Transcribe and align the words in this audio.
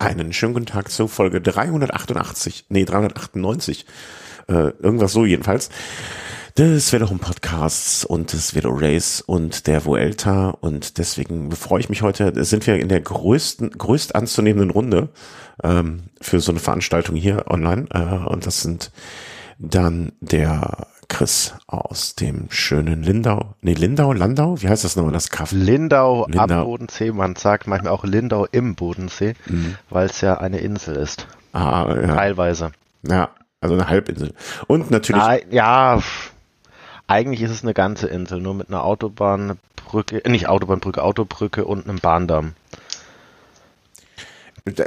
Einen 0.00 0.32
schönen 0.32 0.54
guten 0.54 0.66
Tag 0.66 0.92
zu 0.92 1.08
Folge 1.08 1.40
388, 1.40 2.66
nee, 2.68 2.84
398, 2.84 3.84
äh, 4.46 4.70
irgendwas 4.80 5.12
so 5.12 5.24
jedenfalls. 5.24 5.70
Doch 6.54 7.10
ein 7.10 7.18
Podcast 7.18 8.04
und 8.04 8.32
das 8.32 8.54
wäre 8.54 8.68
Race 8.70 9.20
und 9.20 9.66
der 9.66 9.84
Vuelta. 9.84 10.50
Und 10.50 10.98
deswegen 10.98 11.50
freue 11.50 11.80
ich 11.80 11.88
mich 11.88 12.02
heute, 12.02 12.44
sind 12.44 12.64
wir 12.68 12.76
in 12.76 12.88
der 12.88 13.00
größten, 13.00 13.72
größt 13.72 14.14
anzunehmenden 14.14 14.70
Runde 14.70 15.08
ähm, 15.64 16.04
für 16.20 16.38
so 16.38 16.52
eine 16.52 16.60
Veranstaltung 16.60 17.16
hier 17.16 17.46
online. 17.48 17.86
Äh, 17.92 18.28
und 18.28 18.46
das 18.46 18.62
sind 18.62 18.92
dann 19.58 20.12
der 20.20 20.86
Chris 21.18 21.52
aus 21.66 22.14
dem 22.14 22.46
schönen 22.48 23.02
Lindau. 23.02 23.56
Nee, 23.60 23.72
Lindau, 23.72 24.12
Landau? 24.12 24.62
Wie 24.62 24.68
heißt 24.68 24.84
das 24.84 24.94
nochmal, 24.94 25.12
das 25.12 25.30
Kaff? 25.30 25.50
Lindau, 25.50 26.28
Lindau 26.28 26.60
am 26.60 26.64
Bodensee. 26.64 27.10
Man 27.10 27.34
sagt 27.34 27.66
manchmal 27.66 27.92
auch 27.92 28.04
Lindau 28.04 28.46
im 28.52 28.76
Bodensee, 28.76 29.34
mhm. 29.46 29.74
weil 29.90 30.06
es 30.06 30.20
ja 30.20 30.38
eine 30.38 30.58
Insel 30.58 30.94
ist. 30.94 31.26
Ah, 31.52 31.92
ja. 31.92 32.14
Teilweise. 32.14 32.70
Ja, 33.02 33.30
also 33.60 33.74
eine 33.74 33.88
Halbinsel. 33.88 34.32
Und 34.68 34.92
natürlich. 34.92 35.20
Na, 35.20 35.38
ja, 35.50 36.00
eigentlich 37.08 37.42
ist 37.42 37.50
es 37.50 37.64
eine 37.64 37.74
ganze 37.74 38.06
Insel, 38.06 38.40
nur 38.40 38.54
mit 38.54 38.68
einer 38.68 38.84
Autobahnbrücke, 38.84 40.22
nicht 40.30 40.48
Autobahnbrücke, 40.48 41.02
Autobrücke 41.02 41.64
und 41.64 41.88
einem 41.88 41.98
Bahndamm 41.98 42.52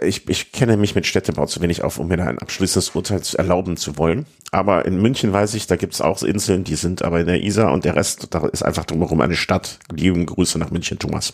ich, 0.01 0.27
ich 0.29 0.51
kenne 0.51 0.77
mich 0.77 0.95
mit 0.95 1.05
Städtebau 1.05 1.45
zu 1.45 1.61
wenig 1.61 1.83
auf, 1.83 1.99
um 1.99 2.07
mir 2.07 2.17
da 2.17 2.25
ein 2.25 2.39
abschließendes 2.39 2.95
Urteil 2.95 3.21
zu 3.21 3.37
erlauben 3.37 3.77
zu 3.77 3.97
wollen. 3.97 4.25
Aber 4.51 4.85
in 4.85 5.01
München 5.01 5.31
weiß 5.31 5.53
ich, 5.53 5.67
da 5.67 5.75
gibt 5.75 5.93
es 5.93 6.01
auch 6.01 6.21
Inseln, 6.23 6.63
die 6.63 6.75
sind 6.75 7.03
aber 7.03 7.21
in 7.21 7.27
der 7.27 7.43
Isar 7.43 7.71
und 7.71 7.85
der 7.85 7.95
Rest, 7.95 8.27
da 8.31 8.47
ist 8.47 8.63
einfach 8.63 8.85
drumherum 8.85 9.21
eine 9.21 9.35
Stadt. 9.35 9.79
Lieben 9.93 10.25
Grüße 10.25 10.59
nach 10.59 10.71
München, 10.71 10.99
Thomas. 10.99 11.33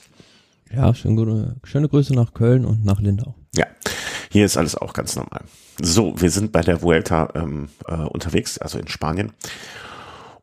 Ja, 0.73 0.93
schön 0.93 1.55
schöne 1.63 1.89
Grüße 1.89 2.13
nach 2.13 2.33
Köln 2.33 2.65
und 2.65 2.83
nach 2.83 2.99
Lindau. 2.99 3.35
Ja, 3.55 3.65
hier 4.29 4.45
ist 4.45 4.57
alles 4.57 4.75
auch 4.75 4.93
ganz 4.93 5.15
normal. 5.15 5.41
So, 5.81 6.19
wir 6.19 6.29
sind 6.29 6.51
bei 6.51 6.61
der 6.61 6.81
Vuelta 6.81 7.29
ähm, 7.35 7.69
äh, 7.87 7.95
unterwegs, 7.95 8.57
also 8.57 8.77
in 8.77 8.87
Spanien. 8.87 9.31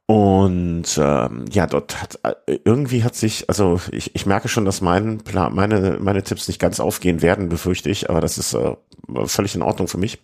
Und 0.06 0.98
ähm, 0.98 1.47
ja, 1.50 1.66
dort 1.66 2.00
hat 2.02 2.19
äh, 2.22 2.58
irgendwie 2.64 3.05
hat 3.05 3.14
sich, 3.14 3.48
also 3.48 3.80
ich, 3.91 4.14
ich 4.14 4.27
merke 4.27 4.48
schon, 4.48 4.66
dass 4.66 4.83
mein 4.83 5.19
Plan, 5.19 5.55
meine, 5.55 5.98
meine 5.98 6.22
Tipps 6.22 6.46
nicht 6.46 6.61
ganz 6.61 6.78
aufgehen 6.78 7.22
werden, 7.22 7.48
befürchte 7.48 7.88
ich, 7.88 8.11
aber 8.11 8.20
das 8.20 8.36
ist 8.36 8.52
äh, 8.52 8.77
völlig 9.24 9.55
in 9.55 9.62
Ordnung 9.62 9.88
für 9.88 9.96
mich. 9.96 10.19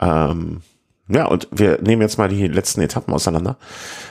Ähm, 0.00 0.62
ja, 1.08 1.26
und 1.26 1.46
wir 1.52 1.80
nehmen 1.82 2.02
jetzt 2.02 2.16
mal 2.18 2.28
die 2.28 2.48
letzten 2.48 2.80
Etappen 2.80 3.12
auseinander. 3.12 3.58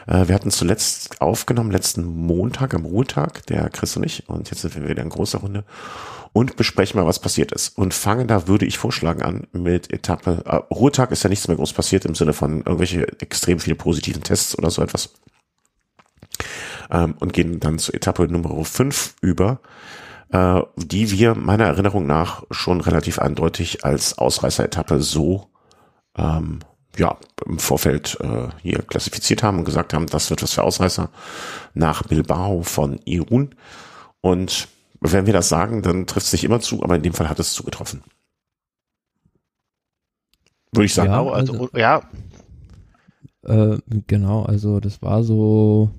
Äh, 0.06 0.28
wir 0.28 0.36
hatten 0.36 0.52
zuletzt 0.52 1.20
aufgenommen, 1.20 1.72
letzten 1.72 2.06
Montag 2.06 2.76
am 2.76 2.86
Ruhetag, 2.86 3.46
der 3.48 3.70
Chris 3.72 3.98
und 3.98 4.04
ich, 4.04 4.30
und 4.30 4.52
jetzt 4.52 4.62
sind 4.62 4.76
wir 4.76 4.88
wieder 4.88 5.02
in 5.02 5.10
großer 5.10 5.40
Runde 5.40 5.64
und 6.36 6.58
besprechen 6.58 7.00
mal, 7.00 7.08
was 7.08 7.20
passiert 7.20 7.54
ist. 7.54 7.78
Und 7.78 7.94
fangen 7.94 8.28
da, 8.28 8.46
würde 8.46 8.66
ich 8.66 8.78
vorschlagen, 8.78 9.22
an 9.22 9.48
mit 9.54 9.94
Etappe. 9.94 10.44
Äh, 10.46 10.74
Ruhetag 10.74 11.12
ist 11.12 11.24
ja 11.24 11.30
nichts 11.30 11.48
mehr 11.48 11.56
groß 11.56 11.72
passiert 11.72 12.04
im 12.04 12.14
Sinne 12.14 12.34
von 12.34 12.58
irgendwelche 12.58 13.08
extrem 13.22 13.58
viele 13.62 13.78
positiven 13.78 14.22
Tests 14.22 14.58
oder 14.58 14.70
so 14.70 14.82
etwas. 14.82 15.14
Ähm, 16.92 17.16
und 17.22 17.32
gehen 17.32 17.62
dann 17.62 17.80
zu 17.80 17.94
Etappe 17.94 18.28
Nummer 18.28 18.66
5 18.66 19.16
über, 19.22 19.62
äh, 20.28 20.60
die 20.76 21.10
wir 21.12 21.36
meiner 21.36 21.68
Erinnerung 21.68 22.06
nach 22.06 22.44
schon 22.52 22.82
relativ 22.82 23.18
eindeutig 23.20 23.86
als 23.86 24.18
Ausreißer-Etappe 24.18 25.02
so 25.02 25.48
ähm, 26.18 26.60
ja, 26.98 27.16
im 27.46 27.60
Vorfeld 27.60 28.18
äh, 28.20 28.50
hier 28.62 28.80
klassifiziert 28.80 29.42
haben 29.42 29.60
und 29.60 29.66
gesagt 29.66 29.94
haben, 29.94 30.08
das 30.08 30.30
wird 30.30 30.44
was 30.44 30.56
für 30.56 30.64
Ausreißer 30.64 31.10
nach 31.74 32.04
Bilbao 32.04 32.62
von 32.64 33.00
Irun. 33.06 33.56
Und 34.20 34.68
wenn 35.12 35.26
wir 35.26 35.34
das 35.34 35.50
sagen, 35.50 35.82
dann 35.82 36.08
trifft 36.08 36.28
es 36.28 36.34
nicht 36.34 36.44
immer 36.44 36.60
zu, 36.60 36.84
aber 36.84 36.96
in 36.96 37.04
dem 37.04 37.14
Fall 37.14 37.30
hat 37.30 37.40
es 37.40 37.54
zugetroffen. 37.54 38.04
Würde 40.72 40.86
ich 40.86 40.94
sagen. 40.94 41.12
Ja, 41.12 41.24
also, 41.24 41.54
also 41.54 41.70
ja. 41.78 42.02
Äh, 43.44 43.78
genau, 44.08 44.44
also 44.44 44.80
das 44.80 45.02
war 45.02 45.24
so, 45.24 45.90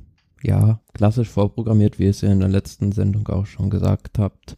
ja, 0.42 0.80
klassisch 0.94 1.28
vorprogrammiert, 1.28 1.98
wie 1.98 2.04
ihr 2.04 2.10
es 2.10 2.20
ja 2.20 2.30
in 2.30 2.40
der 2.40 2.48
letzten 2.48 2.92
Sendung 2.92 3.26
auch 3.28 3.46
schon 3.46 3.70
gesagt 3.70 4.18
habt, 4.18 4.56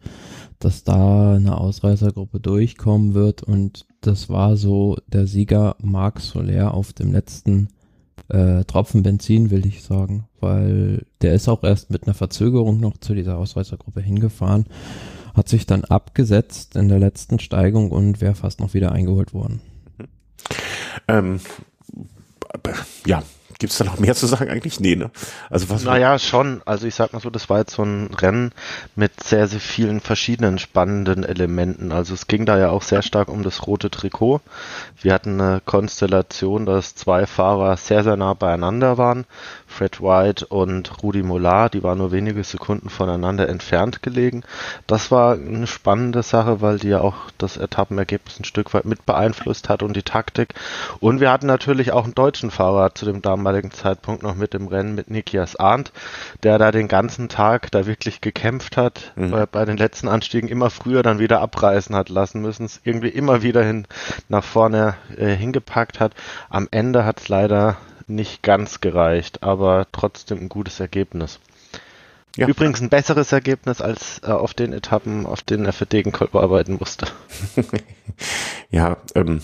dass 0.59 0.85
da 0.85 1.35
eine 1.35 1.59
Ausreißergruppe 1.59 2.41
durchkommen 2.41 3.15
wird 3.15 3.43
und 3.43 3.87
das 4.01 4.29
war 4.29 4.57
so 4.57 4.97
der 5.07 5.27
Sieger 5.27 5.77
Marc 5.81 6.21
Soler 6.21 6.75
auf 6.75 6.93
dem 6.93 7.13
letzten 7.13 7.69
äh, 8.29 8.65
Tropfen 8.65 9.03
Benzin, 9.03 9.51
will 9.51 9.67
ich 9.67 9.83
sagen, 9.83 10.29
weil 10.41 11.07
der 11.23 11.35
ist 11.35 11.49
auch 11.49 11.63
erst 11.65 11.91
mit 11.91 12.05
einer 12.05 12.15
Verzögerung 12.15 12.81
noch 12.81 12.97
zu 12.99 13.15
dieser 13.15 13.39
Ausreißergruppe 13.39 14.01
hingefahren, 14.01 14.67
hat 15.35 15.49
sich 15.49 15.67
dann 15.67 15.85
abgesetzt 15.85 16.77
in 16.77 16.89
der 16.89 16.99
letzten 16.99 17.39
Steigung 17.39 17.91
und 17.91 18.21
wäre 18.21 18.35
fast 18.35 18.61
noch 18.61 18.75
wieder 18.75 18.93
eingeholt 18.93 19.35
worden. 19.35 19.61
Ähm, 21.07 21.41
ja, 23.07 23.23
Gibt 23.59 23.73
es 23.73 23.79
da 23.79 23.85
noch 23.85 23.99
mehr 23.99 24.15
zu 24.15 24.29
sagen 24.29 24.49
eigentlich? 24.51 24.79
Nee, 24.79 24.95
ne? 24.95 25.11
Also 25.51 25.69
was? 25.69 25.83
Naja, 25.83 26.17
schon. 26.21 26.63
Also 26.65 26.87
ich 26.87 26.95
sag 26.95 27.13
mal 27.13 27.19
so, 27.19 27.29
das 27.29 27.51
war 27.51 27.59
jetzt 27.59 27.75
so 27.75 27.83
ein 27.83 28.15
Rennen 28.15 28.53
mit 28.95 29.25
sehr, 29.25 29.49
sehr 29.49 29.59
vielen 29.59 30.01
verschiedenen 30.01 30.59
spannenden 30.59 31.25
Elementen. 31.25 31.91
Also 31.91 32.15
es 32.15 32.29
ging 32.29 32.47
da 32.47 32.57
ja 32.57 32.71
auch 32.71 32.83
sehr 32.83 33.03
stark 33.03 33.29
um 33.29 33.43
das 33.43 33.67
rote 33.67 33.91
Trikot. 33.91 34.41
Wir 35.03 35.13
hatten 35.13 35.41
eine 35.41 35.61
Konstellation, 35.65 36.67
dass 36.67 36.95
zwei 36.95 37.27
Fahrer 37.27 37.77
sehr, 37.77 38.05
sehr 38.05 38.17
nah 38.17 38.35
beieinander 38.35 38.97
waren. 38.97 39.25
Fred 39.69 40.01
White 40.01 40.47
und 40.47 41.03
Rudi 41.03 41.23
Mollard, 41.23 41.75
die 41.75 41.83
waren 41.83 41.99
nur 41.99 42.11
wenige 42.11 42.43
Sekunden 42.43 42.89
voneinander 42.89 43.49
entfernt 43.49 44.03
gelegen. 44.03 44.43
Das 44.87 45.11
war 45.11 45.35
eine 45.35 45.67
spannende 45.67 46.23
Sache, 46.23 46.61
weil 46.61 46.79
die 46.79 46.89
ja 46.89 47.01
auch 47.01 47.15
das 47.39 47.57
Etappenergebnis 47.57 48.41
ein 48.41 48.45
Stück 48.45 48.75
weit 48.75 48.87
mit 48.87 49.07
beeinflusst 49.07 49.69
hat 49.69 49.83
und 49.83 49.95
die 49.95 50.03
Taktik. 50.03 50.55
Und 51.01 51.21
wir 51.21 51.31
hatten 51.31 51.47
natürlich 51.47 51.93
auch 51.93 52.05
einen 52.05 52.15
deutschen 52.15 52.51
Fahrer 52.51 52.95
zu 52.95 53.05
dem 53.05 53.23
damaligen 53.23 53.71
Zeitpunkt 53.71 54.23
noch 54.23 54.35
mit 54.35 54.55
im 54.55 54.67
Rennen 54.67 54.95
mit 54.95 55.11
Nikias 55.11 55.55
Arndt, 55.55 55.93
der 56.43 56.59
da 56.59 56.73
den 56.73 56.89
ganzen 56.89 57.29
Tag 57.29 57.71
da 57.71 57.87
wirklich 57.87 58.21
gekämpft 58.21 58.77
hat, 58.77 59.13
mhm. 59.17 59.31
bei, 59.31 59.47
bei 59.47 59.65
den 59.65 59.77
letzten 59.77 60.09
Anstiegen 60.09 60.49
immer 60.49 60.71
früher 60.71 61.03
dann 61.03 61.19
wieder 61.19 61.41
abreißen 61.41 61.95
hat 61.95 62.09
lassen 62.09 62.41
müssen, 62.41 62.65
es 62.65 62.81
irgendwie 62.85 63.09
immer 63.09 63.43
wieder 63.43 63.63
hin 63.63 63.87
nach 64.29 64.45
vorne 64.45 64.97
äh, 65.17 65.35
hingepackt 65.35 66.01
hat. 66.01 66.15
Am 66.49 66.69
Ende 66.71 67.05
hat 67.05 67.21
es 67.21 67.29
leider 67.29 67.77
nicht 68.09 68.43
ganz 68.43 68.81
gereicht, 68.81 69.43
aber 69.43 69.87
trotzdem 69.93 70.39
ein 70.39 70.49
gutes 70.49 70.81
Ergebnis. 70.81 71.41
Ja. 72.39 72.47
Übrigens 72.47 72.81
ein 72.81 72.89
besseres 72.89 73.33
Ergebnis 73.33 73.81
als 73.81 74.21
äh, 74.23 74.31
auf 74.31 74.55
den 74.55 74.73
Etappen, 74.73 75.27
auf 75.27 75.43
denen 75.43 75.67
er 75.67 75.73
für 75.73 75.87
Degenkolb 75.87 76.37
arbeiten 76.37 76.77
musste. 76.79 77.09
ja, 78.71 78.97
ähm, 79.17 79.43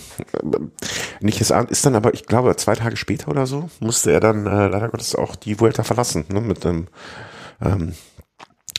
nicht 1.19 1.41
ist, 1.41 1.51
ist 1.51 1.85
dann 1.85 1.95
aber, 1.95 2.13
ich 2.13 2.25
glaube, 2.25 2.55
zwei 2.55 2.75
Tage 2.75 2.95
später 2.95 3.27
oder 3.27 3.47
so 3.47 3.69
musste 3.81 4.11
er 4.11 4.21
dann 4.21 4.47
äh, 4.47 4.67
leider 4.67 4.87
Gottes 4.87 5.13
auch 5.13 5.35
die 5.35 5.59
Vuelta 5.59 5.83
verlassen, 5.83 6.23
ne, 6.29 6.39
mit 6.39 6.65
einem 6.65 6.87
ähm, 7.61 7.95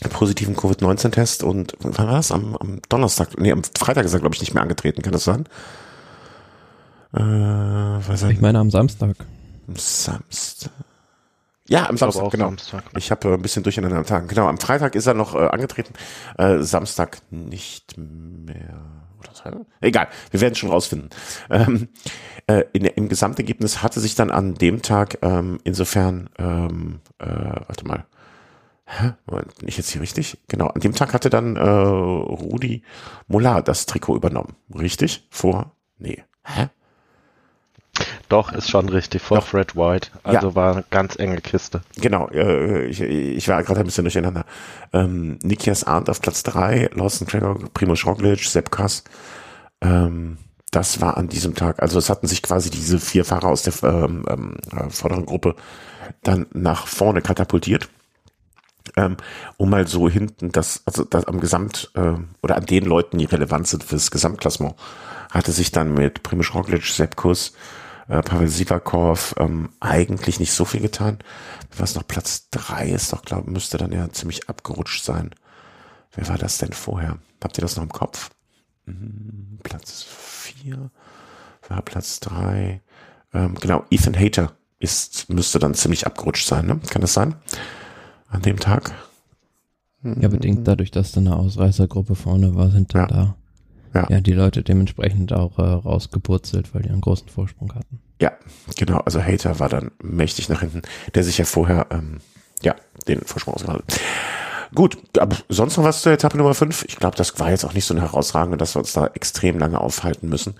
positiven 0.08 0.56
Covid-19-Test 0.56 1.42
und 1.42 1.74
wann 1.80 2.08
war 2.08 2.16
das? 2.16 2.32
Am, 2.32 2.56
am 2.56 2.80
Donnerstag, 2.88 3.38
nee, 3.38 3.52
am 3.52 3.62
Freitag 3.78 4.06
ist 4.06 4.14
er, 4.14 4.20
glaube 4.20 4.34
ich, 4.34 4.40
nicht 4.40 4.54
mehr 4.54 4.62
angetreten, 4.62 5.02
kann 5.02 5.12
das 5.12 5.24
sein? 5.24 5.46
Äh, 7.14 7.98
ich 8.30 8.40
meine 8.40 8.60
am 8.60 8.70
Samstag. 8.70 9.16
Am 9.66 9.76
Samstag. 9.76 10.72
Ja, 11.68 11.88
am 11.88 11.96
Samstag, 11.96 12.30
genau. 12.30 12.48
Samstag. 12.50 12.84
Ich 12.96 13.10
habe 13.10 13.28
äh, 13.28 13.34
ein 13.34 13.42
bisschen 13.42 13.62
durcheinander 13.62 13.98
am 13.98 14.06
Tag. 14.06 14.28
Genau, 14.28 14.46
am 14.46 14.58
Freitag 14.58 14.94
ist 14.94 15.06
er 15.06 15.14
noch 15.14 15.34
äh, 15.34 15.48
angetreten, 15.48 15.94
äh, 16.38 16.58
Samstag 16.58 17.18
nicht 17.30 17.96
mehr. 17.98 18.80
Oder 19.18 19.66
Egal, 19.80 20.08
wir 20.30 20.40
werden 20.40 20.54
schon 20.54 20.70
rausfinden. 20.70 21.10
Ähm, 21.50 21.88
äh, 22.46 22.64
in, 22.72 22.84
Im 22.84 23.08
Gesamtergebnis 23.08 23.82
hatte 23.82 23.98
sich 23.98 24.14
dann 24.14 24.30
an 24.30 24.54
dem 24.54 24.82
Tag 24.82 25.18
ähm, 25.22 25.58
insofern, 25.64 26.30
ähm, 26.38 27.00
äh, 27.18 27.26
warte 27.26 27.86
mal, 27.86 28.06
Hä? 28.88 29.14
Moment, 29.26 29.62
nicht 29.62 29.78
jetzt 29.78 29.90
hier 29.90 30.00
richtig? 30.00 30.38
Genau, 30.46 30.68
an 30.68 30.80
dem 30.80 30.94
Tag 30.94 31.12
hatte 31.12 31.28
dann 31.28 31.56
äh, 31.56 31.60
Rudi 31.68 32.82
Molar 33.26 33.60
das 33.62 33.86
Trikot 33.86 34.14
übernommen. 34.14 34.54
Richtig? 34.72 35.26
Vor? 35.30 35.72
Nee. 35.98 36.22
Hä? 36.44 36.68
Doch, 38.28 38.52
ist 38.52 38.70
schon 38.70 38.88
richtig, 38.88 39.22
vor 39.22 39.38
Doch. 39.38 39.46
Fred 39.46 39.76
White. 39.76 40.08
Also 40.22 40.48
ja. 40.48 40.54
war 40.54 40.72
eine 40.72 40.84
ganz 40.90 41.16
enge 41.18 41.40
Kiste. 41.40 41.82
Genau, 41.96 42.28
äh, 42.28 42.86
ich, 42.86 43.00
ich 43.00 43.48
war 43.48 43.62
gerade 43.62 43.80
ein 43.80 43.86
bisschen 43.86 44.04
durcheinander. 44.04 44.44
Ähm, 44.92 45.38
Nikias 45.42 45.84
Arndt 45.84 46.10
auf 46.10 46.20
Platz 46.20 46.42
drei, 46.42 46.90
Lawson 46.94 47.26
Trigger, 47.26 47.56
Primo 47.74 47.94
Roglic, 47.94 48.44
Sepp 48.44 48.70
Kass. 48.70 49.04
Ähm, 49.80 50.38
das 50.70 51.00
war 51.00 51.16
an 51.16 51.28
diesem 51.28 51.54
Tag, 51.54 51.80
also 51.80 51.98
es 51.98 52.10
hatten 52.10 52.26
sich 52.26 52.42
quasi 52.42 52.70
diese 52.70 52.98
vier 52.98 53.24
Fahrer 53.24 53.48
aus 53.48 53.62
der 53.62 53.72
ähm, 53.84 54.24
ähm, 54.28 54.56
äh, 54.72 54.90
vorderen 54.90 55.24
Gruppe 55.24 55.54
dann 56.22 56.46
nach 56.52 56.86
vorne 56.86 57.22
katapultiert. 57.22 57.88
Ähm, 58.96 59.16
um 59.56 59.70
mal 59.70 59.86
so 59.86 60.08
hinten 60.08 60.52
das, 60.52 60.82
also 60.86 61.04
das 61.04 61.26
am 61.26 61.40
Gesamt, 61.40 61.90
äh, 61.94 62.14
oder 62.42 62.56
an 62.56 62.66
den 62.66 62.84
Leuten, 62.84 63.18
die 63.18 63.24
relevant 63.24 63.66
sind 63.66 63.84
fürs 63.84 64.10
Gesamtklassement, 64.10 64.74
hatte 65.30 65.52
sich 65.52 65.72
dann 65.72 65.94
mit 65.94 66.22
Primoz 66.22 66.54
Roglic, 66.54 66.84
Sepp 66.84 67.16
Kuss, 67.16 67.52
äh, 68.08 68.22
Pavel 68.22 68.48
Sivakov 68.48 69.34
ähm, 69.38 69.70
eigentlich 69.80 70.40
nicht 70.40 70.52
so 70.52 70.64
viel 70.64 70.80
getan. 70.80 71.18
Was 71.76 71.94
noch 71.94 72.06
Platz 72.06 72.48
drei 72.50 72.88
ist, 72.88 73.12
doch 73.12 73.22
glaube 73.22 73.50
müsste 73.50 73.78
dann 73.78 73.92
ja 73.92 74.08
ziemlich 74.10 74.48
abgerutscht 74.48 75.04
sein. 75.04 75.30
Wer 76.12 76.28
war 76.28 76.38
das 76.38 76.58
denn 76.58 76.72
vorher? 76.72 77.18
Habt 77.42 77.58
ihr 77.58 77.62
das 77.62 77.76
noch 77.76 77.82
im 77.84 77.92
Kopf? 77.92 78.30
hm, 78.86 79.58
Platz 79.62 80.04
4 80.08 80.90
war 81.68 81.82
Platz 81.82 82.20
3. 82.20 82.80
Ähm, 83.34 83.54
genau, 83.56 83.84
Ethan 83.90 84.18
Hater 84.18 84.52
ist, 84.78 85.28
müsste 85.28 85.58
dann 85.58 85.74
ziemlich 85.74 86.06
abgerutscht 86.06 86.46
sein, 86.46 86.66
ne? 86.66 86.80
Kann 86.90 87.02
das 87.02 87.14
sein? 87.14 87.34
An 88.28 88.42
dem 88.42 88.58
Tag? 88.58 88.92
Ja, 90.02 90.28
bedingt 90.28 90.68
dadurch, 90.68 90.90
dass 90.92 91.12
da 91.12 91.20
eine 91.20 91.34
Ausreißergruppe 91.36 92.14
vorne 92.14 92.54
war, 92.54 92.70
sind 92.70 92.94
dann 92.94 93.00
Ja. 93.02 93.06
da 93.08 93.36
Ja. 93.96 94.06
ja. 94.08 94.20
die 94.20 94.32
Leute 94.32 94.62
dementsprechend 94.62 95.32
auch 95.32 95.58
äh, 95.58 95.62
rausgepurzelt, 95.62 96.74
weil 96.74 96.82
die 96.82 96.90
einen 96.90 97.00
großen 97.00 97.28
Vorsprung 97.28 97.74
hatten. 97.74 98.00
Ja, 98.20 98.32
genau. 98.76 98.98
Also 98.98 99.22
Hater 99.22 99.58
war 99.58 99.68
dann 99.68 99.90
mächtig 100.02 100.48
nach 100.48 100.60
hinten, 100.60 100.82
der 101.14 101.24
sich 101.24 101.38
ja 101.38 101.44
vorher, 101.44 101.86
ähm, 101.90 102.18
ja, 102.62 102.74
den 103.08 103.20
Vorsprung 103.22 103.54
ausgehalten 103.54 103.84
hat. 103.88 104.00
Gut, 104.74 104.98
aber 105.18 105.36
sonst 105.48 105.76
noch 105.76 105.84
was 105.84 106.02
zur 106.02 106.12
Etappe 106.12 106.36
Nummer 106.36 106.54
5? 106.54 106.84
Ich 106.88 106.96
glaube, 106.96 107.16
das 107.16 107.38
war 107.38 107.50
jetzt 107.50 107.64
auch 107.64 107.72
nicht 107.72 107.84
so 107.84 107.94
eine 107.94 108.02
herausragende, 108.02 108.56
dass 108.56 108.74
wir 108.74 108.80
uns 108.80 108.92
da 108.92 109.06
extrem 109.06 109.58
lange 109.58 109.80
aufhalten 109.80 110.28
müssen. 110.28 110.54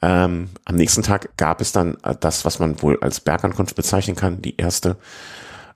Ähm, 0.00 0.50
am 0.64 0.76
nächsten 0.76 1.02
Tag 1.02 1.36
gab 1.36 1.60
es 1.60 1.72
dann 1.72 1.96
äh, 2.04 2.14
das, 2.18 2.44
was 2.44 2.60
man 2.60 2.80
wohl 2.82 2.98
als 3.00 3.20
Bergankunft 3.20 3.74
bezeichnen 3.74 4.16
kann, 4.16 4.40
die 4.42 4.56
erste. 4.56 4.96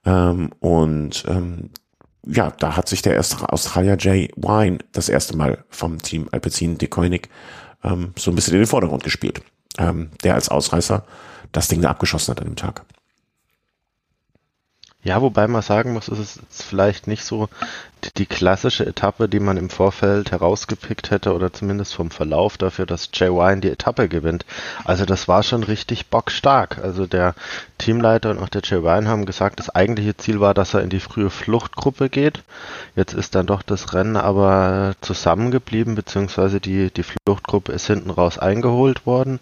Ähm, 0.05 0.51
und 0.61 1.25
ähm, 1.29 1.71
ja, 2.27 2.51
da 2.51 2.77
hat 2.77 2.89
sich 2.89 3.03
der 3.03 3.15
erste 3.15 3.49
Australier 3.53 3.97
Jay 3.99 4.31
Wine 4.37 4.79
das 4.93 5.09
erste 5.09 5.37
Mal 5.37 5.65
vom 5.71 6.01
Team 6.01 6.29
Alpecin 6.33 6.79
de 6.79 6.89
Koenig 6.89 7.29
ähm, 7.83 8.13
so 8.17 8.31
ein 8.31 8.35
bisschen 8.35 8.55
in 8.55 8.61
den 8.61 8.67
Vordergrund 8.67 9.05
gespielt. 9.05 9.43
Ähm, 9.79 10.11
der 10.23 10.35
als 10.35 10.49
Ausreißer 10.49 11.05
das 11.51 11.69
Ding 11.69 11.81
da 11.81 11.91
abgeschossen 11.91 12.33
hat 12.33 12.41
an 12.41 12.47
dem 12.47 12.57
Tag. 12.57 12.85
Ja, 15.03 15.21
wobei 15.21 15.49
man 15.49 15.63
sagen 15.63 15.93
muss, 15.95 16.09
es 16.09 16.19
ist 16.19 16.41
vielleicht 16.51 17.07
nicht 17.07 17.25
so 17.25 17.49
die, 18.17 18.27
klassische 18.27 18.87
Etappe, 18.87 19.29
die 19.29 19.41
man 19.41 19.57
im 19.57 19.71
Vorfeld 19.71 20.33
herausgepickt 20.33 21.11
hätte 21.11 21.35
oder 21.35 21.53
zumindest 21.53 21.95
vom 21.95 22.11
Verlauf 22.11 22.59
dafür, 22.59 22.87
dass 22.87 23.11
Jay 23.13 23.31
Wine 23.31 23.61
die 23.61 23.71
Etappe 23.71 24.09
gewinnt. 24.09 24.45
Also 24.85 25.05
das 25.05 25.29
war 25.29 25.43
schon 25.43 25.63
richtig 25.63 26.07
bockstark. 26.09 26.79
Also 26.83 27.07
der 27.07 27.35
Teamleiter 27.79 28.31
und 28.31 28.39
auch 28.39 28.49
der 28.49 28.63
Jay 28.65 28.83
Wine 28.83 29.09
haben 29.09 29.27
gesagt, 29.27 29.59
das 29.59 29.71
eigentliche 29.71 30.17
Ziel 30.17 30.41
war, 30.41 30.55
dass 30.55 30.75
er 30.75 30.83
in 30.83 30.91
die 30.91 31.01
frühe 31.01 31.31
Fluchtgruppe 31.31 32.09
geht. 32.09 32.43
Jetzt 32.97 33.15
ist 33.15 33.35
dann 33.35 33.47
doch 33.47 33.63
das 33.63 33.93
Rennen 33.95 34.17
aber 34.17 34.95
zusammengeblieben, 35.01 35.95
beziehungsweise 35.95 36.61
die, 36.61 36.91
die 36.91 37.05
Fluchtgruppe 37.05 37.73
ist 37.73 37.87
hinten 37.87 38.11
raus 38.11 38.39
eingeholt 38.39 39.07
worden 39.07 39.41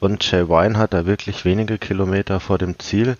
und 0.00 0.30
Jay 0.30 0.48
Wine 0.48 0.78
hat 0.78 0.92
da 0.92 1.06
wirklich 1.06 1.44
wenige 1.44 1.78
Kilometer 1.78 2.40
vor 2.40 2.58
dem 2.58 2.78
Ziel 2.78 3.16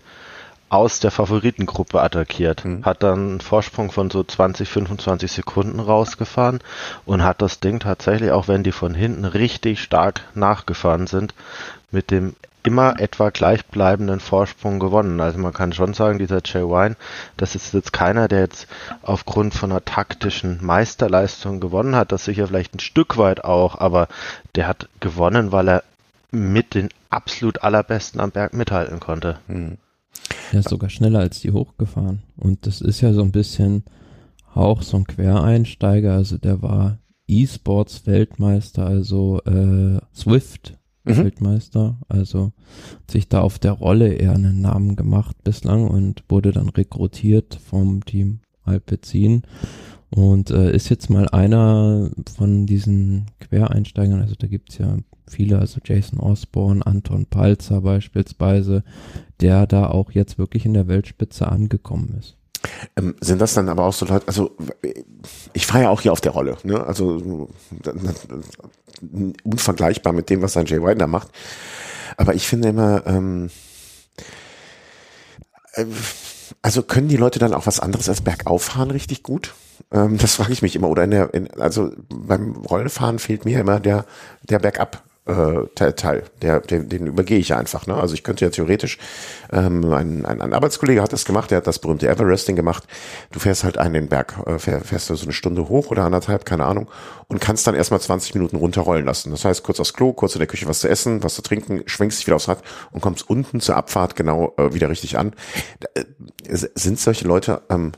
aus 0.73 1.01
der 1.01 1.11
Favoritengruppe 1.11 2.01
attackiert, 2.01 2.65
Mhm. 2.65 2.83
hat 2.85 3.03
dann 3.03 3.19
einen 3.19 3.41
Vorsprung 3.43 3.93
von 3.93 4.09
so 4.09 4.25
20, 4.25 4.71
25 4.71 5.31
Sekunden 5.31 5.79
rausgefahren 5.81 6.61
und 7.05 7.23
hat 7.23 7.43
das 7.43 7.61
Ding 7.61 7.79
tatsächlich, 7.79 8.31
auch 8.31 8.49
wenn 8.49 8.63
die 8.63 8.73
von 8.73 8.95
hinten 8.95 9.27
richtig 9.27 9.83
stark 9.83 10.23
nachgefahren 10.35 11.07
sind, 11.07 11.35
mit 11.91 12.11
dem 12.11 12.35
immer 12.63 12.99
etwa 13.01 13.29
gleichbleibenden 13.29 14.21
Vorsprung 14.21 14.79
gewonnen. 14.79 15.21
Also 15.21 15.39
man 15.39 15.53
kann 15.53 15.75
schon 15.75 15.93
sagen, 15.93 16.19
dieser 16.19 16.41
Jay 16.43 16.63
Wine, 16.63 16.97
das 17.37 17.55
ist 17.55 17.75
jetzt 17.75 17.93
keiner, 17.93 18.29
der 18.29 18.41
jetzt 18.41 18.67
aufgrund 19.03 19.53
von 19.53 19.73
einer 19.73 19.85
taktischen 19.85 20.59
Meisterleistung 20.65 21.61
gewonnen 21.61 21.97
hat, 21.97 22.13
das 22.13 22.25
sicher 22.25 22.47
vielleicht 22.47 22.75
ein 22.75 22.81
Stück 22.81 23.19
weit 23.19 23.45
auch, 23.45 23.79
aber 23.79 24.09
der 24.55 24.69
hat 24.69 24.89
gewonnen, 25.01 25.53
weil 25.53 25.69
er 25.69 25.83
mit 26.31 26.73
den 26.73 26.89
absolut 27.11 27.63
allerbesten 27.63 28.21
am 28.23 28.31
Berg 28.31 28.55
mithalten 28.55 29.01
konnte. 29.01 29.39
Hm. 29.49 29.77
Er 30.53 30.61
ist 30.61 30.69
sogar 30.69 30.91
schneller 30.91 31.21
als 31.21 31.41
die 31.41 31.53
hochgefahren. 31.53 32.23
Und 32.37 32.67
das 32.67 32.81
ist 32.81 33.01
ja 33.01 33.13
so 33.13 33.23
ein 33.23 33.33
bisschen 33.33 33.85
auch 34.55 34.83
so 34.83 34.97
ein 34.97 35.07
Quereinsteiger. 35.07 36.15
Also 36.15 36.39
der 36.39 36.63
war 36.63 36.99
E-Sports-Weltmeister, 37.29 38.87
also 38.87 39.41
äh, 39.45 39.99
Swift 40.15 40.79
Mhm. 41.05 41.17
Weltmeister. 41.17 41.99
Also 42.09 42.53
hat 43.01 43.11
sich 43.11 43.29
da 43.29 43.41
auf 43.41 43.59
der 43.59 43.73
Rolle 43.73 44.15
eher 44.15 44.33
einen 44.33 44.61
Namen 44.61 44.97
gemacht 44.97 45.37
bislang 45.43 45.89
und 45.89 46.23
wurde 46.29 46.53
dann 46.53 46.69
rekrutiert 46.69 47.59
vom 47.65 48.05
Team 48.05 48.41
Alpecin 48.65 49.43
und 50.11 50.51
äh, 50.51 50.73
ist 50.73 50.89
jetzt 50.89 51.11
mal 51.11 51.29
einer 51.29 52.11
von 52.37 52.67
diesen 52.67 53.27
Quereinsteigern. 53.41 54.21
Also 54.21 54.35
da 54.39 54.47
gibt's 54.47 54.79
ja 54.79 54.97
viele, 55.29 55.59
also 55.59 55.81
Jason 55.85 56.21
Osborne, 56.21 56.87
Anton 56.87 57.27
Palzer 57.27 57.81
beispielsweise, 57.81 58.85
der 59.41 59.67
da 59.67 59.87
auch 59.87 60.13
jetzt 60.13 60.39
wirklich 60.39 60.67
in 60.67 60.75
der 60.75 60.89
Weltspitze 60.89 61.49
angekommen 61.49 62.17
ist. 62.19 62.37
Ähm, 62.97 63.17
sind 63.21 63.41
das 63.41 63.55
dann 63.55 63.69
aber 63.69 63.85
auch 63.85 63.93
so 63.93 64.07
Leute, 64.07 64.27
also 64.29 64.57
ich 65.53 65.67
fahre 65.67 65.85
ja 65.85 65.91
auch 65.91 66.01
hier 66.01 66.13
auf 66.13 66.21
der 66.21 66.33
Rolle, 66.33 66.57
ne? 66.63 66.85
Also 66.85 67.49
unvergleichbar 69.45 70.13
mit 70.13 70.31
dem, 70.31 70.43
was 70.43 70.57
ein 70.57 70.67
Jay 70.67 70.81
Wine 70.81 70.97
da 70.97 71.07
macht. 71.07 71.29
Aber 72.17 72.35
ich 72.35 72.47
finde 72.47 72.69
immer, 72.69 73.07
ähm, 73.07 73.51
äh, 75.75 75.87
also 76.61 76.83
können 76.83 77.09
die 77.09 77.17
Leute 77.17 77.39
dann 77.39 77.55
auch 77.55 77.67
was 77.67 77.81
anderes 77.81 78.09
als 78.09 78.21
Bergauffahren 78.21 78.91
richtig 78.91 79.23
gut? 79.23 79.55
Ähm, 79.91 80.19
das 80.19 80.37
frage 80.37 80.53
ich 80.53 80.63
mich 80.63 80.77
immer. 80.77 80.89
Oder 80.89 81.05
in 81.05 81.11
der, 81.11 81.35
in, 81.35 81.51
also 81.61 81.93
beim 82.09 82.57
Rollenfahren 82.57 83.19
fehlt 83.19 83.45
mir 83.45 83.61
immer 83.61 83.81
der, 83.81 84.05
der 84.49 84.59
Bergab. 84.59 85.03
Äh, 85.25 85.93
Teil. 85.93 86.25
Der, 86.43 86.59
den, 86.59 86.89
den 86.89 87.07
übergehe 87.07 87.39
ich 87.39 87.55
einfach. 87.55 87.87
Ne? 87.87 87.95
Also 87.95 88.15
ich 88.15 88.25
könnte 88.25 88.45
ja 88.45 88.51
theoretisch, 88.51 88.99
ähm, 89.53 89.85
ein, 89.93 90.27
ein, 90.27 90.41
ein 90.41 90.53
Arbeitskollege 90.53 91.01
hat 91.01 91.13
das 91.13 91.25
gemacht, 91.25 91.53
der 91.53 91.59
hat 91.59 91.67
das 91.69 91.79
berühmte 91.79 92.09
Everesting 92.09 92.57
gemacht. 92.57 92.83
Du 93.31 93.39
fährst 93.39 93.63
halt 93.63 93.79
einen 93.79 93.95
den 93.95 94.09
Berg, 94.09 94.35
äh, 94.47 94.59
fährst, 94.59 94.87
fährst 94.87 95.11
du 95.11 95.15
so 95.15 95.23
eine 95.23 95.33
Stunde 95.33 95.69
hoch 95.69 95.93
oder 95.93 96.03
anderthalb, 96.03 96.45
keine 96.45 96.65
Ahnung, 96.65 96.91
und 97.29 97.41
kannst 97.41 97.69
dann 97.69 97.77
erstmal 97.77 98.01
20 98.01 98.35
Minuten 98.35 98.57
runterrollen 98.57 99.05
lassen. 99.05 99.31
Das 99.31 99.45
heißt, 99.45 99.63
kurz 99.63 99.79
aufs 99.79 99.93
Klo, 99.93 100.13
kurz 100.13 100.35
in 100.35 100.41
der 100.41 100.49
Küche 100.49 100.67
was 100.67 100.81
zu 100.81 100.89
essen, 100.89 101.23
was 101.23 101.37
zu 101.37 101.43
trinken, 101.43 101.85
schwenkst 101.87 102.19
dich 102.19 102.27
wieder 102.27 102.35
aufs 102.35 102.49
Rad 102.49 102.63
und 102.91 103.01
kommst 103.01 103.31
unten 103.31 103.61
zur 103.61 103.77
Abfahrt 103.77 104.17
genau 104.17 104.55
äh, 104.57 104.75
wieder 104.75 104.91
richtig 104.91 105.19
an. 105.19 105.35
Äh, 105.95 106.03
sind 106.49 106.99
solche 106.99 107.29
Leute 107.29 107.63
ähm, 107.71 107.93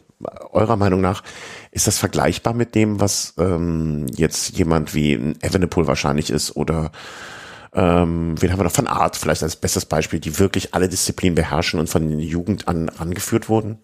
eurer 0.53 0.77
Meinung 0.77 1.01
nach, 1.01 1.23
ist 1.71 1.87
das 1.87 1.99
vergleichbar 1.99 2.55
mit 2.55 2.75
dem, 2.75 3.01
was 3.01 3.35
ähm, 3.39 4.07
jetzt 4.15 4.57
jemand 4.57 4.95
wie 4.95 5.15
Evenepoel 5.41 5.87
wahrscheinlich 5.87 6.31
ist 6.31 6.57
oder 6.57 6.93
ähm, 7.75 8.41
wen 8.41 8.53
haben 8.53 8.61
wir 8.61 8.65
noch 8.65 8.73
von 8.73 8.87
Art 8.87 9.17
vielleicht 9.17 9.43
als 9.43 9.57
bestes 9.57 9.85
Beispiel, 9.85 10.21
die 10.21 10.39
wirklich 10.39 10.75
alle 10.75 10.89
Disziplinen 10.89 11.35
beherrschen 11.35 11.81
und 11.81 11.89
von 11.89 12.21
Jugend 12.21 12.69
an 12.69 12.89
angeführt 12.89 13.49
wurden? 13.49 13.79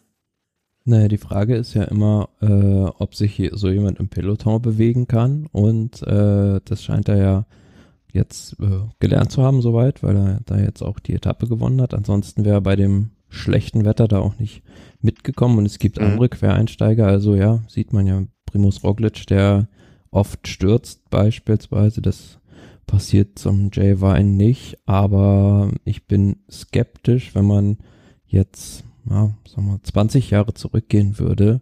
Naja, 0.85 1.09
die 1.09 1.19
Frage 1.19 1.57
ist 1.57 1.75
ja 1.75 1.85
immer, 1.85 2.29
äh, 2.41 2.47
ob 2.47 3.15
sich 3.15 3.51
so 3.53 3.69
jemand 3.69 3.99
im 3.99 4.09
Peloton 4.09 4.63
bewegen 4.63 5.09
kann 5.09 5.47
und 5.53 6.03
äh, 6.03 6.61
das 6.65 6.83
scheint 6.83 7.09
er 7.09 7.17
ja 7.17 7.47
jetzt 8.13 8.57
äh, 8.61 8.81
gelernt 8.99 9.31
zu 9.33 9.43
haben 9.43 9.61
soweit, 9.61 10.03
weil 10.03 10.17
er 10.17 10.41
da 10.47 10.59
jetzt 10.59 10.83
auch 10.83 10.99
die 10.99 11.15
Etappe 11.15 11.47
gewonnen 11.47 11.81
hat. 11.81 11.95
Ansonsten 11.95 12.45
wäre 12.45 12.57
er 12.57 12.61
bei 12.61 12.77
dem 12.77 13.11
schlechten 13.29 13.85
Wetter 13.85 14.09
da 14.09 14.19
auch 14.19 14.39
nicht 14.39 14.63
mitgekommen 15.03 15.59
und 15.59 15.67
es 15.67 15.79
gibt 15.79 15.99
Mhm. 15.99 16.07
andere 16.07 16.29
Quereinsteiger, 16.29 17.07
also 17.07 17.35
ja, 17.35 17.61
sieht 17.69 17.93
man 17.93 18.07
ja 18.07 18.23
Primus 18.47 18.83
Roglic, 18.85 19.27
der 19.27 19.69
oft 20.11 20.47
stürzt 20.49 21.09
beispielsweise, 21.11 22.03
das 22.03 22.39
passiert 22.87 23.39
zum 23.39 23.71
Jay 23.73 24.01
Vine 24.01 24.25
nicht, 24.31 24.77
aber 24.87 25.71
ich 25.85 26.07
bin 26.07 26.37
skeptisch, 26.51 27.35
wenn 27.35 27.45
man 27.47 27.79
jetzt, 28.27 28.85
ja, 29.09 29.35
sagen 29.49 29.67
wir, 29.69 29.83
20 29.83 30.31
Jahre 30.31 30.55
zurückgehen 30.55 31.19
würde, 31.19 31.61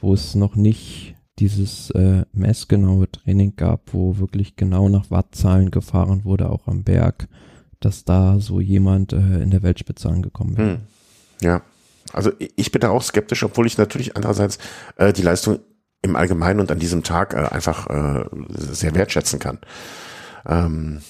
wo 0.00 0.14
es 0.14 0.34
noch 0.34 0.56
nicht 0.56 1.14
dieses 1.38 1.90
äh, 1.90 2.24
messgenaue 2.32 3.10
Training 3.10 3.54
gab, 3.56 3.92
wo 3.92 4.18
wirklich 4.18 4.56
genau 4.56 4.88
nach 4.88 5.10
Wattzahlen 5.10 5.70
gefahren 5.70 6.24
wurde, 6.24 6.50
auch 6.50 6.66
am 6.66 6.82
Berg, 6.82 7.28
dass 7.80 8.04
da 8.04 8.38
so 8.40 8.60
jemand 8.60 9.12
äh, 9.12 9.42
in 9.42 9.50
der 9.50 9.62
Weltspitze 9.62 10.08
angekommen 10.08 10.56
wäre. 10.56 10.70
Hm. 10.72 10.78
Ja, 11.42 11.62
also 12.12 12.32
ich 12.38 12.72
bin 12.72 12.80
da 12.80 12.90
auch 12.90 13.02
skeptisch, 13.02 13.42
obwohl 13.42 13.66
ich 13.66 13.78
natürlich 13.78 14.16
andererseits 14.16 14.58
äh, 14.96 15.12
die 15.12 15.22
Leistung 15.22 15.60
im 16.02 16.16
Allgemeinen 16.16 16.60
und 16.60 16.70
an 16.70 16.78
diesem 16.78 17.02
Tag 17.02 17.34
äh, 17.34 17.38
einfach 17.38 17.88
äh, 17.88 18.24
sehr 18.48 18.94
wertschätzen 18.94 19.38
kann. 19.38 19.58
Ähm, 20.46 21.02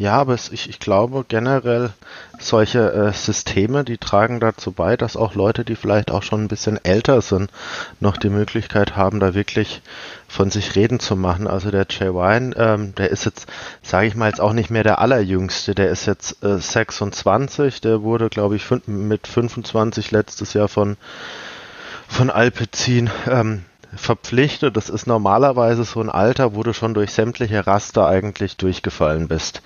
Ja, 0.00 0.12
aber 0.14 0.34
es, 0.34 0.50
ich, 0.52 0.68
ich 0.68 0.78
glaube 0.78 1.24
generell, 1.26 1.90
solche 2.38 2.92
äh, 2.92 3.12
Systeme, 3.12 3.82
die 3.82 3.98
tragen 3.98 4.38
dazu 4.38 4.70
bei, 4.70 4.96
dass 4.96 5.16
auch 5.16 5.34
Leute, 5.34 5.64
die 5.64 5.74
vielleicht 5.74 6.12
auch 6.12 6.22
schon 6.22 6.44
ein 6.44 6.48
bisschen 6.48 6.78
älter 6.84 7.20
sind, 7.20 7.50
noch 7.98 8.16
die 8.16 8.28
Möglichkeit 8.30 8.94
haben, 8.94 9.18
da 9.18 9.34
wirklich 9.34 9.82
von 10.28 10.52
sich 10.52 10.76
reden 10.76 11.00
zu 11.00 11.16
machen. 11.16 11.48
Also 11.48 11.72
der 11.72 11.86
Jay 11.90 12.14
Wine, 12.14 12.54
ähm, 12.56 12.94
der 12.94 13.10
ist 13.10 13.24
jetzt, 13.24 13.48
sage 13.82 14.06
ich 14.06 14.14
mal, 14.14 14.28
jetzt 14.28 14.40
auch 14.40 14.52
nicht 14.52 14.70
mehr 14.70 14.84
der 14.84 15.00
allerjüngste. 15.00 15.74
Der 15.74 15.90
ist 15.90 16.06
jetzt 16.06 16.44
äh, 16.44 16.58
26. 16.58 17.80
Der 17.80 18.02
wurde, 18.02 18.28
glaube 18.28 18.54
ich, 18.54 18.64
mit 18.86 19.26
25 19.26 20.12
letztes 20.12 20.54
Jahr 20.54 20.68
von 20.68 20.96
von 22.06 22.30
Alpecin 22.30 23.10
ähm, 23.28 23.64
verpflichtet. 23.98 24.76
Das 24.76 24.88
ist 24.88 25.06
normalerweise 25.06 25.84
so 25.84 26.00
ein 26.00 26.10
Alter, 26.10 26.54
wo 26.54 26.62
du 26.62 26.72
schon 26.72 26.94
durch 26.94 27.12
sämtliche 27.12 27.66
Raster 27.66 28.06
eigentlich 28.06 28.56
durchgefallen 28.56 29.28
bist. 29.28 29.62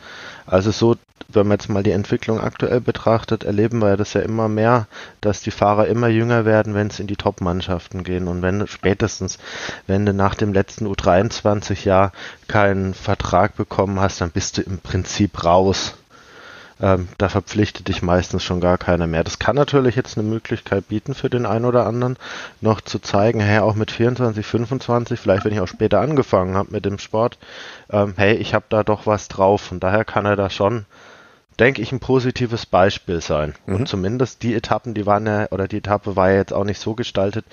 Also 0.46 0.70
so 0.70 0.96
wenn 1.34 1.46
man 1.46 1.58
jetzt 1.58 1.68
mal 1.68 1.82
die 1.82 1.92
Entwicklung 1.92 2.40
aktuell 2.40 2.80
betrachtet, 2.80 3.44
erleben 3.44 3.78
wir 3.80 3.96
das 3.96 4.12
ja 4.14 4.20
immer 4.20 4.48
mehr, 4.48 4.86
dass 5.20 5.40
die 5.40 5.50
Fahrer 5.50 5.86
immer 5.86 6.08
jünger 6.08 6.44
werden, 6.44 6.74
wenn 6.74 6.88
es 6.88 7.00
in 7.00 7.06
die 7.06 7.16
Top-Mannschaften 7.16 8.04
gehen. 8.04 8.28
Und 8.28 8.42
wenn 8.42 8.66
spätestens, 8.66 9.38
wenn 9.86 10.06
du 10.06 10.12
nach 10.12 10.34
dem 10.34 10.52
letzten 10.52 10.86
U23-Jahr 10.86 12.12
keinen 12.48 12.94
Vertrag 12.94 13.56
bekommen 13.56 14.00
hast, 14.00 14.20
dann 14.20 14.30
bist 14.30 14.58
du 14.58 14.62
im 14.62 14.78
Prinzip 14.78 15.44
raus. 15.44 15.94
Ähm, 16.82 17.08
da 17.16 17.28
verpflichtet 17.28 17.86
dich 17.86 18.02
meistens 18.02 18.42
schon 18.42 18.60
gar 18.60 18.76
keiner 18.76 19.06
mehr. 19.06 19.22
Das 19.22 19.38
kann 19.38 19.54
natürlich 19.54 19.94
jetzt 19.94 20.18
eine 20.18 20.28
Möglichkeit 20.28 20.88
bieten 20.88 21.14
für 21.14 21.30
den 21.30 21.46
einen 21.46 21.64
oder 21.64 21.86
anderen, 21.86 22.16
noch 22.60 22.80
zu 22.80 22.98
zeigen, 22.98 23.38
hey, 23.38 23.60
auch 23.60 23.76
mit 23.76 23.92
24, 23.92 24.44
25, 24.44 25.20
vielleicht 25.20 25.44
wenn 25.44 25.52
ich 25.52 25.60
auch 25.60 25.68
später 25.68 26.00
angefangen 26.00 26.56
habe 26.56 26.72
mit 26.72 26.84
dem 26.84 26.98
Sport, 26.98 27.38
ähm, 27.90 28.14
hey, 28.16 28.34
ich 28.34 28.52
habe 28.52 28.64
da 28.68 28.82
doch 28.82 29.06
was 29.06 29.28
drauf. 29.28 29.70
Und 29.70 29.84
daher 29.84 30.04
kann 30.04 30.26
er 30.26 30.34
da 30.34 30.50
schon 30.50 30.84
denke 31.62 31.80
ich, 31.80 31.92
ein 31.92 32.00
positives 32.00 32.66
Beispiel 32.66 33.20
sein. 33.20 33.54
Mhm. 33.66 33.74
Und 33.76 33.88
zumindest 33.88 34.42
die 34.42 34.52
Etappen, 34.52 34.94
die 34.94 35.06
waren 35.06 35.26
ja, 35.26 35.46
oder 35.52 35.68
die 35.68 35.76
Etappe 35.76 36.16
war 36.16 36.30
ja 36.30 36.38
jetzt 36.38 36.52
auch 36.52 36.64
nicht 36.64 36.80
so 36.80 36.94
gestaltet, 36.94 37.44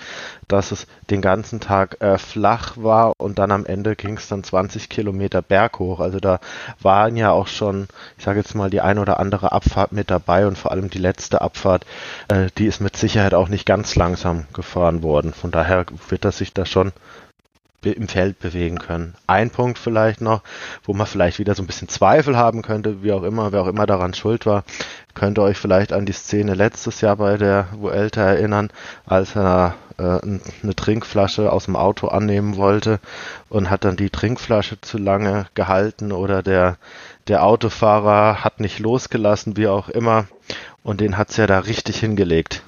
dass 0.48 0.72
es 0.72 0.88
den 1.10 1.22
ganzen 1.22 1.60
Tag 1.60 2.00
äh, 2.00 2.18
flach 2.18 2.76
war 2.76 3.12
und 3.18 3.38
dann 3.38 3.52
am 3.52 3.64
Ende 3.64 3.94
ging 3.94 4.16
es 4.16 4.26
dann 4.26 4.42
20 4.42 4.88
Kilometer 4.88 5.42
berghoch. 5.42 6.00
Also 6.00 6.18
da 6.18 6.40
waren 6.82 7.16
ja 7.16 7.30
auch 7.30 7.46
schon, 7.46 7.86
ich 8.18 8.24
sage 8.24 8.40
jetzt 8.40 8.56
mal, 8.56 8.68
die 8.68 8.80
ein 8.80 8.98
oder 8.98 9.20
andere 9.20 9.52
Abfahrt 9.52 9.92
mit 9.92 10.10
dabei 10.10 10.48
und 10.48 10.58
vor 10.58 10.72
allem 10.72 10.90
die 10.90 10.98
letzte 10.98 11.40
Abfahrt, 11.40 11.86
äh, 12.26 12.48
die 12.58 12.66
ist 12.66 12.80
mit 12.80 12.96
Sicherheit 12.96 13.34
auch 13.34 13.48
nicht 13.48 13.64
ganz 13.64 13.94
langsam 13.94 14.46
gefahren 14.52 15.04
worden. 15.04 15.32
Von 15.32 15.52
daher 15.52 15.86
wird 16.08 16.24
das 16.24 16.38
sich 16.38 16.52
da 16.52 16.66
schon 16.66 16.90
im 17.82 18.08
Feld 18.08 18.38
bewegen 18.38 18.78
können. 18.78 19.14
Ein 19.26 19.50
Punkt 19.50 19.78
vielleicht 19.78 20.20
noch, 20.20 20.42
wo 20.84 20.92
man 20.92 21.06
vielleicht 21.06 21.38
wieder 21.38 21.54
so 21.54 21.62
ein 21.62 21.66
bisschen 21.66 21.88
Zweifel 21.88 22.36
haben 22.36 22.62
könnte, 22.62 23.02
wie 23.02 23.12
auch 23.12 23.22
immer, 23.22 23.52
wer 23.52 23.62
auch 23.62 23.66
immer 23.66 23.86
daran 23.86 24.14
schuld 24.14 24.46
war, 24.46 24.64
könnt 25.14 25.38
ihr 25.38 25.42
euch 25.42 25.58
vielleicht 25.58 25.92
an 25.92 26.06
die 26.06 26.12
Szene 26.12 26.54
letztes 26.54 27.00
Jahr 27.00 27.16
bei 27.16 27.36
der 27.36 27.68
Vuelta 27.72 28.22
erinnern, 28.22 28.70
als 29.06 29.34
er 29.36 29.74
äh, 29.98 30.02
eine 30.02 30.76
Trinkflasche 30.76 31.52
aus 31.52 31.66
dem 31.66 31.76
Auto 31.76 32.08
annehmen 32.08 32.56
wollte 32.56 33.00
und 33.48 33.70
hat 33.70 33.84
dann 33.84 33.96
die 33.96 34.10
Trinkflasche 34.10 34.80
zu 34.80 34.98
lange 34.98 35.46
gehalten 35.54 36.12
oder 36.12 36.42
der, 36.42 36.76
der 37.28 37.44
Autofahrer 37.44 38.44
hat 38.44 38.60
nicht 38.60 38.78
losgelassen, 38.78 39.56
wie 39.56 39.68
auch 39.68 39.88
immer, 39.88 40.26
und 40.82 41.00
den 41.00 41.18
hat's 41.18 41.36
ja 41.36 41.46
da 41.46 41.60
richtig 41.60 42.00
hingelegt. 42.00 42.62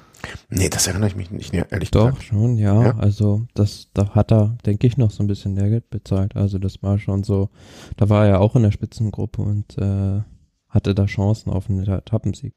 Nee, 0.49 0.69
das 0.69 0.87
erinnere 0.87 1.07
ich 1.07 1.15
mich 1.15 1.31
nicht, 1.31 1.53
ehrlich 1.53 1.91
Doch, 1.91 2.07
gesagt. 2.07 2.23
schon, 2.23 2.57
ja. 2.57 2.81
ja. 2.81 2.97
Also, 2.97 3.45
das, 3.53 3.89
da 3.93 4.09
hat 4.09 4.31
er, 4.31 4.57
denke 4.65 4.87
ich, 4.87 4.97
noch 4.97 5.11
so 5.11 5.23
ein 5.23 5.27
bisschen 5.27 5.55
Lehrgeld 5.55 5.89
bezahlt. 5.89 6.35
Also, 6.35 6.59
das 6.59 6.81
war 6.81 6.99
schon 6.99 7.23
so, 7.23 7.49
da 7.97 8.09
war 8.09 8.27
er 8.27 8.39
auch 8.39 8.55
in 8.55 8.63
der 8.63 8.71
Spitzengruppe 8.71 9.41
und 9.41 9.77
äh, 9.77 10.21
hatte 10.69 10.95
da 10.95 11.05
Chancen 11.05 11.51
auf 11.51 11.69
einen 11.69 11.87
Etappensieg. 11.87 12.53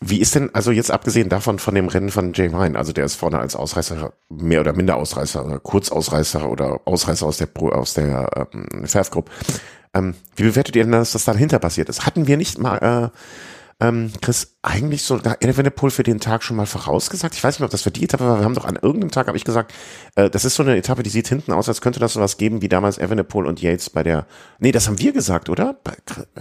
Wie 0.00 0.18
ist 0.18 0.34
denn, 0.34 0.54
also 0.54 0.72
jetzt 0.72 0.90
abgesehen 0.90 1.28
davon 1.28 1.58
von 1.58 1.74
dem 1.74 1.88
Rennen 1.88 2.10
von 2.10 2.32
Jay 2.32 2.48
Ryan, 2.48 2.76
also 2.76 2.92
der 2.92 3.04
ist 3.04 3.14
vorne 3.14 3.38
als 3.38 3.54
Ausreißer, 3.54 4.12
mehr 4.28 4.60
oder 4.60 4.72
minder 4.72 4.96
Ausreißer 4.96 5.44
oder 5.44 5.60
Kurzausreißer 5.60 6.50
oder 6.50 6.80
Ausreißer 6.84 7.26
aus 7.26 7.36
der 7.36 7.48
aus 7.56 7.94
der 7.94 8.48
ähm, 8.52 8.86
Faf 8.86 9.10
Group. 9.10 9.30
Ähm, 9.94 10.14
wie 10.36 10.44
bewertet 10.44 10.76
ihr 10.76 10.84
denn, 10.84 10.92
dass 10.92 11.12
das 11.12 11.24
dahinter 11.24 11.58
passiert 11.58 11.88
ist? 11.88 12.06
Hatten 12.06 12.26
wir 12.26 12.36
nicht 12.36 12.58
mal 12.58 13.10
äh, 13.80 13.86
ähm, 13.86 14.12
Chris, 14.20 14.56
eigentlich 14.62 15.04
sogar 15.04 15.40
Evenepoel 15.40 15.90
für 15.90 16.02
den 16.02 16.20
Tag 16.20 16.42
schon 16.42 16.56
mal 16.56 16.66
vorausgesagt? 16.66 17.34
Ich 17.34 17.42
weiß 17.42 17.54
nicht 17.54 17.60
mehr, 17.60 17.66
ob 17.66 17.70
das 17.70 17.82
für 17.82 17.90
die 17.90 18.04
Etappe 18.04 18.24
war. 18.26 18.38
Wir 18.38 18.44
haben 18.44 18.54
doch 18.54 18.66
an 18.66 18.76
irgendeinem 18.76 19.10
Tag, 19.10 19.26
habe 19.26 19.38
ich 19.38 19.44
gesagt, 19.44 19.72
äh, 20.16 20.28
das 20.28 20.44
ist 20.44 20.54
so 20.54 20.62
eine 20.62 20.76
Etappe, 20.76 21.02
die 21.02 21.08
sieht 21.08 21.28
hinten 21.28 21.52
aus, 21.52 21.68
als 21.68 21.80
könnte 21.80 21.98
das 21.98 22.12
sowas 22.12 22.36
geben 22.36 22.60
wie 22.60 22.68
damals 22.68 22.98
Evenepoel 22.98 23.46
und 23.46 23.62
Yates 23.62 23.88
bei 23.88 24.02
der, 24.02 24.26
nee, 24.58 24.70
das 24.70 24.86
haben 24.86 24.98
wir 24.98 25.12
gesagt, 25.12 25.48
oder? 25.48 25.76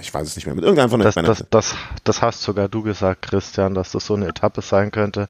Ich 0.01 0.13
weiß 0.13 0.27
es 0.27 0.35
nicht 0.35 0.45
mehr, 0.45 0.55
mit 0.55 0.65
irgendeinem 0.65 0.89
von 0.89 0.99
das, 0.99 1.15
das, 1.15 1.45
das, 1.49 1.75
das 2.03 2.21
hast 2.21 2.41
sogar 2.41 2.67
du 2.67 2.81
gesagt, 2.81 3.21
Christian, 3.21 3.73
dass 3.73 3.93
das 3.93 4.05
so 4.05 4.15
eine 4.15 4.27
Etappe 4.27 4.61
sein 4.61 4.91
könnte, 4.91 5.29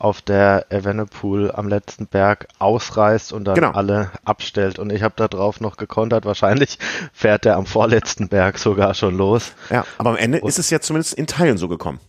auf 0.00 0.20
der 0.20 0.66
Evenepoel 0.70 1.52
am 1.52 1.68
letzten 1.68 2.08
Berg 2.08 2.48
ausreißt 2.58 3.32
und 3.32 3.44
dann 3.44 3.54
genau. 3.54 3.70
alle 3.70 4.10
abstellt. 4.24 4.80
Und 4.80 4.92
ich 4.92 5.02
habe 5.02 5.14
da 5.16 5.28
drauf 5.28 5.60
noch 5.60 5.76
gekontert, 5.76 6.24
wahrscheinlich 6.24 6.80
fährt 7.12 7.46
er 7.46 7.56
am 7.56 7.66
vorletzten 7.66 8.28
Berg 8.28 8.58
sogar 8.58 8.94
schon 8.94 9.16
los. 9.16 9.52
Ja, 9.70 9.84
aber 9.98 10.10
am 10.10 10.16
Ende 10.16 10.40
und 10.40 10.48
ist 10.48 10.58
es 10.58 10.68
ja 10.70 10.80
zumindest 10.80 11.14
in 11.14 11.28
Teilen 11.28 11.58
so 11.58 11.68
gekommen. 11.68 12.00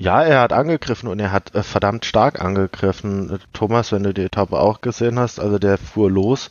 Ja, 0.00 0.22
er 0.22 0.40
hat 0.40 0.52
angegriffen 0.52 1.08
und 1.08 1.18
er 1.18 1.32
hat 1.32 1.56
äh, 1.56 1.64
verdammt 1.64 2.04
stark 2.04 2.40
angegriffen. 2.40 3.40
Thomas, 3.52 3.90
wenn 3.90 4.04
du 4.04 4.14
die 4.14 4.22
Etappe 4.22 4.56
auch 4.56 4.80
gesehen 4.80 5.18
hast, 5.18 5.40
also 5.40 5.58
der 5.58 5.76
fuhr 5.76 6.08
los 6.08 6.50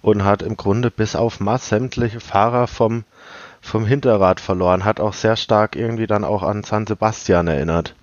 und 0.00 0.24
hat 0.24 0.40
im 0.40 0.56
Grunde 0.56 0.90
bis 0.90 1.14
auf 1.14 1.38
Mass 1.38 1.68
sämtliche 1.68 2.20
Fahrer 2.20 2.66
vom, 2.66 3.04
vom 3.60 3.84
Hinterrad 3.84 4.40
verloren, 4.40 4.86
hat 4.86 4.98
auch 4.98 5.12
sehr 5.12 5.36
stark 5.36 5.76
irgendwie 5.76 6.06
dann 6.06 6.24
auch 6.24 6.42
an 6.42 6.62
San 6.64 6.86
Sebastian 6.86 7.48
erinnert. 7.48 7.94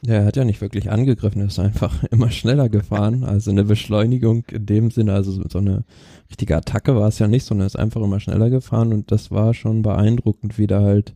Ja, 0.00 0.14
er 0.14 0.24
hat 0.24 0.36
ja 0.36 0.44
nicht 0.44 0.62
wirklich 0.62 0.90
angegriffen, 0.90 1.42
er 1.42 1.48
ist 1.48 1.58
einfach 1.58 2.02
immer 2.10 2.30
schneller 2.30 2.70
gefahren. 2.70 3.24
Also 3.24 3.50
eine 3.50 3.64
Beschleunigung 3.64 4.44
in 4.50 4.64
dem 4.64 4.90
Sinne, 4.90 5.12
also 5.12 5.46
so 5.46 5.58
eine 5.58 5.84
richtige 6.30 6.56
Attacke 6.56 6.96
war 6.96 7.08
es 7.08 7.18
ja 7.18 7.28
nicht, 7.28 7.44
sondern 7.44 7.64
er 7.64 7.66
ist 7.66 7.78
einfach 7.78 8.00
immer 8.00 8.18
schneller 8.18 8.48
gefahren 8.48 8.94
und 8.94 9.12
das 9.12 9.30
war 9.30 9.52
schon 9.52 9.82
beeindruckend, 9.82 10.56
wie 10.56 10.66
da 10.66 10.80
halt 10.80 11.12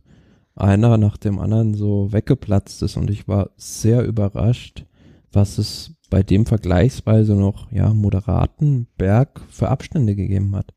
einer 0.57 0.97
nach 0.97 1.17
dem 1.17 1.39
anderen 1.39 1.73
so 1.73 2.11
weggeplatzt 2.11 2.81
ist 2.83 2.97
und 2.97 3.09
ich 3.09 3.27
war 3.27 3.51
sehr 3.55 4.03
überrascht, 4.03 4.85
was 5.31 5.57
es 5.57 5.93
bei 6.09 6.23
dem 6.23 6.45
vergleichsweise 6.45 7.35
noch 7.35 7.71
ja 7.71 7.93
moderaten 7.93 8.87
Berg 8.97 9.41
für 9.49 9.69
Abstände 9.69 10.15
gegeben 10.15 10.55
hat. 10.55 10.73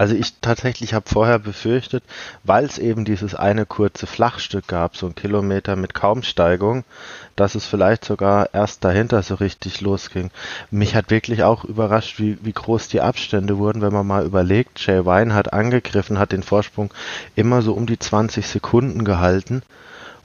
Also 0.00 0.14
ich 0.14 0.32
tatsächlich 0.40 0.94
habe 0.94 1.06
vorher 1.06 1.38
befürchtet, 1.38 2.02
weil 2.42 2.64
es 2.64 2.78
eben 2.78 3.04
dieses 3.04 3.34
eine 3.34 3.66
kurze 3.66 4.06
Flachstück 4.06 4.66
gab, 4.66 4.96
so 4.96 5.06
ein 5.06 5.14
Kilometer 5.14 5.76
mit 5.76 5.92
kaum 5.92 6.22
Steigung, 6.22 6.84
dass 7.36 7.54
es 7.54 7.66
vielleicht 7.66 8.06
sogar 8.06 8.48
erst 8.54 8.82
dahinter 8.82 9.22
so 9.22 9.34
richtig 9.34 9.82
losging. 9.82 10.30
Mich 10.70 10.94
hat 10.94 11.10
wirklich 11.10 11.42
auch 11.42 11.64
überrascht, 11.64 12.18
wie, 12.18 12.38
wie 12.40 12.54
groß 12.54 12.88
die 12.88 13.02
Abstände 13.02 13.58
wurden, 13.58 13.82
wenn 13.82 13.92
man 13.92 14.06
mal 14.06 14.24
überlegt, 14.24 14.80
Jay 14.86 15.04
Wine 15.04 15.34
hat 15.34 15.52
angegriffen, 15.52 16.18
hat 16.18 16.32
den 16.32 16.44
Vorsprung 16.44 16.94
immer 17.36 17.60
so 17.60 17.74
um 17.74 17.84
die 17.84 17.98
20 17.98 18.46
Sekunden 18.46 19.04
gehalten 19.04 19.60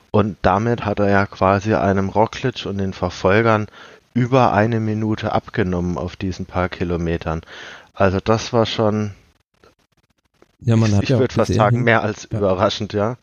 und 0.09 0.37
damit 0.41 0.85
hat 0.85 0.99
er 0.99 1.09
ja 1.09 1.25
quasi 1.25 1.73
einem 1.73 2.07
Rockledge 2.07 2.69
und 2.69 2.77
den 2.77 2.93
Verfolgern 2.93 3.67
über 4.13 4.53
eine 4.53 4.79
Minute 4.79 5.33
abgenommen 5.33 5.97
auf 5.97 6.15
diesen 6.15 6.45
paar 6.45 6.69
Kilometern. 6.69 7.41
Also 7.93 8.19
das 8.23 8.53
war 8.53 8.65
schon 8.65 9.11
ja, 10.65 10.75
man 10.75 10.93
hat 10.93 11.03
ich 11.03 11.09
ja 11.09 11.19
würde 11.19 11.33
fast 11.33 11.53
sagen, 11.53 11.83
mehr 11.83 12.01
als 12.01 12.27
ja. 12.31 12.39
überraschend, 12.39 12.93
ja. 12.93 13.17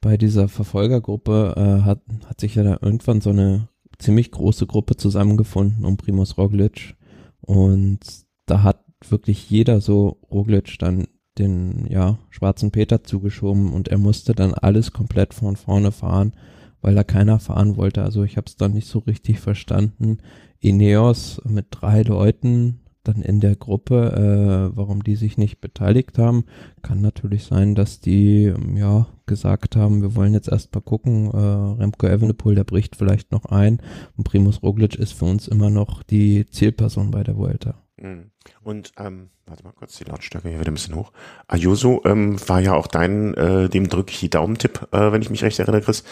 Bei 0.00 0.16
dieser 0.16 0.48
Verfolgergruppe 0.48 1.54
äh, 1.56 1.84
hat, 1.84 2.00
hat 2.26 2.40
sich 2.40 2.54
ja 2.54 2.62
da 2.62 2.78
irgendwann 2.80 3.20
so 3.20 3.30
eine 3.30 3.68
ziemlich 3.98 4.30
große 4.30 4.66
Gruppe 4.66 4.96
zusammengefunden 4.96 5.84
um 5.84 5.96
Primus 5.96 6.38
Roglic 6.38 6.96
und 7.40 7.98
da 8.46 8.62
hat 8.62 8.84
wirklich 9.08 9.50
jeder 9.50 9.80
so 9.80 10.18
Roglic 10.30 10.78
dann 10.78 11.06
den 11.38 11.86
ja 11.88 12.18
schwarzen 12.30 12.70
Peter 12.70 13.04
zugeschoben 13.04 13.72
und 13.72 13.88
er 13.88 13.98
musste 13.98 14.34
dann 14.34 14.54
alles 14.54 14.92
komplett 14.92 15.34
von 15.34 15.56
vorne 15.56 15.92
fahren, 15.92 16.32
weil 16.80 16.94
da 16.94 17.04
keiner 17.04 17.38
fahren 17.38 17.76
wollte. 17.76 18.02
Also 18.02 18.24
ich 18.24 18.36
habe 18.36 18.46
es 18.46 18.56
dann 18.56 18.72
nicht 18.72 18.88
so 18.88 19.00
richtig 19.00 19.40
verstanden. 19.40 20.18
Ineos 20.58 21.40
mit 21.44 21.66
drei 21.70 22.02
Leuten 22.02 22.80
dann 23.08 23.22
in 23.22 23.40
der 23.40 23.56
Gruppe, 23.56 24.70
äh, 24.72 24.76
warum 24.76 25.02
die 25.02 25.16
sich 25.16 25.38
nicht 25.38 25.60
beteiligt 25.60 26.18
haben. 26.18 26.44
Kann 26.82 27.00
natürlich 27.00 27.44
sein, 27.44 27.74
dass 27.74 28.00
die 28.00 28.44
ähm, 28.44 28.76
ja 28.76 29.06
gesagt 29.26 29.76
haben, 29.76 30.02
wir 30.02 30.14
wollen 30.14 30.34
jetzt 30.34 30.48
erst 30.48 30.74
mal 30.74 30.80
gucken, 30.80 31.30
äh, 31.32 31.80
Remco 31.80 32.06
Evenepoel, 32.06 32.54
der 32.54 32.64
bricht 32.64 32.96
vielleicht 32.96 33.32
noch 33.32 33.46
ein 33.46 33.80
und 34.16 34.24
Primus 34.24 34.62
Roglic 34.62 34.94
ist 34.94 35.12
für 35.12 35.24
uns 35.24 35.48
immer 35.48 35.70
noch 35.70 36.02
die 36.02 36.46
Zielperson 36.46 37.10
bei 37.10 37.22
der 37.22 37.36
Vuelta. 37.36 37.74
Mhm. 38.00 38.30
Und 38.62 38.92
ähm, 38.98 39.30
warte 39.46 39.64
mal 39.64 39.72
kurz, 39.72 39.96
die 39.96 40.04
Lautstärke 40.04 40.48
hier 40.48 40.60
wieder 40.60 40.70
ein 40.70 40.74
bisschen 40.74 40.94
hoch. 40.94 41.12
Ayuso 41.46 42.02
ähm, 42.04 42.36
war 42.48 42.60
ja 42.60 42.74
auch 42.74 42.86
dein, 42.86 43.34
äh, 43.34 43.68
dem 43.68 43.88
drücke 43.88 44.12
ich 44.12 44.20
die 44.20 44.30
Daumentipp, 44.30 44.88
äh, 44.92 45.12
wenn 45.12 45.22
ich 45.22 45.30
mich 45.30 45.42
recht 45.42 45.58
erinnere, 45.58 45.82
Chris. 45.82 46.04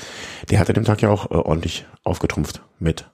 Der 0.50 0.58
hatte 0.58 0.72
dem 0.72 0.84
Tag 0.84 1.02
ja 1.02 1.10
auch 1.10 1.30
äh, 1.30 1.34
ordentlich 1.34 1.86
aufgetrumpft 2.04 2.62
mit. 2.78 3.10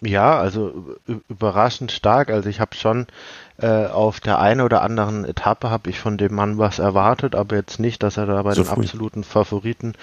Ja, 0.00 0.38
also 0.38 0.96
überraschend 1.28 1.90
stark. 1.90 2.30
Also 2.30 2.48
ich 2.48 2.60
habe 2.60 2.74
schon 2.76 3.06
äh, 3.60 3.86
auf 3.86 4.20
der 4.20 4.38
einen 4.38 4.60
oder 4.60 4.82
anderen 4.82 5.24
Etappe 5.24 5.70
habe 5.70 5.90
ich 5.90 5.98
von 5.98 6.16
dem 6.16 6.32
Mann 6.32 6.58
was 6.58 6.78
erwartet, 6.78 7.34
aber 7.34 7.56
jetzt 7.56 7.80
nicht, 7.80 8.04
dass 8.04 8.16
er 8.16 8.26
da 8.26 8.42
bei 8.42 8.52
so 8.52 8.62
den 8.62 8.68
früh. 8.68 8.82
absoluten 8.82 9.24
Favoriten 9.24 9.94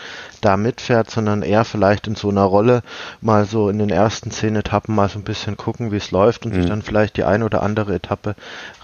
da 0.42 0.58
mitfährt, 0.58 1.10
sondern 1.10 1.42
eher 1.42 1.64
vielleicht 1.64 2.08
in 2.08 2.16
so 2.16 2.28
einer 2.28 2.44
Rolle 2.44 2.84
mal 3.22 3.46
so 3.46 3.70
in 3.70 3.80
den 3.80 3.90
ersten 3.90 4.32
zehn 4.32 4.58
Etappen 4.58 4.94
mal 4.94 5.08
so 5.08 5.20
ein 5.20 5.24
bisschen 5.24 5.56
gucken, 5.56 5.94
wie 5.94 5.98
es 5.98 6.12
läuft 6.12 6.46
und 6.46 6.54
mhm. 6.54 6.62
sich 6.62 6.66
dann 6.70 6.82
vielleicht 6.82 7.16
die 7.16 7.24
eine 7.24 7.46
oder 7.46 7.64
andere 7.64 7.96
Etappe 7.96 8.36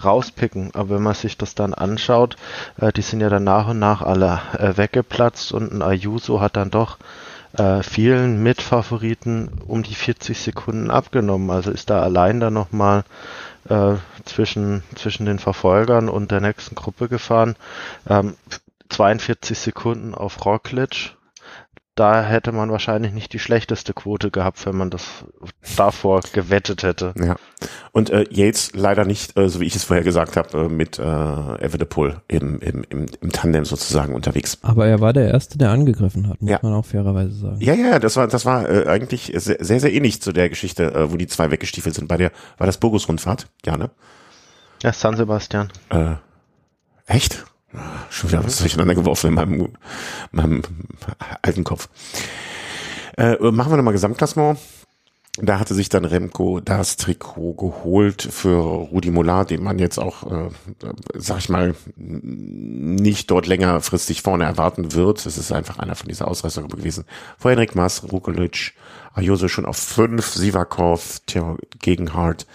rauspicken. 0.02 0.70
Aber 0.72 0.96
wenn 0.96 1.02
man 1.02 1.14
sich 1.14 1.36
das 1.36 1.54
dann 1.54 1.74
anschaut, 1.74 2.36
äh, 2.80 2.90
die 2.92 3.02
sind 3.02 3.20
ja 3.20 3.28
dann 3.28 3.44
nach 3.44 3.68
und 3.68 3.78
nach 3.78 4.00
alle 4.00 4.40
äh, 4.58 4.78
weggeplatzt 4.78 5.52
und 5.52 5.70
ein 5.70 5.82
Ayuso 5.82 6.40
hat 6.40 6.56
dann 6.56 6.70
doch 6.70 6.96
äh, 7.56 7.82
vielen 7.82 8.42
Mitfavoriten 8.42 9.50
um 9.66 9.82
die 9.82 9.94
40 9.94 10.38
Sekunden 10.38 10.90
abgenommen. 10.90 11.50
Also 11.50 11.70
ist 11.70 11.90
da 11.90 12.02
allein 12.02 12.40
da 12.40 12.50
nochmal 12.50 13.04
äh, 13.68 13.94
zwischen, 14.24 14.82
zwischen 14.94 15.26
den 15.26 15.38
Verfolgern 15.38 16.08
und 16.08 16.30
der 16.30 16.40
nächsten 16.40 16.74
Gruppe 16.74 17.08
gefahren. 17.08 17.56
Ähm, 18.08 18.34
42 18.88 19.58
Sekunden 19.58 20.14
auf 20.14 20.44
Roglic 20.44 21.14
da 21.94 22.22
hätte 22.22 22.52
man 22.52 22.70
wahrscheinlich 22.70 23.12
nicht 23.12 23.34
die 23.34 23.38
schlechteste 23.38 23.92
Quote 23.92 24.30
gehabt, 24.30 24.64
wenn 24.64 24.76
man 24.76 24.88
das 24.88 25.24
davor 25.76 26.22
gewettet 26.32 26.82
hätte. 26.82 27.12
Ja. 27.22 27.36
Und 27.92 28.08
äh, 28.08 28.24
Yates 28.30 28.72
leider 28.72 29.04
nicht, 29.04 29.36
äh, 29.36 29.48
so 29.50 29.60
wie 29.60 29.66
ich 29.66 29.76
es 29.76 29.84
vorher 29.84 30.02
gesagt 30.02 30.36
habe, 30.36 30.58
äh, 30.58 30.68
mit 30.68 30.98
äh, 30.98 31.02
Evenepoel 31.02 32.22
im, 32.28 32.60
im, 32.60 32.84
im, 32.88 33.06
im 33.20 33.32
Tandem 33.32 33.66
sozusagen 33.66 34.14
unterwegs. 34.14 34.56
Aber 34.62 34.86
er 34.86 35.00
war 35.00 35.12
der 35.12 35.28
Erste, 35.28 35.58
der 35.58 35.70
angegriffen 35.70 36.28
hat, 36.28 36.40
muss 36.40 36.50
ja. 36.50 36.58
man 36.62 36.72
auch 36.72 36.86
fairerweise 36.86 37.34
sagen. 37.34 37.60
Ja, 37.60 37.74
ja, 37.74 37.98
das 37.98 38.16
war, 38.16 38.26
das 38.26 38.46
war 38.46 38.68
äh, 38.68 38.86
eigentlich 38.86 39.30
sehr, 39.36 39.62
sehr, 39.62 39.80
sehr 39.80 39.92
ähnlich 39.92 40.22
zu 40.22 40.32
der 40.32 40.48
Geschichte, 40.48 40.94
äh, 40.94 41.12
wo 41.12 41.18
die 41.18 41.26
zwei 41.26 41.50
weggestiefelt 41.50 41.94
sind. 41.94 42.08
Bei 42.08 42.16
der, 42.16 42.32
war 42.56 42.66
das 42.66 42.78
Burgos-Rundfahrt? 42.78 43.48
Ja, 43.66 43.76
ne? 43.76 43.90
Ja, 44.82 44.94
San 44.94 45.16
Sebastian. 45.16 45.70
Äh, 45.90 46.14
echt? 47.06 47.44
Schon 48.10 48.30
wieder 48.30 48.44
was 48.44 48.58
durcheinander 48.58 48.94
geworfen 48.94 49.28
in 49.28 49.34
meinem, 49.34 49.68
meinem 50.30 50.62
alten 51.42 51.64
Kopf. 51.64 51.88
Äh, 53.16 53.36
machen 53.50 53.72
wir 53.72 53.76
nochmal 53.76 53.92
Gesamtklassement. 53.92 54.58
Da 55.38 55.58
hatte 55.58 55.72
sich 55.72 55.88
dann 55.88 56.04
Remco 56.04 56.60
das 56.60 56.96
Trikot 56.96 57.54
geholt 57.54 58.20
für 58.20 58.58
Rudi 58.60 59.10
Mollard, 59.10 59.48
den 59.48 59.62
man 59.62 59.78
jetzt 59.78 59.98
auch, 59.98 60.30
äh, 60.30 60.50
sag 61.14 61.38
ich 61.38 61.48
mal, 61.48 61.74
nicht 61.96 63.30
dort 63.30 63.46
längerfristig 63.46 64.20
vorne 64.20 64.44
erwarten 64.44 64.92
wird. 64.92 65.24
Es 65.24 65.38
ist 65.38 65.50
einfach 65.50 65.78
einer 65.78 65.94
von 65.94 66.08
dieser 66.08 66.28
Ausreißergruppe 66.28 66.76
gewesen. 66.76 67.06
Vor 67.38 67.50
Henrik 67.50 67.74
Maas, 67.74 68.12
Rukolic, 68.12 68.74
Ayuso 69.14 69.48
schon 69.48 69.64
auf 69.64 69.78
fünf, 69.78 70.26
Sivakov, 70.26 71.20
Theo 71.26 71.56
Gegenhardt, 71.80 72.46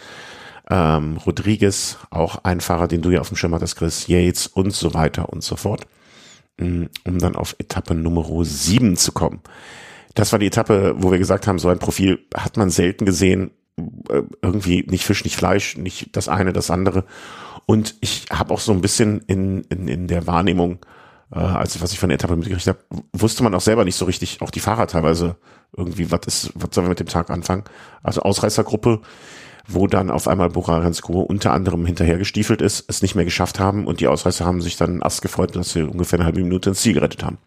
ähm, 0.70 1.18
Rodriguez, 1.18 1.98
auch 2.10 2.44
ein 2.44 2.62
Fahrer, 2.62 2.88
den 2.88 3.02
du 3.02 3.10
ja 3.10 3.22
auf 3.22 3.30
dem 3.30 3.38
Schirm 3.38 3.54
hattest, 3.54 3.78
Chris 3.78 4.08
Yates 4.08 4.48
und 4.48 4.74
so 4.74 4.94
weiter 4.94 5.30
und 5.30 5.44
so 5.44 5.56
fort, 5.56 5.88
mm, 6.58 6.86
um 7.06 7.20
dann 7.20 7.36
auf 7.36 7.56
Etappe 7.60 7.96
Nummer 7.96 8.26
7 8.44 8.98
zu 8.98 9.12
kommen. 9.12 9.42
Das 10.14 10.32
war 10.32 10.40
die 10.40 10.48
Etappe, 10.48 10.96
wo 10.98 11.12
wir 11.12 11.20
gesagt 11.20 11.48
haben, 11.48 11.60
so 11.60 11.70
ein 11.70 11.80
Profil 11.80 12.20
hat 12.36 12.58
man 12.58 12.70
selten 12.70 13.06
gesehen, 13.06 13.52
äh, 14.10 14.24
irgendwie 14.42 14.84
nicht 14.90 15.06
Fisch, 15.06 15.24
nicht 15.24 15.36
Fleisch, 15.36 15.78
nicht 15.78 16.16
das 16.16 16.28
eine, 16.28 16.54
das 16.54 16.72
andere. 16.72 17.06
Und 17.66 17.96
ich 18.02 18.26
habe 18.32 18.54
auch 18.54 18.60
so 18.60 18.72
ein 18.72 18.82
bisschen 18.82 19.22
in, 19.28 19.62
in, 19.66 19.88
in 19.88 20.08
der 20.08 20.28
Wahrnehmung, 20.28 20.80
äh, 21.32 21.40
also 21.40 21.82
was 21.82 21.94
ich 21.94 22.00
von 22.00 22.10
der 22.10 22.16
Etappe 22.16 22.36
mitgekriegt 22.36 22.68
habe, 22.68 22.80
wusste 23.14 23.44
man 23.44 23.54
auch 23.54 23.62
selber 23.62 23.86
nicht 23.86 23.96
so 23.96 24.06
richtig, 24.06 24.42
auch 24.42 24.52
die 24.52 24.60
Fahrer 24.60 24.88
teilweise 24.88 25.38
irgendwie, 25.76 26.12
was 26.12 26.22
ist, 26.26 26.52
was 26.56 26.70
sollen 26.74 26.88
wir 26.88 26.90
mit 26.90 27.00
dem 27.00 27.08
Tag 27.08 27.30
anfangen? 27.30 27.64
Also 28.02 28.22
Ausreißergruppe, 28.22 29.02
wo 29.68 29.88
dann 29.88 30.10
auf 30.10 30.28
einmal 30.28 30.50
Bucharensko 30.50 31.22
unter 31.22 31.52
anderem 31.52 31.86
hinterhergestiefelt 31.86 32.62
ist, 32.62 32.86
es 32.88 33.02
nicht 33.02 33.16
mehr 33.16 33.26
geschafft 33.26 33.60
haben 33.60 33.86
und 33.86 34.00
die 34.00 34.08
Ausreißer 34.08 34.46
haben 34.46 34.62
sich 34.62 34.78
dann 34.78 35.02
erst 35.02 35.22
gefreut, 35.22 35.56
dass 35.56 35.74
sie 35.74 35.84
ungefähr 35.84 36.20
eine 36.20 36.26
halbe 36.26 36.42
Minute 36.42 36.70
ins 36.70 36.82
Ziel 36.82 36.94
gerettet 36.94 37.24
haben. 37.24 37.38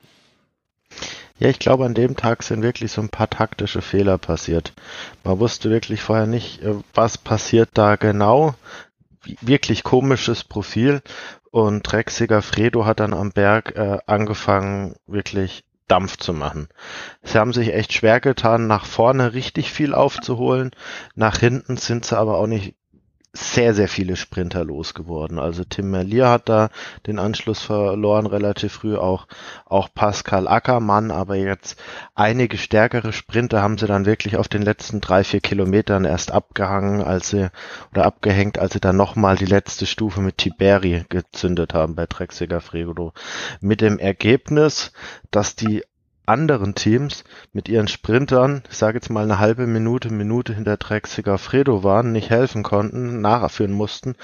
Ja, 1.39 1.49
ich 1.49 1.59
glaube, 1.59 1.87
an 1.87 1.95
dem 1.95 2.17
Tag 2.17 2.43
sind 2.43 2.62
wirklich 2.62 2.93
so 2.93 3.00
ein 3.00 3.09
paar 3.09 3.31
taktische 3.31 3.81
Fehler 3.81 4.19
passiert. 4.19 4.75
Man 5.25 5.39
wusste 5.41 5.71
wirklich 5.71 6.03
vorher 6.03 6.27
nicht, 6.27 6.62
äh, 6.62 6.75
was 6.93 7.17
passiert 7.17 7.71
da 7.75 7.97
genau. 7.97 8.55
Wirklich 9.41 9.83
komisches 9.83 10.45
Profil. 10.45 11.00
Und 11.50 11.83
Drecksiger 11.83 12.43
Fredo 12.43 12.85
hat 12.85 13.00
dann 13.00 13.15
am 13.15 13.33
Berg 13.33 13.75
äh, 13.75 13.99
angefangen, 14.07 14.95
wirklich 15.07 15.65
Dampf 15.90 16.16
zu 16.16 16.32
machen. 16.32 16.68
Sie 17.23 17.38
haben 17.38 17.52
sich 17.52 17.75
echt 17.75 17.92
schwer 17.92 18.20
getan, 18.20 18.66
nach 18.66 18.87
vorne 18.87 19.35
richtig 19.35 19.73
viel 19.73 19.94
aufzuholen. 19.94 20.70
Nach 21.14 21.38
hinten 21.38 21.76
sind 21.76 22.04
sie 22.04 22.16
aber 22.16 22.38
auch 22.38 22.47
nicht 22.47 22.75
sehr, 23.33 23.75
sehr 23.75 23.87
viele 23.87 24.17
Sprinter 24.17 24.65
losgeworden. 24.65 25.39
Also 25.39 25.63
Tim 25.63 25.91
Merlier 25.91 26.29
hat 26.29 26.49
da 26.49 26.69
den 27.07 27.21
Anschluss 27.21 27.63
verloren 27.63 28.27
relativ 28.27 28.73
früh, 28.73 28.97
auch, 28.97 29.29
auch 29.67 29.89
Pascal 29.95 30.49
Ackermann, 30.49 31.13
aber 31.13 31.37
jetzt 31.37 31.81
einige 32.17 32.59
stärkere 32.59 33.13
Sprinter 33.13 33.63
haben 33.63 33.79
sie 33.79 33.87
dann 33.87 34.05
wirklich 34.05 34.37
auf 34.37 34.49
den 34.49 34.63
letzten 34.63 35.01
drei, 35.01 35.23
vier 35.23 35.41
Kilometern 35.41 36.05
erst 36.05 36.33
abgehangen, 36.33 37.03
als 37.03 37.31
sie, 37.31 37.51
oder 37.93 38.05
abgehängt, 38.05 38.59
als 38.59 38.73
sie 38.73 38.81
dann 38.81 38.97
nochmal 38.97 39.37
die 39.37 39.47
letzte 39.47 39.87
Stufe 39.87 40.21
mit 40.21 40.39
Tiberi 40.39 41.05
gezündet 41.09 41.73
haben 41.73 41.95
bei 41.95 42.07
Trexiger 42.07 42.61
Fregodo. 42.61 43.13
Mit 43.61 43.81
dem 43.81 44.01
Ergebnis, 44.01 44.93
dass 45.31 45.55
die 45.55 45.85
anderen 46.31 46.75
Teams 46.75 47.25
mit 47.53 47.69
ihren 47.69 47.88
Sprintern, 47.88 48.62
ich 48.71 48.79
sage 48.79 48.97
jetzt 48.99 49.11
mal 49.11 49.25
eine 49.25 49.38
halbe 49.38 49.66
Minute, 49.66 50.11
Minute 50.11 50.55
hinter 50.55 50.79
Trek 50.79 51.07
Segafredo 51.07 51.83
waren, 51.83 52.12
nicht 52.12 52.31
helfen 52.31 52.62
konnten, 52.62 53.21
nachführen 53.21 53.73
mussten 53.73 54.14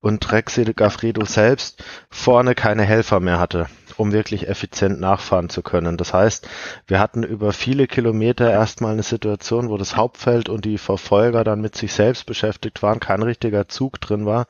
und 0.00 0.22
Trek 0.22 0.48
Segafredo 0.48 1.24
selbst 1.24 1.82
vorne 2.08 2.54
keine 2.54 2.84
Helfer 2.84 3.20
mehr 3.20 3.40
hatte, 3.40 3.66
um 3.96 4.12
wirklich 4.12 4.48
effizient 4.48 5.00
nachfahren 5.00 5.48
zu 5.48 5.62
können. 5.62 5.96
Das 5.96 6.12
heißt, 6.12 6.48
wir 6.86 7.00
hatten 7.00 7.22
über 7.22 7.52
viele 7.52 7.86
Kilometer 7.86 8.50
erstmal 8.50 8.92
eine 8.92 9.02
Situation, 9.02 9.68
wo 9.68 9.76
das 9.76 9.96
Hauptfeld 9.96 10.48
und 10.48 10.64
die 10.64 10.78
Verfolger 10.78 11.44
dann 11.44 11.60
mit 11.60 11.76
sich 11.76 11.92
selbst 11.92 12.26
beschäftigt 12.26 12.82
waren, 12.82 13.00
kein 13.00 13.22
richtiger 13.22 13.68
Zug 13.68 14.00
drin 14.00 14.26
war 14.26 14.46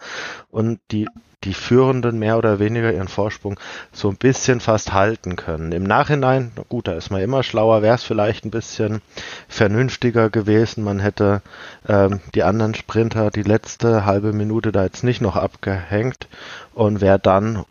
und 0.51 0.81
die 0.91 1.07
die 1.45 1.55
Führenden 1.55 2.19
mehr 2.19 2.39
oder 2.39 2.59
weniger 2.59 2.93
ihren 2.93 3.09
Vorsprung 3.09 3.59
so 3.93 4.09
ein 4.09 4.17
bisschen 4.17 4.61
fast 4.61 4.93
halten 4.93 5.37
können. 5.37 5.73
Im 5.73 5.85
Nachhinein, 5.85 6.51
gut, 6.69 6.89
da 6.89 6.93
ist 6.95 7.11
man 7.11 7.21
immer 7.21 7.43
schlauer, 7.43 7.83
wäre 7.83 7.95
es 7.95 8.03
vielleicht 8.03 8.45
ein 8.45 8.51
bisschen 8.51 9.01
vernünftiger 9.49 10.29
gewesen. 10.29 10.83
Man 10.83 10.99
hätte 10.99 11.43
ähm, 11.89 12.21
die 12.35 12.43
anderen 12.43 12.75
Sprinter 12.75 13.31
die 13.31 13.43
letzte 13.43 14.05
halbe 14.05 14.33
Minute 14.33 14.73
da 14.73 14.83
jetzt 14.85 15.05
nicht 15.05 15.21
noch 15.21 15.37
abgehängt 15.37 16.27
und 16.75 17.01
wäre 17.01 17.21
dann 17.21 17.65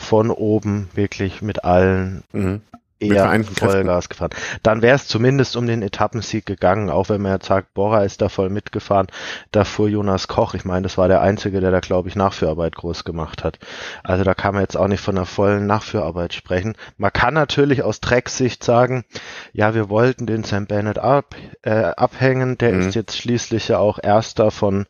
von 0.00 0.30
oben 0.30 0.88
wirklich 0.94 1.42
mit 1.42 1.64
allen 1.64 2.24
mhm 2.32 2.62
eher 3.00 3.44
Vollgas 3.44 4.08
gefahren. 4.08 4.30
Dann 4.62 4.82
wäre 4.82 4.94
es 4.94 5.08
zumindest 5.08 5.56
um 5.56 5.66
den 5.66 5.82
Etappensieg 5.82 6.46
gegangen, 6.46 6.90
auch 6.90 7.08
wenn 7.08 7.22
man 7.22 7.32
jetzt 7.32 7.46
sagt, 7.46 7.74
Bora 7.74 8.04
ist 8.04 8.20
da 8.20 8.28
voll 8.28 8.50
mitgefahren. 8.50 9.06
Da 9.52 9.64
fuhr 9.64 9.88
Jonas 9.88 10.28
Koch. 10.28 10.54
Ich 10.54 10.64
meine, 10.64 10.82
das 10.82 10.98
war 10.98 11.08
der 11.08 11.20
Einzige, 11.20 11.60
der 11.60 11.70
da, 11.70 11.80
glaube 11.80 12.08
ich, 12.08 12.16
Nachführarbeit 12.16 12.76
groß 12.76 13.04
gemacht 13.04 13.42
hat. 13.42 13.58
Also 14.04 14.24
da 14.24 14.34
kann 14.34 14.54
man 14.54 14.62
jetzt 14.62 14.76
auch 14.76 14.88
nicht 14.88 15.00
von 15.00 15.16
einer 15.16 15.26
vollen 15.26 15.66
Nachführarbeit 15.66 16.34
sprechen. 16.34 16.74
Man 16.98 17.12
kann 17.12 17.34
natürlich 17.34 17.82
aus 17.82 18.00
Drecksicht 18.00 18.62
sagen, 18.62 19.04
ja, 19.52 19.74
wir 19.74 19.88
wollten 19.88 20.26
den 20.26 20.44
Sam 20.44 20.66
Bennett 20.66 20.98
ab, 20.98 21.34
äh, 21.62 21.70
abhängen. 21.70 22.58
Der 22.58 22.72
mhm. 22.72 22.88
ist 22.88 22.94
jetzt 22.94 23.16
schließlich 23.16 23.68
ja 23.68 23.78
auch 23.78 23.98
Erster 24.02 24.50
von, 24.50 24.86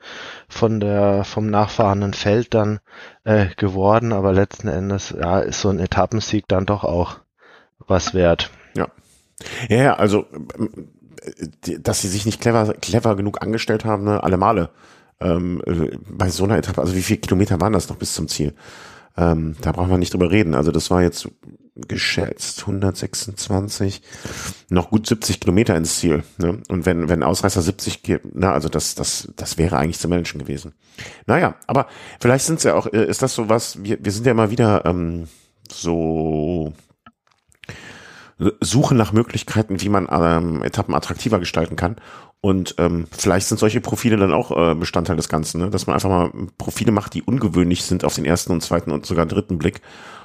von 0.49 0.81
der, 0.81 1.25
vom 1.25 1.49
nachfahrenden 1.49 2.15
Feld 2.15 2.55
dann 2.55 2.81
äh, 3.25 3.47
geworden. 3.57 4.13
Aber 4.13 4.33
letzten 4.33 4.69
Endes, 4.69 5.15
ja, 5.17 5.41
ist 5.41 5.61
so 5.61 5.69
ein 5.69 5.79
Etappensieg 5.79 6.49
dann 6.49 6.67
doch 6.67 6.85
auch 6.85 7.21
was 7.91 8.15
wert. 8.15 8.51
Ja. 8.75 8.89
Ja, 9.69 9.95
also 9.95 10.27
dass 11.63 12.01
sie 12.01 12.09
sich 12.09 12.25
nicht 12.27 12.41
clever, 12.41 12.75
clever 12.75 13.17
genug 13.17 13.43
angestellt 13.43 13.85
haben, 13.85 14.05
ne, 14.05 14.23
alle 14.23 14.37
Male. 14.37 14.71
Ähm, 15.21 15.63
bei 16.09 16.31
so 16.31 16.45
einer 16.45 16.57
Etappe, 16.57 16.81
also 16.81 16.95
wie 16.95 17.03
viele 17.03 17.21
Kilometer 17.21 17.61
waren 17.61 17.75
das 17.75 17.89
noch 17.91 17.97
bis 17.97 18.15
zum 18.15 18.27
Ziel? 18.29 18.55
Ähm, 19.19 19.57
da 19.61 19.73
braucht 19.73 19.91
man 19.91 20.01
nicht 20.01 20.15
drüber 20.15 20.31
reden. 20.31 20.55
Also 20.55 20.73
das 20.73 20.91
war 20.91 21.03
jetzt 21.03 21.29
geschätzt 21.89 22.61
126, 22.61 24.03
noch 24.71 24.91
gut 24.91 25.07
70 25.07 25.41
Kilometer 25.41 25.77
ins 25.77 25.99
Ziel. 25.99 26.25
Ne? 26.39 26.63
Und 26.69 26.87
wenn, 26.87 27.09
wenn 27.09 27.23
Ausreißer 27.23 27.63
70, 27.63 28.21
na, 28.33 28.53
also 28.53 28.69
das, 28.69 28.95
das, 28.95 29.29
das 29.37 29.59
wäre 29.59 29.77
eigentlich 29.77 29.99
zu 29.99 30.09
Menschen 30.09 30.39
gewesen. 30.39 30.73
Naja, 31.27 31.57
aber 31.67 31.87
vielleicht 32.19 32.47
sind 32.47 32.63
ja 32.65 32.75
auch, 32.75 32.87
äh, 32.87 33.05
ist 33.05 33.23
das 33.23 33.35
so 33.35 33.49
was, 33.49 33.83
wir, 33.83 34.03
wir 34.03 34.13
sind 34.13 34.27
ja 34.27 34.33
immer 34.33 34.51
wieder 34.51 34.85
ähm, 34.87 35.29
so 35.71 36.73
Suche 38.61 38.95
nach 38.95 39.13
Möglichkeiten, 39.13 39.81
wie 39.81 39.89
man 39.89 40.09
ähm, 40.11 40.63
Etappen 40.63 40.95
attraktiver 40.95 41.39
gestalten 41.39 41.77
kann. 41.77 41.97
Und 42.41 42.75
ähm, 42.79 43.07
vielleicht 43.11 43.49
sind 43.49 43.59
solche 43.59 43.83
Profile 43.83 44.17
dann 44.17 44.33
auch 44.33 44.51
äh, 44.51 44.75
Bestandteil 44.75 45.17
des 45.17 45.29
Ganzen, 45.29 45.61
ne? 45.61 45.71
dass 45.71 45.87
man 45.87 45.95
einfach 45.95 46.09
mal 46.09 46.31
Profile 46.57 46.91
macht, 46.91 47.13
die 47.13 47.23
ungewöhnlich 47.23 47.85
sind 47.85 48.03
auf 48.03 48.15
den 48.15 48.25
ersten 48.25 48.53
und 48.53 48.63
zweiten 48.63 48.93
und 48.93 49.05
sogar 49.05 49.27
dritten 49.27 49.59
Blick 49.59 49.83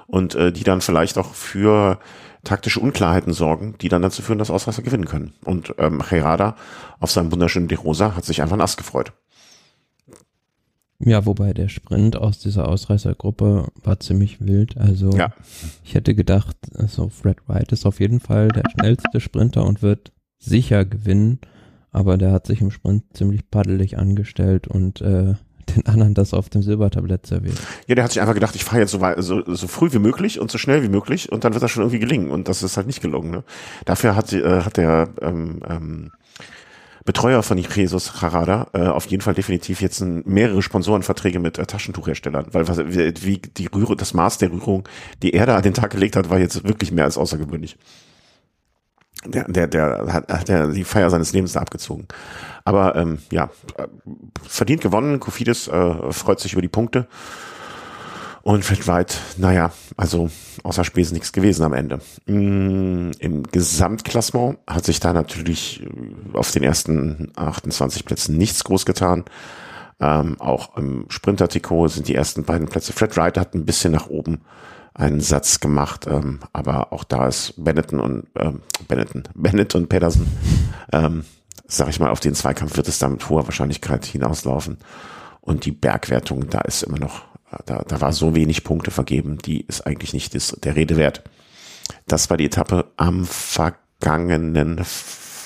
und 0.08 0.34
äh, 0.36 0.54
die 0.54 0.63
dann 0.63 0.80
vielleicht 0.80 1.17
auch 1.17 1.34
für 1.34 1.99
taktische 2.45 2.80
Unklarheiten 2.80 3.34
sorgen, 3.34 3.75
die 3.82 3.89
dann 3.89 4.01
dazu 4.01 4.21
führen, 4.21 4.39
dass 4.39 4.51
Ausreißer 4.51 4.84
gewinnen 4.84 5.06
können. 5.06 5.34
Und 5.43 5.75
ähm, 5.78 6.01
Herada 6.08 6.56
auf 6.99 7.12
seinem 7.12 7.32
wunderschönen 7.32 7.67
De 7.67 7.78
Rosa 7.78 8.15
hat 8.15 8.23
sich 8.23 8.41
einfach 8.41 8.56
nass 8.58 8.78
gefreut. 8.78 9.12
Ja, 10.99 11.25
wobei 11.25 11.53
der 11.53 11.67
Sprint 11.67 12.15
aus 12.15 12.39
dieser 12.39 12.69
Ausreißergruppe 12.69 13.67
war 13.84 13.99
ziemlich 13.99 14.39
wild. 14.45 14.77
Also 14.77 15.12
ja. 15.12 15.34
ich 15.84 15.93
hätte 15.93 16.15
gedacht, 16.15 16.55
also 16.75 17.10
Fred 17.10 17.38
Wright 17.47 17.71
ist 17.71 17.86
auf 17.86 17.99
jeden 17.99 18.21
Fall 18.21 18.47
der 18.47 18.63
schnellste 18.71 19.19
Sprinter 19.19 19.65
und 19.65 19.81
wird 19.81 20.13
sicher 20.39 20.86
gewinnen. 20.86 21.39
Aber 21.91 22.17
der 22.17 22.31
hat 22.31 22.47
sich 22.47 22.62
im 22.62 22.71
Sprint 22.71 23.03
ziemlich 23.13 23.49
paddelig 23.49 23.97
angestellt 23.97 24.67
und 24.67 25.01
äh, 25.01 25.36
den 25.75 25.86
anderen 25.86 26.13
das 26.13 26.34
auf 26.34 26.49
dem 26.49 26.62
Silbertablett 26.62 27.25
serviert. 27.25 27.58
Ja, 27.88 27.95
der 27.95 28.03
hat 28.03 28.12
sich 28.12 28.21
einfach 28.21 28.34
gedacht, 28.34 28.55
ich 28.55 28.63
fahre 28.63 28.81
jetzt 28.81 28.91
so, 28.91 28.99
so, 29.17 29.43
so 29.53 29.67
früh 29.67 29.91
wie 29.91 29.99
möglich 29.99 30.39
und 30.39 30.51
so 30.51 30.58
schnell 30.58 30.84
wie 30.84 30.89
möglich 30.89 31.31
und 31.31 31.43
dann 31.43 31.53
wird 31.53 31.63
das 31.63 31.71
schon 31.71 31.84
irgendwie 31.84 31.99
gelingen. 31.99 32.31
Und 32.31 32.47
das 32.47 32.63
ist 32.63 32.77
halt 32.77 32.88
nicht 32.88 33.01
gelungen. 33.01 33.31
Ne? 33.31 33.43
Dafür 33.84 34.15
hat, 34.15 34.31
äh, 34.31 34.62
hat 34.62 34.77
der 34.77 35.10
ähm, 35.21 35.62
ähm, 35.67 36.12
Betreuer 37.06 37.44
von 37.44 37.60
Jesus 37.60 38.22
Harada, 38.24 38.68
äh, 38.74 38.88
auf 38.88 39.06
jeden 39.06 39.22
Fall 39.22 39.36
definitiv 39.36 39.80
jetzt 39.80 40.02
ein, 40.02 40.24
mehrere 40.26 40.63
Sponsorenverträge 40.63 41.38
mit 41.39 41.60
äh, 41.60 41.65
Taschentuchherstellern, 41.68 42.48
weil 42.52 42.68
was, 42.68 42.80
wie, 42.80 43.38
die 43.38 43.68
Rührung, 43.68 43.96
das 43.96 44.15
Maß 44.15 44.39
der 44.39 44.52
Rührung, 44.52 44.89
die 45.22 45.34
er 45.34 45.46
da 45.46 45.56
an 45.56 45.62
den 45.62 45.76
Tag 45.76 45.91
gelegt 45.91 46.15
hat, 46.15 46.32
war 46.32 46.39
jetzt 46.39 46.63
wirklich 46.63 46.91
mehr 46.91 47.06
als 47.06 47.18
außergewöhnlich. 47.18 47.78
Der, 49.28 49.46
der, 49.48 49.68
der 49.68 50.06
hat, 50.12 50.32
hat 50.32 50.50
der 50.50 50.68
die 50.68 50.84
Feier 50.84 51.12
seines 51.12 51.32
Lebens 51.32 51.54
da 51.54 51.62
abgezogen. 51.62 52.08
Aber 52.63 52.96
ähm, 52.96 53.20
ja, 53.32 53.50
äh, 53.78 53.88
verdient 54.44 54.82
gewonnen. 54.82 55.20
Kofidis 55.20 55.68
äh, 55.68 56.12
freut 56.12 56.39
sich 56.39 56.54
über 56.54 56.62
die 56.62 56.68
Punkte. 56.68 57.08
Und 58.47 58.69
weltweit, 58.69 59.19
naja, 59.38 59.71
also 59.97 60.29
außer 60.62 60.84
Spesen 60.84 61.15
nichts 61.15 61.34
gewesen 61.34 61.63
am 61.63 61.73
Ende. 61.73 61.99
Mm, 62.27 63.10
Im 63.17 63.41
Gesamtklassement 63.41 64.60
hat 64.67 64.86
sich 64.86 64.99
da 64.99 65.13
natürlich 65.13 65.81
äh, 65.81 66.38
auf 66.38 66.51
den 66.51 66.62
ersten 66.62 67.31
28 67.36 68.05
Plätzen 68.05 68.38
nichts 68.38 68.63
groß 68.63 68.86
getan. 68.86 69.25
Ähm, 69.99 70.39
auch 70.39 70.77
im 70.77 71.08
Sprinter-Trikot 71.10 71.88
sind 71.88 72.08
die 72.08 72.13
ersten 72.13 72.43
beiden 72.43 72.67
Plätze. 72.67 72.93
Fred 72.93 73.17
Wright 73.17 73.36
hat 73.39 73.55
ein 73.55 73.65
bisschen 73.65 73.93
nach 73.93 74.10
oben 74.10 74.41
einen 74.93 75.21
Satz 75.21 75.60
gemacht, 75.60 76.05
ähm, 76.08 76.39
aber 76.53 76.93
auch 76.93 77.03
da 77.03 77.27
ist 77.27 77.55
Benetton 77.58 77.99
und 77.99 78.27
ähm, 78.36 78.62
Benetton, 78.88 79.23
Bennett 79.34 79.73
und 79.73 79.89
Pedersen, 79.89 80.27
ähm, 80.93 81.25
sag 81.65 81.89
ich 81.89 81.99
mal, 81.99 82.12
auf 82.12 82.19
den 82.19 82.36
Zweikampf 82.36 82.77
wird 82.77 82.89
es 82.89 82.99
da 82.99 83.08
mit 83.10 83.27
hoher 83.27 83.47
Wahrscheinlichkeit 83.47 84.05
hinauslaufen. 84.05 84.77
Und 85.41 85.65
die 85.65 85.71
Bergwertung, 85.71 86.47
da 86.47 86.62
ist 86.62 86.84
immer 86.84 86.99
noch 86.99 87.23
da, 87.65 87.84
da 87.88 88.02
war 88.02 88.13
so 88.13 88.36
wenig 88.36 88.63
Punkte 88.63 88.91
vergeben, 88.91 89.38
die 89.38 89.62
ist 89.62 89.86
eigentlich 89.86 90.13
nicht 90.13 90.34
des, 90.34 90.58
der 90.62 90.76
Rede 90.76 90.98
wert. 90.98 91.24
Das 92.08 92.30
war 92.30 92.38
die 92.38 92.46
Etappe 92.46 92.86
am 92.98 93.26
vergangenen, 93.26 94.84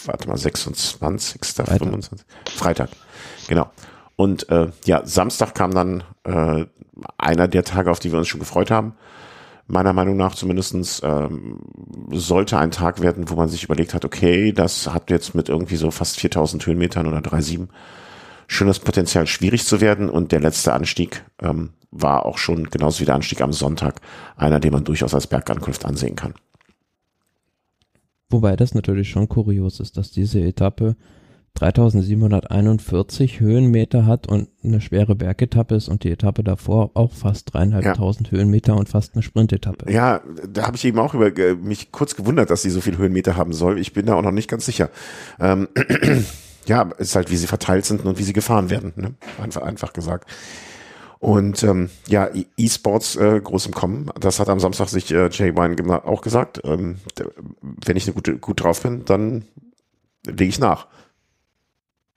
warte 0.05 0.27
mal, 0.27 0.37
26. 0.37 1.41
Freitag. 1.43 1.77
25. 1.79 2.27
Freitag, 2.55 2.89
genau. 3.47 3.69
Und 4.15 4.49
äh, 4.49 4.67
ja, 4.85 5.05
Samstag 5.05 5.55
kam 5.55 5.73
dann 5.73 6.03
äh, 6.23 6.65
einer 7.17 7.47
der 7.47 7.63
Tage, 7.63 7.91
auf 7.91 7.99
die 7.99 8.11
wir 8.11 8.19
uns 8.19 8.27
schon 8.27 8.39
gefreut 8.39 8.71
haben. 8.71 8.93
Meiner 9.67 9.93
Meinung 9.93 10.17
nach 10.17 10.33
zumindestens 10.33 11.01
ähm, 11.03 11.59
sollte 12.11 12.57
ein 12.57 12.71
Tag 12.71 13.01
werden, 13.01 13.29
wo 13.29 13.35
man 13.35 13.49
sich 13.49 13.63
überlegt 13.63 13.93
hat, 13.93 14.03
okay, 14.03 14.51
das 14.51 14.87
hat 14.87 15.11
jetzt 15.11 15.35
mit 15.35 15.47
irgendwie 15.47 15.75
so 15.75 15.91
fast 15.91 16.19
4000 16.19 16.65
Höhenmetern 16.65 17.05
oder 17.05 17.19
3,7 17.19 17.67
schon 18.49 18.67
das 18.67 18.79
Potenzial 18.79 19.27
schwierig 19.27 19.65
zu 19.65 19.79
werden. 19.79 20.09
Und 20.09 20.31
der 20.31 20.41
letzte 20.41 20.73
Anstieg 20.73 21.23
ähm, 21.41 21.69
war 21.91 22.25
auch 22.25 22.37
schon 22.37 22.69
genauso 22.69 22.99
wie 22.99 23.05
der 23.05 23.15
Anstieg 23.15 23.41
am 23.41 23.53
Sonntag 23.53 24.01
einer, 24.35 24.59
den 24.59 24.73
man 24.73 24.83
durchaus 24.83 25.13
als 25.13 25.27
Bergankunft 25.27 25.85
ansehen 25.85 26.15
kann. 26.15 26.33
Wobei 28.29 28.55
das 28.55 28.75
natürlich 28.75 29.09
schon 29.09 29.29
kurios 29.29 29.79
ist, 29.79 29.97
dass 29.97 30.11
diese 30.11 30.41
Etappe 30.41 30.95
3741 31.55 33.39
Höhenmeter 33.39 34.05
hat 34.05 34.27
und 34.27 34.49
eine 34.63 34.81
schwere 34.81 35.15
Bergetappe 35.15 35.75
ist 35.75 35.87
und 35.87 36.03
die 36.03 36.11
Etappe 36.11 36.43
davor 36.43 36.91
auch 36.93 37.11
fast 37.13 37.53
dreieinhalbtausend 37.53 38.31
ja. 38.31 38.37
Höhenmeter 38.37 38.77
und 38.77 38.87
fast 38.87 39.13
eine 39.13 39.23
Sprintetappe. 39.23 39.91
Ja, 39.91 40.21
da 40.47 40.67
habe 40.67 40.77
ich 40.77 40.85
eben 40.85 40.99
auch 40.99 41.13
über 41.13 41.35
äh, 41.37 41.55
mich 41.55 41.91
kurz 41.91 42.15
gewundert, 42.15 42.49
dass 42.49 42.61
sie 42.61 42.69
so 42.69 42.81
viel 42.81 42.97
Höhenmeter 42.97 43.35
haben 43.35 43.53
soll. 43.53 43.79
Ich 43.79 43.93
bin 43.93 44.05
da 44.05 44.15
auch 44.15 44.21
noch 44.21 44.31
nicht 44.31 44.49
ganz 44.49 44.65
sicher. 44.65 44.89
Ähm, 45.39 45.67
ja, 46.69 46.83
ist 46.97 47.15
halt, 47.15 47.31
wie 47.31 47.35
sie 47.35 47.47
verteilt 47.47 47.85
sind 47.85 48.05
und 48.05 48.17
wie 48.17 48.23
sie 48.23 48.33
gefahren 48.33 48.69
werden. 48.69 48.93
Ne? 48.95 49.15
Einfach, 49.41 49.63
einfach 49.63 49.91
gesagt. 49.91 50.29
Und 51.19 51.63
ähm, 51.63 51.89
ja, 52.07 52.27
e- 52.33 52.45
E-Sports 52.55 53.17
äh, 53.17 53.41
groß 53.43 53.65
im 53.65 53.73
Kommen. 53.73 54.09
Das 54.19 54.39
hat 54.39 54.47
am 54.47 54.59
Samstag 54.59 54.87
sich 54.87 55.11
äh, 55.11 55.29
Jay 55.31 55.53
Wine 55.55 56.05
auch 56.05 56.21
gesagt. 56.21 56.61
Ähm, 56.63 56.99
wenn 57.61 57.97
ich 57.97 58.05
eine 58.05 58.13
gute, 58.13 58.37
gut 58.37 58.63
drauf 58.63 58.83
bin, 58.83 59.03
dann 59.03 59.43
lege 60.25 60.45
ich 60.45 60.59
nach. 60.59 60.87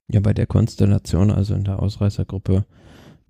Ja, 0.08 0.20
bei 0.20 0.34
der 0.34 0.46
Konstellation, 0.46 1.30
also 1.30 1.54
in 1.54 1.64
der 1.64 1.80
Ausreißergruppe, 1.80 2.64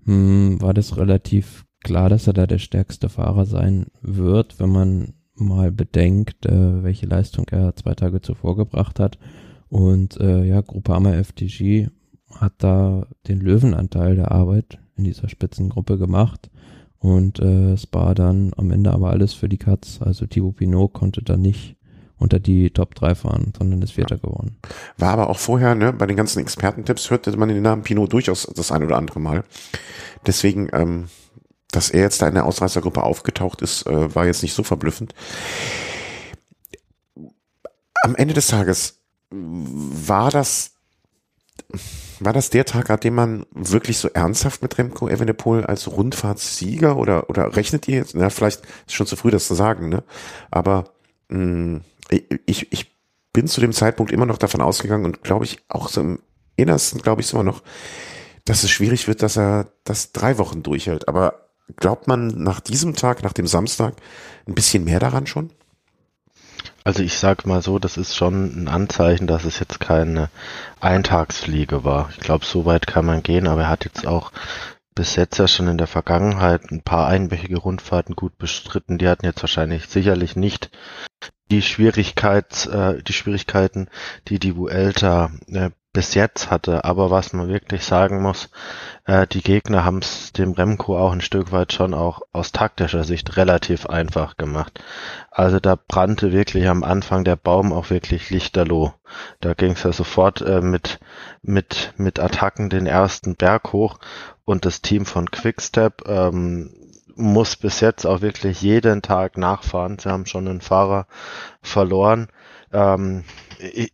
hm, 0.04 0.60
war 0.60 0.74
das 0.74 0.96
relativ 0.96 1.64
klar, 1.84 2.08
dass 2.08 2.26
er 2.26 2.32
da 2.32 2.46
der 2.46 2.58
stärkste 2.58 3.08
Fahrer 3.08 3.46
sein 3.46 3.86
wird, 4.02 4.58
wenn 4.58 4.70
man 4.70 5.14
mal 5.34 5.70
bedenkt, 5.70 6.46
äh, 6.46 6.82
welche 6.82 7.06
Leistung 7.06 7.46
er 7.50 7.76
zwei 7.76 7.94
Tage 7.94 8.20
zuvor 8.20 8.56
gebracht 8.56 8.98
hat. 8.98 9.18
Und 9.72 10.20
äh, 10.20 10.44
ja, 10.44 10.60
Groupama 10.60 11.14
FTG 11.24 11.88
hat 12.38 12.52
da 12.58 13.06
den 13.26 13.40
Löwenanteil 13.40 14.16
der 14.16 14.30
Arbeit 14.30 14.78
in 14.96 15.04
dieser 15.04 15.30
Spitzengruppe 15.30 15.96
gemacht. 15.96 16.50
Und 16.98 17.38
äh, 17.38 17.72
es 17.72 17.88
war 17.90 18.14
dann 18.14 18.52
am 18.58 18.70
Ende 18.70 18.92
aber 18.92 19.08
alles 19.08 19.32
für 19.32 19.48
die 19.48 19.56
Katz. 19.56 20.00
Also 20.02 20.26
Thibaut 20.26 20.56
Pinot 20.56 20.92
konnte 20.92 21.22
da 21.22 21.38
nicht 21.38 21.76
unter 22.18 22.38
die 22.38 22.68
Top 22.68 22.94
3 22.94 23.14
fahren, 23.14 23.54
sondern 23.56 23.80
ist 23.80 23.92
Vierter 23.92 24.16
ja. 24.16 24.20
geworden. 24.20 24.58
War 24.98 25.14
aber 25.14 25.30
auch 25.30 25.38
vorher, 25.38 25.74
ne, 25.74 25.94
bei 25.94 26.04
den 26.04 26.18
ganzen 26.18 26.40
Expertentipps 26.40 27.08
hörte 27.08 27.34
man 27.38 27.48
den 27.48 27.62
Namen 27.62 27.82
Pinot 27.82 28.12
durchaus 28.12 28.46
das 28.54 28.72
ein 28.72 28.84
oder 28.84 28.98
andere 28.98 29.20
Mal. 29.20 29.42
Deswegen, 30.26 30.68
ähm, 30.74 31.06
dass 31.70 31.88
er 31.88 32.02
jetzt 32.02 32.20
da 32.20 32.28
in 32.28 32.34
der 32.34 32.44
Ausreißergruppe 32.44 33.02
aufgetaucht 33.02 33.62
ist, 33.62 33.86
äh, 33.86 34.14
war 34.14 34.26
jetzt 34.26 34.42
nicht 34.42 34.52
so 34.52 34.64
verblüffend. 34.64 35.14
Am 38.02 38.14
Ende 38.16 38.34
des 38.34 38.48
Tages 38.48 39.01
war 39.32 40.30
das 40.30 40.72
war 42.20 42.32
das 42.32 42.50
der 42.50 42.64
Tag, 42.64 42.90
an 42.90 43.00
dem 43.00 43.14
man 43.14 43.46
wirklich 43.52 43.98
so 43.98 44.08
ernsthaft 44.08 44.62
mit 44.62 44.76
Remco 44.78 45.08
Evenepoel 45.08 45.64
als 45.64 45.90
Rundfahrtssieger 45.90 46.96
oder, 46.96 47.28
oder 47.28 47.56
rechnet 47.56 47.88
ihr 47.88 47.96
jetzt? 47.96 48.14
Na, 48.14 48.30
vielleicht 48.30 48.62
ist 48.86 48.94
schon 48.94 49.06
zu 49.06 49.16
früh, 49.16 49.30
das 49.30 49.48
zu 49.48 49.54
sagen, 49.54 49.88
ne? 49.88 50.04
Aber 50.50 50.92
mh, 51.28 51.38
mm, 51.38 51.80
ich, 52.46 52.72
ich 52.72 52.92
bin 53.32 53.48
zu 53.48 53.60
dem 53.60 53.72
Zeitpunkt 53.72 54.12
immer 54.12 54.26
noch 54.26 54.38
davon 54.38 54.60
ausgegangen 54.60 55.04
und 55.04 55.22
glaube 55.22 55.44
ich 55.44 55.58
auch 55.68 55.88
so 55.88 56.02
im 56.02 56.18
Innersten 56.56 57.00
glaube 57.00 57.22
ich 57.22 57.32
immer 57.32 57.42
noch, 57.42 57.62
dass 58.44 58.64
es 58.64 58.70
schwierig 58.70 59.08
wird, 59.08 59.22
dass 59.22 59.38
er 59.38 59.72
das 59.84 60.12
drei 60.12 60.38
Wochen 60.38 60.62
durchhält. 60.62 61.08
Aber 61.08 61.48
glaubt 61.76 62.06
man 62.06 62.26
nach 62.28 62.60
diesem 62.60 62.94
Tag, 62.94 63.22
nach 63.22 63.32
dem 63.32 63.46
Samstag, 63.46 63.94
ein 64.46 64.54
bisschen 64.54 64.84
mehr 64.84 65.00
daran 65.00 65.26
schon? 65.26 65.50
Also 66.84 67.02
ich 67.02 67.16
sag 67.16 67.46
mal 67.46 67.62
so, 67.62 67.78
das 67.78 67.96
ist 67.96 68.16
schon 68.16 68.64
ein 68.64 68.68
Anzeichen, 68.68 69.26
dass 69.26 69.44
es 69.44 69.58
jetzt 69.60 69.78
keine 69.78 70.30
Eintagsfliege 70.80 71.84
war. 71.84 72.10
Ich 72.10 72.18
glaube, 72.18 72.44
so 72.44 72.64
weit 72.64 72.86
kann 72.86 73.06
man 73.06 73.22
gehen, 73.22 73.46
aber 73.46 73.62
er 73.62 73.68
hat 73.68 73.84
jetzt 73.84 74.06
auch 74.06 74.32
bis 74.94 75.16
jetzt 75.16 75.38
ja 75.38 75.48
schon 75.48 75.68
in 75.68 75.78
der 75.78 75.86
Vergangenheit 75.86 76.70
ein 76.70 76.82
paar 76.82 77.06
einwöchige 77.06 77.58
Rundfahrten 77.58 78.14
gut 78.14 78.36
bestritten. 78.36 78.98
Die 78.98 79.08
hatten 79.08 79.24
jetzt 79.24 79.42
wahrscheinlich 79.42 79.86
sicherlich 79.86 80.36
nicht 80.36 80.70
die 81.50 81.62
Schwierigkeit, 81.62 82.66
äh, 82.66 83.02
die 83.02 83.12
Schwierigkeiten, 83.12 83.88
die 84.28 84.38
die 84.38 84.56
Vuelta 84.56 85.30
äh, 85.48 85.70
bis 85.92 86.14
jetzt 86.14 86.50
hatte. 86.50 86.84
Aber 86.84 87.10
was 87.10 87.32
man 87.32 87.48
wirklich 87.48 87.84
sagen 87.84 88.22
muss, 88.22 88.50
äh, 89.04 89.26
die 89.26 89.42
Gegner 89.42 89.84
haben 89.84 89.98
es 89.98 90.32
dem 90.32 90.52
Remco 90.52 90.98
auch 90.98 91.12
ein 91.12 91.20
Stück 91.20 91.52
weit 91.52 91.72
schon 91.72 91.94
auch 91.94 92.22
aus 92.32 92.52
taktischer 92.52 93.04
Sicht 93.04 93.36
relativ 93.36 93.86
einfach 93.86 94.36
gemacht. 94.36 94.82
Also 95.30 95.60
da 95.60 95.76
brannte 95.76 96.32
wirklich 96.32 96.68
am 96.68 96.82
Anfang 96.82 97.24
der 97.24 97.36
Baum 97.36 97.72
auch 97.72 97.90
wirklich 97.90 98.30
lichterloh. 98.30 98.92
Da 99.40 99.54
ging 99.54 99.72
es 99.72 99.82
ja 99.82 99.92
sofort 99.92 100.40
äh, 100.40 100.60
mit, 100.60 100.98
mit, 101.42 101.92
mit 101.96 102.20
Attacken 102.20 102.70
den 102.70 102.86
ersten 102.86 103.36
Berg 103.36 103.72
hoch 103.72 103.98
und 104.44 104.64
das 104.64 104.80
Team 104.80 105.04
von 105.04 105.30
Quickstep 105.30 106.02
ähm, 106.06 106.70
muss 107.14 107.56
bis 107.56 107.80
jetzt 107.80 108.06
auch 108.06 108.22
wirklich 108.22 108.62
jeden 108.62 109.02
Tag 109.02 109.36
nachfahren. 109.36 109.98
Sie 109.98 110.08
haben 110.08 110.26
schon 110.26 110.48
einen 110.48 110.60
Fahrer 110.60 111.06
verloren. 111.60 112.28
Ähm, 112.72 113.24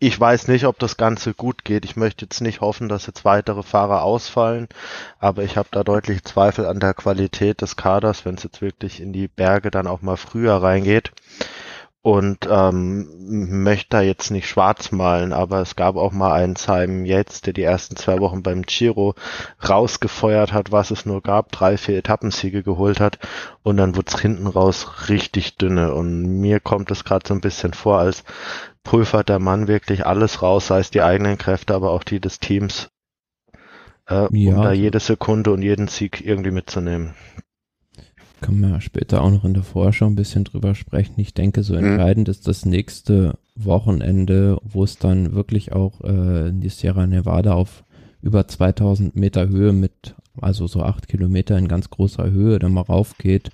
ich 0.00 0.18
weiß 0.18 0.48
nicht, 0.48 0.64
ob 0.64 0.78
das 0.78 0.96
Ganze 0.96 1.34
gut 1.34 1.64
geht. 1.64 1.84
Ich 1.84 1.96
möchte 1.96 2.24
jetzt 2.24 2.40
nicht 2.40 2.60
hoffen, 2.60 2.88
dass 2.88 3.06
jetzt 3.06 3.24
weitere 3.24 3.62
Fahrer 3.62 4.02
ausfallen, 4.02 4.68
aber 5.18 5.42
ich 5.42 5.56
habe 5.56 5.68
da 5.70 5.84
deutlich 5.84 6.24
Zweifel 6.24 6.64
an 6.66 6.80
der 6.80 6.94
Qualität 6.94 7.60
des 7.60 7.76
Kaders, 7.76 8.24
wenn 8.24 8.36
es 8.36 8.44
jetzt 8.44 8.62
wirklich 8.62 9.00
in 9.00 9.12
die 9.12 9.28
Berge 9.28 9.70
dann 9.70 9.86
auch 9.86 10.00
mal 10.00 10.16
früher 10.16 10.62
reingeht. 10.62 11.12
Und 12.00 12.48
ähm, 12.48 13.62
möchte 13.64 13.88
da 13.90 14.00
jetzt 14.00 14.30
nicht 14.30 14.48
schwarz 14.48 14.92
malen, 14.92 15.32
aber 15.32 15.60
es 15.60 15.74
gab 15.74 15.96
auch 15.96 16.12
mal 16.12 16.32
einen 16.32 16.54
Simon 16.54 17.04
jetzt, 17.04 17.46
der 17.46 17.52
die 17.52 17.64
ersten 17.64 17.96
zwei 17.96 18.20
Wochen 18.20 18.42
beim 18.44 18.62
Giro 18.62 19.14
rausgefeuert 19.68 20.52
hat, 20.52 20.70
was 20.70 20.92
es 20.92 21.06
nur 21.06 21.22
gab, 21.22 21.50
drei, 21.50 21.76
vier 21.76 21.98
Etappensiege 21.98 22.62
geholt 22.62 23.00
hat 23.00 23.18
und 23.64 23.78
dann 23.78 23.96
wurde 23.96 24.12
es 24.14 24.20
hinten 24.20 24.46
raus 24.46 25.08
richtig 25.08 25.56
dünne. 25.56 25.92
Und 25.92 26.40
mir 26.40 26.60
kommt 26.60 26.90
es 26.92 27.04
gerade 27.04 27.26
so 27.26 27.34
ein 27.34 27.40
bisschen 27.40 27.74
vor, 27.74 27.98
als 27.98 28.22
pulvert 28.84 29.28
der 29.28 29.40
Mann 29.40 29.66
wirklich 29.66 30.06
alles 30.06 30.40
raus, 30.40 30.68
sei 30.68 30.78
es 30.78 30.90
die 30.90 31.02
eigenen 31.02 31.36
Kräfte, 31.36 31.74
aber 31.74 31.90
auch 31.90 32.04
die 32.04 32.20
des 32.20 32.38
Teams, 32.38 32.90
äh, 34.08 34.28
ja. 34.30 34.54
um 34.54 34.62
da 34.62 34.72
jede 34.72 35.00
Sekunde 35.00 35.52
und 35.52 35.62
jeden 35.62 35.88
Sieg 35.88 36.24
irgendwie 36.24 36.52
mitzunehmen. 36.52 37.14
Können 38.40 38.60
wir 38.60 38.80
später 38.80 39.22
auch 39.22 39.30
noch 39.30 39.44
in 39.44 39.54
der 39.54 39.62
Vorschau 39.62 40.06
ein 40.06 40.14
bisschen 40.14 40.44
drüber 40.44 40.74
sprechen. 40.74 41.14
Ich 41.18 41.34
denke, 41.34 41.62
so 41.62 41.74
entscheidend 41.74 42.28
mhm. 42.28 42.30
ist 42.30 42.46
das 42.46 42.64
nächste 42.64 43.38
Wochenende, 43.56 44.58
wo 44.62 44.84
es 44.84 44.98
dann 44.98 45.34
wirklich 45.34 45.72
auch 45.72 46.00
äh, 46.02 46.48
in 46.48 46.60
die 46.60 46.68
Sierra 46.68 47.06
Nevada 47.06 47.54
auf 47.54 47.84
über 48.22 48.46
2000 48.46 49.16
Meter 49.16 49.48
Höhe 49.48 49.72
mit, 49.72 50.14
also 50.40 50.66
so 50.66 50.82
acht 50.82 51.08
Kilometer 51.08 51.58
in 51.58 51.68
ganz 51.68 51.90
großer 51.90 52.30
Höhe 52.30 52.58
dann 52.58 52.72
mal 52.72 52.82
raufgeht, 52.82 53.50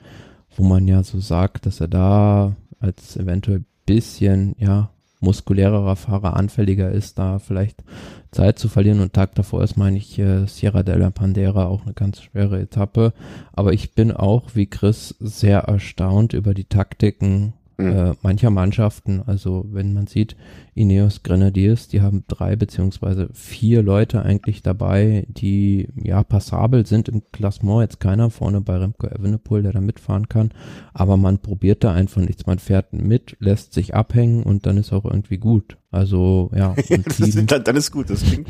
wo 0.57 0.65
man 0.65 0.87
ja 0.87 1.03
so 1.03 1.21
sagt, 1.21 1.67
dass 1.67 1.81
er 1.81 1.89
da 1.89 2.57
als 2.81 3.17
eventuell 3.17 3.65
bisschen, 3.87 4.55
ja, 4.59 4.91
muskulärerer 5.25 5.97
Fahrer 5.97 6.37
anfälliger 6.37 6.91
ist, 6.91 7.19
da 7.19 7.39
vielleicht 7.39 7.83
Zeit 8.31 8.59
zu 8.59 8.69
verlieren. 8.69 9.01
Und 9.01 9.13
Tag 9.13 9.35
davor 9.35 9.63
ist, 9.63 9.77
meine 9.77 9.97
ich, 9.97 10.19
äh, 10.19 10.47
Sierra 10.47 10.83
de 10.83 10.97
la 10.97 11.11
Pandera 11.11 11.67
auch 11.67 11.85
eine 11.85 11.95
ganz 11.95 12.23
schwere 12.23 12.61
Etappe. 12.61 13.13
Aber 13.53 13.73
ich 13.73 13.95
bin 13.95 14.13
auch, 14.13 14.51
wie 14.55 14.67
Chris, 14.67 15.17
sehr 15.19 15.61
erstaunt 15.61 16.33
über 16.33 16.55
die 16.55 16.65
Taktiken 16.65 17.55
mhm. 17.77 17.87
äh, 17.87 18.13
mancher 18.23 18.51
Mannschaften. 18.51 19.23
Also 19.27 19.67
wenn 19.71 19.93
man 19.93 20.07
sieht, 20.07 20.37
Ineos 20.75 21.23
Grenadiers, 21.23 21.89
die 21.89 22.01
haben 22.01 22.25
drei 22.29 22.57
beziehungsweise 22.57 23.29
vier 23.33 23.83
Leute 23.83 24.23
eigentlich 24.23 24.63
dabei, 24.63 25.27
die 25.29 25.89
ja 25.95 26.23
passabel 26.23 26.87
sind 26.87 27.09
im 27.09 27.23
Klassement. 27.33 27.83
Jetzt 27.83 28.01
keiner 28.01 28.31
vorne 28.31 28.61
bei 28.61 28.77
Remco 28.77 29.07
Evenepoel, 29.07 29.63
der 29.63 29.73
da 29.73 29.81
mitfahren 29.81 30.29
kann. 30.29 30.51
Aber 30.93 31.17
man 31.17 31.39
probiert 31.39 31.85
da 31.85 31.93
einfach 31.93 32.23
nichts. 32.23 32.47
Man 32.47 32.59
fährt 32.59 32.93
mit, 32.93 33.37
lässt 33.39 33.73
sich 33.73 33.95
abhängen 33.95 34.43
und 34.43 34.67
dann 34.67 34.77
ist 34.77 34.93
auch 34.93 35.05
irgendwie 35.05 35.39
gut. 35.39 35.77
Also 35.95 36.51
ja. 36.57 36.73
Team, 37.17 37.47
dann, 37.47 37.63
dann 37.63 37.77
ist 37.77 37.93
gut, 37.93 38.11
das 38.11 38.25
klingt. 38.25 38.49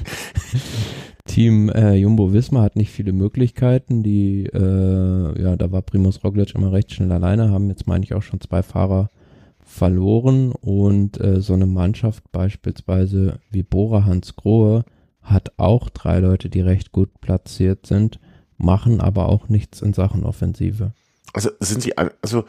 Team 1.26 1.68
äh, 1.68 1.94
Jumbo 1.94 2.32
Wismar 2.32 2.62
hat 2.62 2.76
nicht 2.76 2.90
viele 2.90 3.12
Möglichkeiten. 3.12 4.02
Die, 4.02 4.46
äh, 4.46 5.42
ja, 5.42 5.56
da 5.56 5.70
war 5.70 5.82
Primus 5.82 6.24
Roglic 6.24 6.54
immer 6.54 6.72
recht 6.72 6.92
schnell 6.92 7.12
alleine, 7.12 7.50
haben 7.50 7.68
jetzt 7.68 7.86
meine 7.86 8.04
ich 8.04 8.14
auch 8.14 8.22
schon 8.22 8.40
zwei 8.40 8.62
Fahrer 8.62 9.10
verloren 9.58 10.52
und 10.52 11.20
äh, 11.20 11.40
so 11.40 11.52
eine 11.52 11.66
Mannschaft 11.66 12.30
beispielsweise 12.32 13.40
wie 13.50 13.62
Bora 13.62 14.04
Hans 14.04 14.36
Grohe 14.36 14.84
hat 15.22 15.52
auch 15.56 15.90
drei 15.90 16.20
Leute, 16.20 16.48
die 16.48 16.60
recht 16.60 16.92
gut 16.92 17.20
platziert 17.20 17.86
sind, 17.86 18.20
machen 18.56 19.00
aber 19.00 19.28
auch 19.28 19.48
nichts 19.48 19.82
in 19.82 19.92
Sachen 19.92 20.24
Offensive. 20.24 20.92
Also 21.34 21.50
sind 21.60 21.82
sie, 21.82 21.96
also 21.98 22.44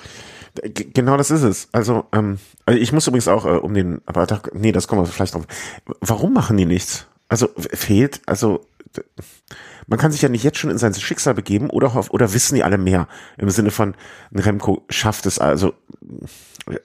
genau 0.71 1.17
das 1.17 1.31
ist 1.31 1.43
es. 1.43 1.67
Also, 1.71 2.05
ähm, 2.13 2.37
also 2.65 2.79
ich 2.79 2.93
muss 2.93 3.07
übrigens 3.07 3.27
auch 3.27 3.45
äh, 3.45 3.57
um 3.57 3.73
den, 3.73 4.01
aber 4.05 4.25
da, 4.25 4.41
nee, 4.53 4.71
das 4.71 4.87
kommen 4.87 5.01
wir 5.01 5.07
vielleicht 5.07 5.33
noch. 5.33 5.45
Warum 6.01 6.33
machen 6.33 6.55
die 6.55 6.65
nichts? 6.65 7.07
Also 7.27 7.49
fehlt, 7.57 8.21
also 8.27 8.65
man 9.87 9.99
kann 9.99 10.11
sich 10.11 10.21
ja 10.21 10.29
nicht 10.29 10.43
jetzt 10.43 10.57
schon 10.57 10.69
in 10.69 10.77
sein 10.77 10.93
Schicksal 10.93 11.33
begeben 11.33 11.69
oder 11.69 12.05
oder 12.11 12.33
wissen 12.33 12.55
die 12.55 12.63
alle 12.63 12.77
mehr 12.77 13.07
im 13.37 13.49
Sinne 13.49 13.71
von 13.71 13.95
Remco 14.33 14.83
schafft 14.89 15.25
es 15.25 15.39
also 15.39 15.73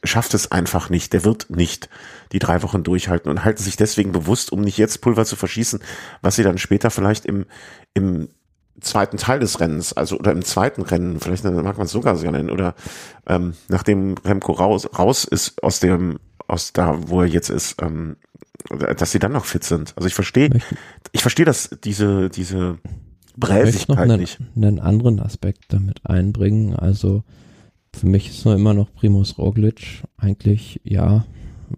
schafft 0.04 0.34
es 0.34 0.50
einfach 0.50 0.90
nicht, 0.90 1.12
der 1.12 1.24
wird 1.24 1.50
nicht 1.50 1.88
die 2.32 2.38
drei 2.38 2.62
Wochen 2.62 2.82
durchhalten 2.82 3.30
und 3.30 3.44
halten 3.44 3.62
sich 3.62 3.76
deswegen 3.76 4.12
bewusst, 4.12 4.52
um 4.52 4.60
nicht 4.60 4.78
jetzt 4.78 5.00
Pulver 5.00 5.24
zu 5.24 5.36
verschießen, 5.36 5.80
was 6.20 6.36
sie 6.36 6.42
dann 6.42 6.58
später 6.58 6.90
vielleicht 6.90 7.24
im 7.24 7.46
im 7.94 8.28
zweiten 8.81 9.16
Teil 9.16 9.40
des 9.40 9.61
Rennens, 9.61 9.93
also 9.93 10.19
oder 10.19 10.33
im 10.33 10.45
zweiten 10.45 10.83
Rennen, 10.83 11.21
vielleicht 11.21 11.45
mag 11.45 11.77
man 11.77 11.87
es 11.87 11.93
sogar 11.93 12.16
so 12.16 12.31
nennen, 12.31 12.51
oder 12.51 12.75
ähm, 13.27 13.55
nachdem 13.69 14.16
Remco 14.25 14.53
raus, 14.53 14.88
raus 14.99 15.25
ist 15.25 15.62
aus 15.62 15.81
dem, 15.81 16.19
aus 16.47 16.73
da, 16.73 16.99
wo 17.09 17.21
er 17.23 17.27
jetzt 17.27 17.51
ist, 17.51 17.81
ähm, 17.83 18.16
dass 18.97 19.12
sie 19.12 19.19
dann 19.19 19.33
noch 19.33 19.45
fit 19.45 19.64
sind. 19.64 19.95
Also 19.97 20.07
ich 20.07 20.14
verstehe, 20.14 20.51
ich 21.12 21.23
verstehe 21.23 21.47
das, 21.47 21.71
diese, 21.83 22.31
diese 22.31 22.79
Bräsigkeit 23.37 23.97
ich 23.97 24.03
einen, 24.03 24.21
nicht. 24.21 24.38
einen 24.55 24.81
anderen 24.81 25.21
Aspekt 25.21 25.64
damit 25.69 26.01
einbringen. 26.05 26.75
Also 26.77 27.25
für 27.95 28.07
mich 28.07 28.29
ist 28.29 28.45
nur 28.45 28.55
immer 28.55 28.75
noch 28.75 28.93
Primus 28.93 29.38
Roglic 29.38 30.05
eigentlich, 30.16 30.81
ja, 30.85 31.25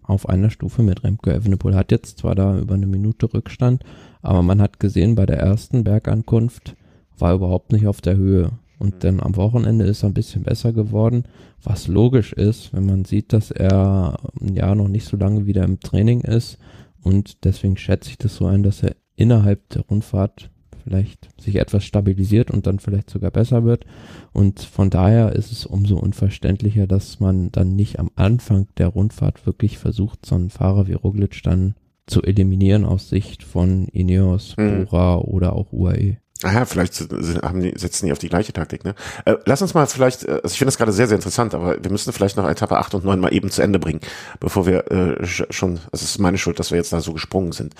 auf 0.03 0.29
einer 0.29 0.51
Stufe 0.51 0.83
mit 0.83 1.05
Remco 1.05 1.31
Evenepoel. 1.31 1.75
Hat 1.75 1.93
jetzt 1.93 2.19
zwar 2.19 2.35
da 2.35 2.59
über 2.59 2.75
eine 2.75 2.87
Minute 2.87 3.33
Rückstand, 3.33 3.85
aber 4.23 4.43
man 4.43 4.61
hat 4.61 4.81
gesehen, 4.81 5.15
bei 5.15 5.27
der 5.27 5.39
ersten 5.39 5.85
Bergankunft 5.85 6.75
war 7.19 7.35
überhaupt 7.35 7.73
nicht 7.73 7.87
auf 7.87 8.01
der 8.01 8.17
Höhe. 8.17 8.51
Und 8.79 9.05
dann 9.05 9.21
am 9.21 9.37
Wochenende 9.37 9.85
ist 9.85 10.03
er 10.03 10.09
ein 10.09 10.15
bisschen 10.15 10.43
besser 10.43 10.73
geworden, 10.73 11.25
was 11.63 11.87
logisch 11.87 12.33
ist, 12.33 12.73
wenn 12.73 12.85
man 12.85 13.05
sieht, 13.05 13.33
dass 13.33 13.53
er 13.53 14.19
ja 14.41 14.75
noch 14.75 14.89
nicht 14.89 15.05
so 15.05 15.17
lange 15.17 15.47
wieder 15.47 15.63
im 15.63 15.79
Training 15.79 16.23
ist. 16.23 16.59
Und 17.03 17.45
deswegen 17.45 17.77
schätze 17.77 18.11
ich 18.11 18.19
das 18.19 18.35
so 18.35 18.47
ein, 18.47 18.63
dass 18.63 18.83
er 18.83 18.97
innerhalb 19.15 19.69
der 19.69 19.83
Rundfahrt 19.83 20.51
vielleicht 20.83 21.29
sich 21.41 21.57
etwas 21.57 21.85
stabilisiert 21.85 22.51
und 22.51 22.67
dann 22.67 22.79
vielleicht 22.79 23.11
sogar 23.11 23.31
besser 23.31 23.65
wird. 23.65 23.87
Und 24.33 24.61
von 24.61 24.91
daher 24.91 25.33
ist 25.33 25.53
es 25.53 25.65
umso 25.65 25.97
unverständlicher, 25.97 26.87
dass 26.87 27.21
man 27.21 27.53
dann 27.53 27.77
nicht 27.77 27.99
am 27.99 28.11
Anfang 28.17 28.67
der 28.79 28.89
Rundfahrt 28.89 29.47
wirklich 29.47 29.79
versucht, 29.79 30.27
so 30.27 30.35
einen 30.35 30.51
Fahrer 30.51 30.89
wie 30.89 30.95
Roglic 30.95 31.41
dann 31.45 31.75
zu 32.07 32.23
eliminieren 32.23 32.85
aus 32.85 33.09
Sicht 33.09 33.45
von 33.45 33.87
Ineos, 33.87 34.57
mhm. 34.59 34.87
Bora 34.87 35.19
oder 35.19 35.55
auch 35.55 35.73
UAE. 35.73 36.17
Ah 36.45 36.53
ja, 36.53 36.65
vielleicht 36.65 37.01
haben 37.43 37.61
die, 37.61 37.73
setzen 37.77 38.07
die 38.07 38.13
auf 38.13 38.19
die 38.19 38.29
gleiche 38.29 38.53
Taktik. 38.53 38.85
Ne? 38.85 38.95
Äh, 39.25 39.37
lass 39.45 39.63
uns 39.63 39.75
mal 39.75 39.87
vielleicht, 39.87 40.25
äh, 40.25 40.33
also 40.43 40.49
ich 40.49 40.59
finde 40.59 40.67
das 40.67 40.79
gerade 40.79 40.93
sehr, 40.93 41.07
sehr 41.07 41.17
interessant, 41.17 41.55
aber 41.55 41.83
wir 41.83 41.91
müssen 41.91 42.13
vielleicht 42.13 42.37
noch 42.37 42.49
Etappe 42.49 42.79
8 42.79 42.95
und 42.95 43.05
9 43.05 43.21
mal 43.21 43.33
eben 43.33 43.51
zu 43.51 43.63
Ende 43.63 43.79
bringen, 43.79 44.01
bevor 44.41 44.67
wir 44.67 44.91
äh, 44.91 45.25
schon, 45.25 45.73
also 45.73 45.87
es 45.93 46.03
ist 46.03 46.19
meine 46.19 46.39
Schuld, 46.39 46.59
dass 46.59 46.71
wir 46.71 46.79
jetzt 46.79 46.93
da 46.93 47.01
so 47.01 47.13
gesprungen 47.13 47.53
sind. 47.53 47.75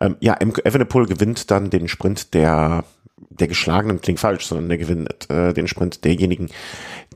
Ähm, 0.00 0.16
ja, 0.20 0.36
Evenepoel 0.40 1.06
gewinnt 1.06 1.50
dann 1.50 1.70
den 1.70 1.88
Sprint 1.88 2.34
der 2.34 2.84
der 3.30 3.48
Geschlagenen 3.48 4.00
klingt 4.00 4.20
falsch, 4.20 4.46
sondern 4.46 4.68
der 4.68 4.78
gewinnt 4.78 5.30
äh, 5.30 5.52
den 5.52 5.68
Sprint 5.68 6.04
derjenigen, 6.04 6.48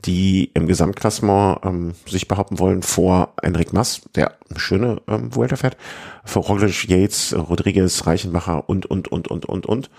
die 0.05 0.51
im 0.53 0.67
Gesamtklassement 0.67 1.59
ähm, 1.63 1.93
sich 2.05 2.27
behaupten 2.27 2.59
wollen 2.59 2.81
vor 2.81 3.33
Enric 3.41 3.73
Mas, 3.73 4.01
der 4.15 4.33
eine 4.49 4.59
schöne 4.59 5.01
ähm, 5.07 5.35
Vuelta 5.35 5.55
fährt, 5.55 5.77
vor 6.23 6.43
Roglic, 6.43 6.87
Yates, 6.87 7.35
Rodriguez, 7.35 8.05
Reichenbacher 8.05 8.67
und, 8.69 8.85
und, 8.85 9.07
und, 9.07 9.27
und, 9.27 9.45
und, 9.45 9.65
und. 9.65 9.89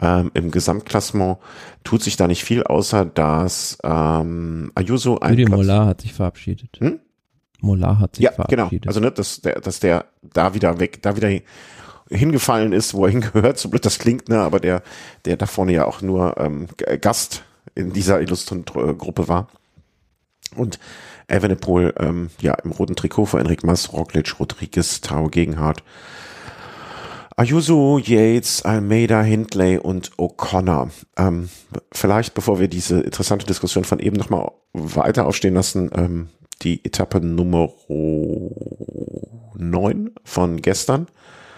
Ähm, 0.00 0.30
Im 0.34 0.50
Gesamtklassement 0.50 1.38
tut 1.84 2.02
sich 2.02 2.16
da 2.16 2.26
nicht 2.26 2.44
viel, 2.44 2.64
außer 2.64 3.04
dass 3.04 3.78
ähm, 3.84 4.72
Ayuso 4.74 5.18
ein 5.18 5.30
Rudi 5.30 5.46
Molar 5.46 5.86
hat 5.86 6.00
sich 6.00 6.12
verabschiedet. 6.12 6.78
Hm? 6.78 6.98
Molar 7.60 8.00
hat 8.00 8.16
sich 8.16 8.24
ja, 8.24 8.30
genau. 8.30 8.46
verabschiedet. 8.46 8.82
Genau. 8.82 8.90
Also 8.90 9.00
ne, 9.00 9.12
dass 9.12 9.40
der, 9.40 9.60
dass 9.60 9.80
der 9.80 10.06
da 10.22 10.54
wieder 10.54 10.80
weg, 10.80 11.00
da 11.02 11.16
wieder 11.16 11.30
hingefallen 12.10 12.72
ist, 12.72 12.94
wo 12.94 13.06
er 13.06 13.10
hingehört, 13.12 13.58
so 13.58 13.68
blöd 13.68 13.84
das 13.84 13.98
klingt, 13.98 14.28
ne, 14.28 14.40
aber 14.40 14.60
der, 14.60 14.82
der 15.24 15.36
da 15.36 15.46
vorne 15.46 15.72
ja 15.72 15.86
auch 15.86 16.02
nur 16.02 16.36
ähm, 16.38 16.68
Gast 17.00 17.44
in 17.74 17.92
dieser 17.92 18.20
illustren 18.20 18.64
Gruppe 18.64 19.28
war. 19.28 19.48
Und 20.56 20.78
Evenepoel, 21.26 21.94
ähm, 21.98 22.30
ja, 22.40 22.54
im 22.54 22.70
roten 22.70 22.96
Trikot 22.96 23.26
vor 23.26 23.40
Enric 23.40 23.64
Mas, 23.64 23.92
Roglic, 23.92 24.38
Rodriguez, 24.38 25.00
Tao 25.00 25.28
Gegenhardt, 25.28 25.82
Ayuso, 27.36 27.98
Yates, 27.98 28.62
Almeida, 28.62 29.22
Hindley 29.22 29.78
und 29.78 30.12
O'Connor. 30.18 30.90
Ähm, 31.16 31.48
vielleicht, 31.90 32.34
bevor 32.34 32.60
wir 32.60 32.68
diese 32.68 33.00
interessante 33.00 33.44
Diskussion 33.44 33.82
von 33.82 33.98
eben 33.98 34.16
nochmal 34.16 34.52
weiter 34.72 35.26
aufstehen 35.26 35.54
lassen, 35.54 35.90
ähm, 35.96 36.28
die 36.62 36.84
Etappe 36.84 37.20
Nummer 37.20 37.70
9 39.56 40.10
von 40.22 40.62
gestern. 40.62 41.08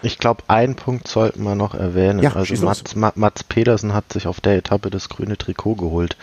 Ich 0.03 0.19
glaube, 0.19 0.43
einen 0.47 0.75
Punkt 0.75 1.07
sollten 1.07 1.41
wir 1.43 1.55
noch 1.55 1.73
erwähnen. 1.73 2.19
Ja, 2.19 2.33
also 2.33 2.65
Mats, 2.65 2.95
Mats, 2.95 3.43
Pedersen 3.43 3.93
hat 3.93 4.13
sich 4.13 4.27
auf 4.27 4.39
der 4.41 4.57
Etappe 4.57 4.91
das 4.91 5.09
grüne 5.09 5.37
Trikot 5.37 5.75
geholt. 5.75 6.17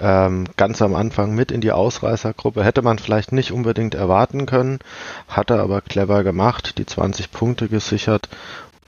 Ähm, 0.00 0.46
ganz 0.56 0.82
am 0.82 0.94
Anfang 0.94 1.34
mit 1.34 1.52
in 1.52 1.60
die 1.60 1.72
Ausreißergruppe. 1.72 2.64
Hätte 2.64 2.82
man 2.82 2.98
vielleicht 2.98 3.30
nicht 3.30 3.52
unbedingt 3.52 3.94
erwarten 3.94 4.46
können, 4.46 4.80
hat 5.28 5.50
er 5.50 5.60
aber 5.60 5.80
clever 5.80 6.24
gemacht, 6.24 6.78
die 6.78 6.86
20 6.86 7.30
Punkte 7.30 7.68
gesichert 7.68 8.28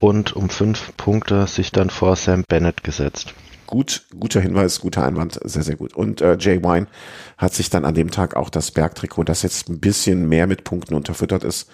und 0.00 0.34
um 0.34 0.50
fünf 0.50 0.96
Punkte 0.96 1.46
sich 1.46 1.70
dann 1.70 1.90
vor 1.90 2.16
Sam 2.16 2.44
Bennett 2.48 2.82
gesetzt. 2.82 3.34
Gut, 3.66 4.02
guter 4.18 4.40
Hinweis, 4.40 4.80
guter 4.80 5.04
Einwand, 5.04 5.40
sehr, 5.42 5.62
sehr 5.62 5.76
gut. 5.76 5.94
Und 5.94 6.20
äh, 6.20 6.36
Jay 6.38 6.62
Wine 6.62 6.86
hat 7.36 7.54
sich 7.54 7.68
dann 7.68 7.84
an 7.84 7.94
dem 7.94 8.10
Tag 8.10 8.36
auch 8.36 8.48
das 8.50 8.70
Bergtrikot, 8.70 9.24
das 9.24 9.42
jetzt 9.42 9.68
ein 9.68 9.80
bisschen 9.80 10.28
mehr 10.28 10.46
mit 10.46 10.64
Punkten 10.64 10.94
unterfüttert 10.94 11.42
ist, 11.42 11.68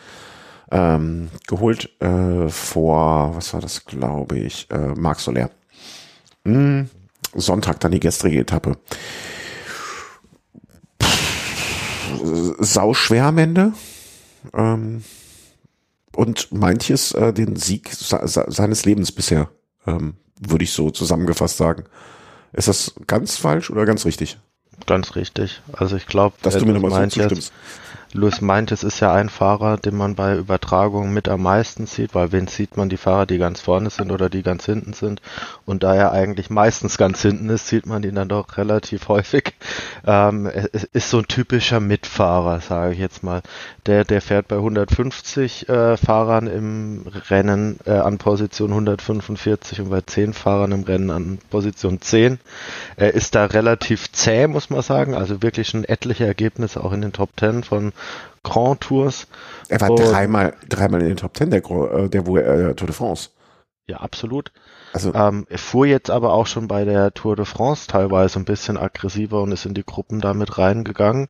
ähm, 0.73 1.29
geholt 1.47 1.91
äh, 2.01 2.49
vor, 2.49 3.37
was 3.37 3.53
war 3.53 3.61
das, 3.61 3.85
glaube 3.85 4.39
ich, 4.39 4.67
äh, 4.71 4.95
Marc 4.97 5.21
Soler. 5.21 5.51
Hm, 6.45 6.89
Sonntag 7.35 7.79
dann 7.81 7.93
die 7.93 8.01
gestrige 8.01 8.41
Etappe. 8.41 8.77
Sau 12.59 12.95
schwer 12.95 13.27
am 13.27 13.39
Ende. 13.39 13.73
Ähm, 14.55 15.05
und 16.15 16.53
manches 16.53 17.13
äh, 17.13 17.33
den 17.33 17.57
Sieg 17.57 17.91
seines 17.93 18.85
Lebens 18.85 19.13
bisher, 19.13 19.51
ähm, 19.87 20.15
würde 20.41 20.65
ich 20.65 20.73
so 20.73 20.91
zusammengefasst 20.91 21.59
sagen. 21.59 21.85
Ist 22.53 22.69
das 22.69 22.95
ganz 23.07 23.37
falsch 23.37 23.71
oder 23.71 23.87
ganz 23.87 24.05
richtig? 24.05 24.39
Ganz 24.87 25.17
richtig. 25.17 25.63
Also 25.73 25.97
ich 25.97 26.07
glaube, 26.07 26.37
dass 26.43 26.57
du 26.57 26.67
mir 26.67 26.73
nochmal 26.75 27.11
so 27.11 27.21
zustimmst. 27.21 27.53
Louis 28.15 28.43
meint, 28.43 28.73
es 28.73 28.85
ist 28.85 29.01
ja 29.01 29.13
ein 29.13 29.31
Fahrer, 29.31 29.79
den 29.79 29.97
man 29.97 30.15
bei 30.15 30.37
Übertragungen 30.37 31.15
mit 31.15 31.29
am 31.29 31.43
meisten 31.43 31.87
sieht, 31.87 32.15
weil 32.15 32.31
wen 32.31 32.47
sieht 32.47 32.77
man 32.77 32.91
die 32.91 32.99
Fahrer, 32.99 33.25
die 33.25 33.39
ganz 33.39 33.63
vorne 33.63 33.89
sind 33.89 34.13
oder 34.13 34.29
die 34.29 34.43
ganz 34.43 34.67
hinten 34.67 34.93
sind. 34.93 35.23
Und 35.65 35.83
da 35.83 35.95
er 35.95 36.13
eigentlich 36.13 36.51
meistens 36.51 36.99
ganz 36.99 37.23
hinten 37.23 37.49
ist, 37.49 37.69
sieht 37.69 37.87
man 37.87 38.03
ihn 38.03 38.15
dann 38.15 38.29
doch 38.29 38.59
relativ 38.59 39.09
häufig. 39.09 39.55
Ähm, 40.07 40.47
ist 40.93 41.09
so 41.09 41.19
ein 41.19 41.27
typischer 41.27 41.81
Mitfahrer, 41.81 42.61
sage 42.61 42.93
ich 42.93 42.99
jetzt 42.99 43.23
mal. 43.23 43.41
Der, 43.87 44.05
der 44.05 44.21
fährt 44.21 44.47
bei 44.47 44.57
150 44.57 45.69
äh, 45.71 45.97
Fahrern 45.97 46.47
im 46.49 47.07
Rennen 47.31 47.79
äh, 47.87 47.93
an 47.93 48.19
Position 48.19 48.71
145 48.71 49.81
und 49.81 49.91
bei 49.91 50.03
10 50.03 50.35
Fahrern 50.35 50.73
im 50.73 50.83
Rennen 50.83 51.11
an 51.11 51.39
Position 51.51 52.01
10. 52.01 52.39
Er 52.97 53.15
ist 53.15 53.35
da 53.35 53.47
relativ 53.47 54.13
zäh, 54.13 54.49
muss 54.49 54.69
man 54.69 54.83
sagen. 54.83 55.15
Also 55.15 55.43
wirklich 55.43 55.69
schon 55.69 55.85
etliche 55.85 56.27
Ergebnisse 56.27 56.85
auch 56.85 56.93
in 56.93 57.01
den 57.01 57.13
Top 57.13 57.31
10 57.39 57.65
von 57.65 57.93
Grand 58.43 58.81
Tours. 58.81 59.27
Er 59.69 59.81
war 59.81 59.95
dreimal, 59.95 60.55
dreimal 60.69 61.01
in 61.03 61.09
den 61.09 61.17
Top 61.17 61.35
Ten 61.35 61.51
der, 61.51 61.61
der, 61.61 62.09
der 62.09 62.71
äh, 62.71 62.75
Tour 62.75 62.87
de 62.87 62.95
France. 62.95 63.31
Ja, 63.87 63.99
absolut. 63.99 64.53
Also, 64.93 65.15
ähm, 65.15 65.47
er 65.49 65.59
fuhr 65.59 65.87
jetzt 65.87 66.11
aber 66.11 66.33
auch 66.33 66.47
schon 66.47 66.69
bei 66.69 66.85
der 66.85 67.15
Tour 67.15 67.35
de 67.35 67.45
France 67.47 67.87
teilweise 67.87 68.39
ein 68.39 68.45
bisschen 68.45 68.77
aggressiver 68.77 69.41
und 69.41 69.53
ist 69.53 69.65
in 69.65 69.75
die 69.75 69.85
Gruppen 69.85 70.21
damit 70.21 70.59
reingegangen 70.59 71.29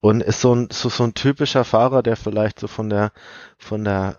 und 0.00 0.22
ist 0.22 0.40
so 0.40 0.54
ein, 0.54 0.68
so, 0.72 0.88
so 0.88 1.04
ein 1.04 1.14
typischer 1.14 1.64
Fahrer, 1.64 2.02
der 2.02 2.16
vielleicht 2.16 2.58
so 2.58 2.68
von 2.68 2.88
der, 2.88 3.12
von 3.58 3.84
der 3.84 4.18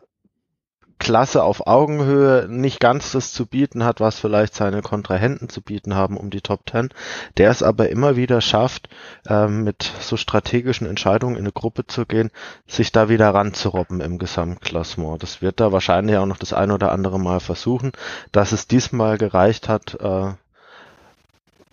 Klasse 1.07 1.41
auf 1.41 1.67
Augenhöhe 1.67 2.47
nicht 2.49 2.81
ganz 2.81 3.13
das 3.13 3.31
zu 3.31 3.45
bieten 3.45 3.85
hat, 3.85 4.01
was 4.01 4.19
vielleicht 4.19 4.53
seine 4.53 4.81
Kontrahenten 4.81 5.47
zu 5.47 5.61
bieten 5.61 5.95
haben 5.95 6.17
um 6.17 6.29
die 6.29 6.41
Top 6.41 6.65
Ten, 6.65 6.89
der 7.37 7.49
es 7.49 7.63
aber 7.63 7.87
immer 7.87 8.17
wieder 8.17 8.41
schafft, 8.41 8.89
ähm, 9.25 9.63
mit 9.63 9.89
so 10.01 10.17
strategischen 10.17 10.85
Entscheidungen 10.85 11.37
in 11.37 11.43
eine 11.43 11.53
Gruppe 11.53 11.87
zu 11.87 12.05
gehen, 12.05 12.29
sich 12.67 12.91
da 12.91 13.07
wieder 13.07 13.33
ranzurobben 13.33 14.01
im 14.01 14.17
Gesamtklassement. 14.17 15.23
Das 15.23 15.41
wird 15.41 15.61
da 15.61 15.71
wahrscheinlich 15.71 16.17
auch 16.17 16.25
noch 16.25 16.35
das 16.35 16.51
ein 16.51 16.71
oder 16.71 16.91
andere 16.91 17.21
Mal 17.21 17.39
versuchen. 17.39 17.93
Dass 18.33 18.51
es 18.51 18.67
diesmal 18.67 19.17
gereicht 19.17 19.69
hat, 19.69 19.97
äh, 20.01 20.33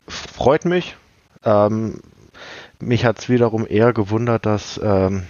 freut 0.06 0.64
mich. 0.64 0.96
Ähm, 1.44 2.02
mich 2.78 3.04
hat 3.04 3.18
es 3.18 3.28
wiederum 3.28 3.66
eher 3.68 3.92
gewundert, 3.92 4.46
dass 4.46 4.80
ähm, 4.80 5.24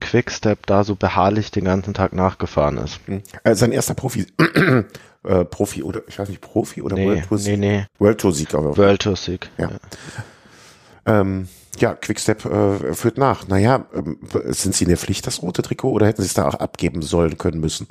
Quickstep 0.00 0.66
da 0.66 0.84
so 0.84 0.94
beharrlich 0.94 1.50
den 1.50 1.64
ganzen 1.64 1.94
Tag 1.94 2.12
nachgefahren 2.12 2.78
ist. 2.78 3.00
Äh, 3.44 3.54
sein 3.54 3.72
erster 3.72 3.94
Profi, 3.94 4.26
äh, 5.24 5.44
Profi 5.44 5.82
oder 5.82 6.02
ich 6.06 6.18
weiß 6.18 6.28
nicht, 6.28 6.40
Profi 6.40 6.82
oder 6.82 6.96
nee, 6.96 7.06
World 7.06 7.28
Tour 7.28 7.38
Sieg? 7.38 7.58
Nee, 7.58 7.78
nee. 7.78 7.86
World 7.98 8.20
Tour 8.20 8.32
Sieg, 8.32 8.54
aber. 8.54 8.76
World 8.76 9.02
Tour 9.02 9.16
Sieg. 9.16 9.50
Ja. 9.58 9.70
Ja, 9.70 11.20
ähm, 11.20 11.48
ja 11.78 11.94
Quickstep 11.94 12.44
äh, 12.44 12.94
führt 12.94 13.18
nach. 13.18 13.48
Naja, 13.48 13.86
ähm, 13.94 14.18
sind 14.46 14.74
sie 14.74 14.84
in 14.84 14.90
der 14.90 14.98
Pflicht, 14.98 15.26
das 15.26 15.42
rote 15.42 15.62
Trikot, 15.62 15.90
oder 15.90 16.06
hätten 16.06 16.22
sie 16.22 16.28
es 16.28 16.34
da 16.34 16.46
auch 16.46 16.54
abgeben 16.54 17.02
sollen 17.02 17.38
können 17.38 17.60
müssen? 17.60 17.88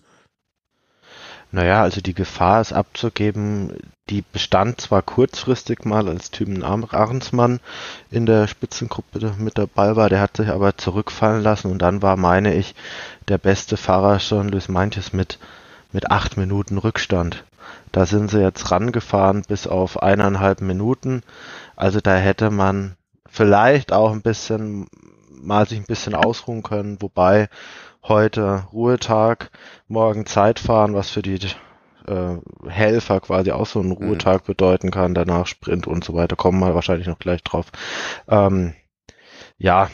Naja, 1.51 1.83
also 1.83 2.01
die 2.01 2.13
Gefahr, 2.13 2.61
es 2.61 2.73
abzugeben, 2.73 3.77
die 4.09 4.21
bestand 4.21 4.81
zwar 4.81 5.01
kurzfristig 5.01 5.83
mal, 5.83 6.07
als 6.07 6.29
Thymen 6.29 6.63
Ahrensmann 6.63 7.59
in 8.11 8.27
der 8.27 8.47
Spitzengruppe 8.47 9.33
mit 9.39 9.57
dabei 9.57 9.95
war, 9.95 10.09
der 10.09 10.21
hat 10.21 10.37
sich 10.37 10.49
aber 10.49 10.77
zurückfallen 10.77 11.41
lassen 11.41 11.71
und 11.71 11.79
dann 11.79 12.03
war, 12.03 12.15
meine 12.15 12.53
ich, 12.53 12.75
der 13.27 13.39
beste 13.39 13.77
Fahrer 13.77 14.19
schon 14.19 14.49
Luis 14.49 14.67
Meintjes 14.67 15.11
mit, 15.11 15.39
mit 15.91 16.11
acht 16.11 16.37
Minuten 16.37 16.77
Rückstand. 16.77 17.45
Da 17.91 18.05
sind 18.05 18.29
sie 18.29 18.41
jetzt 18.41 18.69
rangefahren 18.69 19.41
bis 19.47 19.65
auf 19.65 20.03
eineinhalb 20.03 20.61
Minuten. 20.61 21.23
Also 21.75 21.99
da 21.99 22.15
hätte 22.15 22.51
man 22.51 22.95
vielleicht 23.27 23.91
auch 23.91 24.11
ein 24.11 24.21
bisschen 24.21 24.87
mal 25.31 25.67
sich 25.67 25.79
ein 25.79 25.85
bisschen 25.85 26.13
ausruhen 26.13 26.61
können, 26.61 27.01
wobei 27.01 27.49
heute 28.03 28.67
Ruhetag, 28.71 29.49
morgen 29.87 30.27
Zeitfahren, 30.27 30.93
was 30.93 31.09
für 31.09 31.23
die 31.23 31.39
äh, 32.07 32.69
Helfer 32.69 33.19
quasi 33.19 33.51
auch 33.51 33.65
so 33.65 33.79
einen 33.79 33.89
mhm. 33.89 33.95
Ruhetag 33.95 34.43
mhm. 34.43 34.47
bedeuten 34.47 34.91
kann, 34.91 35.13
danach 35.13 35.47
Sprint 35.47 35.87
und 35.87 36.03
so 36.03 36.13
weiter, 36.13 36.35
kommen 36.35 36.59
wir 36.59 36.75
wahrscheinlich 36.75 37.07
noch 37.07 37.19
gleich 37.19 37.43
drauf. 37.43 37.71
Ähm, 38.27 38.73
ja, 39.57 39.89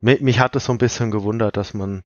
mich, 0.00 0.20
mich 0.20 0.40
hat 0.40 0.56
es 0.56 0.64
so 0.64 0.72
ein 0.72 0.78
bisschen 0.78 1.10
gewundert, 1.10 1.56
dass 1.56 1.74
man 1.74 2.02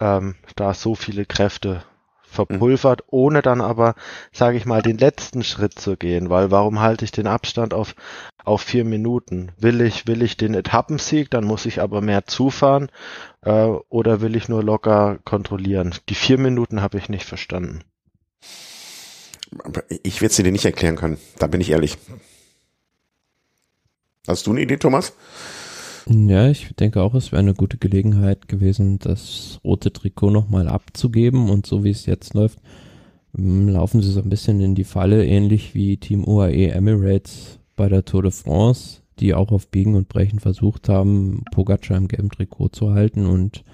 ähm, 0.00 0.36
da 0.56 0.74
so 0.74 0.94
viele 0.94 1.26
Kräfte 1.26 1.84
verpulvert, 2.32 3.02
mhm. 3.02 3.08
ohne 3.10 3.42
dann 3.42 3.60
aber, 3.60 3.94
sage 4.32 4.56
ich 4.56 4.66
mal, 4.66 4.82
den 4.82 4.98
letzten 4.98 5.44
Schritt 5.44 5.78
zu 5.78 5.96
gehen, 5.96 6.30
weil 6.30 6.50
warum 6.50 6.80
halte 6.80 7.04
ich 7.04 7.12
den 7.12 7.26
Abstand 7.26 7.74
auf, 7.74 7.94
auf 8.42 8.62
vier 8.62 8.84
Minuten? 8.84 9.52
Will 9.58 9.80
ich, 9.80 10.06
will 10.06 10.22
ich 10.22 10.36
den 10.36 10.54
Etappensieg, 10.54 11.30
dann 11.30 11.44
muss 11.44 11.66
ich 11.66 11.80
aber 11.80 12.00
mehr 12.00 12.26
zufahren, 12.26 12.88
äh, 13.42 13.66
oder 13.88 14.20
will 14.20 14.34
ich 14.34 14.48
nur 14.48 14.64
locker 14.64 15.18
kontrollieren? 15.24 15.94
Die 16.08 16.14
vier 16.14 16.38
Minuten 16.38 16.80
habe 16.80 16.98
ich 16.98 17.08
nicht 17.08 17.26
verstanden. 17.26 17.84
Ich 20.02 20.20
werde 20.20 20.34
sie 20.34 20.42
dir 20.42 20.52
nicht 20.52 20.64
erklären 20.64 20.96
können, 20.96 21.18
da 21.38 21.46
bin 21.46 21.60
ich 21.60 21.70
ehrlich. 21.70 21.98
Hast 24.26 24.46
du 24.46 24.52
eine 24.52 24.60
Idee, 24.60 24.76
Thomas? 24.76 25.12
Ja, 26.08 26.48
ich 26.48 26.74
denke 26.74 27.00
auch, 27.02 27.14
es 27.14 27.32
wäre 27.32 27.40
eine 27.40 27.54
gute 27.54 27.78
Gelegenheit 27.78 28.48
gewesen, 28.48 28.98
das 28.98 29.60
rote 29.64 29.92
Trikot 29.92 30.30
nochmal 30.30 30.68
abzugeben 30.68 31.48
und 31.48 31.66
so 31.66 31.84
wie 31.84 31.90
es 31.90 32.06
jetzt 32.06 32.34
läuft, 32.34 32.58
hm, 33.34 33.68
laufen 33.68 34.02
sie 34.02 34.10
so 34.10 34.20
ein 34.20 34.28
bisschen 34.28 34.60
in 34.60 34.74
die 34.74 34.84
Falle, 34.84 35.24
ähnlich 35.24 35.74
wie 35.74 35.96
Team 35.96 36.26
UAE 36.26 36.70
Emirates 36.70 37.60
bei 37.76 37.88
der 37.88 38.04
Tour 38.04 38.22
de 38.22 38.32
France, 38.32 39.02
die 39.20 39.34
auch 39.34 39.52
auf 39.52 39.68
Biegen 39.68 39.94
und 39.94 40.08
Brechen 40.08 40.40
versucht 40.40 40.88
haben, 40.88 41.44
Pogacar 41.52 41.96
im 41.96 42.08
gelben 42.08 42.30
Trikot 42.30 42.68
zu 42.68 42.92
halten 42.92 43.26
und 43.26 43.64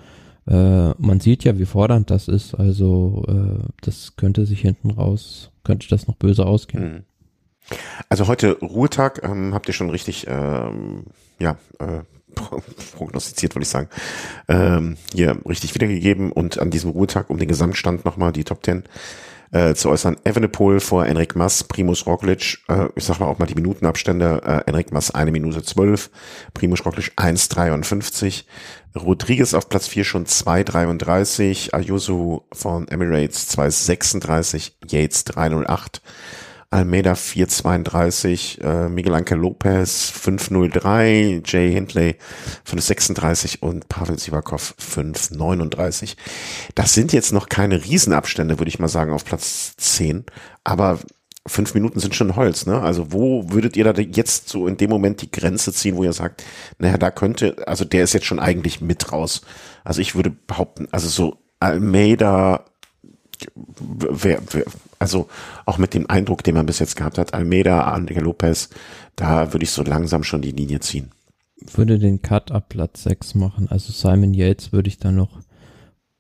äh, 0.49 0.95
man 0.99 1.21
sieht 1.21 1.45
ja, 1.45 1.59
wie 1.59 1.67
fordernd 1.67 2.11
das 2.11 2.29
ist, 2.29 2.55
also 2.55 3.25
äh, 3.29 3.67
das 3.83 4.17
könnte 4.17 4.47
sich 4.47 4.61
hinten 4.61 4.91
raus, 4.91 5.51
könnte 5.63 5.89
das 5.89 6.07
noch 6.07 6.17
böse 6.17 6.47
ausgehen. 6.47 6.93
Mhm. 6.93 7.03
Also 8.09 8.29
heute 8.29 8.59
Ruhetag, 8.61 9.23
ähm, 9.23 9.53
habt 9.53 9.69
ihr 9.69 9.75
schon 9.75 9.91
richtig 9.91 10.27
ähm, 10.27 11.05
ja, 11.39 11.59
äh, 11.79 12.01
prognostiziert, 12.95 13.55
würde 13.55 13.65
ich 13.65 13.69
sagen, 13.69 13.89
ähm, 14.49 14.97
hier 15.13 15.39
richtig 15.47 15.75
wiedergegeben 15.75 16.33
und 16.33 16.59
an 16.59 16.71
diesem 16.71 16.91
Ruhetag 16.91 17.29
um 17.31 17.39
den 17.39 17.49
Gesamtstand 17.49 18.05
nochmal 18.05 18.33
die 18.33 18.45
Top 18.45 18.63
Ten 18.63 18.85
äh, 19.51 19.75
zu 19.75 19.89
äußern. 19.91 20.17
Evenepoel 20.25 20.81
vor 20.81 21.07
Enric 21.07 21.37
Mas, 21.37 21.65
Primus 21.65 22.07
Roglic, 22.07 22.59
äh, 22.69 22.89
ich 22.95 23.05
sag 23.05 23.21
mal 23.21 23.27
auch 23.27 23.39
mal 23.39 23.47
die 23.47 23.55
Minutenabstände, 23.55 24.43
äh, 24.45 24.69
Enric 24.69 24.93
Mas 24.93 25.11
eine 25.11 25.31
Minute 25.31 25.63
zwölf, 25.63 26.11
Primus 26.55 26.85
Roglic 26.85 27.13
1,53, 27.17 28.45
Rodriguez 28.97 29.55
auf 29.55 29.69
Platz 29.69 29.87
vier 29.89 30.05
schon 30.05 30.27
2,33, 30.27 31.73
Ayuso 31.73 32.47
von 32.53 32.89
Emirates 32.89 33.49
2,36, 33.57 34.73
Yates 34.87 35.27
3,08, 35.27 36.01
Almeida 36.70 37.14
432, 37.14 38.61
äh, 38.61 38.88
Miguel 38.90 39.14
Angel 39.14 39.38
Lopez 39.38 40.11
503, 40.11 41.42
Jay 41.44 41.72
Hindley 41.72 42.16
536 42.64 43.62
und 43.62 43.88
Pavel 43.88 44.18
Sivakov 44.18 44.74
539. 44.76 46.16
Das 46.74 46.92
sind 46.92 47.14
jetzt 47.14 47.33
noch 47.33 47.48
keine 47.48 47.83
Riesenabstände, 47.83 48.59
würde 48.59 48.68
ich 48.68 48.78
mal 48.78 48.88
sagen, 48.88 49.12
auf 49.12 49.24
Platz 49.24 49.76
10, 49.78 50.26
aber 50.62 50.98
fünf 51.46 51.72
Minuten 51.72 52.00
sind 52.00 52.14
schon 52.14 52.37
Holz, 52.37 52.66
ne? 52.66 52.81
Also 52.81 53.12
wo 53.12 53.50
würdet 53.50 53.76
ihr 53.76 53.90
da 53.90 54.00
jetzt 54.00 54.50
so 54.50 54.66
in 54.66 54.76
dem 54.76 54.90
Moment 54.90 55.22
die 55.22 55.31
Grenze 55.31 55.72
ziehen, 55.72 55.96
wo 55.96 56.04
ihr 56.04 56.12
sagt, 56.12 56.44
naja, 56.78 56.98
da 56.98 57.11
könnte, 57.11 57.57
also 57.66 57.87
der 57.87 58.04
ist 58.04 58.12
jetzt 58.12 58.26
schon 58.26 58.38
eigentlich 58.38 58.83
mit 58.83 59.11
raus. 59.11 59.40
Also 59.85 60.00
ich 60.02 60.14
würde 60.14 60.31
behaupten, 60.31 60.88
also 60.90 61.09
so 61.09 61.38
Almeida, 61.61 62.66
wer, 63.57 64.40
wer, 64.51 64.64
also 64.98 65.29
auch 65.66 65.79
mit 65.79 65.94
dem 65.94 66.09
Eindruck, 66.09 66.42
den 66.44 66.55
man 66.55 66.66
bis 66.66 66.79
jetzt 66.79 66.96
gehabt 66.96 67.18
hat, 67.18 67.35
Almeida, 67.35 67.94
André 67.94 68.20
Lopez, 68.20 68.70
da 69.16 69.53
würde 69.53 69.64
ich 69.64 69.70
so 69.70 69.83
langsam 69.83 70.24
schon 70.24 70.42
die 70.42 70.53
Linie 70.53 70.81
ziehen. 70.81 71.11
Würde 71.74 71.98
den 71.98 72.22
Cut 72.22 72.53
ab 72.53 72.68
Platz 72.68 73.03
6 73.03 73.35
machen. 73.35 73.68
Also 73.68 73.92
Simon 73.92 74.33
Yates 74.33 74.72
würde 74.72 74.88
ich 74.88 74.98
da 74.98 75.11
noch 75.11 75.40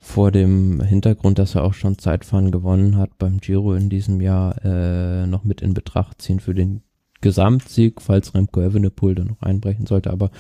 vor 0.00 0.30
dem 0.30 0.80
Hintergrund, 0.80 1.38
dass 1.38 1.54
er 1.54 1.64
auch 1.64 1.74
schon 1.74 1.98
Zeitfahren 1.98 2.50
gewonnen 2.50 2.96
hat 2.96 3.18
beim 3.18 3.38
Giro 3.38 3.74
in 3.74 3.88
diesem 3.88 4.20
Jahr, 4.20 4.64
äh, 4.64 5.26
noch 5.26 5.44
mit 5.44 5.60
in 5.60 5.74
Betracht 5.74 6.22
ziehen 6.22 6.40
für 6.40 6.54
den 6.54 6.82
Gesamtsieg, 7.20 8.00
falls 8.00 8.34
Remco 8.34 8.60
Evenepoel 8.60 9.16
da 9.16 9.24
noch 9.24 9.42
einbrechen 9.42 9.86
sollte. 9.86 10.10
Aber 10.10 10.30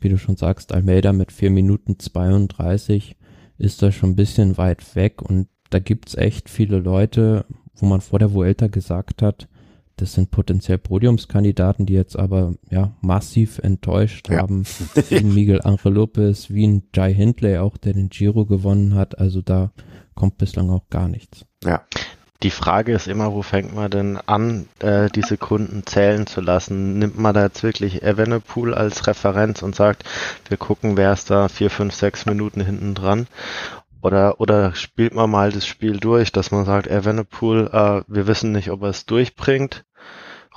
wie 0.00 0.08
du 0.08 0.18
schon 0.18 0.36
sagst, 0.36 0.72
Almeida 0.72 1.12
mit 1.12 1.32
4 1.32 1.50
Minuten 1.50 1.98
32 1.98 3.16
ist 3.58 3.82
da 3.82 3.90
schon 3.90 4.10
ein 4.10 4.16
bisschen 4.16 4.56
weit 4.56 4.94
weg 4.94 5.20
und 5.20 5.48
da 5.70 5.78
gibt's 5.78 6.14
echt 6.14 6.48
viele 6.48 6.78
Leute, 6.78 7.44
wo 7.74 7.86
man 7.86 8.00
vor 8.00 8.18
der 8.18 8.32
Vuelta 8.32 8.66
gesagt 8.66 9.22
hat, 9.22 9.48
das 9.98 10.12
sind 10.12 10.30
potenziell 10.30 10.78
Podiumskandidaten, 10.78 11.84
die 11.84 11.94
jetzt 11.94 12.16
aber 12.16 12.54
ja 12.70 12.92
massiv 13.00 13.58
enttäuscht 13.58 14.28
ja. 14.28 14.38
haben. 14.38 14.64
Wie 15.08 15.16
ein 15.16 15.34
Miguel 15.34 15.60
Angel 15.62 15.92
Lopez, 15.92 16.50
wie 16.50 16.66
ein 16.66 16.84
Jai 16.94 17.12
Hindley 17.12 17.58
auch, 17.58 17.76
der 17.76 17.94
den 17.94 18.08
Giro 18.08 18.46
gewonnen 18.46 18.94
hat. 18.94 19.18
Also 19.18 19.42
da 19.42 19.72
kommt 20.14 20.38
bislang 20.38 20.70
auch 20.70 20.88
gar 20.88 21.08
nichts. 21.08 21.44
Ja. 21.64 21.82
Die 22.44 22.50
Frage 22.50 22.92
ist 22.92 23.08
immer, 23.08 23.32
wo 23.32 23.42
fängt 23.42 23.74
man 23.74 23.90
denn 23.90 24.16
an, 24.16 24.68
äh, 24.78 25.08
diese 25.12 25.36
Kunden 25.36 25.84
zählen 25.84 26.28
zu 26.28 26.40
lassen? 26.40 27.00
Nimmt 27.00 27.18
man 27.18 27.34
da 27.34 27.42
jetzt 27.42 27.64
wirklich 27.64 28.04
Evenepoel 28.04 28.74
als 28.74 29.08
Referenz 29.08 29.62
und 29.62 29.74
sagt, 29.74 30.04
wir 30.48 30.56
gucken, 30.56 30.96
wer 30.96 31.12
ist 31.12 31.30
da 31.30 31.48
vier, 31.48 31.68
fünf, 31.68 31.94
sechs 31.94 32.26
Minuten 32.26 32.60
hinten 32.60 32.94
dran? 32.94 33.26
Oder, 34.00 34.40
oder 34.40 34.74
spielt 34.74 35.14
man 35.14 35.30
mal 35.30 35.50
das 35.50 35.66
Spiel 35.66 35.98
durch, 35.98 36.30
dass 36.30 36.50
man 36.50 36.64
sagt, 36.64 36.86
Evenepoel, 36.86 37.68
äh, 37.72 38.02
wir 38.06 38.26
wissen 38.26 38.52
nicht, 38.52 38.70
ob 38.70 38.82
er 38.82 38.90
es 38.90 39.06
durchbringt. 39.06 39.84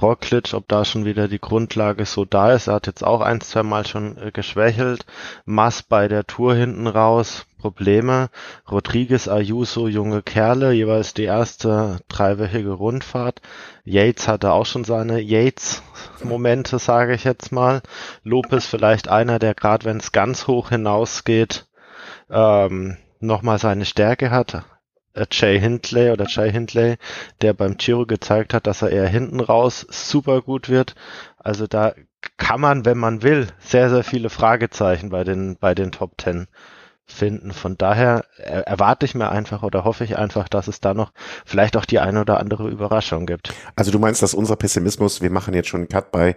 Roglic, 0.02 0.54
ob 0.54 0.68
da 0.68 0.84
schon 0.84 1.06
wieder 1.06 1.28
die 1.28 1.40
Grundlage 1.40 2.06
so 2.06 2.26
da 2.26 2.54
ist. 2.54 2.68
Er 2.68 2.76
hat 2.76 2.88
jetzt 2.88 3.04
auch 3.04 3.22
ein, 3.22 3.42
zwei 3.42 3.64
Mal 3.64 3.86
schon 3.86 4.18
äh, 4.18 4.32
geschwächelt. 4.32 5.06
Mass 5.46 5.84
bei 5.84 6.08
der 6.08 6.26
Tour 6.26 6.56
hinten 6.56 6.88
raus, 6.88 7.46
Probleme. 7.60 8.30
Rodriguez, 8.70 9.28
Ayuso, 9.28 9.88
junge 9.88 10.24
Kerle, 10.24 10.72
jeweils 10.72 11.14
die 11.14 11.26
erste 11.26 12.00
dreiwöchige 12.08 12.72
Rundfahrt. 12.72 13.42
Yates 13.84 14.28
hatte 14.28 14.52
auch 14.52 14.66
schon 14.66 14.84
seine 14.84 15.20
Yates-Momente, 15.20 16.80
sage 16.80 17.14
ich 17.14 17.24
jetzt 17.24 17.52
mal. 17.52 17.82
Lopez 18.24 18.66
vielleicht 18.66 19.08
einer, 19.08 19.38
der 19.40 19.54
gerade 19.54 19.86
wenn 19.86 19.98
es 19.98 20.12
ganz 20.12 20.48
hoch 20.48 20.70
hinausgeht, 20.70 21.68
ähm, 22.32 22.98
nochmal 23.22 23.60
seine 23.60 23.86
Stärke 23.86 24.32
hat. 24.32 24.64
Äh, 25.14 25.26
Jay 25.32 25.60
Hindley 25.60 26.12
oder 26.12 26.26
Jay 26.28 26.52
Hindley, 26.52 26.98
der 27.42 27.54
beim 27.54 27.78
Giro 27.78 28.06
gezeigt 28.06 28.54
hat, 28.54 28.68
dass 28.68 28.82
er 28.82 28.90
eher 28.90 29.08
hinten 29.08 29.40
raus 29.40 29.86
super 29.90 30.42
gut 30.42 30.70
wird. 30.70 30.96
Also 31.38 31.68
da 31.68 31.94
kann 32.38 32.62
man, 32.62 32.86
wenn 32.86 32.98
man 32.98 33.24
will, 33.24 33.48
sehr, 33.60 33.90
sehr 33.90 34.04
viele 34.04 34.30
Fragezeichen 34.30 35.10
bei 35.10 35.24
den, 35.24 35.58
bei 35.58 35.74
den 35.76 35.92
Top 35.92 36.18
Ten 36.18 36.48
finden. 37.06 37.52
Von 37.52 37.78
daher 37.78 38.26
erwarte 38.38 39.06
ich 39.06 39.16
mir 39.16 39.30
einfach 39.30 39.64
oder 39.64 39.84
hoffe 39.84 40.04
ich 40.04 40.18
einfach, 40.18 40.48
dass 40.48 40.68
es 40.68 40.80
da 40.80 40.94
noch 40.94 41.12
vielleicht 41.46 41.76
auch 41.76 41.86
die 41.86 42.00
eine 42.00 42.22
oder 42.22 42.40
andere 42.40 42.70
Überraschung 42.70 43.26
gibt. 43.26 43.54
Also 43.76 43.92
du 43.92 44.00
meinst, 44.00 44.22
dass 44.22 44.34
unser 44.34 44.56
Pessimismus, 44.56 45.22
wir 45.22 45.32
machen 45.32 45.54
jetzt 45.54 45.68
schon 45.68 45.82
einen 45.82 45.90
Cut 45.90 46.12
bei 46.12 46.36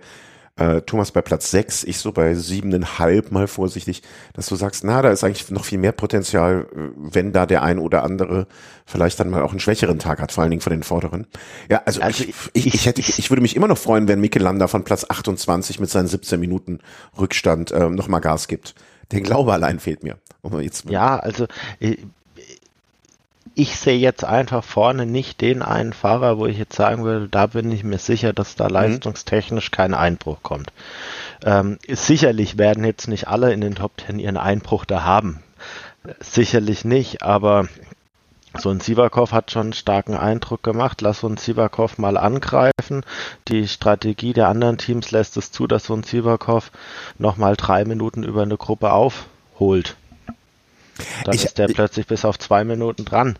äh, 0.57 0.83
Thomas 0.83 1.11
bei 1.11 1.21
Platz 1.21 1.51
sechs, 1.51 1.83
ich 1.83 1.99
so 1.99 2.13
bei 2.13 2.35
siebeneinhalb 2.35 3.33
mal 3.33 3.49
vorsichtig, 3.49 4.03
dass 4.35 4.47
du 4.47 4.57
sagst, 4.57 4.85
na, 4.85 5.03
da 5.03 5.11
ist 5.11 5.25
eigentlich 5.25 5.51
noch 5.51 5.65
viel 5.65 5.79
mehr 5.79 5.93
Potenzial, 5.93 6.67
wenn 6.97 7.33
da 7.33 7.47
der 7.47 7.63
ein 7.63 7.79
oder 7.79 8.05
andere 8.05 8.47
vielleicht 8.87 9.19
dann 9.19 9.31
mal 9.31 9.43
auch 9.43 9.51
einen 9.51 9.61
schwächeren 9.61 9.99
Tag 9.99 10.21
hat, 10.21 10.31
vor 10.33 10.43
allen 10.43 10.51
Dingen 10.51 10.63
von 10.63 10.73
den 10.73 10.83
Vorderen. 10.83 11.27
Ja, 11.69 11.83
also, 11.85 12.01
also 12.01 12.25
ich, 12.25 12.35
ich, 12.53 12.75
ich, 12.75 12.87
hätte, 12.87 13.01
ich 13.01 13.31
würde 13.31 13.43
mich 13.43 13.57
immer 13.57 13.69
noch 13.69 13.79
freuen, 13.79 14.07
wenn 14.07 14.21
Mikel 14.21 14.43
Landa 14.43 14.69
von 14.69 14.85
Platz 14.85 15.05
28 15.09 15.81
mit 15.81 15.91
seinen 15.91 16.07
17 16.07 16.39
Minuten 16.39 16.79
Rückstand 17.19 17.73
äh, 17.73 17.89
nochmal 17.89 18.21
Gas 18.21 18.47
gibt. 18.47 18.75
Der 19.11 19.21
Glaube 19.21 19.53
allein 19.53 19.81
fehlt 19.81 20.03
mir. 20.03 20.19
ja, 20.93 21.19
also 21.19 21.47
äh, 21.81 21.97
ich 23.55 23.77
sehe 23.77 23.99
jetzt 23.99 24.25
einfach 24.25 24.65
vorne 24.65 25.07
nicht 25.07 25.41
den 25.41 25.63
einen 25.63 25.93
Fahrer, 25.93 26.39
wo 26.39 26.47
ich 26.47 26.59
jetzt 26.59 26.77
sagen 26.77 27.05
würde, 27.05 27.29
da 27.29 27.47
bin 27.47 27.71
ich 27.71 27.85
mir 27.85 27.99
sicher, 27.99 28.33
dass 28.33 28.57
da 28.57 28.65
mhm. 28.65 28.75
leistungstechnisch 28.75 29.71
kein 29.71 29.95
Einbruch 29.95 30.39
kommt. 30.43 30.73
Ähm, 31.45 31.79
sicherlich 31.89 32.59
werden 32.59 32.85
jetzt 32.85 33.07
nicht 33.07 33.29
alle 33.29 33.53
in 33.53 33.61
den 33.61 33.77
Top 33.77 33.97
Ten 33.97 34.19
ihren 34.19 34.37
Einbruch 34.37 34.85
da 34.85 35.05
haben. 35.05 35.43
Sicherlich 36.21 36.85
nicht, 36.85 37.23
aber 37.23 37.69
so 38.59 38.71
ein 38.71 38.81
Sivakov 38.81 39.33
hat 39.33 39.51
schon 39.51 39.63
einen 39.63 39.73
starken 39.73 40.17
Eindruck 40.17 40.63
gemacht. 40.63 41.01
Lass 41.01 41.25
uns 41.25 41.45
Sivakov 41.45 41.99
mal 41.99 42.17
angreifen. 42.17 43.05
Die 43.49 43.67
Strategie 43.67 44.33
der 44.33 44.49
anderen 44.49 44.79
Teams 44.79 45.11
lässt 45.11 45.37
es 45.37 45.51
zu, 45.51 45.67
dass 45.67 45.85
so 45.85 45.95
ein 45.95 46.05
Sivakov 46.05 46.71
nochmal 47.19 47.57
drei 47.57 47.85
Minuten 47.85 48.23
über 48.23 48.43
eine 48.43 48.57
Gruppe 48.57 48.93
aufholt. 48.93 49.97
Dann 51.25 51.35
ich, 51.35 51.45
ist 51.45 51.59
der 51.59 51.69
ich, 51.69 51.75
plötzlich 51.75 52.07
bis 52.07 52.25
auf 52.25 52.39
zwei 52.39 52.65
Minuten 52.65 53.05
dran. 53.05 53.39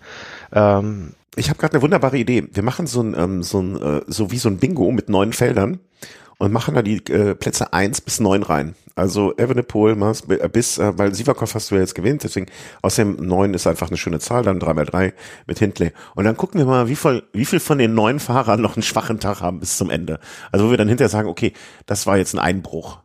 Ähm, 0.53 1.15
ich 1.37 1.49
habe 1.49 1.59
gerade 1.59 1.75
eine 1.75 1.83
wunderbare 1.83 2.19
Idee. 2.19 2.49
Wir 2.53 2.63
machen 2.63 2.87
so 2.87 3.01
ein, 3.01 3.15
ähm, 3.19 3.43
so 3.43 3.61
ein, 3.61 3.81
äh, 3.81 4.03
so 4.07 4.31
wie 4.31 4.39
so 4.39 4.49
ein 4.49 4.59
Bingo 4.59 4.91
mit 4.91 5.09
neun 5.09 5.33
Feldern 5.33 5.81
und 6.39 6.53
machen 6.53 6.75
da 6.75 6.83
die 6.83 7.05
äh, 7.13 7.35
Plätze 7.35 7.73
eins 7.73 8.01
bis 8.01 8.21
neun 8.21 8.43
rein. 8.43 8.75
Also 8.97 9.37
Evenepoel 9.37 9.97
äh, 10.29 10.49
bis, 10.49 10.79
äh, 10.79 10.97
weil 10.97 11.15
Sivakov 11.15 11.55
hast 11.55 11.71
du 11.71 11.75
ja 11.75 11.81
jetzt 11.81 11.95
gewinnt, 11.95 12.23
deswegen 12.23 12.47
außerdem 12.83 13.17
neun 13.27 13.55
ist 13.55 13.67
einfach 13.67 13.89
eine 13.89 13.97
schöne 13.97 14.21
Zahl, 14.21 14.45
dann 14.45 14.61
drei 14.61 14.75
mal 14.75 14.87
drei 14.87 15.15
mit 15.47 15.59
Hindley. 15.59 15.93
Und 16.15 16.25
dann 16.25 16.37
gucken 16.37 16.61
wir 16.61 16.67
mal, 16.67 16.89
wie 16.89 16.97
viel, 16.97 17.25
wie 17.33 17.45
viel 17.45 17.61
von 17.61 17.79
den 17.79 17.95
neun 17.95 18.21
Fahrern 18.21 18.61
noch 18.61 18.77
einen 18.77 18.85
schwachen 18.85 19.19
Tag 19.19 19.41
haben 19.41 19.59
bis 19.59 19.77
zum 19.77 19.91
Ende. 19.91 20.21
Also 20.53 20.67
wo 20.67 20.71
wir 20.71 20.77
dann 20.77 20.89
hinterher 20.89 21.09
sagen, 21.09 21.29
okay, 21.29 21.53
das 21.87 22.07
war 22.07 22.17
jetzt 22.17 22.35
ein 22.35 22.39
Einbruch. 22.39 22.99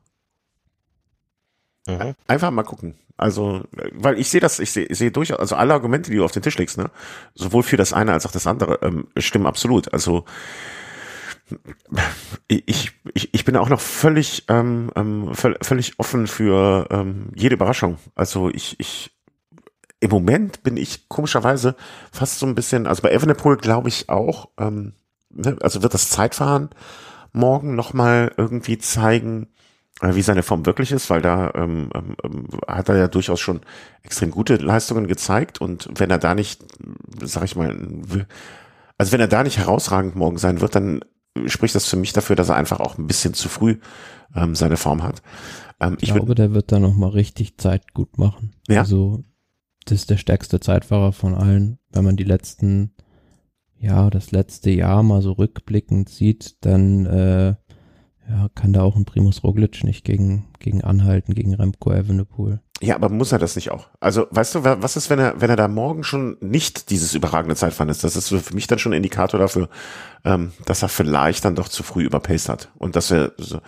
Mhm. 1.88 2.14
Einfach 2.28 2.52
mal 2.52 2.64
gucken. 2.64 2.96
Also, 3.20 3.64
weil 3.94 4.20
ich 4.20 4.30
sehe 4.30 4.42
das, 4.42 4.60
ich 4.60 4.72
sehe, 4.72 4.88
sehe 4.94 5.12
durchaus, 5.12 5.40
also 5.40 5.56
alle 5.56 5.74
Argumente, 5.74 6.12
die 6.12 6.18
du 6.18 6.26
auf 6.26 6.32
den 6.32 6.42
Tisch 6.42 6.58
legst, 6.58 6.78
ne, 6.78 6.90
sowohl 7.36 7.64
für 7.64 7.78
das 7.78 7.94
eine 7.94 8.14
als 8.14 8.26
auch 8.26 8.32
das 8.32 8.48
andere, 8.48 8.80
ähm, 8.82 9.08
stimmen 9.18 9.46
absolut. 9.46 9.94
Also 9.94 10.26
ich, 12.48 12.92
ich, 13.14 13.34
ich 13.34 13.46
bin 13.46 13.58
auch 13.58 13.70
noch 13.70 13.82
völlig, 13.82 14.46
ähm, 14.50 14.92
ähm, 14.96 15.32
völlig 15.34 15.98
offen 15.98 16.28
für 16.28 16.88
ähm, 16.92 17.32
jede 17.36 17.56
Überraschung. 17.56 17.98
Also 18.16 18.50
ich, 18.50 18.80
ich, 18.80 19.12
im 20.00 20.12
Moment 20.12 20.64
bin 20.64 20.78
ich 20.78 21.10
komischerweise 21.10 21.76
fast 22.12 22.40
so 22.40 22.46
ein 22.46 22.56
bisschen, 22.56 22.88
also 22.88 23.02
bei 23.02 23.12
Evenepoel 23.12 23.58
glaube 23.58 23.90
ich 23.90 24.10
auch, 24.10 24.50
ähm, 24.58 24.94
ne, 25.30 25.58
also 25.62 25.82
wird 25.82 25.94
das 25.94 26.10
Zeitfahren 26.10 26.70
morgen 27.32 27.76
nochmal 27.76 28.32
irgendwie 28.38 28.78
zeigen, 28.78 29.48
wie 30.02 30.22
seine 30.22 30.44
Form 30.44 30.66
wirklich 30.66 30.92
ist, 30.92 31.10
weil 31.10 31.22
da 31.22 31.52
ähm, 31.56 31.90
ähm, 31.94 32.16
ähm, 32.24 32.48
hat 32.68 32.90
er 32.90 32.98
ja 32.98 33.08
durchaus 33.08 33.40
schon 33.40 33.62
extrem 34.04 34.32
gute 34.32 34.56
Leistungen 34.56 35.08
gezeigt 35.08 35.62
und 35.62 35.90
wenn 35.96 36.10
er 36.10 36.18
da 36.18 36.36
nicht, 36.36 36.64
sag 37.22 37.44
ich 37.44 37.56
mal, 37.56 37.76
also 38.98 39.12
wenn 39.12 39.20
er 39.20 39.28
da 39.28 39.44
nicht 39.44 39.58
herausragend 39.58 40.16
morgen 40.16 40.38
sein 40.38 40.62
wird, 40.62 40.76
dann 40.76 41.02
spricht 41.46 41.76
das 41.76 41.86
für 41.86 41.98
mich 41.98 42.14
dafür, 42.14 42.36
dass 42.36 42.50
er 42.50 42.56
einfach 42.56 42.80
auch 42.80 42.98
ein 42.98 43.08
bisschen 43.08 43.34
zu 43.34 43.50
früh 43.50 43.78
ähm, 44.36 44.56
seine 44.56 44.78
Form 44.78 45.04
hat. 45.04 45.22
Ähm, 45.80 45.98
ich, 46.00 46.10
ich 46.10 46.16
glaube, 46.16 46.36
der 46.36 46.54
wird 46.54 46.72
da 46.72 46.80
nochmal 46.80 47.12
richtig 47.12 47.58
Zeit 47.58 47.94
gut 47.94 48.18
machen. 48.18 48.52
Ja. 48.68 48.82
Also 48.82 49.24
das 49.86 50.00
ist 50.00 50.10
der 50.10 50.18
stärkste 50.18 50.60
Zeitfahrer 50.60 51.14
von 51.14 51.36
allen. 51.36 51.80
Wenn 51.92 52.04
man 52.04 52.16
die 52.16 52.24
letzten, 52.24 52.94
ja, 53.78 54.10
das 54.10 54.32
letzte 54.32 54.70
Jahr 54.70 55.04
mal 55.04 55.22
so 55.22 55.34
rückblickend 55.34 56.10
sieht, 56.10 56.58
dann 56.62 57.06
äh, 57.06 57.56
ja, 58.30 58.50
kann 58.54 58.74
da 58.74 58.84
auch 58.84 58.96
ein 58.96 59.06
Primus 59.06 59.44
Roglic 59.44 59.84
nicht 59.84 60.06
gegen, 60.06 60.46
gegen 60.60 60.84
anhalten, 60.84 61.34
gegen 61.34 61.56
Remco 61.56 61.92
Evenepoel. 61.92 62.62
Ja, 62.82 62.96
aber 62.96 63.10
muss 63.10 63.34
er 63.34 63.40
das 63.40 63.58
nicht 63.58 63.72
auch? 63.72 63.88
Also, 64.00 64.28
weißt 64.32 64.56
du, 64.56 64.64
was 64.64 64.96
ist, 64.96 65.10
wenn 65.10 65.20
er, 65.20 65.42
wenn 65.42 65.50
er 65.50 65.58
da 65.58 65.68
morgen 65.68 66.06
schon 66.06 66.38
nicht 66.40 66.90
dieses 66.92 67.14
überragende 67.14 67.58
Zeitfahren 67.58 67.90
ist? 67.90 68.06
Das 68.06 68.16
ist 68.16 68.30
für 68.30 68.56
mich 68.56 68.68
dann 68.68 68.80
schon 68.80 68.94
ein 68.94 68.98
Indikator 68.98 69.38
dafür, 69.38 69.68
ähm, 70.24 70.54
dass 70.64 70.82
er 70.82 70.88
vielleicht 70.88 71.44
dann 71.44 71.56
doch 71.56 71.68
zu 71.68 71.84
früh 71.84 72.06
überpaced 72.06 72.48
hat. 72.48 72.72
Und 72.78 72.96
dass 72.96 73.12
er 73.12 73.34
so, 73.38 73.60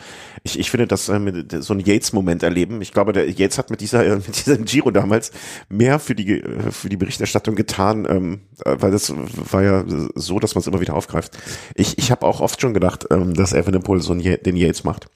ich, 0.43 0.57
ich 0.57 0.72
finde, 0.72 0.88
dass 0.88 1.09
äh, 1.09 1.45
so 1.59 1.74
ein 1.74 1.82
Yates-Moment 1.82 2.41
erleben. 2.41 2.82
Ich 2.82 2.93
glaube, 2.93 3.12
der 3.12 3.30
Yates 3.30 3.57
hat 3.57 3.70
mit 3.70 3.82
dieser, 3.82 4.03
mit 4.16 4.45
diesem 4.45 4.64
Giro 4.64 4.91
damals 4.91 5.32
mehr 5.68 5.99
für 5.99 6.16
die, 6.16 6.41
für 6.70 6.88
die 6.88 6.97
Berichterstattung 6.97 7.55
getan, 7.55 8.07
ähm, 8.09 8.41
äh, 8.64 8.78
weil 8.80 8.91
das 8.91 9.14
war 9.14 9.62
ja 9.62 9.84
so, 10.16 10.39
dass 10.39 10.55
man 10.55 10.62
es 10.62 10.68
immer 10.68 10.80
wieder 10.80 10.95
aufgreift. 10.95 11.38
Ich, 11.76 11.97
ich 11.97 12.12
habe 12.12 12.26
auch 12.26 12.39
oft 12.39 12.62
schon 12.62 12.74
gedacht, 12.74 13.07
ähm, 13.12 13.34
dass 13.34 13.51
Evenepoel 13.51 14.01
so 14.01 14.14
einen, 14.14 14.22
den 14.22 14.55
Yates 14.55 14.86
macht. 14.86 15.07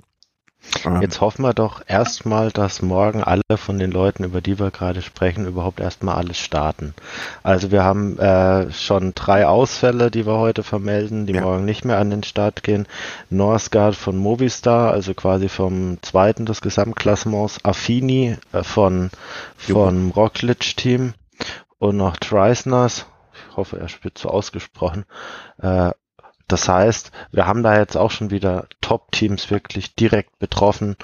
Jetzt 1.02 1.20
hoffen 1.22 1.44
wir 1.44 1.54
doch 1.54 1.82
erstmal, 1.88 2.52
dass 2.52 2.82
morgen 2.82 3.24
alle 3.24 3.42
von 3.56 3.80
den 3.80 3.92
Leuten, 3.92 4.24
über 4.24 4.42
die 4.42 4.60
wir 4.60 4.72
gerade 4.72 5.02
sprechen, 5.02 5.48
überhaupt 5.48 5.80
erstmal 5.80 6.16
alles 6.16 6.38
starten. 6.38 6.94
Also 7.44 7.72
wir 7.72 7.84
haben 7.84 8.20
äh, 8.20 8.72
schon 8.72 9.14
drei 9.16 9.48
Ausfälle, 9.48 10.12
die 10.12 10.26
wir 10.26 10.38
heute 10.38 10.64
vermelden, 10.64 11.26
die 11.26 11.34
ja. 11.34 11.42
morgen 11.42 11.66
nicht 11.66 11.86
mehr 11.86 11.98
an 11.98 12.12
den 12.12 12.24
Start 12.24 12.62
gehen. 12.62 12.88
Northgard 13.30 13.96
von 13.96 14.18
Movistar, 14.18 14.92
also 14.92 15.14
quasi 15.14 15.50
vom 15.50 15.98
zweiten 16.02 16.46
des 16.46 16.62
Gesamtklassements, 16.62 17.66
Affini 17.66 18.38
äh, 18.52 18.64
von 18.64 19.10
vom 19.58 20.12
Roglic-Team 20.12 21.14
und 21.80 21.98
noch 21.98 22.18
Treisners, 22.18 23.06
ich 23.50 23.58
hoffe, 23.58 23.80
er 23.80 23.88
wird 24.04 24.18
so 24.18 24.30
ausgesprochen, 24.30 25.06
äh, 25.62 25.92
das 26.48 26.70
heißt, 26.70 27.12
wir 27.32 27.48
haben 27.48 27.64
da 27.64 27.78
jetzt 27.78 27.98
auch 27.98 28.12
schon 28.12 28.30
wieder 28.30 28.68
Top-Teams 28.82 29.50
wirklich 29.50 29.96
direkt 29.96 30.38
betroffen, 30.38 30.96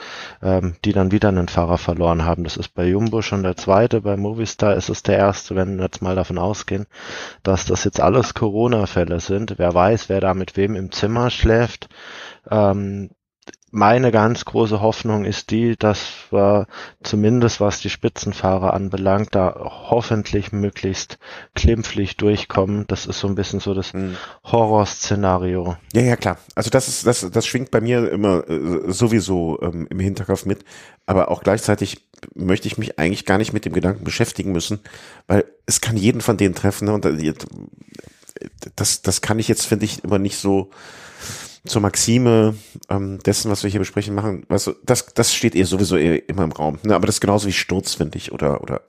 ähm, 0.44 0.76
die 0.86 0.94
dann 0.94 1.12
wieder 1.12 1.30
einen 1.30 1.48
Fahrer 1.48 1.80
verloren 1.80 2.26
haben. 2.26 2.44
Das 2.44 2.58
ist 2.58 2.70
bei 2.70 2.86
Jumbo 2.86 3.22
schon 3.22 3.42
der 3.42 3.58
zweite, 3.58 4.02
bei 4.02 4.18
Movistar 4.18 4.76
ist 4.76 4.90
es 4.90 5.02
der 5.02 5.18
erste, 5.18 5.56
wenn 5.56 5.78
wir 5.78 5.86
jetzt 5.86 6.02
mal 6.02 6.16
davon 6.16 6.38
ausgehen, 6.38 6.86
dass 7.42 7.66
das 7.66 7.84
jetzt 7.84 8.00
alles 8.00 8.36
Corona-Fälle 8.36 9.20
sind. 9.20 9.56
Wer 9.58 9.74
weiß, 9.74 10.10
wer 10.10 10.22
da 10.22 10.34
mit 10.34 10.58
wem 10.58 10.76
im 10.76 10.92
Zimmer 10.92 11.32
schläft. 11.32 11.90
Ähm, 12.50 13.10
meine 13.72 14.12
ganz 14.12 14.44
große 14.44 14.82
Hoffnung 14.82 15.24
ist 15.24 15.50
die, 15.50 15.78
dass 15.78 16.06
wir 16.30 16.68
zumindest 17.04 17.62
was 17.62 17.80
die 17.80 17.90
Spitzenfahrer 17.90 18.74
anbelangt, 18.74 19.30
da 19.34 19.56
hoffentlich 19.90 20.52
möglichst 20.52 21.18
klimpflich 21.56 22.18
durchkommen. 22.18 22.86
Das 22.88 23.06
ist 23.06 23.20
so 23.20 23.28
ein 23.28 23.36
bisschen 23.36 23.62
so 23.62 23.74
das 23.74 23.94
mhm. 23.94 24.18
Horrorszenario. 24.44 25.78
Ja, 25.94 26.02
ja, 26.02 26.16
klar. 26.18 26.38
Also 26.54 26.70
das 26.70 26.90
ist, 26.90 27.08
das, 27.08 27.30
das 27.32 27.48
schwingt 27.48 27.72
bei 27.72 27.80
mir 27.80 28.12
immer 28.12 28.48
äh, 28.50 28.92
sowieso 28.92 29.60
ähm, 29.62 29.88
im 29.90 30.00
Hinterkopf 30.00 30.46
mit. 30.46 30.66
Aber 31.06 31.32
auch 31.32 31.42
gleichzeitig 31.42 32.06
möchte 32.36 32.68
ich 32.68 32.78
mich 32.78 33.00
eigentlich 33.00 33.26
gar 33.26 33.38
nicht 33.38 33.54
mit 33.54 33.64
dem 33.64 33.74
Gedanken 33.74 34.04
beschäftigen 34.04 34.52
müssen, 34.52 34.80
weil 35.28 35.46
es 35.66 35.80
kann 35.80 35.96
jeden 35.96 36.22
von 36.22 36.36
denen 36.36 36.56
treffen. 36.56 36.86
Ne? 36.86 36.94
Und 36.94 37.06
äh, 37.06 37.34
das, 38.76 39.02
das 39.02 39.22
kann 39.22 39.40
ich 39.40 39.48
jetzt, 39.48 39.66
finde 39.66 39.86
ich, 39.86 40.04
immer 40.04 40.20
nicht 40.20 40.38
so 40.38 40.70
zur 41.66 41.82
Maxime 41.82 42.56
ähm, 42.90 43.20
dessen, 43.20 43.52
was 43.52 43.64
wir 43.64 43.70
hier 43.70 43.80
besprechen, 43.80 44.16
machen, 44.16 44.46
weißt 44.48 44.68
du, 44.68 44.76
das, 44.84 45.06
das 45.14 45.34
steht 45.34 45.56
eh 45.56 45.64
sowieso 45.64 45.96
eh 45.96 46.18
immer 46.18 46.44
im 46.44 46.52
Raum. 46.52 46.80
Ne? 46.84 46.96
Aber 46.96 47.06
das 47.06 47.16
ist 47.16 47.22
genauso 47.22 47.48
wie 47.48 47.54
Sturz, 47.54 47.94
finde 47.94 48.18
ich. 48.18 48.32
Oder, 48.32 48.62
oder, 48.62 48.82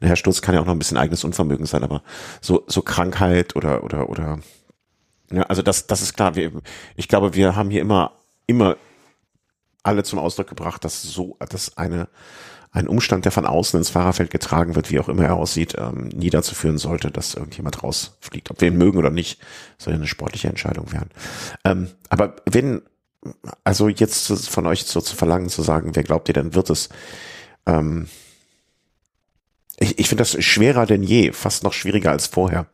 naja, 0.00 0.14
Sturz 0.14 0.40
kann 0.40 0.54
ja 0.54 0.60
auch 0.60 0.66
noch 0.66 0.74
ein 0.74 0.78
bisschen 0.78 0.98
eigenes 0.98 1.24
Unvermögen 1.24 1.66
sein, 1.66 1.82
aber 1.82 2.02
so, 2.40 2.64
so 2.68 2.82
Krankheit 2.82 3.56
oder, 3.56 3.82
oder, 3.82 4.08
oder, 4.08 4.38
ja, 5.32 5.42
also 5.44 5.62
das, 5.62 5.86
das 5.88 6.02
ist 6.02 6.14
klar. 6.14 6.36
Wir, 6.36 6.52
ich 6.94 7.08
glaube, 7.08 7.34
wir 7.34 7.56
haben 7.56 7.70
hier 7.70 7.80
immer, 7.80 8.12
immer 8.46 8.76
alle 9.82 10.04
zum 10.04 10.20
Ausdruck 10.20 10.48
gebracht, 10.48 10.84
dass 10.84 11.02
so, 11.02 11.36
dass 11.48 11.76
eine, 11.76 12.08
ein 12.72 12.88
Umstand, 12.88 13.26
der 13.26 13.32
von 13.32 13.44
außen 13.44 13.78
ins 13.78 13.90
Fahrerfeld 13.90 14.30
getragen 14.30 14.74
wird, 14.74 14.90
wie 14.90 14.98
auch 14.98 15.10
immer 15.10 15.24
er 15.24 15.36
aussieht, 15.36 15.74
ähm, 15.78 16.08
nie 16.08 16.30
dazu 16.30 16.54
führen 16.54 16.78
sollte, 16.78 17.10
dass 17.10 17.34
irgendjemand 17.34 17.82
rausfliegt. 17.82 18.50
Ob 18.50 18.60
wir 18.60 18.68
ihn 18.68 18.78
mögen 18.78 18.98
oder 18.98 19.10
nicht, 19.10 19.40
soll 19.76 19.92
ja 19.92 19.98
eine 19.98 20.06
sportliche 20.06 20.48
Entscheidung 20.48 20.90
werden. 20.90 21.10
Ähm, 21.64 21.88
aber 22.08 22.36
wenn, 22.50 22.80
also 23.62 23.88
jetzt 23.88 24.48
von 24.48 24.66
euch 24.66 24.84
so 24.84 25.02
zu 25.02 25.14
verlangen, 25.14 25.50
zu 25.50 25.62
sagen, 25.62 25.94
wer 25.94 26.02
glaubt 26.02 26.28
ihr 26.28 26.34
denn 26.34 26.54
wird 26.54 26.70
es? 26.70 26.88
Ähm, 27.66 28.08
ich, 29.78 29.98
ich 29.98 30.08
finde 30.08 30.22
das 30.22 30.42
schwerer 30.42 30.86
denn 30.86 31.02
je, 31.02 31.32
fast 31.32 31.64
noch 31.64 31.74
schwieriger 31.74 32.10
als 32.10 32.26
vorher. 32.26 32.66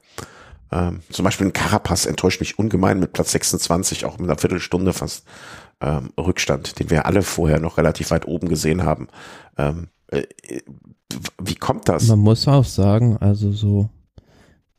Ähm, 0.71 1.01
zum 1.11 1.25
Beispiel 1.25 1.49
ein 1.49 1.53
Carapaz 1.53 2.07
enttäuscht 2.07 2.41
mich 2.41 2.59
ungemein 2.59 3.01
mit 3.01 3.13
Platz 3.15 3.33
26, 3.33 4.05
auch 4.05 4.19
mit 4.19 4.31
einer 4.31 4.39
Viertelstunde 4.39 4.93
fast 4.93 5.25
ähm, 5.81 6.11
Rückstand, 6.19 6.79
den 6.79 6.91
wir 6.91 7.07
alle 7.07 7.23
vorher 7.23 7.61
noch 7.61 7.79
relativ 7.79 8.11
weit 8.11 8.27
oben 8.27 8.49
gesehen 8.49 8.85
haben. 8.85 9.09
Ähm, 9.57 9.89
äh, 10.09 10.25
wie 11.41 11.55
kommt 11.55 11.89
das? 11.89 12.09
Man 12.09 12.19
muss 12.19 12.49
auch 12.49 12.65
sagen, 12.65 13.17
also 13.19 13.53
so 13.53 13.89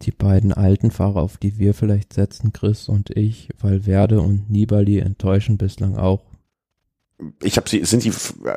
die 0.01 0.11
beiden 0.11 0.53
alten 0.53 0.91
Fahrer, 0.91 1.21
auf 1.21 1.37
die 1.37 1.57
wir 1.57 1.73
vielleicht 1.73 2.13
setzen, 2.13 2.53
Chris 2.53 2.87
und 2.87 3.09
ich, 3.11 3.49
Valverde 3.59 4.21
und 4.21 4.49
Nibali 4.49 4.99
enttäuschen 4.99 5.57
bislang 5.57 5.97
auch 5.97 6.28
ich 7.41 7.57
habe 7.57 7.69
sie, 7.69 7.83
sind 7.83 8.03
die, 8.03 8.13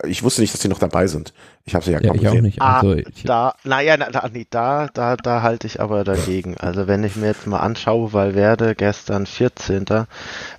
ich 0.07 0.23
wusste 0.23 0.41
nicht, 0.41 0.55
dass 0.55 0.61
sie 0.61 0.69
noch 0.69 0.79
dabei 0.79 1.09
sind. 1.09 1.33
Ich 1.65 1.75
habe 1.75 1.85
sie 1.85 1.93
ja, 1.93 2.01
ja 2.01 2.09
kaum 2.09 2.17
ich 2.17 2.23
gesehen. 2.23 2.39
Auch 2.39 2.43
nicht. 2.43 2.63
Ah, 2.63 2.81
also, 2.81 2.95
ich, 2.95 3.25
da, 3.25 3.55
naja, 3.65 3.97
na, 3.97 4.11
da, 4.11 4.29
nee, 4.33 4.47
da, 4.49 4.89
da, 4.89 5.17
da 5.17 5.43
halte 5.43 5.67
ich 5.67 5.81
aber 5.81 6.05
dagegen. 6.05 6.57
Also 6.59 6.87
wenn 6.87 7.03
ich 7.03 7.17
mir 7.17 7.27
jetzt 7.27 7.47
mal 7.47 7.59
anschaue, 7.59 8.13
weil 8.13 8.35
werde 8.35 8.75
gestern 8.75 9.27
14. 9.27 9.87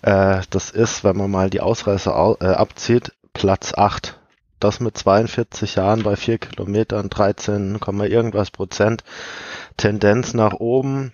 Äh, 0.01 0.41
das 0.49 0.69
ist, 0.69 1.03
wenn 1.03 1.15
man 1.15 1.31
mal 1.31 1.49
die 1.49 1.61
Ausreißer 1.61 2.15
au, 2.15 2.35
äh, 2.41 2.45
abzieht, 2.45 3.13
Platz 3.31 3.73
8. 3.73 4.19
Das 4.59 4.79
mit 4.79 4.97
42 4.97 5.75
Jahren 5.75 6.03
bei 6.03 6.15
4 6.15 6.37
Kilometern, 6.37 7.09
13, 7.09 7.79
irgendwas 8.01 8.51
Prozent. 8.51 9.03
Tendenz 9.77 10.33
nach 10.33 10.53
oben, 10.53 11.13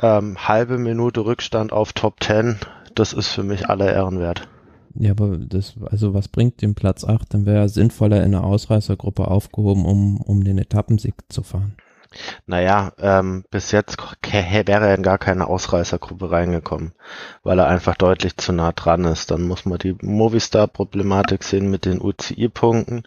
ähm, 0.00 0.36
halbe 0.46 0.78
Minute 0.78 1.24
Rückstand 1.24 1.72
auf 1.72 1.92
Top 1.92 2.22
10. 2.22 2.58
Das 2.94 3.12
ist 3.12 3.28
für 3.28 3.42
mich 3.44 3.68
aller 3.68 3.92
Ehren 3.92 4.18
wert. 4.18 4.48
Ja, 5.00 5.12
aber 5.12 5.36
das, 5.38 5.74
also 5.86 6.12
was 6.12 6.26
bringt 6.26 6.60
den 6.60 6.74
Platz 6.74 7.04
8? 7.04 7.32
Dann 7.32 7.46
wäre 7.46 7.58
er 7.58 7.68
sinnvoller 7.68 8.24
in 8.24 8.32
der 8.32 8.42
Ausreißergruppe 8.42 9.28
aufgehoben, 9.28 9.86
um, 9.86 10.20
um 10.20 10.42
den 10.42 10.58
Etappensieg 10.58 11.14
zu 11.28 11.44
fahren. 11.44 11.76
Naja, 12.46 12.92
ähm, 12.98 13.44
bis 13.50 13.70
jetzt 13.70 13.98
wäre 14.22 14.88
er 14.88 14.94
in 14.94 15.02
gar 15.02 15.18
keine 15.18 15.46
Ausreißergruppe 15.46 16.30
reingekommen, 16.32 16.94
weil 17.44 17.58
er 17.60 17.68
einfach 17.68 17.94
deutlich 17.94 18.36
zu 18.38 18.52
nah 18.52 18.72
dran 18.72 19.04
ist. 19.04 19.30
Dann 19.30 19.42
muss 19.42 19.66
man 19.66 19.78
die 19.78 19.94
Movistar-Problematik 20.00 21.44
sehen 21.44 21.70
mit 21.70 21.84
den 21.84 22.00
UCI-Punkten. 22.00 23.04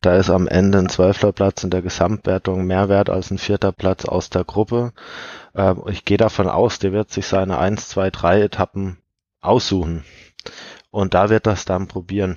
Da 0.00 0.16
ist 0.16 0.30
am 0.30 0.48
Ende 0.48 0.78
ein 0.78 0.88
Zwölfter 0.88 1.32
in 1.62 1.70
der 1.70 1.82
Gesamtwertung 1.82 2.66
mehr 2.66 2.88
wert 2.88 3.10
als 3.10 3.30
ein 3.30 3.38
vierter 3.38 3.72
Platz 3.72 4.04
aus 4.04 4.30
der 4.30 4.44
Gruppe. 4.44 4.94
Ähm, 5.54 5.82
ich 5.88 6.04
gehe 6.04 6.18
davon 6.18 6.48
aus, 6.48 6.80
der 6.80 6.92
wird 6.92 7.10
sich 7.10 7.26
seine 7.26 7.58
1, 7.58 7.88
2, 7.90 8.10
3 8.10 8.40
Etappen 8.42 8.98
aussuchen. 9.40 10.02
Und 10.90 11.14
da 11.14 11.30
wird 11.30 11.46
das 11.46 11.64
dann 11.64 11.86
probieren. 11.86 12.36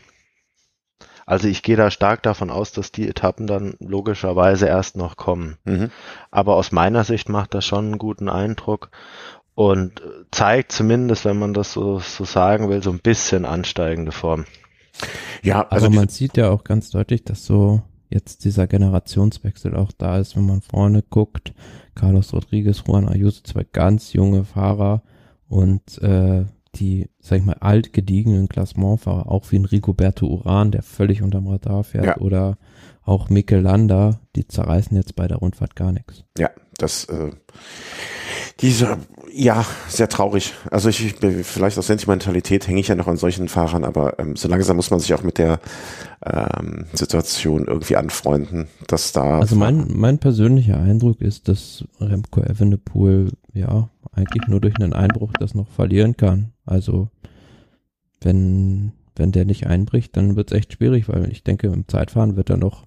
Also 1.25 1.47
ich 1.47 1.63
gehe 1.63 1.77
da 1.77 1.89
stark 1.89 2.21
davon 2.23 2.49
aus, 2.49 2.73
dass 2.73 2.91
die 2.91 3.07
Etappen 3.07 3.47
dann 3.47 3.75
logischerweise 3.79 4.67
erst 4.67 4.97
noch 4.97 5.15
kommen. 5.15 5.57
Mhm. 5.63 5.89
Aber 6.31 6.55
aus 6.55 6.71
meiner 6.71 7.03
Sicht 7.03 7.29
macht 7.29 7.53
das 7.53 7.65
schon 7.65 7.85
einen 7.85 7.97
guten 7.97 8.29
Eindruck 8.29 8.91
und 9.55 10.01
zeigt 10.31 10.71
zumindest, 10.71 11.25
wenn 11.25 11.39
man 11.39 11.53
das 11.53 11.73
so, 11.73 11.99
so 11.99 12.25
sagen 12.25 12.69
will, 12.69 12.83
so 12.83 12.91
ein 12.91 12.99
bisschen 12.99 13.45
ansteigende 13.45 14.11
Form. 14.11 14.45
Ja, 15.41 15.67
also 15.69 15.87
aber 15.87 15.95
man 15.95 16.09
sieht 16.09 16.37
ja 16.37 16.49
auch 16.49 16.63
ganz 16.63 16.89
deutlich, 16.89 17.23
dass 17.23 17.45
so 17.45 17.81
jetzt 18.09 18.45
dieser 18.45 18.67
Generationswechsel 18.67 19.75
auch 19.75 19.91
da 19.97 20.17
ist, 20.17 20.35
wenn 20.35 20.45
man 20.45 20.61
vorne 20.61 21.01
guckt. 21.01 21.53
Carlos 21.95 22.33
Rodriguez, 22.33 22.83
Juan 22.85 23.07
Ayuso, 23.07 23.41
zwei 23.43 23.63
ganz 23.63 24.13
junge 24.13 24.43
Fahrer 24.43 25.01
und 25.47 25.99
äh, 26.01 26.45
die, 26.75 27.09
sag 27.19 27.39
ich 27.39 27.45
mal, 27.45 27.57
alt 27.59 27.93
gediegenen 27.93 28.49
Klassementfahrer, 28.49 29.29
auch 29.29 29.51
wie 29.51 29.57
ein 29.57 29.65
Rigoberto 29.65 30.27
Uran, 30.27 30.71
der 30.71 30.81
völlig 30.81 31.21
unterm 31.21 31.47
Radar 31.47 31.83
fährt, 31.83 32.05
ja. 32.05 32.17
oder 32.17 32.57
auch 33.03 33.29
Mikel 33.29 33.59
Landa, 33.59 34.19
die 34.35 34.47
zerreißen 34.47 34.95
jetzt 34.95 35.15
bei 35.15 35.27
der 35.27 35.37
Rundfahrt 35.37 35.75
gar 35.75 35.91
nichts. 35.91 36.23
Ja, 36.37 36.49
das, 36.77 37.05
äh, 37.05 37.31
diese, 38.61 38.97
ja, 39.31 39.65
sehr 39.89 40.07
traurig. 40.09 40.53
Also 40.71 40.89
ich, 40.89 41.05
ich 41.05 41.45
vielleicht 41.45 41.77
aus 41.77 41.87
Sentimentalität 41.87 42.67
hänge 42.67 42.79
ich 42.79 42.87
ja 42.87 42.95
noch 42.95 43.07
an 43.07 43.17
solchen 43.17 43.49
Fahrern, 43.49 43.83
aber 43.83 44.19
ähm, 44.19 44.35
so 44.35 44.47
langsam 44.47 44.77
muss 44.77 44.89
man 44.89 44.99
sich 44.99 45.13
auch 45.13 45.23
mit 45.23 45.37
der 45.37 45.59
ähm, 46.25 46.85
Situation 46.93 47.65
irgendwie 47.67 47.97
anfreunden, 47.97 48.67
dass 48.87 49.11
da. 49.11 49.39
Also 49.39 49.55
mein, 49.55 49.87
mein 49.93 50.19
persönlicher 50.19 50.79
Eindruck 50.79 51.19
ist, 51.21 51.47
dass 51.47 51.83
Remco 51.99 52.41
Evenepoel 52.41 53.31
ja 53.53 53.89
eigentlich 54.13 54.47
nur 54.47 54.61
durch 54.61 54.75
einen 54.75 54.93
Einbruch 54.93 55.33
das 55.39 55.55
noch 55.55 55.67
verlieren 55.69 56.17
kann. 56.17 56.53
Also 56.65 57.09
wenn, 58.21 58.93
wenn 59.15 59.31
der 59.31 59.45
nicht 59.45 59.67
einbricht, 59.67 60.15
dann 60.15 60.35
wird 60.35 60.51
es 60.51 60.57
echt 60.57 60.73
schwierig, 60.73 61.09
weil 61.09 61.31
ich 61.31 61.43
denke, 61.43 61.67
im 61.67 61.87
Zeitfahren 61.87 62.35
wird 62.35 62.49
er 62.49 62.57
noch 62.57 62.85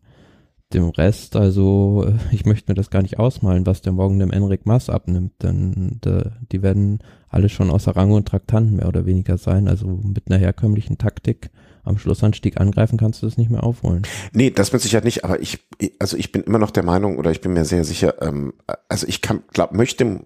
dem 0.73 0.89
Rest, 0.89 1.37
also 1.37 2.13
ich 2.33 2.45
möchte 2.45 2.71
mir 2.71 2.75
das 2.75 2.91
gar 2.91 3.03
nicht 3.03 3.19
ausmalen, 3.19 3.67
was 3.67 3.83
der 3.83 3.93
morgen 3.93 4.19
dem 4.19 4.33
Enric 4.33 4.67
Mass 4.67 4.91
abnimmt, 4.91 5.33
denn 5.43 6.01
de, 6.05 6.31
die 6.51 6.63
werden 6.63 6.99
alle 7.29 7.49
schon 7.49 7.71
außer 7.71 7.95
Rang 7.95 8.11
und 8.11 8.27
Traktanten 8.27 8.77
mehr 8.77 8.89
oder 8.89 9.07
weniger 9.07 9.39
sein, 9.39 9.69
also 9.69 9.87
mit 9.87 10.25
einer 10.29 10.39
herkömmlichen 10.39 10.99
Taktik 10.99 11.51
am 11.85 11.99
Schlussanstieg 11.99 12.61
angreifen 12.61 12.99
kannst 12.99 13.23
du 13.23 13.27
das 13.27 13.37
nicht 13.37 13.49
mehr 13.49 13.63
aufholen. 13.63 14.03
Nee, 14.33 14.51
das 14.51 14.73
mit 14.73 14.83
Sicherheit 14.83 15.05
nicht, 15.05 15.25
aber 15.25 15.41
ich, 15.41 15.69
also 16.01 16.17
ich 16.17 16.33
bin 16.33 16.43
immer 16.43 16.59
noch 16.59 16.73
der 16.73 16.83
Meinung 16.83 17.17
oder 17.17 17.31
ich 17.31 17.41
bin 17.41 17.53
mir 17.53 17.65
sehr 17.65 17.85
sicher, 17.85 18.21
ähm, 18.21 18.53
also 18.89 19.07
ich 19.07 19.23
kann, 19.23 19.45
glaub, 19.53 19.73
möchte 19.73 20.25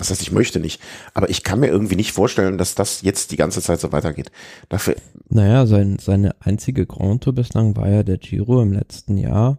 was 0.00 0.10
heißt, 0.10 0.22
ich 0.22 0.32
möchte 0.32 0.60
nicht, 0.60 0.80
aber 1.14 1.30
ich 1.30 1.44
kann 1.44 1.60
mir 1.60 1.68
irgendwie 1.68 1.96
nicht 1.96 2.12
vorstellen, 2.12 2.58
dass 2.58 2.74
das 2.74 3.02
jetzt 3.02 3.30
die 3.30 3.36
ganze 3.36 3.60
Zeit 3.60 3.80
so 3.80 3.92
weitergeht. 3.92 4.32
Dafür. 4.68 4.96
Naja, 5.28 5.66
sein, 5.66 5.98
seine 6.00 6.34
einzige 6.40 6.86
Grand 6.86 7.22
Tour 7.22 7.34
bislang 7.34 7.76
war 7.76 7.88
ja 7.88 8.02
der 8.02 8.18
Giro 8.18 8.62
im 8.62 8.72
letzten 8.72 9.16
Jahr. 9.16 9.58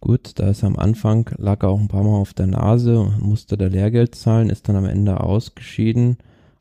Gut, 0.00 0.32
da 0.36 0.50
ist 0.50 0.62
am 0.62 0.76
Anfang, 0.76 1.30
lag 1.38 1.62
er 1.62 1.70
auch 1.70 1.80
ein 1.80 1.88
paar 1.88 2.04
Mal 2.04 2.18
auf 2.18 2.34
der 2.34 2.46
Nase 2.46 3.00
und 3.00 3.22
musste 3.22 3.56
da 3.56 3.66
Lehrgeld 3.66 4.14
zahlen, 4.14 4.50
ist 4.50 4.68
dann 4.68 4.76
am 4.76 4.84
Ende 4.84 5.20
ausgeschieden. 5.20 6.18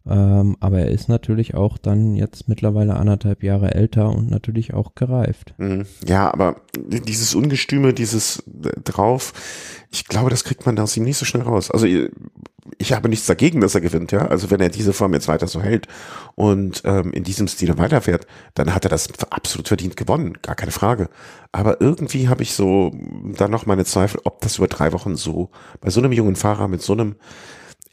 Ähm, 0.07 0.55
aber 0.59 0.79
er 0.79 0.89
ist 0.89 1.09
natürlich 1.09 1.55
auch 1.55 1.77
dann 1.77 2.15
jetzt 2.15 2.47
mittlerweile 2.47 2.95
anderthalb 2.95 3.43
Jahre 3.43 3.73
älter 3.73 4.09
und 4.09 4.29
natürlich 4.29 4.73
auch 4.73 4.93
gereift. 4.93 5.55
Mhm. 5.57 5.85
Ja, 6.07 6.31
aber 6.31 6.57
dieses 6.77 7.33
Ungestüme, 7.33 7.93
dieses 7.93 8.43
drauf, 8.83 9.33
ich 9.91 10.05
glaube, 10.05 10.29
das 10.29 10.43
kriegt 10.43 10.65
man 10.65 10.77
aus 10.79 10.95
ihm 10.97 11.03
nicht 11.03 11.17
so 11.17 11.25
schnell 11.25 11.43
raus. 11.43 11.71
Also 11.71 11.87
ich 12.77 12.93
habe 12.93 13.09
nichts 13.09 13.25
dagegen, 13.25 13.61
dass 13.61 13.75
er 13.75 13.81
gewinnt, 13.81 14.11
ja. 14.11 14.27
Also 14.27 14.49
wenn 14.49 14.59
er 14.59 14.69
diese 14.69 14.93
Form 14.93 15.13
jetzt 15.13 15.27
weiter 15.27 15.47
so 15.47 15.61
hält 15.61 15.87
und 16.35 16.81
ähm, 16.85 17.11
in 17.11 17.23
diesem 17.23 17.47
Stil 17.47 17.77
weiterfährt, 17.77 18.25
dann 18.55 18.73
hat 18.73 18.85
er 18.85 18.89
das 18.89 19.07
absolut 19.29 19.67
verdient 19.67 19.95
gewonnen, 19.95 20.37
gar 20.41 20.55
keine 20.55 20.71
Frage. 20.71 21.09
Aber 21.51 21.79
irgendwie 21.79 22.27
habe 22.27 22.43
ich 22.43 22.53
so 22.53 22.91
dann 23.37 23.51
noch 23.51 23.65
meine 23.65 23.85
Zweifel, 23.85 24.19
ob 24.23 24.41
das 24.41 24.57
über 24.57 24.67
drei 24.67 24.91
Wochen 24.93 25.15
so 25.15 25.49
bei 25.79 25.89
so 25.89 26.01
einem 26.01 26.11
jungen 26.11 26.35
Fahrer 26.35 26.67
mit 26.67 26.81
so 26.81 26.93
einem 26.93 27.15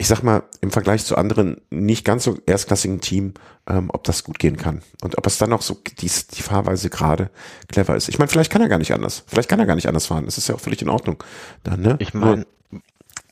ich 0.03 0.09
sag 0.09 0.21
mal, 0.21 0.43
im 0.59 0.69
Vergleich 0.69 1.05
zu 1.05 1.15
anderen 1.15 1.61
nicht 1.69 2.03
ganz 2.03 2.25
so 2.25 2.37
erstklassigen 2.45 2.99
Team, 2.99 3.35
ähm, 3.65 3.89
ob 3.89 4.03
das 4.03 4.25
gut 4.25 4.37
gehen 4.37 4.57
kann. 4.57 4.81
Und 5.01 5.17
ob 5.17 5.25
es 5.25 5.37
dann 5.37 5.53
auch 5.53 5.61
so 5.61 5.77
die, 6.01 6.11
die 6.35 6.41
Fahrweise 6.41 6.89
gerade 6.89 7.29
clever 7.69 7.95
ist. 7.95 8.09
Ich 8.09 8.19
meine, 8.19 8.27
vielleicht 8.27 8.51
kann 8.51 8.61
er 8.61 8.67
gar 8.67 8.79
nicht 8.79 8.91
anders. 8.93 9.23
Vielleicht 9.27 9.47
kann 9.47 9.61
er 9.61 9.65
gar 9.65 9.75
nicht 9.75 9.87
anders 9.87 10.07
fahren. 10.07 10.25
Das 10.25 10.37
ist 10.37 10.49
ja 10.49 10.55
auch 10.55 10.59
völlig 10.59 10.81
in 10.81 10.89
Ordnung. 10.89 11.23
Dann, 11.63 11.79
ne? 11.79 11.95
Ich 11.99 12.13
meine, 12.13 12.45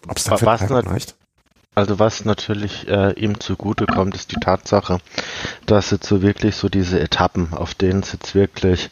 ob 0.07 0.15
es 0.15 0.23
dann 0.23 0.37
für 0.37 0.45
was 0.45 0.61
reicht. 0.71 1.15
Also 1.75 1.99
was 1.99 2.23
natürlich 2.23 2.87
äh, 2.87 3.11
ihm 3.19 3.41
zugute 3.41 3.85
kommt, 3.85 4.15
ist 4.15 4.31
die 4.31 4.39
Tatsache, 4.39 4.99
dass 5.65 5.91
jetzt 5.91 6.07
so 6.07 6.21
wirklich 6.21 6.55
so 6.55 6.69
diese 6.69 7.01
Etappen, 7.01 7.51
auf 7.51 7.73
denen 7.73 7.99
es 7.99 8.13
jetzt 8.13 8.33
wirklich 8.33 8.91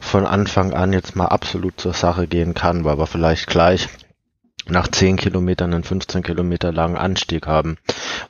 von 0.00 0.24
Anfang 0.24 0.72
an 0.72 0.94
jetzt 0.94 1.14
mal 1.14 1.26
absolut 1.26 1.78
zur 1.78 1.92
Sache 1.92 2.26
gehen 2.26 2.54
kann, 2.54 2.86
weil 2.86 2.98
wir 2.98 3.06
vielleicht 3.06 3.48
gleich 3.48 3.90
nach 4.70 4.88
10 4.88 5.16
Kilometern 5.16 5.74
einen 5.74 5.84
15 5.84 6.22
Kilometer 6.22 6.72
langen 6.72 6.96
Anstieg 6.96 7.46
haben, 7.46 7.78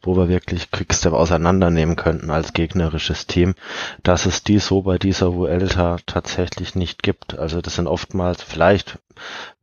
wo 0.03 0.17
wir 0.17 0.29
wirklich 0.29 0.71
Quickstep 0.71 1.13
auseinandernehmen 1.13 1.97
könnten 1.97 2.31
als 2.31 2.53
gegnerisches 2.53 3.27
Team, 3.27 3.55
dass 4.03 4.27
es 4.27 4.43
die 4.43 4.59
so 4.59 4.83
bei 4.83 4.99
dieser 4.99 5.35
Vuelta 5.35 5.99
tatsächlich 6.07 6.75
nicht 6.75 7.03
gibt. 7.03 7.39
Also 7.39 7.61
das 7.61 7.77
sind 7.77 7.87
oftmals 7.87 8.43
vielleicht 8.43 8.99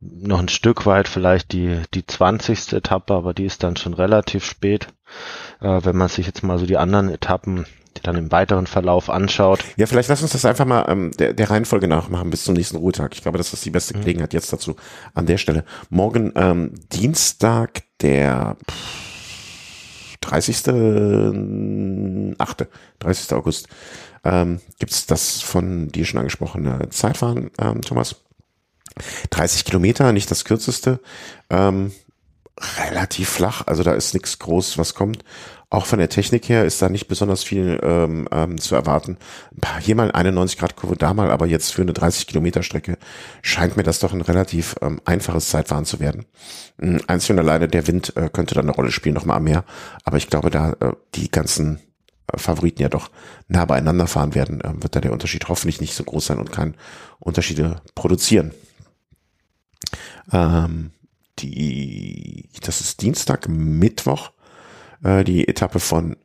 noch 0.00 0.38
ein 0.38 0.48
Stück 0.48 0.86
weit 0.86 1.08
vielleicht 1.08 1.52
die, 1.52 1.80
die 1.94 2.06
20. 2.06 2.74
Etappe, 2.74 3.14
aber 3.14 3.34
die 3.34 3.46
ist 3.46 3.62
dann 3.62 3.76
schon 3.76 3.94
relativ 3.94 4.44
spät. 4.44 4.88
Äh, 5.60 5.80
wenn 5.84 5.96
man 5.96 6.08
sich 6.08 6.26
jetzt 6.26 6.42
mal 6.42 6.58
so 6.58 6.66
die 6.66 6.76
anderen 6.76 7.08
Etappen 7.08 7.66
die 7.96 8.02
dann 8.02 8.16
im 8.16 8.30
weiteren 8.30 8.66
Verlauf 8.66 9.10
anschaut. 9.10 9.60
Ja, 9.76 9.86
vielleicht 9.86 10.08
lass 10.08 10.22
uns 10.22 10.32
das 10.32 10.44
einfach 10.44 10.64
mal 10.64 10.84
ähm, 10.88 11.10
der, 11.18 11.32
der 11.32 11.50
Reihenfolge 11.50 11.88
nachmachen 11.88 12.30
bis 12.30 12.44
zum 12.44 12.54
nächsten 12.54 12.76
Ruhetag. 12.76 13.14
Ich 13.14 13.22
glaube, 13.22 13.38
das 13.38 13.52
ist 13.52 13.64
die 13.64 13.70
beste 13.70 13.96
mhm. 13.96 14.00
Gelegenheit 14.00 14.34
jetzt 14.34 14.52
dazu 14.52 14.76
an 15.14 15.26
der 15.26 15.38
Stelle. 15.38 15.64
Morgen 15.88 16.32
ähm, 16.36 16.74
Dienstag, 16.92 17.82
der 18.00 18.56
30. 20.26 22.36
8. 22.38 22.66
30. 22.98 23.32
August. 23.32 23.68
Ähm, 24.24 24.60
Gibt 24.78 25.10
das 25.10 25.42
von 25.42 25.88
dir 25.88 26.04
schon 26.04 26.18
angesprochene 26.18 26.88
Zeitfahren, 26.90 27.50
ähm, 27.58 27.82
Thomas? 27.82 28.16
30 29.30 29.64
Kilometer, 29.64 30.12
nicht 30.12 30.30
das 30.30 30.44
kürzeste. 30.44 31.00
Ähm, 31.50 31.92
relativ 32.90 33.28
flach, 33.28 33.62
also 33.66 33.82
da 33.82 33.92
ist 33.92 34.14
nichts 34.14 34.38
groß, 34.38 34.78
was 34.78 34.94
kommt. 34.94 35.22
Auch 35.68 35.86
von 35.86 35.98
der 35.98 36.08
Technik 36.08 36.48
her 36.48 36.64
ist 36.64 36.80
da 36.80 36.88
nicht 36.88 37.08
besonders 37.08 37.42
viel 37.42 37.80
ähm, 37.82 38.28
ähm, 38.30 38.60
zu 38.60 38.76
erwarten. 38.76 39.18
Hier 39.80 39.96
mal 39.96 40.12
eine 40.12 40.30
90 40.30 40.58
Grad 40.58 40.76
Kurve, 40.76 40.96
da 40.96 41.12
mal, 41.12 41.32
aber 41.32 41.46
jetzt 41.46 41.74
für 41.74 41.82
eine 41.82 41.92
30 41.92 42.28
Kilometer 42.28 42.62
Strecke 42.62 42.98
scheint 43.42 43.76
mir 43.76 43.82
das 43.82 43.98
doch 43.98 44.12
ein 44.12 44.20
relativ 44.20 44.76
ähm, 44.80 45.00
einfaches 45.04 45.48
Zeitfahren 45.48 45.84
zu 45.84 45.98
werden. 45.98 46.26
Ähm, 46.80 47.00
einzig 47.08 47.32
und 47.32 47.40
alleine 47.40 47.66
der 47.66 47.88
Wind 47.88 48.16
äh, 48.16 48.28
könnte 48.32 48.54
dann 48.54 48.66
eine 48.66 48.76
Rolle 48.76 48.92
spielen, 48.92 49.16
noch 49.16 49.24
mal 49.24 49.40
mehr. 49.40 49.64
Aber 50.04 50.18
ich 50.18 50.28
glaube, 50.28 50.50
da 50.50 50.70
äh, 50.78 50.92
die 51.16 51.32
ganzen 51.32 51.80
äh, 52.32 52.38
Favoriten 52.38 52.82
ja 52.82 52.88
doch 52.88 53.10
nah 53.48 53.64
beieinander 53.64 54.06
fahren 54.06 54.36
werden, 54.36 54.60
äh, 54.60 54.72
wird 54.80 54.94
da 54.94 55.00
der 55.00 55.12
Unterschied 55.12 55.48
hoffentlich 55.48 55.80
nicht 55.80 55.94
so 55.94 56.04
groß 56.04 56.26
sein 56.26 56.38
und 56.38 56.52
kein 56.52 56.76
Unterschiede 57.18 57.82
produzieren. 57.96 58.54
Ähm, 60.32 60.92
die, 61.40 62.48
das 62.62 62.80
ist 62.80 63.02
Dienstag, 63.02 63.48
Mittwoch 63.48 64.30
äh, 65.02 65.24
die 65.24 65.46
Etappe 65.48 65.80
von 65.80 66.16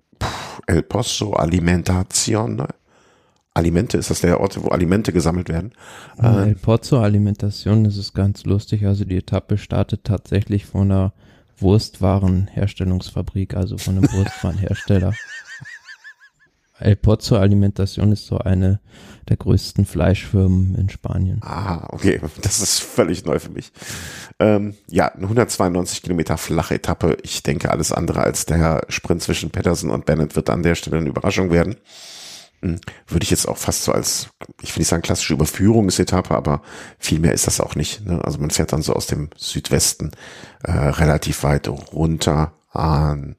El 0.67 0.83
Pozo 0.83 1.33
Alimentación. 1.33 2.67
Alimente, 3.53 3.97
ist 3.97 4.09
das 4.09 4.21
der 4.21 4.39
Ort, 4.39 4.63
wo 4.63 4.69
Alimente 4.69 5.11
gesammelt 5.11 5.49
werden? 5.49 5.73
Äh, 6.21 6.49
El 6.49 6.55
Pozo 6.55 7.01
Alimentación, 7.01 7.83
das 7.83 7.97
ist 7.97 8.13
ganz 8.13 8.45
lustig. 8.45 8.85
Also 8.85 9.03
die 9.03 9.17
Etappe 9.17 9.57
startet 9.57 10.05
tatsächlich 10.05 10.65
von 10.65 10.91
einer 10.91 11.13
Wurstwarenherstellungsfabrik, 11.57 13.55
also 13.55 13.77
von 13.77 13.97
einem 13.97 14.09
Wurstwarenhersteller. 14.13 15.13
El 16.79 16.95
Pozo 16.95 17.37
Alimentación 17.37 18.11
ist 18.11 18.25
so 18.25 18.39
eine 18.39 18.79
der 19.29 19.37
größten 19.37 19.85
Fleischfirmen 19.85 20.75
in 20.75 20.89
Spanien. 20.89 21.39
Ah, 21.43 21.87
okay, 21.89 22.19
das 22.41 22.61
ist 22.61 22.79
völlig 22.81 23.25
neu 23.25 23.39
für 23.39 23.51
mich. 23.51 23.71
Ähm, 24.39 24.75
ja, 24.87 25.07
eine 25.07 25.23
192 25.23 26.01
Kilometer 26.01 26.37
flache 26.37 26.75
Etappe. 26.75 27.17
Ich 27.23 27.43
denke, 27.43 27.71
alles 27.71 27.91
andere 27.91 28.21
als 28.21 28.45
der 28.45 28.85
Sprint 28.89 29.21
zwischen 29.21 29.51
Patterson 29.51 29.89
und 29.89 30.05
Bennett 30.05 30.35
wird 30.35 30.49
an 30.49 30.63
der 30.63 30.75
Stelle 30.75 30.97
eine 30.97 31.09
Überraschung 31.09 31.51
werden. 31.51 31.75
Hm, 32.61 32.79
würde 33.07 33.23
ich 33.23 33.31
jetzt 33.31 33.47
auch 33.47 33.57
fast 33.57 33.83
so 33.83 33.91
als, 33.91 34.29
ich 34.61 34.75
will 34.75 34.81
nicht 34.81 34.89
sagen 34.89 35.01
klassische 35.01 35.33
Überführungsetappe, 35.33 36.35
aber 36.35 36.61
viel 36.99 37.19
mehr 37.19 37.33
ist 37.33 37.47
das 37.47 37.59
auch 37.59 37.75
nicht. 37.75 38.05
Ne? 38.05 38.23
Also 38.23 38.39
man 38.39 38.51
fährt 38.51 38.73
dann 38.73 38.81
so 38.81 38.93
aus 38.93 39.07
dem 39.07 39.29
Südwesten 39.35 40.11
äh, 40.63 40.71
relativ 40.71 41.43
weit 41.43 41.67
runter 41.67 42.53
an 42.71 43.35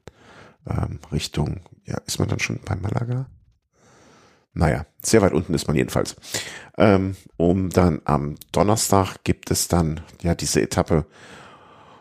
ähm, 0.68 0.98
Richtung 1.12 1.60
ja, 1.84 1.98
ist 2.06 2.18
man 2.18 2.28
dann 2.28 2.38
schon 2.38 2.60
bei 2.64 2.76
Malaga? 2.76 3.26
Naja, 4.54 4.84
sehr 5.02 5.22
weit 5.22 5.32
unten 5.32 5.54
ist 5.54 5.66
man 5.66 5.76
jedenfalls. 5.76 6.16
Ähm, 6.76 7.16
um 7.36 7.70
dann 7.70 8.02
am 8.04 8.36
Donnerstag 8.52 9.24
gibt 9.24 9.50
es 9.50 9.68
dann 9.68 10.00
ja 10.22 10.34
diese 10.34 10.60
Etappe, 10.60 11.06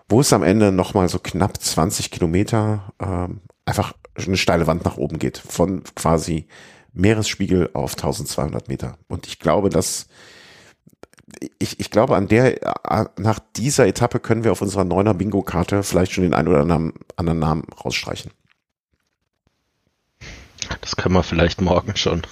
wo 0.09 0.19
es 0.19 0.33
am 0.33 0.43
Ende 0.43 0.71
nochmal 0.71 1.07
so 1.07 1.19
knapp 1.19 1.57
20 1.57 2.11
Kilometer 2.11 2.93
ähm, 2.99 3.41
einfach 3.65 3.93
eine 4.15 4.37
steile 4.37 4.67
Wand 4.67 4.83
nach 4.83 4.97
oben 4.97 5.19
geht, 5.19 5.37
von 5.37 5.83
quasi 5.95 6.47
Meeresspiegel 6.93 7.69
auf 7.73 7.93
1200 7.93 8.67
Meter. 8.67 8.97
Und 9.07 9.27
ich 9.27 9.39
glaube, 9.39 9.69
dass 9.69 10.07
ich, 11.59 11.79
ich 11.79 11.91
glaube, 11.91 12.17
an 12.17 12.27
der, 12.27 12.59
nach 13.17 13.39
dieser 13.55 13.87
Etappe 13.87 14.19
können 14.19 14.43
wir 14.43 14.51
auf 14.51 14.61
unserer 14.61 14.83
neuner 14.83 15.13
Bingo-Karte 15.13 15.83
vielleicht 15.83 16.11
schon 16.11 16.23
den 16.23 16.33
einen 16.33 16.49
oder 16.49 16.61
anderen 16.61 17.39
Namen 17.39 17.63
rausstreichen. 17.83 18.31
Das 20.81 20.95
können 20.95 21.15
wir 21.15 21.23
vielleicht 21.23 21.61
morgen 21.61 21.95
schon. 21.95 22.23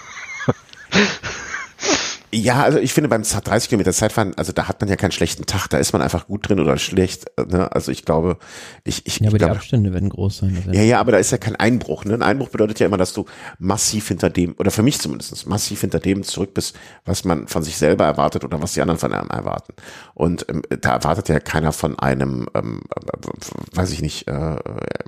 Ja, 2.32 2.62
also 2.62 2.78
ich 2.78 2.94
finde 2.94 3.10
beim 3.10 3.24
30 3.24 3.70
Kilometer 3.70 3.92
Zeitfahren, 3.92 4.36
also 4.36 4.52
da 4.52 4.68
hat 4.68 4.80
man 4.82 4.90
ja 4.90 4.96
keinen 4.96 5.12
schlechten 5.12 5.48
Tag, 5.48 5.68
da 5.70 5.80
ist 5.80 5.94
man 5.94 6.02
einfach 6.04 6.28
gut 6.28 6.48
drin 6.48 6.60
oder 6.60 6.78
schlecht. 6.78 7.26
Ne? 7.50 7.72
Also 7.72 7.92
ich 7.92 8.06
glaube, 8.06 8.38
ich, 8.84 9.08
ich, 9.08 9.20
ja, 9.20 9.28
aber 9.28 9.36
ich 9.36 9.40
glaube, 9.40 9.54
die 9.54 9.58
Abstände 9.58 9.94
werden 9.94 10.10
groß 10.10 10.38
sein. 10.38 10.64
Ja, 10.72 10.84
ja, 10.84 11.00
aber 11.00 11.14
da 11.14 11.18
ist 11.18 11.32
ja 11.32 11.40
kein 11.40 11.56
Einbruch. 11.56 12.06
Ne? 12.06 12.14
Ein 12.14 12.22
Einbruch 12.22 12.50
bedeutet 12.50 12.80
ja 12.80 12.86
immer, 12.86 12.98
dass 12.98 13.14
du 13.14 13.26
massiv 13.58 14.10
hinter 14.10 14.30
dem, 14.30 14.54
oder 14.60 14.70
für 14.70 14.84
mich 14.84 15.00
zumindest, 15.00 15.48
massiv 15.48 15.82
hinter 15.82 16.00
dem 16.00 16.22
zurück 16.22 16.54
bist, 16.54 16.78
was 17.04 17.26
man 17.26 17.48
von 17.48 17.64
sich 17.64 17.78
selber 17.78 18.06
erwartet 18.06 18.44
oder 18.44 18.62
was 18.62 18.74
die 18.74 18.82
anderen 18.82 19.00
von 19.00 19.12
einem 19.12 19.30
erwarten. 19.30 19.74
Und 20.14 20.46
ähm, 20.50 20.62
da 20.82 20.94
erwartet 20.94 21.30
ja 21.30 21.40
keiner 21.40 21.72
von 21.72 21.98
einem, 21.98 22.48
ähm, 22.54 22.82
äh, 22.96 23.76
weiß 23.76 23.92
ich 23.92 24.04
nicht, 24.04 24.28
äh, 24.28 24.56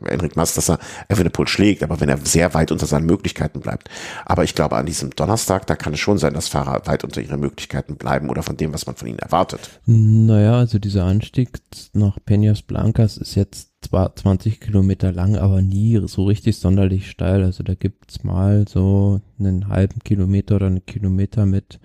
Enric 0.08 0.36
Mas, 0.36 0.56
dass 0.56 0.72
er 0.72 0.80
Evenepoel 1.08 1.48
schlägt, 1.48 1.84
aber 1.84 2.00
wenn 2.00 2.10
er 2.10 2.18
sehr 2.18 2.56
weit 2.56 2.72
unter 2.72 2.88
seinen 2.88 3.06
Möglichkeiten 3.06 3.60
bleibt. 3.60 3.90
Aber 4.26 4.44
ich 4.44 4.56
glaube, 4.56 4.76
an 4.76 4.88
diesem 4.88 5.12
Donnerstag, 5.12 5.68
da 5.68 5.76
kann 5.76 5.94
es 5.94 6.00
schon 6.00 6.18
sein, 6.18 6.34
dass 6.34 6.48
Fahrer 6.48 6.82
weit 6.86 7.04
unter 7.04 7.11
ihre 7.20 7.38
Möglichkeiten 7.38 7.98
bleiben 7.98 8.30
oder 8.30 8.44
von 8.44 8.56
dem, 8.56 8.74
was 8.74 8.86
man 8.86 8.96
von 8.96 9.08
ihnen 9.08 9.20
erwartet. 9.20 9.82
Naja, 9.86 10.58
also 10.58 10.80
dieser 10.80 11.04
Anstieg 11.04 11.60
nach 11.94 12.18
Peñas 12.20 12.64
Blancas 12.66 13.18
ist 13.18 13.36
jetzt 13.36 13.72
zwar 13.82 14.16
20 14.16 14.62
Kilometer 14.62 15.12
lang, 15.12 15.36
aber 15.36 15.62
nie 15.62 16.00
so 16.08 16.26
richtig 16.26 16.58
sonderlich 16.58 17.10
steil. 17.10 17.44
Also 17.44 17.64
da 17.64 17.74
gibt's 17.74 18.24
mal 18.24 18.66
so 18.70 19.20
einen 19.40 19.68
halben 19.68 20.00
Kilometer 20.00 20.56
oder 20.56 20.68
einen 20.68 20.86
Kilometer 20.86 21.46
mit 21.46 21.80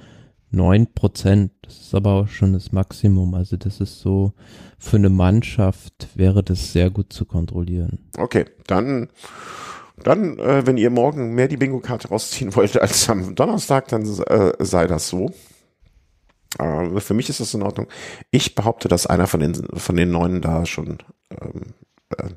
neun 0.51 0.93
Prozent. 0.95 1.53
Das 1.63 1.79
ist 1.79 1.95
aber 1.95 2.13
auch 2.13 2.29
schon 2.29 2.53
das 2.53 2.73
Maximum. 2.73 3.35
Also 3.35 3.57
das 3.57 3.81
ist 3.81 4.01
so, 4.01 4.33
für 4.79 4.97
eine 4.97 5.11
Mannschaft 5.11 6.09
wäre 6.15 6.43
das 6.43 6.73
sehr 6.73 6.91
gut 6.91 7.13
zu 7.13 7.25
kontrollieren. 7.25 7.99
Okay, 8.17 8.45
dann 8.67 9.09
dann, 10.03 10.39
äh, 10.39 10.67
wenn 10.67 10.77
ihr 10.77 10.91
morgen 10.91 11.35
mehr 11.35 11.49
die 11.49 11.57
Bingo-Karte 11.57 12.09
rausziehen 12.09 12.55
wollt 12.55 12.81
als 12.81 13.09
am 13.09 13.35
Donnerstag, 13.35 13.89
dann 13.89 14.03
äh, 14.03 14.53
sei 14.59 14.87
das 14.87 15.09
so. 15.09 15.33
Äh, 16.59 17.01
für 17.01 17.15
mich 17.15 17.29
ist 17.29 17.41
das 17.41 17.55
in 17.55 17.63
Ordnung. 17.63 17.89
Ich 18.31 18.55
behaupte, 18.55 18.89
dass 18.89 19.07
einer 19.07 19.27
von 19.27 19.41
den, 19.41 19.55
von 19.75 19.97
den 19.97 20.11
Neuen 20.11 20.43
da 20.43 20.67
schon 20.67 20.99
ähm, 21.31 21.75
äh, 22.17 22.29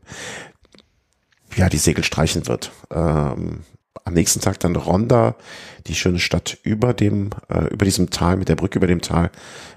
ja, 1.55 1.69
die 1.69 1.77
Segel 1.77 2.03
streichen 2.03 2.47
wird. 2.47 2.71
Ähm, 2.91 3.63
am 4.05 4.13
nächsten 4.13 4.39
Tag 4.39 4.59
dann 4.59 4.75
Ronda, 4.75 5.35
die 5.87 5.95
schöne 5.95 6.19
Stadt 6.19 6.57
über 6.63 6.93
dem, 6.93 7.31
äh, 7.49 7.65
über 7.65 7.85
diesem 7.85 8.09
Tal, 8.09 8.37
mit 8.37 8.49
der 8.49 8.55
Brücke 8.55 8.79
über 8.79 8.87
dem 8.87 9.01
Tal, 9.01 9.31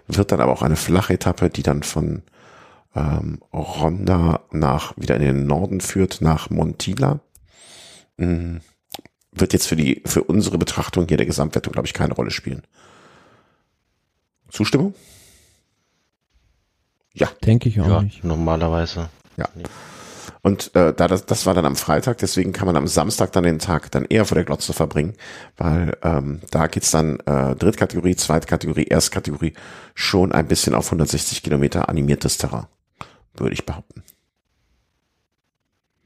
wird 0.07 0.33
dann 0.33 0.41
aber 0.41 0.53
auch 0.53 0.63
eine 0.63 0.77
flache 0.77 1.15
Etappe, 1.15 1.51
die 1.51 1.63
dann 1.63 1.83
von 1.83 2.23
ähm, 2.95 3.41
Ronda 3.53 4.41
nach, 4.51 4.95
wieder 4.97 5.17
in 5.17 5.23
den 5.23 5.47
Norden 5.47 5.81
führt, 5.81 6.21
nach 6.21 6.51
Montila. 6.51 7.21
Wird 8.17 9.53
jetzt 9.53 9.67
für 9.67 9.77
die, 9.77 10.03
für 10.05 10.25
unsere 10.25 10.59
Betrachtung 10.59 11.07
hier 11.09 11.17
der 11.17 11.27
Gesamtwertung, 11.27 11.73
glaube 11.73 11.87
ich, 11.87 11.95
keine 11.95 12.15
Rolle 12.15 12.31
spielen. 12.31 12.63
Zustimmung? 14.51 14.95
Ja. 17.15 17.29
Denke 17.45 17.69
ich 17.69 17.81
auch 17.81 17.89
ja, 17.89 18.03
nicht. 18.03 18.25
Normalerweise. 18.25 19.09
Ja. 19.37 19.49
Und 20.43 20.75
äh, 20.75 20.93
da 20.93 21.07
das, 21.07 21.25
das 21.25 21.47
war 21.47 21.55
dann 21.55 21.65
am 21.65 21.77
Freitag, 21.77 22.19
deswegen 22.19 22.53
kann 22.53 22.67
man 22.67 22.77
am 22.77 22.89
Samstag 22.89 23.33
dann 23.33 23.45
den 23.45 23.61
Tag 23.61 23.91
dann 23.93 24.05
eher 24.05 24.25
vor 24.25 24.35
der 24.35 24.45
Glotze 24.45 24.73
verbringen, 24.73 25.15
weil 25.57 25.97
ähm, 26.03 26.41
da 26.51 26.67
geht's 26.67 26.91
dann 26.91 27.21
äh, 27.21 27.55
Drittkategorie, 27.55 28.17
Zweitkategorie, 28.17 28.85
Erstkategorie 28.85 29.55
schon 29.95 30.33
ein 30.33 30.49
bisschen 30.49 30.75
auf 30.75 30.87
160 30.87 31.43
Kilometer 31.45 31.89
animiertes 31.89 32.39
Terrain, 32.39 32.67
würde 33.35 33.55
ich 33.55 33.65
behaupten. 33.65 34.03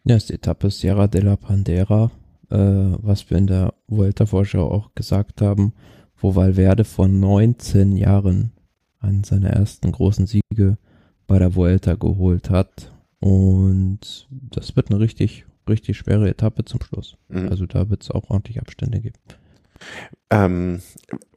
Ja, 0.09 0.15
ist 0.15 0.29
die 0.29 0.35
Etappe 0.35 0.71
Sierra 0.71 1.09
de 1.09 1.21
la 1.21 1.35
Pandera, 1.35 2.13
äh, 2.49 2.57
was 2.57 3.29
wir 3.29 3.39
in 3.39 3.49
der 3.49 3.75
Vuelta-Vorschau 3.89 4.71
auch 4.71 4.95
gesagt 4.95 5.43
haben, 5.43 5.73
wo 6.17 6.37
Valverde 6.37 6.85
vor 6.85 7.09
19 7.09 7.97
Jahren 7.97 8.53
einen 9.01 9.25
seiner 9.25 9.51
ersten 9.51 9.91
großen 9.91 10.29
Siege 10.29 10.79
bei 11.27 11.41
der 11.41 11.57
Vuelta 11.57 11.97
geholt 11.97 12.51
hat. 12.51 12.93
Und 13.19 14.29
das 14.31 14.77
wird 14.77 14.93
eine 14.93 15.01
richtig, 15.01 15.45
richtig 15.69 15.97
schwere 15.97 16.31
Etappe 16.31 16.65
zum 16.65 16.81
Schluss. 16.83 17.17
Mhm. 17.29 17.49
Also 17.49 17.67
da 17.67 17.91
wird 17.91 18.05
es 18.05 18.13
auch 18.13 18.31
ordentlich 18.31 18.61
Abstände 18.61 19.01
geben. 19.01 19.19
Ähm, 20.31 20.83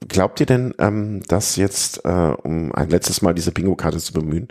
glaubt 0.07 0.39
ihr 0.39 0.45
denn, 0.45 0.73
ähm, 0.79 1.21
dass 1.27 1.55
jetzt, 1.55 2.03
äh, 2.05 2.09
um 2.09 2.73
ein 2.73 2.89
letztes 2.89 3.21
Mal 3.21 3.33
diese 3.33 3.51
Bingo-Karte 3.51 3.99
zu 3.99 4.13
bemühen, 4.13 4.47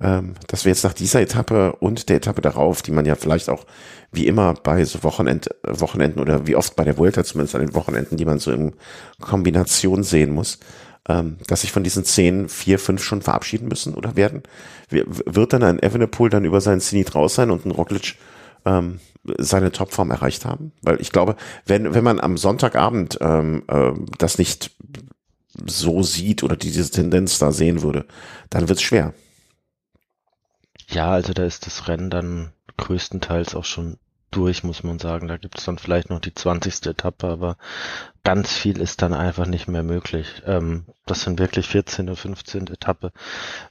ähm, 0.00 0.34
dass 0.46 0.64
wir 0.64 0.70
jetzt 0.70 0.84
nach 0.84 0.92
dieser 0.92 1.20
Etappe 1.20 1.74
und 1.74 2.08
der 2.08 2.16
Etappe 2.16 2.40
darauf, 2.40 2.82
die 2.82 2.92
man 2.92 3.04
ja 3.04 3.16
vielleicht 3.16 3.50
auch 3.50 3.66
wie 4.12 4.26
immer 4.26 4.54
bei 4.54 4.84
so 4.84 5.02
Wochenend, 5.02 5.50
Wochenenden 5.62 6.20
oder 6.20 6.46
wie 6.46 6.56
oft 6.56 6.76
bei 6.76 6.84
der 6.84 6.96
Vuelta 6.96 7.24
zumindest 7.24 7.54
an 7.54 7.62
den 7.62 7.74
Wochenenden, 7.74 8.16
die 8.16 8.24
man 8.24 8.38
so 8.38 8.52
in 8.52 8.72
Kombination 9.20 10.02
sehen 10.04 10.32
muss, 10.32 10.60
ähm, 11.08 11.38
dass 11.48 11.62
sich 11.62 11.72
von 11.72 11.82
diesen 11.82 12.04
zehn, 12.04 12.48
vier, 12.48 12.78
fünf 12.78 13.02
schon 13.02 13.22
verabschieden 13.22 13.68
müssen 13.68 13.94
oder 13.94 14.16
werden? 14.16 14.42
Wird 14.88 15.52
dann 15.52 15.62
ein 15.62 15.82
Evenepoel 15.82 16.30
dann 16.30 16.44
über 16.44 16.60
seinen 16.60 16.80
Zenit 16.80 17.14
raus 17.14 17.34
sein 17.34 17.50
und 17.50 17.66
ein 17.66 17.72
Roglic 17.72 18.16
ähm, 18.64 19.00
seine 19.38 19.72
Topform 19.72 20.10
erreicht 20.10 20.44
haben? 20.44 20.72
Weil 20.82 21.00
ich 21.00 21.12
glaube, 21.12 21.36
wenn, 21.66 21.94
wenn 21.94 22.04
man 22.04 22.20
am 22.20 22.36
Sonntagabend 22.36 23.18
ähm, 23.20 23.64
äh, 23.68 23.92
das 24.18 24.38
nicht 24.38 24.70
so 25.66 26.02
sieht 26.02 26.42
oder 26.42 26.56
diese 26.56 26.88
Tendenz 26.90 27.38
da 27.38 27.52
sehen 27.52 27.82
würde, 27.82 28.06
dann 28.50 28.68
wird's 28.68 28.82
schwer. 28.82 29.14
Ja, 30.88 31.10
also 31.10 31.32
da 31.32 31.44
ist 31.44 31.66
das 31.66 31.88
Rennen 31.88 32.10
dann 32.10 32.52
größtenteils 32.76 33.54
auch 33.54 33.64
schon 33.64 33.98
durch, 34.30 34.64
muss 34.64 34.82
man 34.82 34.98
sagen. 34.98 35.28
Da 35.28 35.36
gibt 35.36 35.58
es 35.58 35.64
dann 35.64 35.78
vielleicht 35.78 36.10
noch 36.10 36.20
die 36.20 36.34
20. 36.34 36.86
Etappe, 36.86 37.26
aber 37.26 37.56
ganz 38.22 38.52
viel 38.52 38.80
ist 38.80 39.02
dann 39.02 39.14
einfach 39.14 39.46
nicht 39.46 39.68
mehr 39.68 39.82
möglich. 39.82 40.42
Ähm, 40.46 40.84
das 41.06 41.22
sind 41.22 41.38
wirklich 41.38 41.68
14. 41.68 42.08
und 42.08 42.16
15. 42.16 42.66
Etappe. 42.68 43.12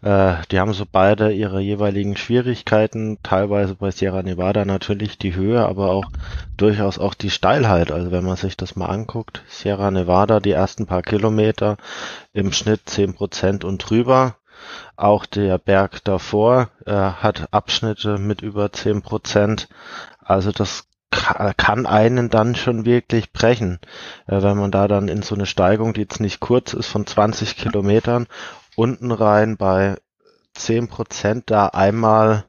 Äh, 0.02 0.36
die 0.52 0.60
haben 0.60 0.74
so 0.74 0.86
beide 0.90 1.32
ihre 1.32 1.62
jeweiligen 1.62 2.18
Schwierigkeiten, 2.18 3.20
teilweise 3.24 3.76
bei 3.76 3.92
Sierra 3.92 4.24
Nevada 4.24 4.66
natürlich 4.66 5.18
die 5.18 5.36
Höhe, 5.36 5.66
aber 5.66 5.92
auch 5.92 6.06
durchaus 6.58 6.98
auch 6.98 7.14
die 7.14 7.30
Steilheit. 7.30 7.92
Also 7.92 8.12
wenn 8.12 8.26
man 8.26 8.38
sich 8.38 8.58
das 8.58 8.76
mal 8.76 8.88
anguckt, 8.88 9.44
Sierra 9.48 9.92
Nevada 9.92 10.40
die 10.40 10.52
ersten 10.52 10.86
paar 10.86 11.02
Kilometer 11.02 11.78
im 12.34 12.52
Schnitt 12.52 12.82
10 12.90 13.14
Prozent 13.14 13.64
und 13.64 13.78
drüber. 13.78 14.36
Auch 14.98 15.26
der 15.26 15.58
Berg 15.58 16.04
davor 16.04 16.70
äh, 16.86 16.92
hat 16.92 17.54
Abschnitte 17.54 18.18
mit 18.18 18.42
über 18.42 18.72
10 18.72 19.02
Prozent. 19.02 19.70
Also 20.30 20.52
das 20.52 20.84
kann 21.58 21.88
einen 21.88 22.30
dann 22.30 22.56
schon 22.56 22.86
wirklich 22.86 23.34
brechen, 23.34 23.80
äh, 24.28 24.42
wenn 24.42 24.58
man 24.58 24.70
da 24.70 24.88
dann 24.88 25.08
in 25.08 25.24
so 25.24 25.34
eine 25.34 25.48
Steigung, 25.48 25.94
die 25.94 26.02
jetzt 26.02 26.20
nicht 26.20 26.40
kurz 26.40 26.74
ist, 26.74 26.86
von 26.86 27.08
20 27.08 27.58
Kilometern 27.58 28.28
unten 28.76 29.12
rein 29.12 29.58
bei 29.58 29.98
10 30.54 30.88
Prozent 30.88 31.50
da 31.50 31.68
einmal, 31.68 32.46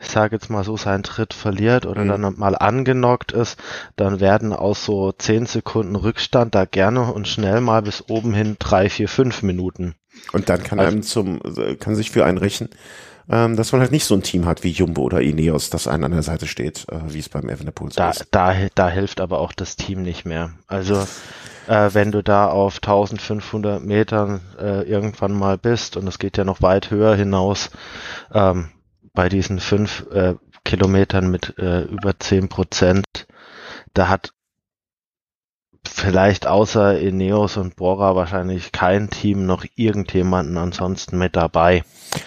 ich 0.00 0.08
sage 0.08 0.34
jetzt 0.34 0.50
mal 0.50 0.64
so, 0.64 0.76
seinen 0.76 1.04
Tritt 1.04 1.34
verliert 1.34 1.86
oder 1.86 2.02
mhm. 2.02 2.08
dann 2.08 2.34
mal 2.36 2.56
angenockt 2.56 3.30
ist, 3.30 3.60
dann 3.94 4.18
werden 4.18 4.52
aus 4.52 4.84
so 4.84 5.12
10 5.12 5.46
Sekunden 5.46 5.94
Rückstand 5.94 6.56
da 6.56 6.64
gerne 6.64 7.12
und 7.12 7.28
schnell 7.28 7.60
mal 7.60 7.82
bis 7.82 8.08
oben 8.08 8.34
hin 8.34 8.56
3, 8.58 8.90
4, 8.90 9.08
5 9.08 9.42
Minuten. 9.44 9.94
Und 10.32 10.48
dann 10.48 10.64
kann 10.64 10.80
also, 10.80 10.90
einem 10.90 11.02
zum, 11.02 11.40
kann 11.78 11.94
sich 11.94 12.10
für 12.10 12.24
einen 12.24 12.38
rächen, 12.38 12.70
ähm, 13.30 13.56
dass 13.56 13.72
man 13.72 13.80
halt 13.80 13.92
nicht 13.92 14.04
so 14.04 14.14
ein 14.14 14.22
Team 14.22 14.46
hat 14.46 14.64
wie 14.64 14.70
Jumbo 14.70 15.02
oder 15.02 15.20
Ineos, 15.20 15.70
das 15.70 15.86
einen 15.86 16.04
an 16.04 16.12
der 16.12 16.22
Seite 16.22 16.46
steht, 16.46 16.86
äh, 16.90 17.00
wie 17.08 17.18
es 17.18 17.28
beim 17.28 17.48
Evenepoel 17.48 17.90
da, 17.94 18.10
ist. 18.10 18.26
Da, 18.30 18.54
da 18.74 18.88
hilft 18.88 19.20
aber 19.20 19.40
auch 19.40 19.52
das 19.52 19.76
Team 19.76 20.02
nicht 20.02 20.24
mehr. 20.24 20.50
Also 20.66 21.06
äh, 21.66 21.90
wenn 21.92 22.12
du 22.12 22.22
da 22.22 22.48
auf 22.48 22.76
1500 22.76 23.82
Metern 23.84 24.40
äh, 24.58 24.82
irgendwann 24.82 25.32
mal 25.32 25.58
bist 25.58 25.96
und 25.96 26.06
es 26.06 26.18
geht 26.18 26.38
ja 26.38 26.44
noch 26.44 26.62
weit 26.62 26.90
höher 26.90 27.14
hinaus, 27.14 27.70
ähm, 28.32 28.70
bei 29.12 29.28
diesen 29.28 29.58
fünf 29.60 30.06
äh, 30.12 30.34
Kilometern 30.64 31.30
mit 31.30 31.58
äh, 31.58 31.82
über 31.82 32.18
zehn 32.18 32.48
Prozent, 32.48 33.04
da 33.94 34.08
hat 34.08 34.32
vielleicht 35.88 36.46
außer 36.46 36.98
Ineos 36.98 37.56
und 37.56 37.76
Bora 37.76 38.14
wahrscheinlich 38.14 38.72
kein 38.72 39.10
Team 39.10 39.46
noch 39.46 39.64
irgendjemanden 39.76 40.56
ansonsten 40.56 41.18
mit 41.18 41.36
dabei. 41.36 41.82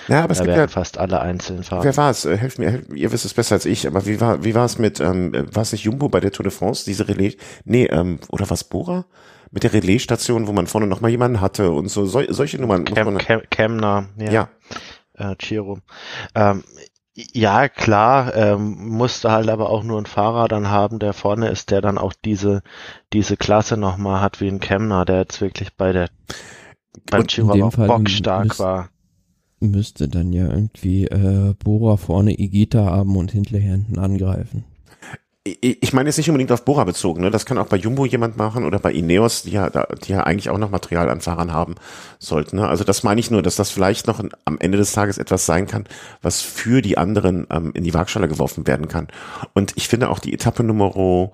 Ja, 0.07 0.23
aber 0.23 0.31
es 0.31 0.39
da 0.39 0.45
gibt 0.45 0.57
ja 0.57 0.67
fast 0.67 0.97
alle 0.97 1.21
einzeln 1.21 1.63
fahren. 1.63 1.83
Wer 1.83 1.97
war 1.97 2.11
es? 2.11 2.25
Äh, 2.25 2.37
helft 2.37 2.59
mir, 2.59 2.83
ihr 2.93 3.11
wisst 3.11 3.25
es 3.25 3.33
besser 3.33 3.55
als 3.55 3.65
ich, 3.65 3.87
aber 3.87 4.05
wie 4.05 4.21
war, 4.21 4.43
wie 4.43 4.55
war 4.55 4.65
es 4.65 4.77
mit, 4.77 4.99
ähm, 4.99 5.33
war 5.51 5.63
es 5.63 5.71
nicht 5.71 5.83
Jumbo 5.83 6.09
bei 6.09 6.19
der 6.19 6.31
Tour 6.31 6.43
de 6.43 6.51
France, 6.51 6.85
diese 6.85 7.07
Relais? 7.07 7.35
Nee, 7.65 7.85
ähm, 7.85 8.19
oder 8.29 8.49
was 8.49 8.63
Bora? 8.63 9.05
Mit 9.51 9.63
der 9.63 9.73
Relaisstation, 9.73 10.47
wo 10.47 10.53
man 10.53 10.67
vorne 10.67 10.87
noch 10.87 11.01
mal 11.01 11.09
jemanden 11.09 11.41
hatte 11.41 11.71
und 11.71 11.89
so, 11.89 12.05
sol 12.05 12.27
solche 12.29 12.59
Nummern. 12.59 12.85
Chem, 12.85 13.41
Chemner, 13.49 14.05
ja. 14.17 14.31
ja. 14.31 14.49
Äh, 15.13 15.35
Chiro. 15.35 15.79
Ähm, 16.35 16.63
ja, 17.33 17.69
klar, 17.69 18.35
ähm, 18.35 18.89
musste 18.89 19.31
halt 19.31 19.49
aber 19.49 19.69
auch 19.69 19.83
nur 19.83 19.99
ein 19.99 20.05
Fahrer 20.05 20.47
dann 20.47 20.69
haben, 20.69 20.99
der 20.99 21.13
vorne 21.13 21.49
ist, 21.49 21.71
der 21.71 21.81
dann 21.81 21.97
auch 21.97 22.13
diese, 22.13 22.61
diese 23.13 23.37
Klasse 23.37 23.77
nochmal 23.77 24.21
hat 24.21 24.41
wie 24.41 24.47
ein 24.47 24.59
Kemner, 24.59 25.05
der 25.05 25.19
jetzt 25.19 25.41
wirklich 25.41 25.73
bei 25.75 25.91
der 25.91 26.09
beim 27.09 27.27
Chihuahua 27.27 27.69
Bock 27.87 28.09
stark 28.09 28.59
war. 28.59 28.89
Müsste 29.59 30.07
dann 30.07 30.33
ja 30.33 30.47
irgendwie 30.47 31.05
äh, 31.05 31.53
Bora 31.63 31.97
vorne 31.97 32.37
Igita 32.39 32.85
haben 32.85 33.15
und 33.15 33.31
hinterher 33.31 33.73
hinten 33.73 33.99
angreifen 33.99 34.65
ich 35.43 35.91
meine 35.91 36.07
jetzt 36.07 36.17
nicht 36.17 36.29
unbedingt 36.29 36.51
auf 36.51 36.65
Bora 36.65 36.83
bezogen, 36.83 37.21
ne? 37.21 37.31
Das 37.31 37.47
kann 37.47 37.57
auch 37.57 37.65
bei 37.65 37.77
Jumbo 37.77 38.05
jemand 38.05 38.37
machen 38.37 38.63
oder 38.63 38.77
bei 38.77 38.91
Ineos, 38.91 39.41
die 39.41 39.51
ja, 39.51 39.71
die 39.71 40.11
ja 40.11 40.21
eigentlich 40.21 40.51
auch 40.51 40.59
noch 40.59 40.69
Material 40.69 41.09
an 41.09 41.19
Fahrern 41.19 41.51
haben 41.51 41.75
sollten. 42.19 42.57
Ne? 42.57 42.67
Also 42.67 42.83
das 42.83 43.01
meine 43.01 43.19
ich 43.19 43.31
nur, 43.31 43.41
dass 43.41 43.55
das 43.55 43.71
vielleicht 43.71 44.05
noch 44.05 44.23
am 44.45 44.59
Ende 44.59 44.77
des 44.77 44.91
Tages 44.91 45.17
etwas 45.17 45.47
sein 45.47 45.65
kann, 45.65 45.85
was 46.21 46.41
für 46.41 46.83
die 46.83 46.99
anderen 46.99 47.47
ähm, 47.49 47.71
in 47.73 47.83
die 47.83 47.93
Waagschale 47.95 48.27
geworfen 48.27 48.67
werden 48.67 48.87
kann. 48.87 49.07
Und 49.53 49.73
ich 49.77 49.87
finde 49.87 50.09
auch 50.09 50.19
die 50.19 50.31
Etappe 50.31 50.63
Nummer 50.63 51.31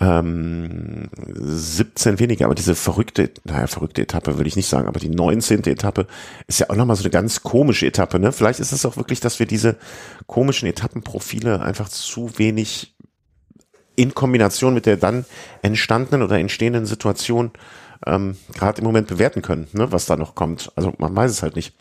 ähm, 0.00 1.08
17 1.24 2.18
weniger, 2.18 2.46
aber 2.46 2.56
diese 2.56 2.74
verrückte, 2.74 3.30
naja, 3.44 3.68
verrückte 3.68 4.02
Etappe 4.02 4.36
würde 4.36 4.48
ich 4.48 4.56
nicht 4.56 4.68
sagen, 4.68 4.88
aber 4.88 4.98
die 4.98 5.10
19. 5.10 5.62
Etappe 5.64 6.08
ist 6.48 6.58
ja 6.58 6.70
auch 6.70 6.76
nochmal 6.76 6.96
so 6.96 7.04
eine 7.04 7.10
ganz 7.10 7.44
komische 7.44 7.86
Etappe. 7.86 8.18
Ne? 8.18 8.32
Vielleicht 8.32 8.58
ist 8.58 8.72
es 8.72 8.84
auch 8.84 8.96
wirklich, 8.96 9.20
dass 9.20 9.38
wir 9.38 9.46
diese 9.46 9.76
komischen 10.26 10.68
Etappenprofile 10.68 11.60
einfach 11.60 11.88
zu 11.88 12.36
wenig 12.36 12.93
in 13.96 14.14
Kombination 14.14 14.74
mit 14.74 14.86
der 14.86 14.96
dann 14.96 15.24
entstandenen 15.62 16.22
oder 16.22 16.38
entstehenden 16.38 16.86
Situation 16.86 17.50
ähm, 18.06 18.36
gerade 18.54 18.78
im 18.78 18.84
Moment 18.84 19.08
bewerten 19.08 19.42
können, 19.42 19.68
ne, 19.72 19.90
was 19.92 20.06
da 20.06 20.16
noch 20.16 20.34
kommt. 20.34 20.70
Also 20.76 20.92
man 20.98 21.14
weiß 21.14 21.30
es 21.30 21.42
halt 21.42 21.56
nicht. 21.56 21.74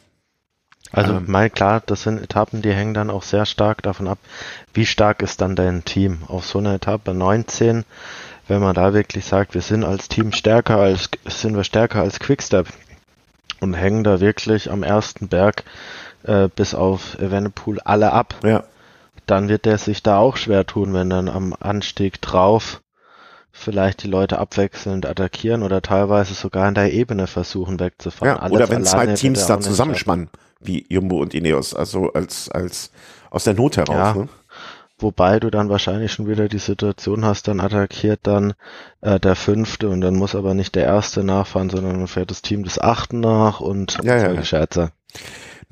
Also 0.92 1.14
ähm, 1.14 1.26
mal 1.28 1.50
klar, 1.50 1.82
das 1.86 2.04
sind 2.04 2.22
Etappen, 2.22 2.62
die 2.62 2.74
hängen 2.74 2.94
dann 2.94 3.10
auch 3.10 3.24
sehr 3.24 3.46
stark 3.46 3.82
davon 3.82 4.08
ab, 4.08 4.20
wie 4.74 4.86
stark 4.86 5.22
ist 5.22 5.42
dann 5.42 5.56
dein 5.56 5.84
Team. 5.86 6.20
Auf 6.28 6.46
so 6.46 6.60
einer 6.60 6.76
Etappe 6.76 7.14
19, 7.14 7.84
wenn 8.48 8.62
man 8.62 8.76
da 8.76 8.94
wirklich 8.94 9.26
sagt, 9.26 9.56
wir 9.56 9.62
sind 9.62 9.84
als 9.84 10.08
Team 10.08 10.32
stärker 10.32 10.78
als 10.78 11.10
sind 11.26 11.56
wir 11.56 11.64
stärker 11.64 12.02
als 12.02 12.20
Quickstep 12.20 12.68
und 13.60 13.74
hängen 13.74 14.04
da 14.04 14.20
wirklich 14.20 14.70
am 14.70 14.84
ersten 14.84 15.30
Berg 15.30 15.64
äh, 16.24 16.50
bis 16.54 16.76
auf 16.76 17.18
Evenepoel 17.20 17.80
alle 17.80 18.12
ab. 18.12 18.36
Ja 18.44 18.64
dann 19.26 19.50
wird 19.50 19.66
der 19.66 19.78
sich 19.78 20.04
da 20.04 20.18
auch 20.18 20.38
schwer 20.38 20.66
tun, 20.66 20.94
wenn 20.94 21.10
dann 21.10 21.30
am 21.30 21.56
Anstieg 21.60 22.22
drauf 22.22 22.82
vielleicht 23.52 24.04
die 24.04 24.08
Leute 24.08 24.40
abwechselnd 24.40 25.06
attackieren 25.06 25.62
oder 25.62 25.82
teilweise 25.82 26.34
sogar 26.34 26.68
in 26.68 26.74
der 26.74 26.92
Ebene 26.92 27.28
versuchen 27.28 27.80
wegzufahren. 27.80 28.38
Ja, 28.42 28.50
oder 28.50 28.70
wenn 28.70 28.84
zwei 28.84 29.08
Teams 29.14 29.46
da 29.46 29.60
zusammenspannen, 29.60 30.30
wie 30.60 30.86
Jumbo 30.90 31.22
und 31.22 31.34
Ineos, 31.34 31.74
also 31.74 32.12
als, 32.14 32.50
als 32.50 32.92
aus 33.30 33.44
der 33.44 33.54
Not 33.54 33.78
heraus. 33.78 33.96
Ja. 33.96 34.14
Ne? 34.16 34.30
Wobei 35.00 35.40
du 35.40 35.50
dann 35.50 35.70
wahrscheinlich 35.70 36.14
schon 36.14 36.28
wieder 36.28 36.48
die 36.48 36.60
Situation 36.60 37.26
hast, 37.26 37.48
dann 37.48 37.60
attackiert 37.60 38.22
dann 38.24 38.54
äh, 39.02 39.20
der 39.20 39.36
Fünfte 39.36 39.90
und 39.90 40.02
dann 40.02 40.16
muss 40.16 40.36
aber 40.36 40.54
nicht 40.54 40.76
der 40.76 40.86
Erste 40.86 41.24
nachfahren, 41.24 41.70
sondern 41.70 41.98
dann 41.98 42.08
fährt 42.08 42.32
das 42.32 42.42
Team 42.42 42.64
des 42.64 42.80
Achten 42.80 43.20
nach 43.20 43.60
und 43.60 43.98
ja, 44.04 44.18
ja, 44.18 44.32
ja. 44.32 44.44
Scherze. 44.44 44.92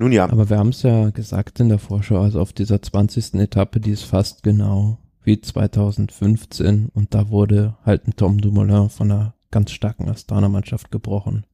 Nun 0.02 0.10
ja. 0.10 0.28
Aber 0.28 0.50
wir 0.50 0.58
haben 0.58 0.70
es 0.70 0.82
ja 0.82 1.10
gesagt 1.10 1.60
in 1.60 1.68
der 1.68 1.78
Vorschau, 1.78 2.20
also 2.20 2.40
auf 2.40 2.52
dieser 2.52 2.82
20. 2.82 3.34
Etappe, 3.34 3.78
die 3.78 3.92
ist 3.92 4.02
fast 4.02 4.42
genau 4.42 4.98
wie 5.22 5.40
2015 5.40 6.88
und 6.92 7.14
da 7.14 7.28
wurde 7.28 7.76
halt 7.86 8.08
ein 8.08 8.16
Tom 8.16 8.40
Dumoulin 8.40 8.90
von 8.90 9.12
einer 9.12 9.34
ganz 9.52 9.70
starken 9.70 10.08
Astana-Mannschaft 10.08 10.90
gebrochen. 10.90 11.46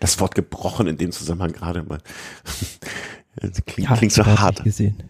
Das 0.00 0.18
Wort 0.18 0.34
gebrochen 0.34 0.88
in 0.88 0.96
dem 0.96 1.12
Zusammenhang 1.12 1.52
gerade 1.52 1.84
mal. 1.84 2.00
Klingt, 3.36 3.90
ja, 3.90 3.96
klingt 3.96 4.12
so 4.12 4.24
hart. 4.26 4.62
Gesehen. 4.62 5.02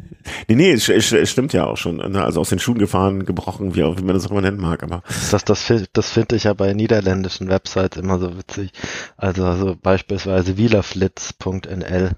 Nee, 0.48 0.54
nee, 0.54 0.72
es, 0.72 0.88
es, 0.88 1.30
stimmt 1.30 1.52
ja 1.52 1.66
auch 1.66 1.76
schon. 1.76 1.96
Ne? 1.96 2.22
Also 2.22 2.40
aus 2.40 2.50
den 2.50 2.58
Schuhen 2.58 2.78
gefahren, 2.78 3.26
gebrochen, 3.26 3.74
wie, 3.74 3.82
auch, 3.82 3.98
wie 3.98 4.02
man 4.02 4.14
das 4.14 4.26
auch 4.26 4.30
immer 4.30 4.40
nennen 4.40 4.60
mag. 4.60 4.82
Aber 4.82 5.02
das, 5.30 5.44
das, 5.44 5.72
das 5.92 6.10
finde 6.10 6.36
ich 6.36 6.44
ja 6.44 6.52
bei 6.54 6.72
niederländischen 6.72 7.48
Websites 7.48 7.98
immer 7.98 8.18
so 8.18 8.36
witzig. 8.36 8.72
Also, 9.16 9.44
also 9.44 9.76
beispielsweise 9.80 10.56
wielerflitz.nl. 10.56 12.12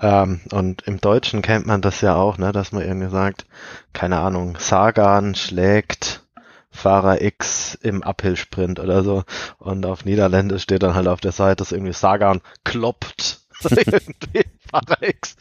Ähm, 0.00 0.40
und 0.52 0.82
im 0.82 1.00
Deutschen 1.00 1.42
kennt 1.42 1.66
man 1.66 1.82
das 1.82 2.00
ja 2.00 2.16
auch, 2.16 2.38
ne, 2.38 2.52
dass 2.52 2.72
man 2.72 2.82
irgendwie 2.82 3.10
sagt, 3.10 3.46
keine 3.92 4.20
Ahnung, 4.20 4.56
Sagan 4.58 5.34
schlägt 5.34 6.22
Fahrer 6.70 7.22
X 7.22 7.78
im 7.80 8.02
Uphill-Sprint 8.02 8.80
oder 8.80 9.04
so. 9.04 9.22
Und 9.58 9.86
auf 9.86 10.04
Niederländisch 10.04 10.62
steht 10.62 10.82
dann 10.82 10.94
halt 10.94 11.06
auf 11.06 11.20
der 11.20 11.32
Seite, 11.32 11.56
dass 11.56 11.72
irgendwie 11.72 11.92
Sagan 11.92 12.40
kloppt. 12.64 13.43
Irgendwie 13.72 14.44
Fahrer 14.70 15.02
X. 15.02 15.36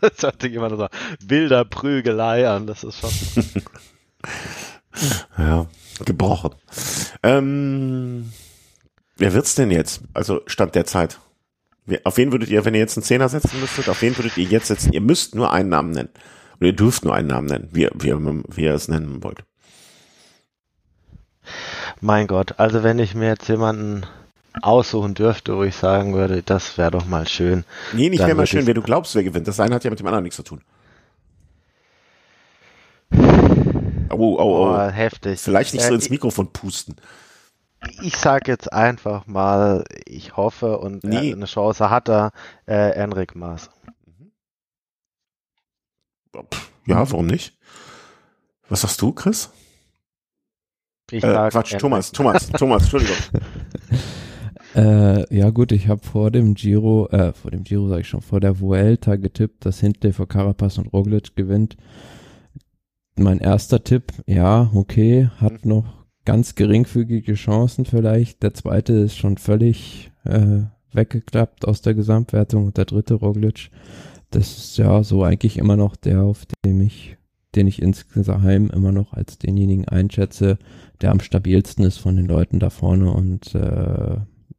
das 0.00 0.22
hört 0.22 0.42
sich 0.42 0.52
immer 0.52 0.70
so 0.70 0.88
wilder 1.26 1.64
Prügelei 1.64 2.48
an. 2.48 2.66
Das 2.66 2.84
ist 2.84 2.98
schon. 3.00 3.10
ja, 5.38 5.66
gebrochen. 6.04 6.54
Ähm, 7.22 8.32
wer 9.16 9.32
wird's 9.34 9.54
denn 9.54 9.70
jetzt? 9.70 10.02
Also 10.14 10.40
Stand 10.46 10.74
der 10.74 10.86
Zeit. 10.86 11.18
Auf 12.04 12.16
wen 12.16 12.30
würdet 12.30 12.48
ihr, 12.48 12.64
wenn 12.64 12.74
ihr 12.74 12.80
jetzt 12.80 12.96
einen 12.96 13.04
Zehner 13.04 13.28
setzen 13.28 13.60
müsstet, 13.60 13.88
auf 13.88 14.02
wen 14.02 14.16
würdet 14.16 14.36
ihr 14.36 14.44
jetzt 14.44 14.68
setzen? 14.68 14.92
Ihr 14.92 15.00
müsst 15.00 15.34
nur 15.34 15.52
einen 15.52 15.68
Namen 15.68 15.90
nennen. 15.90 16.10
Oder 16.58 16.68
ihr 16.68 16.76
dürft 16.76 17.04
nur 17.04 17.14
einen 17.14 17.26
Namen 17.26 17.48
nennen, 17.48 17.68
wie, 17.72 17.88
wie, 17.94 18.12
wie 18.14 18.62
ihr 18.62 18.74
es 18.74 18.86
nennen 18.86 19.22
wollt. 19.24 19.44
Mein 22.00 22.28
Gott, 22.28 22.58
also 22.58 22.84
wenn 22.84 23.00
ich 23.00 23.14
mir 23.16 23.28
jetzt 23.28 23.48
jemanden 23.48 24.06
aussuchen 24.60 25.14
dürfte, 25.14 25.56
wo 25.56 25.62
ich 25.62 25.74
sagen 25.74 26.14
würde, 26.14 26.42
das 26.42 26.76
wäre 26.76 26.90
doch 26.90 27.06
mal 27.06 27.26
schön. 27.26 27.64
Nee, 27.92 28.10
nicht 28.10 28.20
wäre 28.20 28.34
mal 28.34 28.46
schön, 28.46 28.66
wer 28.66 28.74
du 28.74 28.82
glaubst, 28.82 29.14
wer 29.14 29.24
gewinnt. 29.24 29.48
Das 29.48 29.60
eine 29.60 29.74
hat 29.74 29.84
ja 29.84 29.90
mit 29.90 30.00
dem 30.00 30.06
anderen 30.06 30.24
nichts 30.24 30.36
zu 30.36 30.42
tun. 30.42 30.60
Oh, 34.10 34.16
oh, 34.16 34.36
oh. 34.38 34.76
oh 34.76 34.90
heftig. 34.90 35.40
Vielleicht 35.40 35.72
nicht 35.72 35.84
so 35.84 35.92
äh, 35.92 35.94
ins 35.94 36.10
Mikrofon 36.10 36.52
pusten. 36.52 36.96
Ich 38.02 38.16
sag 38.16 38.46
jetzt 38.46 38.72
einfach 38.72 39.26
mal, 39.26 39.84
ich 40.04 40.36
hoffe 40.36 40.78
und 40.78 41.02
nee. 41.02 41.32
eine 41.32 41.46
Chance 41.46 41.90
hat 41.90 42.08
er, 42.08 42.32
äh, 42.66 42.90
Enric 42.90 43.34
Maas. 43.34 43.70
Ja, 46.86 47.10
warum 47.10 47.26
nicht? 47.26 47.56
Was 48.68 48.82
sagst 48.82 49.00
du, 49.02 49.12
Chris? 49.12 49.50
Ich 51.10 51.24
Äh, 51.24 51.48
Quatsch, 51.50 51.72
Enric. 51.72 51.80
Thomas, 51.80 52.12
Thomas, 52.12 52.48
Thomas, 52.50 52.82
Entschuldigung. 52.82 53.16
Äh, 54.74 55.36
ja 55.36 55.50
gut, 55.50 55.72
ich 55.72 55.88
habe 55.88 56.02
vor 56.02 56.30
dem 56.30 56.54
Giro, 56.54 57.08
äh, 57.08 57.32
vor 57.32 57.50
dem 57.50 57.64
Giro 57.64 57.88
sage 57.88 58.00
ich 58.02 58.08
schon, 58.08 58.22
vor 58.22 58.40
der 58.40 58.60
Vuelta 58.60 59.16
getippt, 59.16 59.66
dass 59.66 59.80
Hindley 59.80 60.12
vor 60.12 60.28
Carapaz 60.28 60.78
und 60.78 60.92
Roglic 60.92 61.36
gewinnt. 61.36 61.76
Mein 63.16 63.38
erster 63.38 63.84
Tipp, 63.84 64.12
ja, 64.26 64.70
okay, 64.72 65.28
hat 65.38 65.66
noch 65.66 66.06
ganz 66.24 66.54
geringfügige 66.54 67.34
Chancen 67.34 67.84
vielleicht. 67.84 68.42
Der 68.42 68.54
zweite 68.54 68.94
ist 68.94 69.16
schon 69.16 69.36
völlig 69.36 70.10
äh, 70.24 70.62
weggeklappt 70.92 71.66
aus 71.66 71.82
der 71.82 71.94
Gesamtwertung 71.94 72.66
und 72.66 72.76
der 72.78 72.86
dritte 72.86 73.14
Roglic. 73.14 73.70
Das 74.30 74.56
ist 74.56 74.78
ja 74.78 75.02
so 75.02 75.22
eigentlich 75.22 75.58
immer 75.58 75.76
noch 75.76 75.96
der, 75.96 76.22
auf 76.22 76.46
dem 76.64 76.80
ich, 76.80 77.18
den 77.54 77.66
ich 77.66 77.82
insgeheim 77.82 78.70
immer 78.70 78.92
noch 78.92 79.12
als 79.12 79.36
denjenigen 79.36 79.86
einschätze, 79.86 80.58
der 81.02 81.10
am 81.10 81.20
stabilsten 81.20 81.84
ist 81.84 81.98
von 81.98 82.16
den 82.16 82.26
Leuten 82.26 82.58
da 82.58 82.70
vorne 82.70 83.12
und 83.12 83.54
äh, 83.54 84.16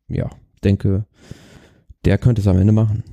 ja, 0.08 0.30
denke, 0.64 1.06
der 2.06 2.18
könnte 2.18 2.42
es 2.42 2.48
am 2.48 2.58
Ende 2.58 2.74
machen. 2.74 3.04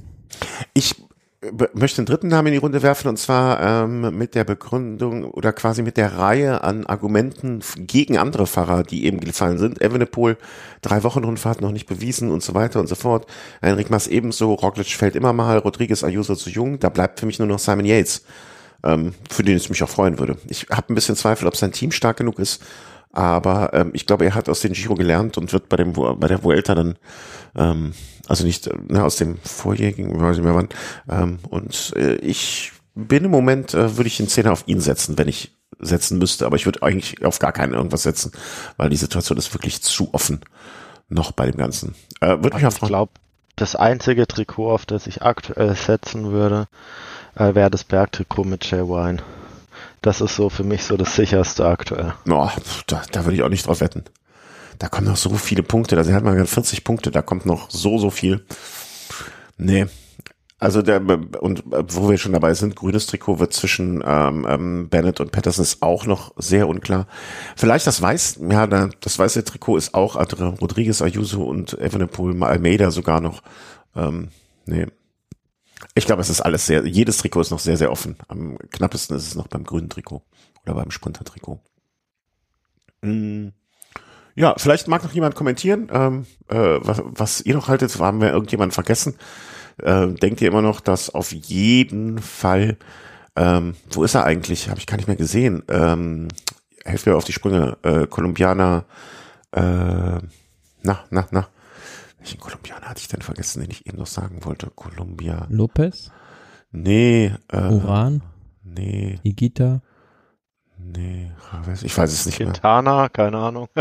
Ich 0.75 0.97
b- 1.41 1.69
möchte 1.75 1.99
einen 1.99 2.07
dritten 2.07 2.29
Namen 2.29 2.49
in 2.49 2.53
die 2.55 2.59
Runde 2.59 2.83
werfen 2.83 3.09
und 3.09 3.19
zwar 3.19 3.85
ähm, 3.85 4.17
mit 4.19 4.35
der 4.35 4.45
Begründung 4.45 5.25
oder 5.25 5.53
quasi 5.53 5.83
mit 5.83 5.97
der 5.97 6.19
Reihe 6.19 6.63
an 6.65 6.87
Argumenten 6.87 7.61
gegen 7.77 8.19
andere 8.19 8.47
Fahrer, 8.47 8.83
die 8.83 9.05
eben 9.07 9.21
gefallen 9.21 9.59
sind. 9.59 9.81
Evenepoel, 9.81 10.37
drei 10.83 11.03
Wochen 11.03 11.25
Rundfahrt 11.25 11.61
noch 11.61 11.73
nicht 11.73 11.87
bewiesen 11.87 12.31
und 12.31 12.43
so 12.43 12.55
weiter 12.55 12.81
und 12.81 12.89
so 12.89 12.95
fort. 12.95 13.27
Enric 13.61 13.91
Mas 13.91 14.07
ebenso, 14.07 14.55
Roglic 14.55 14.89
fällt 14.89 15.17
immer 15.17 15.33
mal, 15.33 15.59
Rodriguez 15.59 16.05
Ayuso 16.05 16.35
zu 16.35 16.51
jung. 16.51 16.79
Da 16.79 16.89
bleibt 16.89 17.21
für 17.21 17.27
mich 17.27 17.39
nur 17.39 17.49
noch 17.49 17.59
Simon 17.59 17.87
Yates, 17.87 18.25
ähm, 18.85 19.15
für 19.31 19.43
den 19.43 19.57
ich 19.57 19.71
mich 19.71 19.83
auch 19.83 19.89
freuen 19.89 20.19
würde. 20.19 20.37
Ich 20.49 20.67
habe 20.71 20.93
ein 20.93 20.95
bisschen 20.95 21.17
Zweifel, 21.17 21.49
ob 21.49 21.57
sein 21.57 21.73
Team 21.73 21.93
stark 21.93 22.17
genug 22.19 22.39
ist. 22.39 22.63
Aber 23.13 23.75
ähm, 23.75 23.91
ich 23.93 24.07
glaube, 24.07 24.25
er 24.25 24.35
hat 24.35 24.49
aus 24.49 24.61
dem 24.61 24.73
Giro 24.73 24.95
gelernt 24.95 25.37
und 25.37 25.53
wird 25.53 25.69
bei 25.69 25.77
dem 25.77 25.93
bei 25.93 26.29
der 26.29 26.45
Vuelta 26.45 26.75
dann 26.75 26.97
ähm, 27.57 27.93
also 28.29 28.45
nicht 28.45 28.69
äh, 28.69 28.77
ne, 28.89 29.05
aus 29.05 29.17
dem 29.17 29.39
vorjährigen, 29.39 30.21
weiß 30.21 30.37
nicht 30.37 30.45
mehr 30.45 30.55
wann. 30.55 30.69
Ähm, 31.09 31.41
und 31.49 31.93
äh, 31.97 32.15
ich 32.17 32.73
bin 32.95 33.25
im 33.25 33.31
Moment, 33.31 33.75
äh, 33.75 33.97
würde 33.97 34.07
ich 34.07 34.19
den 34.19 34.29
Zehner 34.29 34.53
auf 34.53 34.63
ihn 34.67 34.81
setzen, 34.81 35.19
wenn 35.19 35.27
ich 35.27 35.57
setzen 35.81 36.19
müsste. 36.19 36.47
Aber 36.47 36.55
ich 36.55 36.65
würde 36.65 36.83
eigentlich 36.83 37.25
auf 37.25 37.41
gar 37.41 37.53
keinen 37.53 37.75
irgendwas 37.75 38.05
setzen, 38.05 38.31
weil 38.77 38.89
die 38.89 38.97
Situation 38.97 39.37
ist 39.37 39.53
wirklich 39.53 39.83
zu 39.83 40.15
offen 40.15 40.41
noch 41.09 41.33
bei 41.33 41.47
dem 41.47 41.57
Ganzen. 41.57 41.97
Äh, 42.21 42.29
würde 42.29 42.55
mich 42.55 42.67
auch 42.67 42.73
ich 42.73 42.79
glaube, 42.79 43.13
das 43.57 43.75
einzige 43.75 44.29
Trikot, 44.29 44.71
auf 44.71 44.87
das 44.87 45.09
ich 45.09 45.23
aktuell 45.23 45.75
setzen 45.75 46.31
würde, 46.31 46.69
äh, 47.35 47.55
wäre 47.55 47.71
das 47.71 47.83
Bergtrikot 47.83 48.45
mit 48.45 48.71
Jay 48.71 48.83
Wine. 48.83 49.19
Das 50.03 50.21
ist 50.21 50.35
so 50.37 50.49
für 50.49 50.65
mich 50.65 50.85
so 50.85 50.97
das 50.97 51.15
sicherste 51.15 51.67
aktuell. 51.67 52.15
Oh, 52.29 52.49
da, 52.87 53.03
da 53.13 53.25
würde 53.25 53.35
ich 53.37 53.43
auch 53.43 53.49
nicht 53.51 53.67
drauf 53.67 53.81
wetten. 53.81 54.05
Da 54.79 54.89
kommen 54.89 55.07
noch 55.09 55.17
so 55.19 55.31
viele 55.35 55.63
Punkte. 55.63 55.95
Da 55.97 56.05
hat 56.11 56.25
man 56.25 56.35
gerade 56.37 56.49
40 56.49 56.85
Punkte. 56.85 57.11
Da 57.11 57.21
kommt 57.21 57.45
noch 57.45 57.71
so, 57.71 57.99
so 57.99 58.09
viel. 58.11 58.45
Nee. 59.59 59.87
Also 60.59 60.83
der, 60.83 61.01
und 61.41 61.61
äh, 61.73 61.85
wo 61.89 62.11
wir 62.11 62.19
schon 62.19 62.33
dabei 62.35 62.53
sind, 62.53 62.77
grünes 62.77 63.07
Trikot 63.07 63.39
wird 63.39 63.53
zwischen 63.55 64.03
ähm, 64.07 64.47
ähm, 64.49 64.89
Bennett 64.91 65.21
und 65.21 65.33
Patterson 65.33 65.63
ist 65.63 65.83
auch 65.83 66.05
noch 66.07 66.33
sehr 66.37 66.69
unklar. 66.69 67.07
Vielleicht 67.57 67.87
das 67.87 68.01
weiß, 68.03 68.41
ja, 68.51 68.67
da- 68.67 68.91
das 69.01 69.19
weiße 69.19 69.43
Trikot 69.45 69.79
ist 69.79 69.95
auch 69.95 70.17
andere, 70.17 70.49
Rodriguez, 70.59 71.01
Ayuso 71.01 71.45
und 71.45 71.79
Evenepoel, 71.79 72.43
Almeida 72.43 72.91
sogar 72.91 73.23
noch. 73.23 73.43
Ähm, 73.97 74.29
nee. 74.67 74.87
Ich 75.95 76.07
glaube, 76.07 76.23
es 76.23 76.31
ist 76.31 76.41
alles 76.41 76.67
sehr, 76.67 76.87
jedes 76.87 77.19
Trikot 77.19 77.41
ist 77.41 77.51
noch 77.51 77.59
sehr, 77.59 77.77
sehr 77.77 77.91
offen. 77.91 78.17
Am 78.29 78.59
knappesten 78.71 79.17
ist 79.17 79.27
es 79.27 79.35
noch 79.35 79.49
beim 79.49 79.65
grünen 79.65 79.89
Trikot 79.89 80.23
oder 80.65 80.75
beim 80.75 80.91
Sprinter-Trikot. 80.91 81.61
Mm. 83.03 83.49
Ja, 84.35 84.55
vielleicht 84.57 84.89
mag 84.89 85.03
noch 85.03 85.13
jemand 85.13 85.35
kommentieren, 85.35 85.89
ähm, 85.93 86.27
äh, 86.49 86.57
was, 86.81 87.03
was 87.05 87.41
ihr 87.41 87.55
noch 87.55 87.69
haltet. 87.69 87.99
Haben 87.99 88.21
wir 88.21 88.33
irgendjemanden 88.33 88.73
vergessen? 88.73 89.17
Äh, 89.79 90.09
denkt 90.09 90.41
ihr 90.41 90.49
immer 90.49 90.63
noch, 90.63 90.81
dass 90.81 91.11
auf 91.11 91.33
jeden 91.33 92.19
Fall, 92.19 92.77
ähm, 93.37 93.75
wo 93.91 94.05
ist 94.05 94.15
er 94.15 94.25
eigentlich? 94.25 94.69
Habe 94.69 94.79
ich 94.79 94.87
gar 94.87 94.97
nicht 94.97 95.09
mehr 95.09 95.17
gesehen. 95.17 95.63
Ähm, 95.69 96.29
helft 96.85 97.07
mir 97.07 97.17
auf 97.17 97.25
die 97.25 97.33
Sprünge. 97.33 97.77
Äh, 97.83 98.07
Kolumbianer, 98.07 98.85
äh, 99.53 99.61
na, 99.61 101.05
na, 101.11 101.29
na. 101.31 101.49
Welchen 102.21 102.39
Kolumbianer 102.41 102.87
hatte 102.89 103.01
ich 103.01 103.09
denn 103.09 103.23
vergessen, 103.23 103.61
den 103.63 103.71
ich 103.71 103.87
eben 103.87 103.99
noch 103.99 104.07
sagen 104.07 104.45
wollte? 104.45 104.71
Kolumbia. 104.75 105.47
Lopez, 105.51 106.11
Nee, 106.73 107.33
äh, 107.49 107.57
Uran, 107.69 108.23
nee, 108.63 109.19
Igita, 109.25 109.81
nee, 110.79 111.33
ich 111.83 111.97
weiß 111.99 112.13
es 112.13 112.27
nicht 112.27 112.39
mehr. 112.39 112.49
Quintana, 112.53 113.09
keine 113.09 113.39
Ahnung. 113.39 113.69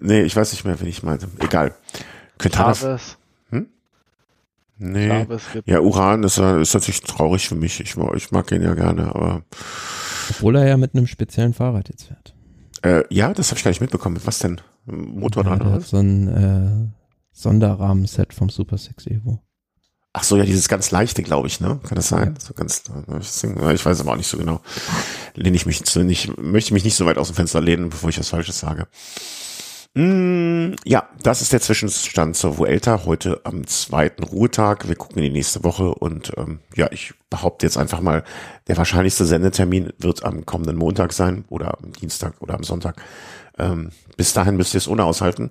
Nee, 0.00 0.22
ich 0.22 0.36
weiß 0.36 0.52
nicht 0.52 0.64
mehr, 0.64 0.78
wen 0.80 0.86
ich 0.86 1.02
meinte. 1.02 1.26
Egal. 1.40 1.74
Quintana, 2.38 2.72
Chavez. 2.72 3.18
nee. 4.78 5.08
Chavez 5.08 5.42
gibt 5.52 5.68
Ja, 5.68 5.80
Uran 5.80 6.22
ist, 6.22 6.38
äh, 6.38 6.60
ist 6.62 6.74
natürlich 6.74 7.00
traurig 7.02 7.48
für 7.48 7.56
mich. 7.56 7.80
Ich, 7.80 7.96
mag- 7.96 8.14
ich 8.14 8.30
mag 8.30 8.50
ihn 8.52 8.62
ja 8.62 8.74
gerne, 8.74 9.06
aber 9.12 9.42
obwohl 10.30 10.54
er 10.56 10.68
ja 10.68 10.76
mit 10.76 10.94
einem 10.94 11.08
speziellen 11.08 11.52
Fahrrad 11.52 11.88
jetzt 11.88 12.04
fährt. 12.04 12.34
äh, 12.82 13.02
ja, 13.12 13.32
das 13.32 13.48
habe 13.50 13.58
ich 13.58 13.64
gar 13.64 13.70
nicht 13.70 13.80
mitbekommen. 13.80 14.20
Was 14.24 14.38
denn? 14.38 14.60
Motorrad 14.86 15.60
Ja, 15.60 15.66
oder 15.66 15.76
was? 15.78 15.90
so 15.90 15.96
ein 15.98 16.28
äh, 16.28 17.01
Sonderrahmenset 17.32 18.34
vom 18.34 18.48
Super 18.48 18.78
6 18.78 19.06
Evo. 19.06 19.42
Ach 20.14 20.24
so, 20.24 20.36
ja, 20.36 20.44
dieses 20.44 20.68
ganz 20.68 20.90
leichte, 20.90 21.22
glaube 21.22 21.46
ich, 21.48 21.60
ne? 21.60 21.80
Kann 21.88 21.96
das 21.96 22.08
sein? 22.08 22.36
So 22.38 22.52
ganz, 22.52 22.84
äh, 23.08 23.74
ich 23.74 23.84
weiß 23.84 24.00
aber 24.00 24.12
auch 24.12 24.16
nicht 24.16 24.28
so 24.28 24.36
genau. 24.36 24.60
Lehne 25.34 25.56
ich 25.56 25.64
mich 25.64 25.84
zu, 25.84 26.04
nicht, 26.04 26.36
möchte 26.36 26.74
mich 26.74 26.84
nicht 26.84 26.96
so 26.96 27.06
weit 27.06 27.16
aus 27.16 27.28
dem 27.28 27.36
Fenster 27.36 27.62
lehnen, 27.62 27.88
bevor 27.88 28.10
ich 28.10 28.18
was 28.18 28.28
Falsches 28.28 28.58
sage. 28.58 28.88
Mm, 29.94 30.74
ja, 30.84 31.08
das 31.22 31.40
ist 31.40 31.54
der 31.54 31.62
Zwischenstand 31.62 32.36
zur 32.36 32.58
Vuelta 32.58 33.06
heute 33.06 33.40
am 33.44 33.66
zweiten 33.66 34.22
Ruhetag. 34.22 34.86
Wir 34.86 34.96
gucken 34.96 35.18
in 35.18 35.24
die 35.24 35.38
nächste 35.38 35.64
Woche 35.64 35.94
und 35.94 36.32
ähm, 36.36 36.60
ja, 36.76 36.92
ich 36.92 37.14
behaupte 37.30 37.64
jetzt 37.64 37.78
einfach 37.78 38.02
mal, 38.02 38.22
der 38.68 38.76
wahrscheinlichste 38.76 39.24
Sendetermin 39.24 39.94
wird 39.96 40.24
am 40.24 40.44
kommenden 40.44 40.76
Montag 40.76 41.14
sein 41.14 41.46
oder 41.48 41.78
am 41.78 41.94
Dienstag 41.94 42.34
oder 42.40 42.54
am 42.54 42.64
Sonntag. 42.64 43.02
Ähm, 43.58 43.92
bis 44.18 44.34
dahin 44.34 44.56
müsst 44.56 44.74
ihr 44.74 44.78
es 44.78 44.88
ohne 44.88 45.04
aushalten 45.04 45.50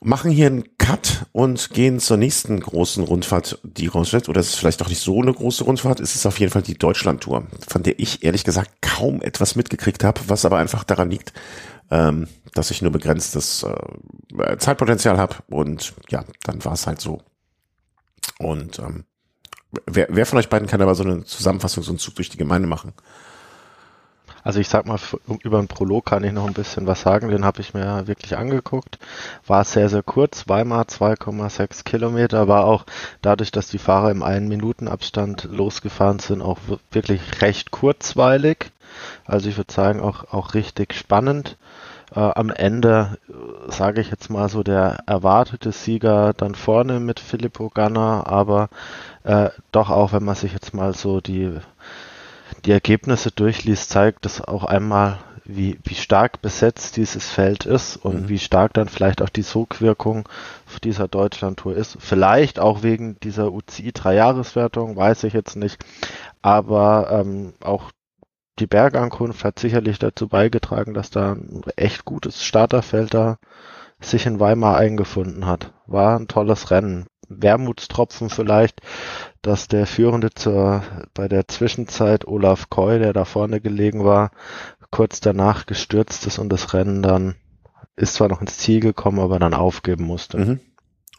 machen 0.00 0.30
hier 0.30 0.46
einen 0.46 0.76
Cut 0.78 1.26
und 1.32 1.70
gehen 1.70 2.00
zur 2.00 2.16
nächsten 2.16 2.58
großen 2.58 3.04
Rundfahrt, 3.04 3.60
die 3.62 3.86
raussteht. 3.86 4.28
Oder 4.28 4.40
es 4.40 4.48
ist 4.48 4.56
vielleicht 4.56 4.80
doch 4.80 4.88
nicht 4.88 5.02
so 5.02 5.20
eine 5.20 5.32
große 5.32 5.64
Rundfahrt. 5.64 6.00
Es 6.00 6.14
ist 6.14 6.26
auf 6.26 6.40
jeden 6.40 6.52
Fall 6.52 6.62
die 6.62 6.78
Deutschlandtour, 6.78 7.46
von 7.68 7.82
der 7.82 7.98
ich 7.98 8.24
ehrlich 8.24 8.44
gesagt 8.44 8.70
kaum 8.80 9.20
etwas 9.20 9.56
mitgekriegt 9.56 10.02
habe, 10.02 10.20
was 10.26 10.44
aber 10.44 10.56
einfach 10.56 10.84
daran 10.84 11.10
liegt, 11.10 11.34
ähm, 11.90 12.28
dass 12.54 12.70
ich 12.70 12.80
nur 12.80 12.92
begrenztes 12.92 13.62
äh, 13.62 14.56
Zeitpotenzial 14.56 15.18
habe. 15.18 15.36
Und 15.48 15.94
ja, 16.08 16.24
dann 16.44 16.64
war 16.64 16.72
es 16.72 16.86
halt 16.86 17.00
so. 17.00 17.22
Und 18.38 18.78
ähm, 18.78 19.04
wer, 19.86 20.08
wer 20.10 20.24
von 20.24 20.38
euch 20.38 20.48
beiden 20.48 20.66
kann 20.66 20.80
aber 20.80 20.94
so 20.94 21.04
eine 21.04 21.24
Zusammenfassung, 21.24 21.82
so 21.82 21.92
einen 21.92 21.98
Zug 21.98 22.14
durch 22.14 22.30
die 22.30 22.38
Gemeinde 22.38 22.68
machen? 22.68 22.94
Also 24.42 24.60
ich 24.60 24.68
sag 24.68 24.86
mal, 24.86 24.98
über 25.42 25.58
den 25.58 25.68
Prolog 25.68 26.06
kann 26.06 26.24
ich 26.24 26.32
noch 26.32 26.46
ein 26.46 26.54
bisschen 26.54 26.86
was 26.86 27.02
sagen. 27.02 27.28
Den 27.28 27.44
habe 27.44 27.60
ich 27.60 27.74
mir 27.74 28.06
wirklich 28.06 28.36
angeguckt. 28.36 28.98
War 29.46 29.64
sehr, 29.64 29.88
sehr 29.88 30.02
kurz. 30.02 30.48
Weimar 30.48 30.84
2,6 30.84 31.84
Kilometer. 31.84 32.48
War 32.48 32.64
auch 32.64 32.84
dadurch, 33.22 33.50
dass 33.50 33.68
die 33.68 33.78
Fahrer 33.78 34.10
im 34.10 34.22
einen 34.22 34.48
Minuten 34.48 34.88
Abstand 34.88 35.48
losgefahren 35.50 36.18
sind, 36.18 36.42
auch 36.42 36.58
wirklich 36.90 37.42
recht 37.42 37.70
kurzweilig. 37.70 38.72
Also 39.24 39.48
ich 39.48 39.56
würde 39.56 39.72
sagen, 39.72 40.00
auch, 40.00 40.32
auch 40.32 40.54
richtig 40.54 40.94
spannend. 40.94 41.56
Äh, 42.14 42.20
am 42.20 42.50
Ende, 42.50 43.18
äh, 43.28 43.70
sage 43.70 44.00
ich 44.00 44.10
jetzt 44.10 44.30
mal 44.30 44.48
so, 44.48 44.62
der 44.62 44.98
erwartete 45.06 45.70
Sieger 45.70 46.32
dann 46.32 46.54
vorne 46.54 46.98
mit 46.98 47.20
Filippo 47.20 47.68
Ganna, 47.68 48.26
aber 48.26 48.68
äh, 49.22 49.50
doch 49.70 49.90
auch, 49.90 50.12
wenn 50.12 50.24
man 50.24 50.34
sich 50.34 50.52
jetzt 50.52 50.74
mal 50.74 50.94
so 50.94 51.20
die 51.20 51.52
die 52.64 52.72
Ergebnisse 52.72 53.30
durchliest, 53.30 53.90
zeigt 53.90 54.26
es 54.26 54.40
auch 54.40 54.64
einmal, 54.64 55.18
wie, 55.44 55.78
wie 55.84 55.94
stark 55.94 56.42
besetzt 56.42 56.96
dieses 56.96 57.28
Feld 57.28 57.66
ist 57.66 57.96
und 57.96 58.22
Mhm. 58.22 58.28
wie 58.28 58.38
stark 58.38 58.72
dann 58.74 58.88
vielleicht 58.88 59.22
auch 59.22 59.28
die 59.30 59.42
Sogwirkung 59.42 60.28
dieser 60.84 61.08
Deutschlandtour 61.08 61.74
ist. 61.76 61.96
Vielleicht 62.00 62.60
auch 62.60 62.82
wegen 62.82 63.18
dieser 63.20 63.52
UCI 63.52 63.92
Dreijahreswertung, 63.92 64.96
weiß 64.96 65.24
ich 65.24 65.32
jetzt 65.32 65.56
nicht. 65.56 65.84
Aber 66.42 67.08
ähm, 67.10 67.54
auch 67.62 67.90
die 68.58 68.66
Bergankunft 68.66 69.44
hat 69.44 69.58
sicherlich 69.58 69.98
dazu 69.98 70.28
beigetragen, 70.28 70.94
dass 70.94 71.10
da 71.10 71.32
ein 71.32 71.62
echt 71.76 72.04
gutes 72.04 72.44
Starterfeld 72.44 73.14
da 73.14 73.38
sich 74.00 74.26
in 74.26 74.40
Weimar 74.40 74.76
eingefunden 74.76 75.46
hat. 75.46 75.72
War 75.86 76.18
ein 76.18 76.28
tolles 76.28 76.70
Rennen. 76.70 77.06
Wermutstropfen 77.30 78.28
vielleicht, 78.28 78.82
dass 79.40 79.68
der 79.68 79.86
Führende 79.86 80.30
zur, 80.30 80.82
bei 81.14 81.28
der 81.28 81.48
Zwischenzeit 81.48 82.26
Olaf 82.26 82.68
Koy, 82.68 82.98
der 82.98 83.12
da 83.12 83.24
vorne 83.24 83.60
gelegen 83.60 84.04
war, 84.04 84.32
kurz 84.90 85.20
danach 85.20 85.66
gestürzt 85.66 86.26
ist 86.26 86.38
und 86.38 86.50
das 86.50 86.74
Rennen 86.74 87.02
dann 87.02 87.36
ist 87.96 88.14
zwar 88.14 88.28
noch 88.28 88.40
ins 88.40 88.58
Ziel 88.58 88.80
gekommen, 88.80 89.20
aber 89.20 89.38
dann 89.38 89.54
aufgeben 89.54 90.04
musste. 90.04 90.38
Mhm. 90.38 90.60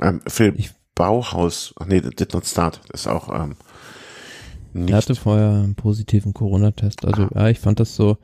Ähm, 0.02 0.22
Phil 0.28 0.54
Ich- 0.58 0.72
Bauhaus, 0.94 1.74
ach 1.80 1.86
nee, 1.86 2.02
Did 2.02 2.34
Not 2.34 2.46
Start, 2.46 2.82
ist 2.94 3.08
auch 3.08 3.34
ähm, 3.34 3.56
nicht. 4.74 4.92
Er 4.92 4.98
hatte 4.98 5.16
vorher 5.16 5.50
einen 5.50 5.76
positiven 5.76 6.34
Corona-Test. 6.34 7.06
Also 7.06 7.24
ah. 7.24 7.30
ja, 7.34 7.50
ich 7.50 7.60
fand 7.60 7.80
das 7.80 7.96
so 7.96 8.18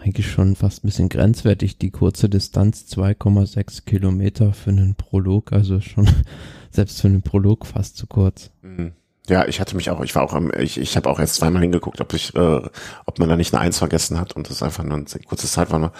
eigentlich 0.00 0.30
schon 0.30 0.54
fast 0.54 0.84
ein 0.84 0.86
bisschen 0.86 1.08
grenzwertig, 1.08 1.78
die 1.78 1.90
kurze 1.90 2.28
Distanz 2.28 2.86
2,6 2.90 3.84
Kilometer 3.84 4.52
für 4.52 4.70
einen 4.70 4.94
Prolog, 4.94 5.52
also 5.52 5.80
schon 5.80 6.08
selbst 6.70 7.00
für 7.00 7.08
einen 7.08 7.22
Prolog 7.22 7.66
fast 7.66 7.96
zu 7.96 8.06
kurz. 8.06 8.50
Mhm. 8.62 8.92
Ja, 9.28 9.46
ich 9.46 9.60
hatte 9.60 9.76
mich 9.76 9.90
auch, 9.90 10.00
ich 10.00 10.14
war 10.14 10.22
auch 10.22 10.32
am, 10.32 10.50
ich, 10.58 10.78
ich 10.78 10.96
habe 10.96 11.08
auch 11.10 11.18
erst 11.18 11.34
zweimal 11.34 11.60
hingeguckt, 11.60 12.00
ob 12.00 12.14
ich, 12.14 12.34
äh, 12.34 12.62
ob 13.04 13.18
man 13.18 13.28
da 13.28 13.36
nicht 13.36 13.52
eine 13.52 13.60
Eins 13.60 13.78
vergessen 13.78 14.18
hat 14.18 14.34
und 14.34 14.48
das 14.48 14.62
einfach 14.62 14.84
nur 14.84 14.96
eine 14.96 15.04
kurze 15.26 15.46
Zeit 15.46 15.70
war. 15.70 15.92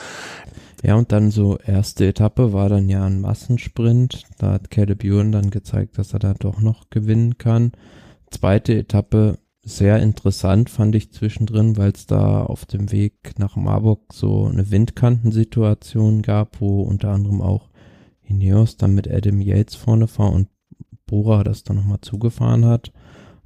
Ja, 0.82 0.94
und 0.94 1.12
dann 1.12 1.30
so 1.30 1.58
erste 1.58 2.06
Etappe 2.06 2.52
war 2.52 2.68
dann 2.68 2.88
ja 2.88 3.04
ein 3.04 3.20
Massensprint. 3.20 4.22
Da 4.38 4.52
hat 4.52 4.70
Caleb 4.70 5.04
Ewan 5.04 5.32
dann 5.32 5.50
gezeigt, 5.50 5.98
dass 5.98 6.14
er 6.14 6.20
da 6.20 6.34
doch 6.34 6.60
noch 6.60 6.88
gewinnen 6.88 7.36
kann. 7.36 7.72
Zweite 8.30 8.74
Etappe 8.74 9.38
sehr 9.62 9.98
interessant 9.98 10.70
fand 10.70 10.94
ich 10.94 11.12
zwischendrin, 11.12 11.76
weil 11.76 11.90
es 11.90 12.06
da 12.06 12.42
auf 12.42 12.64
dem 12.64 12.90
Weg 12.90 13.38
nach 13.38 13.56
Marburg 13.56 14.14
so 14.14 14.46
eine 14.46 14.70
Windkantensituation 14.70 16.22
gab, 16.22 16.60
wo 16.60 16.82
unter 16.82 17.10
anderem 17.10 17.42
auch 17.42 17.68
Ineos 18.22 18.76
dann 18.76 18.94
mit 18.94 19.10
Adam 19.10 19.40
Yates 19.42 19.74
vorne 19.74 20.08
war 20.16 20.32
und 20.32 20.48
Bora 21.08 21.42
das 21.42 21.64
dann 21.64 21.76
nochmal 21.76 22.00
zugefahren 22.00 22.64
hat. 22.64 22.92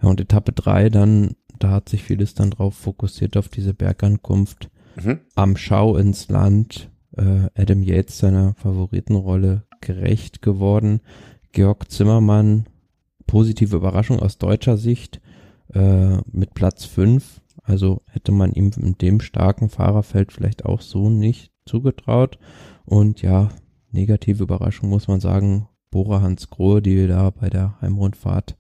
Ja, 0.02 0.10
und 0.10 0.20
Etappe 0.20 0.52
drei 0.52 0.90
dann, 0.90 1.36
da 1.58 1.70
hat 1.70 1.88
sich 1.88 2.02
vieles 2.02 2.34
dann 2.34 2.50
drauf 2.50 2.74
fokussiert 2.74 3.38
auf 3.38 3.48
diese 3.48 3.72
Bergankunft 3.72 4.70
mhm. 5.02 5.20
am 5.34 5.56
Schau 5.56 5.96
ins 5.96 6.28
Land. 6.28 6.90
Äh, 7.16 7.48
Adam 7.54 7.82
Yates 7.82 8.18
seiner 8.18 8.54
Favoritenrolle 8.54 9.64
gerecht 9.80 10.42
geworden. 10.42 11.00
Georg 11.52 11.90
Zimmermann, 11.90 12.66
positive 13.26 13.76
Überraschung 13.76 14.20
aus 14.20 14.38
deutscher 14.38 14.76
Sicht, 14.76 15.20
äh, 15.72 16.16
mit 16.30 16.54
Platz 16.54 16.84
fünf. 16.84 17.40
Also 17.62 18.02
hätte 18.10 18.32
man 18.32 18.52
ihm 18.52 18.70
in 18.76 18.98
dem 18.98 19.20
starken 19.20 19.68
Fahrerfeld 19.68 20.32
vielleicht 20.32 20.64
auch 20.64 20.80
so 20.80 21.10
nicht 21.10 21.52
zugetraut. 21.64 22.38
Und 22.84 23.22
ja, 23.22 23.50
negative 23.92 24.42
Überraschung 24.42 24.88
muss 24.88 25.06
man 25.06 25.20
sagen, 25.20 25.68
Bora 25.92 26.22
Hans 26.22 26.50
Grohe, 26.50 26.82
die 26.82 27.06
da 27.06 27.30
bei 27.30 27.48
der 27.48 27.74
Heimrundfahrt 27.80 28.56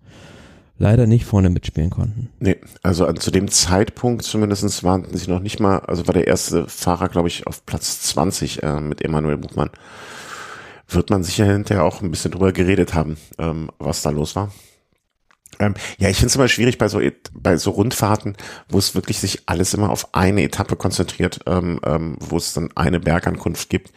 leider 0.78 1.06
nicht 1.06 1.24
vorne 1.24 1.50
mitspielen 1.50 1.90
konnten. 1.90 2.28
Nee, 2.38 2.58
also 2.82 3.10
zu 3.12 3.30
dem 3.30 3.48
Zeitpunkt 3.48 4.22
zumindest 4.22 4.84
waren 4.84 5.06
sie 5.12 5.30
noch 5.30 5.40
nicht 5.40 5.58
mal, 5.58 5.78
also 5.80 6.06
war 6.06 6.14
der 6.14 6.26
erste 6.26 6.68
Fahrer, 6.68 7.08
glaube 7.08 7.28
ich, 7.28 7.46
auf 7.46 7.66
Platz 7.66 8.02
20 8.02 8.62
äh, 8.62 8.80
mit 8.80 9.02
Emanuel 9.02 9.38
Buchmann. 9.38 9.70
Wird 10.88 11.10
man 11.10 11.24
sicher 11.24 11.46
hinterher 11.46 11.84
auch 11.84 12.02
ein 12.02 12.10
bisschen 12.10 12.32
drüber 12.32 12.52
geredet 12.52 12.94
haben, 12.94 13.16
ähm, 13.38 13.70
was 13.78 14.02
da 14.02 14.10
los 14.10 14.36
war. 14.36 14.52
Ähm, 15.58 15.74
ja, 15.98 16.08
ich 16.08 16.16
finde 16.16 16.28
es 16.28 16.36
immer 16.36 16.48
schwierig 16.48 16.78
bei 16.78 16.88
so 16.88 17.00
bei 17.32 17.56
so 17.56 17.70
Rundfahrten, 17.70 18.36
wo 18.68 18.78
es 18.78 18.94
wirklich 18.94 19.20
sich 19.20 19.42
alles 19.46 19.74
immer 19.74 19.90
auf 19.90 20.14
eine 20.14 20.42
Etappe 20.42 20.76
konzentriert, 20.76 21.40
ähm, 21.46 21.80
ähm, 21.84 22.16
wo 22.18 22.36
es 22.36 22.52
dann 22.52 22.70
eine 22.74 23.00
Bergankunft 23.00 23.70
gibt. 23.70 23.92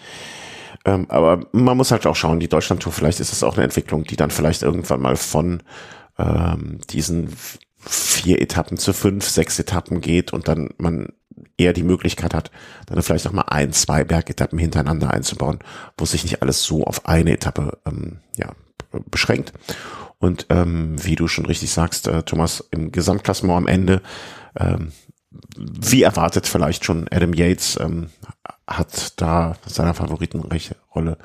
Ähm, 0.85 1.07
aber 1.09 1.47
man 1.51 1.77
muss 1.77 1.91
halt 1.91 2.05
auch 2.05 2.15
schauen, 2.15 2.39
die 2.39 2.47
Deutschlandtour, 2.47 2.93
vielleicht 2.93 3.19
ist 3.19 3.33
es 3.33 3.43
auch 3.43 3.55
eine 3.55 3.63
Entwicklung, 3.63 4.03
die 4.03 4.15
dann 4.15 4.31
vielleicht 4.31 4.61
irgendwann 4.61 5.01
mal 5.01 5.17
von 5.17 5.63
ähm, 6.17 6.79
diesen 6.89 7.29
vier 7.77 8.41
Etappen 8.41 8.77
zu 8.77 8.93
fünf, 8.93 9.27
sechs 9.27 9.59
Etappen 9.59 10.01
geht 10.01 10.31
und 10.31 10.47
dann 10.47 10.69
man 10.77 11.09
eher 11.57 11.73
die 11.73 11.83
Möglichkeit 11.83 12.33
hat, 12.33 12.51
dann 12.87 13.01
vielleicht 13.01 13.27
auch 13.27 13.31
mal 13.31 13.43
ein, 13.43 13.73
zwei 13.73 14.03
Bergetappen 14.03 14.57
hintereinander 14.59 15.11
einzubauen, 15.11 15.59
wo 15.97 16.05
sich 16.05 16.23
nicht 16.23 16.41
alles 16.41 16.63
so 16.63 16.83
auf 16.83 17.05
eine 17.07 17.31
Etappe 17.31 17.77
ähm, 17.85 18.19
ja, 18.37 18.51
beschränkt. 19.09 19.53
Und 20.17 20.47
ähm, 20.49 20.95
wie 21.03 21.15
du 21.15 21.27
schon 21.27 21.45
richtig 21.45 21.71
sagst, 21.71 22.07
äh, 22.07 22.23
Thomas, 22.23 22.63
im 22.71 22.91
Gesamtklassement 22.91 23.57
am 23.57 23.67
Ende, 23.67 24.01
ähm, 24.57 24.91
wie 25.57 26.03
erwartet 26.03 26.47
vielleicht 26.47 26.85
schon 26.85 27.07
Adam 27.11 27.33
Yates, 27.33 27.77
ähm, 27.81 28.09
hat 28.67 29.21
da 29.21 29.55
seiner 29.65 29.93
Favoritenrolle, 29.93 31.17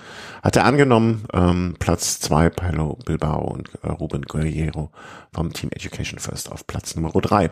hat 0.43 0.57
er 0.57 0.65
angenommen, 0.65 1.25
ähm, 1.33 1.77
Platz 1.79 2.21
zwei 2.21 2.51
Paulo 2.51 2.99
Bilbao 3.05 3.41
und 3.53 3.71
äh, 3.83 3.89
Ruben 3.89 4.23
Guerrero 4.23 4.91
vom 5.33 5.53
Team 5.53 5.71
Education 5.73 6.19
First 6.19 6.53
auf 6.53 6.67
Platz 6.67 6.97
Nummer 6.97 7.11
drei. 7.13 7.51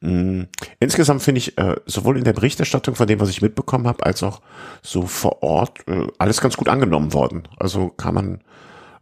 Mm, 0.00 0.42
insgesamt 0.78 1.22
finde 1.22 1.38
ich 1.38 1.58
äh, 1.58 1.76
sowohl 1.86 2.18
in 2.18 2.24
der 2.24 2.32
Berichterstattung 2.32 2.94
von 2.94 3.06
dem, 3.06 3.20
was 3.20 3.30
ich 3.30 3.42
mitbekommen 3.42 3.86
habe, 3.86 4.04
als 4.04 4.22
auch 4.22 4.40
so 4.82 5.02
vor 5.02 5.42
Ort 5.42 5.86
äh, 5.88 6.06
alles 6.18 6.40
ganz 6.40 6.56
gut 6.56 6.68
angenommen 6.68 7.12
worden. 7.12 7.48
Also 7.56 7.88
kann 7.88 8.14
man 8.14 8.40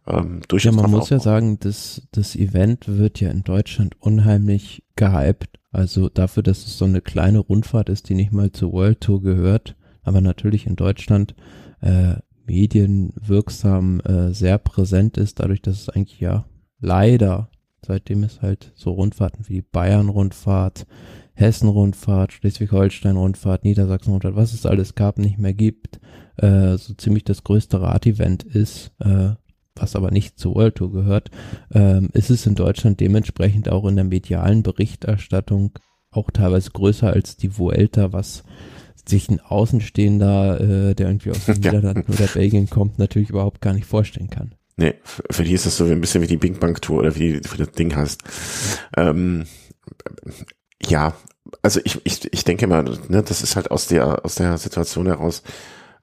ähm, 0.07 0.41
durchaus. 0.47 0.75
Ja, 0.75 0.81
man 0.81 0.91
muss 0.91 1.09
ja 1.09 1.19
sagen, 1.19 1.59
das, 1.59 2.07
das 2.11 2.35
Event 2.35 2.87
wird 2.87 3.19
ja 3.19 3.29
in 3.29 3.43
Deutschland 3.43 3.95
unheimlich 3.99 4.83
gehypt. 4.95 5.59
Also 5.71 6.09
dafür, 6.09 6.43
dass 6.43 6.65
es 6.65 6.77
so 6.77 6.85
eine 6.85 7.01
kleine 7.01 7.39
Rundfahrt 7.39 7.89
ist, 7.89 8.09
die 8.09 8.15
nicht 8.15 8.31
mal 8.31 8.51
zur 8.51 8.73
World 8.73 9.01
Tour 9.01 9.21
gehört, 9.21 9.75
aber 10.03 10.21
natürlich 10.21 10.67
in 10.67 10.75
Deutschland 10.75 11.35
äh, 11.81 12.15
medienwirksam 12.45 14.01
äh, 14.01 14.33
sehr 14.33 14.57
präsent 14.57 15.17
ist, 15.17 15.39
dadurch, 15.39 15.61
dass 15.61 15.81
es 15.81 15.89
eigentlich 15.89 16.19
ja 16.19 16.45
leider, 16.79 17.49
seitdem 17.85 18.23
es 18.23 18.41
halt 18.41 18.71
so 18.75 18.91
Rundfahrten 18.91 19.47
wie 19.47 19.61
Bayern-Rundfahrt, 19.61 20.85
Hessen-Rundfahrt, 21.33 22.33
Schleswig-Holstein-Rundfahrt, 22.33 23.63
Niedersachsen-Rundfahrt, 23.63 24.35
was 24.35 24.53
es 24.53 24.65
alles 24.65 24.95
gab, 24.95 25.17
nicht 25.17 25.37
mehr 25.37 25.53
gibt, 25.53 25.99
äh, 26.37 26.77
so 26.77 26.93
ziemlich 26.93 27.23
das 27.23 27.43
größte 27.43 27.81
Radevent 27.81 28.43
ist, 28.43 28.91
äh, 28.99 29.31
was 29.75 29.95
aber 29.95 30.11
nicht 30.11 30.37
zur 30.37 30.55
World 30.55 30.75
Tour 30.75 30.91
gehört, 30.91 31.31
ähm, 31.73 32.09
ist 32.13 32.29
es 32.29 32.45
in 32.45 32.55
Deutschland 32.55 32.99
dementsprechend 32.99 33.69
auch 33.69 33.85
in 33.85 33.95
der 33.95 34.05
medialen 34.05 34.63
Berichterstattung 34.63 35.79
auch 36.11 36.29
teilweise 36.31 36.71
größer 36.71 37.11
als 37.11 37.37
die 37.37 37.57
Vuelta, 37.57 38.11
was 38.11 38.43
sich 39.09 39.29
ein 39.29 39.39
Außenstehender, 39.39 40.59
äh, 40.89 40.95
der 40.95 41.07
irgendwie 41.07 41.31
aus 41.31 41.45
den 41.45 41.55
Niederlanden 41.61 42.11
oder 42.11 42.27
Belgien 42.27 42.69
kommt, 42.69 42.99
natürlich 42.99 43.29
überhaupt 43.29 43.61
gar 43.61 43.73
nicht 43.73 43.85
vorstellen 43.85 44.29
kann. 44.29 44.55
Nee, 44.77 44.95
für 45.03 45.43
die 45.43 45.53
ist 45.53 45.65
das 45.65 45.77
so 45.77 45.85
ein 45.85 46.01
bisschen 46.01 46.21
wie 46.21 46.27
die 46.27 46.37
Bing 46.37 46.57
Bang 46.59 46.79
Tour 46.81 46.99
oder 46.99 47.15
wie, 47.15 47.35
wie 47.35 47.57
das 47.57 47.71
Ding 47.71 47.95
heißt. 47.95 48.21
Ähm, 48.97 49.45
ja, 50.87 51.13
also 51.61 51.79
ich, 51.83 51.99
ich, 52.03 52.33
ich 52.33 52.43
denke 52.43 52.67
mal, 52.67 52.83
ne, 52.83 53.23
das 53.23 53.41
ist 53.43 53.55
halt 53.55 53.69
aus 53.69 53.87
der, 53.87 54.25
aus 54.25 54.35
der 54.35 54.57
Situation 54.57 55.05
heraus, 55.05 55.43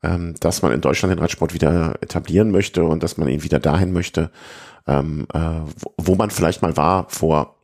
ähm, 0.03 0.35
dass 0.41 0.63
man 0.63 0.73
in 0.73 0.81
Deutschland 0.81 1.13
den 1.13 1.19
Radsport 1.19 1.55
wieder 1.55 1.97
etablieren 2.01 2.51
möchte 2.51 2.85
und 2.85 3.03
dass 3.03 3.17
man 3.17 3.29
ihn 3.29 3.43
wieder 3.43 3.59
dahin 3.59 3.93
möchte, 3.93 4.31
ähm, 4.87 5.27
äh, 5.33 5.39
wo, 5.81 5.95
wo 5.97 6.15
man 6.15 6.31
vielleicht 6.31 6.63
mal 6.63 6.77
war 6.77 7.09
vor, 7.09 7.57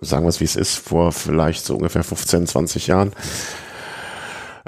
sagen 0.00 0.24
wir 0.24 0.28
es 0.28 0.40
wie 0.40 0.44
es 0.44 0.56
ist, 0.56 0.76
vor 0.76 1.12
vielleicht 1.12 1.64
so 1.64 1.76
ungefähr 1.76 2.04
15, 2.04 2.46
20 2.46 2.86
Jahren. 2.86 3.12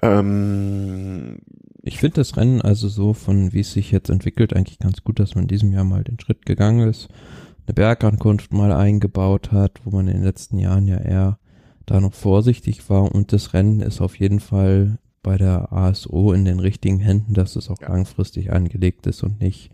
Ähm, 0.03 1.39
ich 1.83 1.99
finde 1.99 2.17
das 2.17 2.37
Rennen 2.37 2.61
also 2.61 2.89
so 2.89 3.15
von 3.15 3.53
wie 3.53 3.61
es 3.61 3.73
sich 3.73 3.91
jetzt 3.91 4.11
entwickelt 4.11 4.55
eigentlich 4.55 4.79
ganz 4.79 5.05
gut, 5.05 5.19
dass 5.19 5.35
man 5.35 5.45
in 5.45 5.49
diesem 5.49 5.73
Jahr 5.73 5.85
mal 5.85 6.05
den 6.05 6.21
Schritt 6.21 6.45
gegangen 6.47 6.89
ist, 6.89 7.09
eine 7.67 7.75
Bergankunft 7.75 8.53
mal 8.53 8.73
eingebaut 8.73 9.53
hat, 9.53 9.81
wo 9.85 9.91
man 9.91 10.09
in 10.09 10.15
den 10.15 10.25
letzten 10.25 10.59
Jahren 10.59 10.87
ja 10.87 10.99
eher 10.99 11.39
da 11.87 12.01
noch 12.01 12.15
vorsichtig 12.15 12.89
war 12.91 13.15
und 13.15 13.33
das 13.33 13.55
Rennen 13.55 13.81
ist 13.81 14.01
auf 14.01 14.19
jeden 14.19 14.41
Fall 14.41 14.99
bei 15.23 15.39
der 15.39 15.73
ASO 15.73 16.33
in 16.33 16.45
den 16.45 16.61
richtigen 16.61 17.01
Händen, 17.01 17.35
dass 17.35 17.57
es 17.57 17.71
auch 17.71 17.81
ja. 17.81 17.89
langfristig 17.89 18.53
angelegt 18.53 19.07
ist 19.07 19.23
und 19.23 19.41
nicht 19.41 19.71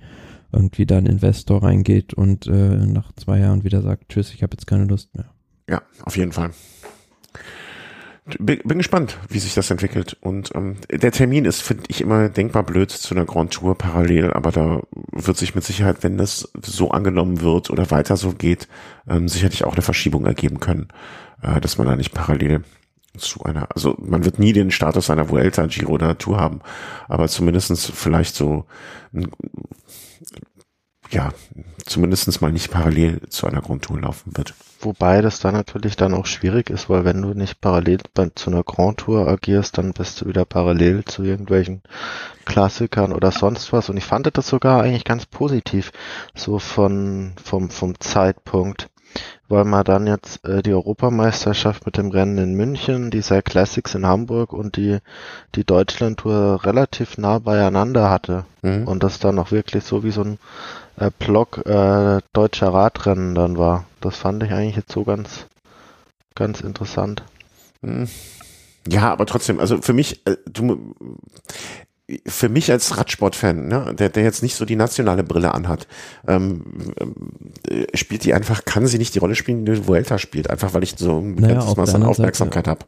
irgendwie 0.53 0.87
da 0.87 0.99
ein 0.99 1.07
Investor 1.07 1.63
reingeht 1.63 2.15
und 2.15 2.47
äh, 2.47 2.51
nach 2.87 3.13
zwei 3.13 3.39
Jahren 3.39 3.65
wieder 3.65 3.83
sagt, 3.83 4.11
tschüss, 4.11 4.33
ich 4.35 4.43
habe 4.43 4.55
jetzt 4.55 4.67
keine 4.67 4.85
Lust 4.85 5.15
mehr. 5.15 5.31
Ja, 5.69 5.83
auf 6.05 6.17
jeden 6.17 6.33
Fall. 6.33 6.51
Bin, 8.39 8.79
gespannt, 8.79 9.19
wie 9.29 9.41
sich 9.41 9.55
das 9.55 9.71
entwickelt. 9.71 10.17
Und 10.21 10.55
ähm, 10.55 10.77
der 10.89 11.11
Termin 11.11 11.45
ist, 11.45 11.61
finde 11.61 11.85
ich, 11.89 12.01
immer 12.01 12.29
denkbar 12.29 12.63
blöd 12.63 12.91
zu 12.91 13.15
einer 13.15 13.25
Grand 13.25 13.53
Tour 13.53 13.77
parallel, 13.77 14.33
aber 14.33 14.53
da 14.53 14.81
wird 15.11 15.37
sich 15.37 15.57
mit 15.57 15.65
Sicherheit, 15.65 16.05
wenn 16.05 16.19
das 16.19 16.53
so 16.65 16.93
angenommen 16.93 17.41
wird 17.41 17.69
oder 17.71 17.91
weiter 17.91 18.17
so 18.17 18.33
geht, 18.33 18.69
ähm, 19.09 19.29
sicherlich 19.29 19.65
auch 19.65 19.73
eine 19.73 19.83
Verschiebung 19.83 20.25
ergeben 20.25 20.61
können, 20.61 20.89
äh, 21.43 21.61
dass 21.61 21.79
man 21.79 21.89
da 21.89 21.97
nicht 21.97 22.15
parallel 22.15 22.63
zu 23.19 23.43
einer, 23.43 23.69
also 23.75 23.97
man 24.01 24.25
wird 24.25 24.39
nie 24.39 24.53
den 24.53 24.71
Status 24.71 25.11
einer 25.11 25.29
Vuelta, 25.29 25.67
Giro 25.67 25.93
oder 25.93 26.17
Tour 26.17 26.39
haben, 26.39 26.61
aber 27.09 27.27
zumindestens 27.29 27.91
vielleicht 27.93 28.37
so, 28.37 28.67
ja, 31.13 31.33
zumindestens 31.85 32.41
mal 32.41 32.53
nicht 32.53 32.71
parallel 32.71 33.21
zu 33.29 33.47
einer 33.47 33.61
Grundtour 33.61 34.01
laufen 34.01 34.37
wird. 34.37 34.55
Wobei 34.81 35.21
das 35.21 35.39
dann 35.39 35.55
natürlich 35.55 35.95
dann 35.97 36.15
auch 36.15 36.27
schwierig 36.27 36.71
ist, 36.71 36.89
weil 36.89 37.05
wenn 37.05 37.23
du 37.23 37.35
nicht 37.35 37.61
parallel 37.61 37.99
bei, 38.15 38.31
zu 38.35 38.51
einer 38.51 38.65
Grand 38.65 38.99
Tour 38.99 39.29
agierst, 39.29 39.79
dann 39.79 39.93
bist 39.93 40.21
du 40.21 40.27
wieder 40.27 40.45
parallel 40.45 41.05
zu 41.05 41.23
irgendwelchen 41.23 41.83
Klassikern 42.47 43.13
oder 43.13 43.31
sonst 43.31 43.73
was. 43.73 43.91
Und 43.91 43.97
ich 43.97 44.05
fand 44.05 44.29
das 44.37 44.49
sogar 44.49 44.83
eigentlich 44.83 45.05
ganz 45.05 45.27
positiv, 45.27 45.93
so 46.35 46.59
von, 46.59 47.35
vom, 47.45 47.71
vom 47.71 48.01
Zeitpunkt 48.01 48.89
weil 49.49 49.65
man 49.65 49.85
dann 49.85 50.07
jetzt 50.07 50.45
äh, 50.47 50.63
die 50.63 50.73
Europameisterschaft 50.73 51.85
mit 51.85 51.99
dem 51.99 52.11
Rennen 52.11 52.39
in 52.39 52.55
München, 52.55 53.11
die 53.11 53.21
Sei 53.21 53.43
Classics 53.43 53.95
in 53.95 54.07
Hamburg 54.07 54.53
und 54.53 54.77
die, 54.77 54.99
die 55.55 55.65
Deutschland-Tour 55.65 56.65
relativ 56.65 57.19
nah 57.19 57.39
beieinander 57.39 58.09
hatte. 58.09 58.47
Mhm. 58.63 58.89
Und 58.89 59.03
das 59.03 59.19
dann 59.19 59.39
auch 59.39 59.51
wirklich 59.51 59.85
so 59.85 60.05
wie 60.05 60.11
so 60.11 60.23
ein 60.23 60.39
äh, 60.97 61.11
Block 61.19 61.65
äh, 61.67 62.21
deutscher 62.33 62.69
Radrennen 62.69 63.35
dann 63.35 63.59
war. 63.59 63.87
Das 64.01 64.17
fand 64.17 64.43
ich 64.43 64.53
eigentlich 64.53 64.77
jetzt 64.77 64.93
so 64.93 65.05
ganz, 65.05 65.47
ganz 66.35 66.61
interessant. 66.61 67.25
Hm. 67.83 68.09
Ja, 68.89 69.13
aber 69.13 69.27
trotzdem, 69.27 69.61
also 69.61 69.81
für 69.81 69.93
mich, 69.93 70.27
äh, 70.27 70.37
du, 70.51 70.95
für 72.27 72.49
mich 72.49 72.71
als 72.71 72.97
Radsportfan, 72.97 73.69
ne, 73.69 73.95
der, 73.97 74.09
der 74.09 74.25
jetzt 74.25 74.43
nicht 74.43 74.57
so 74.57 74.65
die 74.65 74.77
nationale 74.77 75.23
Brille 75.23 75.55
anhat, 75.55 75.87
ähm, 76.27 76.65
äh, 77.69 77.97
spielt 77.97 78.25
die 78.25 78.35
einfach, 78.35 78.65
kann 78.65 78.87
sie 78.87 78.99
nicht 78.99 79.15
die 79.15 79.19
Rolle 79.21 79.35
spielen, 79.35 79.65
die 79.65 79.87
Vuelta 79.87 80.19
spielt, 80.19 80.51
einfach 80.51 80.75
weil 80.75 80.83
ich 80.83 80.95
so 80.97 81.19
ein 81.19 81.35
Naja, 81.35 81.41
begrenztes 81.41 81.71
auf 81.71 81.77
Maß 81.77 81.95
an 81.95 82.03
Aufmerksamkeit 82.03 82.67
habe. 82.67 82.85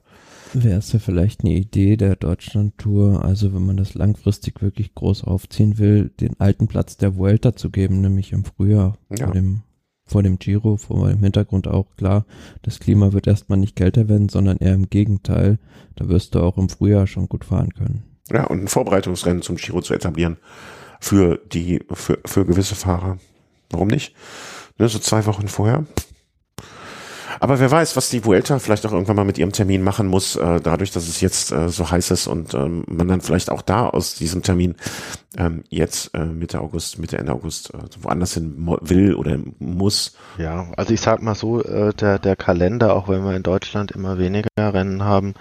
Wäre 0.57 0.79
es 0.79 0.93
ja 0.93 1.01
vielleicht 1.01 1.41
eine 1.41 1.53
Idee 1.55 1.97
der 1.97 2.15
Deutschland-Tour, 2.17 3.25
also 3.25 3.53
wenn 3.53 3.67
man 3.67 3.77
das 3.77 3.95
langfristig 3.95 4.63
wirklich 4.63 4.95
groß 4.95 5.25
aufziehen 5.25 5.79
will, 5.79 6.11
den 6.21 6.39
alten 6.39 6.69
Platz 6.69 6.97
der 6.97 7.17
Vuelta 7.17 7.57
zu 7.57 7.71
geben, 7.71 8.01
nämlich 8.01 8.33
im 8.33 8.45
Frühjahr 8.45 8.97
Ja. 9.11 9.27
vor 9.27 9.35
dem 9.35 9.63
vor 10.07 10.23
dem 10.23 10.39
Giro, 10.39 10.77
vor 10.77 11.09
dem 11.09 11.21
Hintergrund 11.21 11.67
auch 11.67 11.87
klar, 11.97 12.27
das 12.61 12.79
Klima 12.79 13.15
wird 13.15 13.27
erstmal 13.27 13.59
nicht 13.59 13.75
kälter 13.75 14.07
werden, 14.07 14.29
sondern 14.29 14.59
eher 14.59 14.75
im 14.75 14.91
Gegenteil. 14.91 15.59
Da 15.97 16.09
wirst 16.11 16.35
du 16.35 16.41
auch 16.41 16.59
im 16.59 16.69
Frühjahr 16.69 17.07
schon 17.07 17.27
gut 17.27 17.45
fahren 17.47 17.73
können. 17.73 18.03
Ja, 18.31 18.45
und 18.45 18.61
ein 18.65 18.69
Vorbereitungsrennen 18.69 19.41
zum 19.43 19.57
Giro 19.57 19.81
zu 19.81 19.95
etablieren 19.95 20.37
für 21.01 21.41
die, 21.53 21.83
für, 21.93 22.19
für 22.27 22.45
gewisse 22.45 22.75
Fahrer. 22.75 23.17
Warum 23.71 23.89
nicht? 23.89 24.15
Ne, 24.79 24.89
so 24.91 24.99
zwei 24.99 25.25
Wochen 25.25 25.49
vorher. 25.49 25.87
Aber 27.41 27.61
wer 27.61 27.71
weiß, 27.71 27.97
was 27.97 28.11
die 28.11 28.25
Vuelta 28.25 28.59
vielleicht 28.59 28.87
auch 28.87 28.93
irgendwann 28.93 29.17
mal 29.17 29.25
mit 29.25 29.39
ihrem 29.39 29.53
Termin 29.53 29.83
machen 29.83 30.07
muss, 30.07 30.37
äh, 30.37 30.61
dadurch, 30.61 30.91
dass 30.91 31.09
es 31.09 31.21
jetzt 31.21 31.53
äh, 31.53 31.69
so 31.69 31.91
heiß 31.91 32.11
ist 32.11 32.27
und 32.27 32.55
ähm, 32.55 32.85
man 32.87 33.09
dann 33.09 33.21
vielleicht 33.21 33.51
auch 33.51 33.63
da 33.63 33.89
aus 33.89 34.15
diesem 34.15 34.43
Termin 34.43 34.77
ähm, 35.37 35.65
jetzt 35.69 36.15
äh, 36.15 36.25
Mitte 36.25 36.61
August, 36.61 36.99
Mitte 36.99 37.19
Ende 37.19 37.33
August 37.33 37.73
äh, 37.75 37.79
woanders 38.01 38.35
hin 38.35 38.55
will 38.83 39.15
oder 39.15 39.39
muss. 39.59 40.17
Ja, 40.39 40.67
also 40.77 40.95
ich 40.95 41.01
sag 41.01 41.23
mal 41.23 41.35
so, 41.35 41.63
äh, 41.63 41.93
der, 41.95 42.19
der 42.19 42.37
Kalender, 42.37 42.95
auch 42.95 43.09
wenn 43.09 43.25
wir 43.25 43.35
in 43.35 43.43
Deutschland 43.43 43.91
immer 43.93 44.19
weniger 44.19 44.49
Rennen 44.57 45.05
haben, 45.05 45.35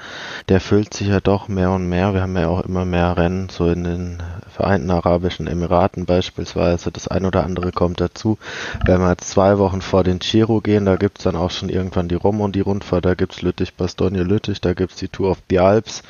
der 0.49 0.59
füllt 0.59 0.93
sich 0.93 1.07
ja 1.07 1.19
doch 1.19 1.47
mehr 1.47 1.71
und 1.71 1.87
mehr. 1.87 2.13
Wir 2.13 2.21
haben 2.21 2.35
ja 2.35 2.47
auch 2.47 2.61
immer 2.61 2.85
mehr 2.85 3.17
Rennen, 3.17 3.49
so 3.49 3.69
in 3.69 3.83
den 3.83 4.23
Vereinten 4.49 4.91
Arabischen 4.91 5.47
Emiraten 5.47 6.05
beispielsweise. 6.05 6.91
Das 6.91 7.07
ein 7.07 7.25
oder 7.25 7.43
andere 7.43 7.71
kommt 7.71 7.99
dazu. 7.99 8.37
Wenn 8.85 9.01
wir 9.01 9.09
jetzt 9.09 9.29
zwei 9.29 9.57
Wochen 9.57 9.81
vor 9.81 10.03
den 10.03 10.19
Giro 10.19 10.61
gehen, 10.61 10.85
da 10.85 10.95
gibt's 10.95 11.23
dann 11.23 11.35
auch 11.35 11.49
schon 11.49 11.69
irgendwann 11.83 12.07
die 12.07 12.15
Rom 12.15 12.39
und 12.39 12.55
die 12.55 12.61
Rundfahrt, 12.61 13.03
da 13.03 13.13
gibt's 13.13 13.41
Lüttich, 13.41 13.73
Bastogne, 13.73 14.23
Lüttich, 14.23 14.61
da 14.61 14.73
gibt's 14.73 14.95
die 14.95 15.09
Tour 15.09 15.31
of 15.31 15.39
the 15.49 15.59
Alps. 15.59 16.01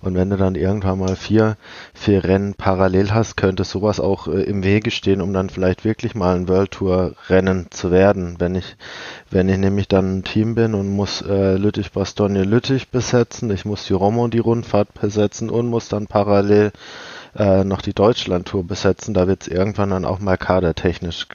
Und 0.00 0.14
wenn 0.14 0.30
du 0.30 0.36
dann 0.36 0.54
irgendwann 0.54 1.00
mal 1.00 1.16
vier, 1.16 1.56
vier 1.94 2.22
Rennen 2.22 2.54
parallel 2.54 3.12
hast, 3.12 3.36
könnte 3.36 3.64
sowas 3.64 3.98
auch 3.98 4.28
äh, 4.28 4.42
im 4.42 4.62
Wege 4.62 4.92
stehen, 4.92 5.20
um 5.20 5.32
dann 5.32 5.50
vielleicht 5.50 5.84
wirklich 5.84 6.14
mal 6.14 6.36
ein 6.36 6.48
World 6.48 6.70
Tour 6.70 7.16
Rennen 7.28 7.66
zu 7.70 7.90
werden. 7.90 8.36
Wenn 8.38 8.54
ich, 8.54 8.76
wenn 9.30 9.48
ich 9.48 9.58
nämlich 9.58 9.88
dann 9.88 10.18
ein 10.18 10.24
Team 10.24 10.54
bin 10.54 10.74
und 10.74 10.88
muss 10.88 11.22
äh, 11.22 11.56
Lüttich, 11.56 11.90
Bastogne, 11.90 12.44
Lüttich 12.44 12.90
besetzen, 12.90 13.50
ich 13.50 13.64
muss 13.64 13.86
die 13.86 13.94
Rom 13.94 14.18
und 14.18 14.32
die 14.32 14.38
Rundfahrt 14.38 14.94
besetzen 14.94 15.50
und 15.50 15.66
muss 15.66 15.88
dann 15.88 16.06
parallel 16.06 16.70
äh, 17.34 17.64
noch 17.64 17.82
die 17.82 17.94
Deutschland-Tour 17.94 18.64
besetzen, 18.64 19.12
da 19.12 19.26
wird's 19.26 19.48
irgendwann 19.48 19.90
dann 19.90 20.04
auch 20.04 20.20
mal 20.20 20.38
kadertechnisch 20.38 21.26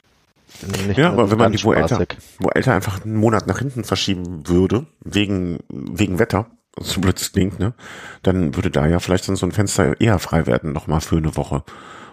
Ja, 0.96 1.10
aber 1.10 1.30
wenn 1.30 1.38
man 1.38 1.52
die 1.52 1.62
Vuelta. 1.62 2.04
Vuelta 2.38 2.74
einfach 2.74 3.04
einen 3.04 3.16
Monat 3.16 3.46
nach 3.46 3.58
hinten 3.58 3.84
verschieben 3.84 4.46
würde, 4.48 4.86
wegen, 5.00 5.58
wegen 5.68 6.18
Wetter, 6.18 6.46
so 6.78 7.00
blöd 7.00 7.20
es 7.20 7.32
klingt, 7.32 7.58
ne, 7.58 7.74
dann 8.22 8.54
würde 8.56 8.70
da 8.70 8.86
ja 8.86 8.98
vielleicht 8.98 9.28
dann 9.28 9.36
so 9.36 9.46
ein 9.46 9.52
Fenster 9.52 10.00
eher 10.00 10.18
frei 10.18 10.46
werden, 10.46 10.72
nochmal 10.72 11.00
für 11.00 11.16
eine 11.16 11.36
Woche. 11.36 11.64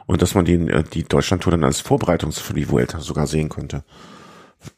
Und 0.05 0.21
dass 0.21 0.33
man 0.33 0.45
den, 0.45 0.69
äh, 0.69 0.83
die 0.83 1.03
Deutschlandtour 1.03 1.51
dann 1.51 1.63
als 1.63 1.81
Vorbereitung 1.81 2.31
für 2.31 2.53
die 2.53 2.69
Vuelta 2.69 2.99
sogar 2.99 3.27
sehen 3.27 3.49
könnte. 3.49 3.83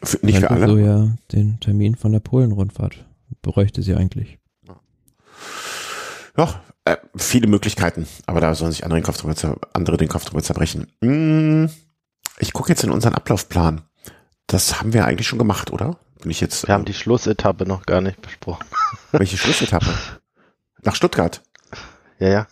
Für, 0.03 0.23
nicht 0.25 0.39
für 0.39 0.51
alle. 0.51 0.67
So 0.67 0.77
ja 0.77 1.07
den 1.31 1.59
Termin 1.59 1.95
von 1.95 2.11
der 2.11 2.19
Polen-Rundfahrt 2.19 3.05
bräuchte 3.41 3.81
sie 3.81 3.95
eigentlich. 3.95 4.37
Ja, 6.37 6.61
äh, 6.85 6.97
viele 7.15 7.47
Möglichkeiten, 7.47 8.07
aber 8.25 8.41
da 8.41 8.55
sollen 8.55 8.71
sich 8.71 8.83
andere 8.83 8.99
den 8.99 9.05
Kopf 9.05 9.17
drüber, 9.17 9.57
andere 9.73 9.97
den 9.97 10.07
Kopf 10.07 10.25
drüber 10.25 10.41
zerbrechen. 10.41 10.87
Hm, 11.01 11.69
ich 12.41 12.53
gucke 12.53 12.69
jetzt 12.69 12.83
in 12.83 12.91
unseren 12.91 13.15
Ablaufplan. 13.15 13.83
Das 14.47 14.79
haben 14.79 14.93
wir 14.93 15.05
eigentlich 15.05 15.27
schon 15.27 15.39
gemacht, 15.39 15.71
oder? 15.71 15.97
Bin 16.21 16.31
ich 16.31 16.41
jetzt, 16.41 16.67
Wir 16.67 16.73
haben 16.73 16.83
äh, 16.83 16.85
die 16.85 16.93
Schlussetappe 16.93 17.65
noch 17.65 17.85
gar 17.85 18.01
nicht 18.01 18.21
besprochen. 18.21 18.65
welche 19.11 19.37
Schlussetappe? 19.37 19.93
Nach 20.83 20.95
Stuttgart. 20.95 21.41
Ja, 22.19 22.29
ja. 22.29 22.47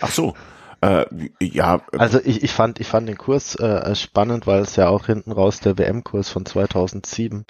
Ach 0.00 0.10
so. 0.10 0.34
Äh, 0.80 1.06
ja, 1.40 1.76
äh, 1.92 1.98
Also 1.98 2.20
ich, 2.24 2.42
ich 2.42 2.52
fand 2.52 2.80
ich 2.80 2.88
fand 2.88 3.08
den 3.08 3.18
Kurs 3.18 3.54
äh, 3.56 3.94
spannend, 3.94 4.46
weil 4.46 4.62
es 4.62 4.74
ja 4.76 4.88
auch 4.88 5.06
hinten 5.06 5.30
raus 5.30 5.60
der 5.60 5.78
WM-Kurs 5.78 6.28
von 6.28 6.44
2007 6.44 7.44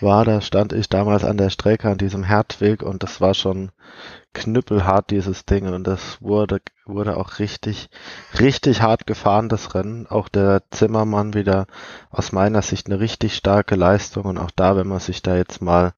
war. 0.00 0.24
Da 0.24 0.40
stand 0.40 0.72
ich 0.72 0.88
damals 0.88 1.24
an 1.24 1.36
der 1.36 1.50
Strecke 1.50 1.90
an 1.90 1.98
diesem 1.98 2.24
Hertweg 2.24 2.82
und 2.82 3.02
das 3.02 3.20
war 3.20 3.34
schon 3.34 3.70
knüppelhart 4.32 5.10
dieses 5.10 5.44
Ding 5.44 5.66
und 5.72 5.86
das 5.86 6.20
wurde 6.22 6.60
wurde 6.86 7.16
auch 7.16 7.38
richtig 7.38 7.88
richtig 8.38 8.82
hart 8.82 9.06
gefahren 9.06 9.48
das 9.48 9.74
Rennen. 9.74 10.06
Auch 10.06 10.28
der 10.28 10.62
Zimmermann 10.70 11.34
wieder 11.34 11.66
aus 12.10 12.32
meiner 12.32 12.62
Sicht 12.62 12.86
eine 12.86 13.00
richtig 13.00 13.34
starke 13.34 13.74
Leistung 13.74 14.24
und 14.24 14.38
auch 14.38 14.50
da, 14.50 14.76
wenn 14.76 14.86
man 14.88 15.00
sich 15.00 15.22
da 15.22 15.36
jetzt 15.36 15.62
mal 15.62 15.94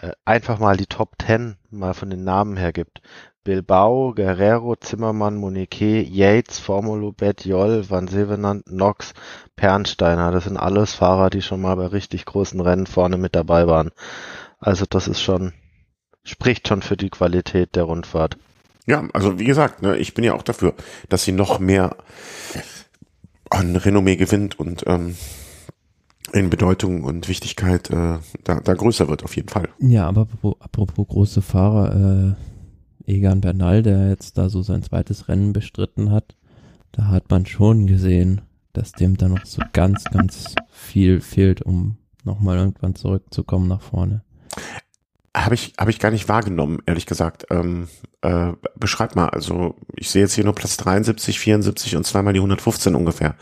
äh, 0.00 0.12
einfach 0.24 0.58
mal 0.58 0.76
die 0.76 0.86
Top 0.86 1.14
10 1.24 1.56
mal 1.70 1.94
von 1.94 2.10
den 2.10 2.24
Namen 2.24 2.56
her 2.56 2.72
gibt. 2.72 3.02
Bilbao, 3.44 4.14
Guerrero, 4.14 4.76
Zimmermann, 4.76 5.36
Monique, 5.36 6.06
Yates, 6.08 6.60
Formulo, 6.60 7.10
Bet, 7.10 7.44
Joll, 7.44 7.90
Van 7.90 8.06
Sevenant, 8.06 8.66
Knox, 8.66 9.14
Pernsteiner. 9.56 10.30
Das 10.30 10.44
sind 10.44 10.56
alles 10.56 10.94
Fahrer, 10.94 11.28
die 11.28 11.42
schon 11.42 11.60
mal 11.60 11.74
bei 11.74 11.86
richtig 11.86 12.24
großen 12.24 12.60
Rennen 12.60 12.86
vorne 12.86 13.18
mit 13.18 13.34
dabei 13.34 13.66
waren. 13.66 13.90
Also 14.60 14.84
das 14.88 15.08
ist 15.08 15.20
schon, 15.20 15.52
spricht 16.24 16.68
schon 16.68 16.82
für 16.82 16.96
die 16.96 17.10
Qualität 17.10 17.74
der 17.76 17.84
Rundfahrt. 17.84 18.36
ja, 18.86 19.08
also 19.12 19.38
wie 19.38 19.44
gesagt, 19.44 19.82
ne, 19.82 19.96
ich 19.96 20.14
bin 20.14 20.24
ja 20.24 20.34
auch 20.34 20.42
dafür, 20.42 20.74
dass 21.08 21.24
sie 21.24 21.32
noch 21.32 21.58
mehr 21.58 21.96
an 23.50 23.76
Renommee 23.76 24.16
gewinnt 24.16 24.58
und 24.58 24.84
ähm, 24.86 25.16
in 26.32 26.48
Bedeutung 26.50 27.04
und 27.04 27.28
Wichtigkeit 27.28 27.90
äh, 27.90 28.18
da, 28.44 28.60
da 28.60 28.74
größer 28.74 29.08
wird, 29.08 29.24
auf 29.24 29.36
jeden 29.36 29.48
Fall. 29.48 29.68
Ja, 29.78 30.08
aber 30.08 30.22
apropos, 30.22 30.54
apropos 30.60 31.08
große 31.08 31.42
Fahrer, 31.42 32.36
äh, 33.06 33.12
Egan 33.12 33.40
Bernal, 33.40 33.82
der 33.82 34.08
jetzt 34.08 34.38
da 34.38 34.48
so 34.48 34.62
sein 34.62 34.82
zweites 34.82 35.28
Rennen 35.28 35.52
bestritten 35.52 36.10
hat, 36.10 36.36
da 36.92 37.08
hat 37.08 37.30
man 37.30 37.46
schon 37.46 37.86
gesehen, 37.86 38.42
dass 38.72 38.92
dem 38.92 39.16
da 39.16 39.28
noch 39.28 39.44
so 39.44 39.62
ganz, 39.72 40.04
ganz 40.04 40.54
viel 40.70 41.20
fehlt, 41.20 41.62
um 41.62 41.96
nochmal 42.24 42.58
irgendwann 42.58 42.94
zurückzukommen 42.94 43.68
nach 43.68 43.82
vorne. 43.82 44.22
Habe 45.34 45.54
ich, 45.54 45.72
habe 45.78 45.90
ich 45.90 45.98
gar 45.98 46.10
nicht 46.10 46.28
wahrgenommen, 46.28 46.80
ehrlich 46.84 47.06
gesagt. 47.06 47.46
Ähm, 47.50 47.88
äh, 48.20 48.52
beschreib 48.76 49.16
mal, 49.16 49.30
also 49.30 49.76
ich 49.96 50.10
sehe 50.10 50.22
jetzt 50.22 50.34
hier 50.34 50.44
nur 50.44 50.54
Platz 50.54 50.76
73, 50.76 51.38
74 51.40 51.96
und 51.96 52.04
zweimal 52.04 52.34
die 52.34 52.40
115 52.40 52.94
ungefähr. 52.94 53.34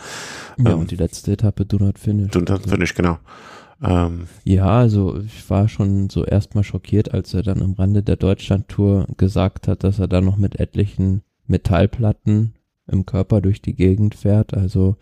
Ja, 0.59 0.73
Ähm, 0.73 0.79
und 0.81 0.91
die 0.91 0.97
letzte 0.97 1.33
Etappe 1.33 1.67
do 1.67 1.79
not 1.79 1.99
finish. 1.99 2.31
Das 2.31 2.61
finde 2.63 2.85
ich, 2.85 2.95
genau. 2.95 3.19
Ähm, 3.83 4.29
Ja, 4.45 4.79
also 4.79 5.19
ich 5.19 5.49
war 5.51 5.69
schon 5.69 6.11
so 6.11 6.25
erstmal 6.25 6.65
schockiert, 6.65 7.13
als 7.13 7.35
er 7.35 7.43
dann 7.43 7.63
am 7.63 7.73
Rande 7.73 8.03
der 8.03 8.17
Deutschlandtour 8.17 9.07
gesagt 9.17 9.67
hat, 9.69 9.83
dass 9.83 9.99
er 9.99 10.07
da 10.09 10.21
noch 10.21 10.37
mit 10.37 10.61
etlichen 10.61 11.23
Metallplatten 11.47 12.55
im 12.87 13.07
Körper 13.07 13.41
durch 13.41 13.63
die 13.63 13.75
Gegend 13.75 14.15
fährt. 14.15 14.55
Also 14.55 14.97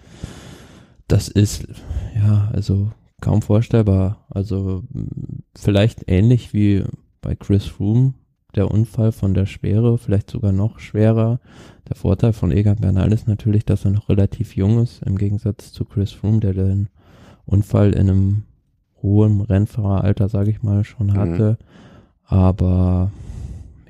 das 1.06 1.28
ist 1.28 1.66
ja 2.14 2.50
also 2.52 2.92
kaum 3.20 3.42
vorstellbar. 3.42 4.24
Also 4.30 4.84
m, 4.94 5.42
vielleicht 5.54 6.10
ähnlich 6.10 6.52
wie 6.52 6.84
bei 7.20 7.34
Chris 7.34 7.66
Froome 7.66 8.14
der 8.54 8.70
Unfall 8.70 9.12
von 9.12 9.34
der 9.34 9.46
Schwere, 9.46 9.98
vielleicht 9.98 10.30
sogar 10.30 10.52
noch 10.52 10.78
schwerer. 10.78 11.40
Der 11.88 11.96
Vorteil 11.96 12.32
von 12.32 12.50
Egan 12.50 12.76
Bernal 12.76 13.12
ist 13.12 13.28
natürlich, 13.28 13.64
dass 13.64 13.84
er 13.84 13.90
noch 13.90 14.08
relativ 14.08 14.56
jung 14.56 14.82
ist, 14.82 15.02
im 15.02 15.18
Gegensatz 15.18 15.72
zu 15.72 15.84
Chris 15.84 16.12
Froome, 16.12 16.40
der 16.40 16.54
den 16.54 16.88
Unfall 17.44 17.92
in 17.92 18.08
einem 18.08 18.42
hohen 19.02 19.40
Rennfahreralter, 19.40 20.28
sage 20.28 20.50
ich 20.50 20.62
mal, 20.62 20.84
schon 20.84 21.14
hatte. 21.14 21.58
Aber 22.24 23.12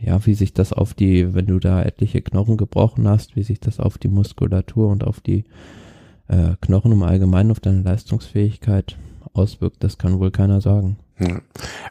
ja, 0.01 0.25
wie 0.27 0.35
sich 0.35 0.53
das 0.53 0.73
auf 0.73 0.95
die, 0.95 1.35
wenn 1.35 1.47
du 1.47 1.59
da 1.59 1.83
etliche 1.83 2.23
Knochen 2.23 2.57
gebrochen 2.57 3.09
hast, 3.09 3.37
wie 3.37 3.43
sich 3.43 3.61
das 3.61 3.81
auf 3.81 3.99
die 3.99 4.09
Muskulatur 4.09 4.89
und 4.89 5.05
auf 5.05 5.21
die 5.21 5.45
äh, 6.29 6.55
Knochen 6.61 6.93
im 6.93 7.03
Allgemeinen, 7.03 7.51
auf 7.51 7.61
deine 7.61 7.83
Leistungsfähigkeit 7.83 8.97
auswirkt, 9.35 9.83
das 9.85 9.99
kann 9.99 10.19
wohl 10.19 10.31
keiner 10.31 10.61
sagen. 10.61 10.99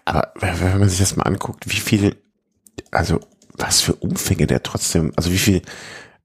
Aber 0.06 0.32
wenn 0.42 0.80
man 0.80 0.90
sich 0.90 1.00
das 1.00 1.16
mal 1.16 1.24
anguckt, 1.24 1.70
wie 1.70 1.80
viel, 1.80 2.16
also 2.92 3.20
was 3.58 3.82
für 3.82 3.96
Umfänge 3.96 4.48
der 4.48 4.64
trotzdem, 4.64 5.12
also 5.16 5.32
wie 5.32 5.38
viel, 5.38 5.62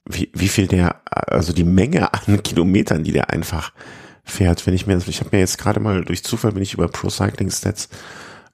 wie, 0.04 0.30
wie 0.34 0.48
viel 0.48 0.66
der, 0.66 1.00
also 1.04 1.52
die 1.52 1.64
Menge 1.64 2.12
an 2.12 2.42
Kilometern, 2.42 3.04
die 3.04 3.12
der 3.12 3.30
einfach 3.30 3.72
fährt, 4.24 4.66
wenn 4.66 4.74
ich 4.74 4.86
mir, 4.86 4.96
ich 4.96 5.20
habe 5.20 5.30
mir 5.32 5.40
jetzt 5.40 5.58
gerade 5.58 5.80
mal 5.80 6.04
durch 6.04 6.22
Zufall 6.22 6.52
bin 6.52 6.62
ich 6.62 6.74
über 6.74 6.88
Pro 6.88 7.10
Cycling 7.10 7.50
Stats 7.50 7.88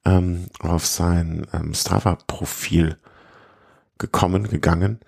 ähm, 0.05 0.47
auf 0.61 0.87
sein 0.87 1.47
ähm, 1.53 1.75
Strava-Profil 1.75 2.97
gekommen, 3.99 4.49
gegangen. 4.49 5.01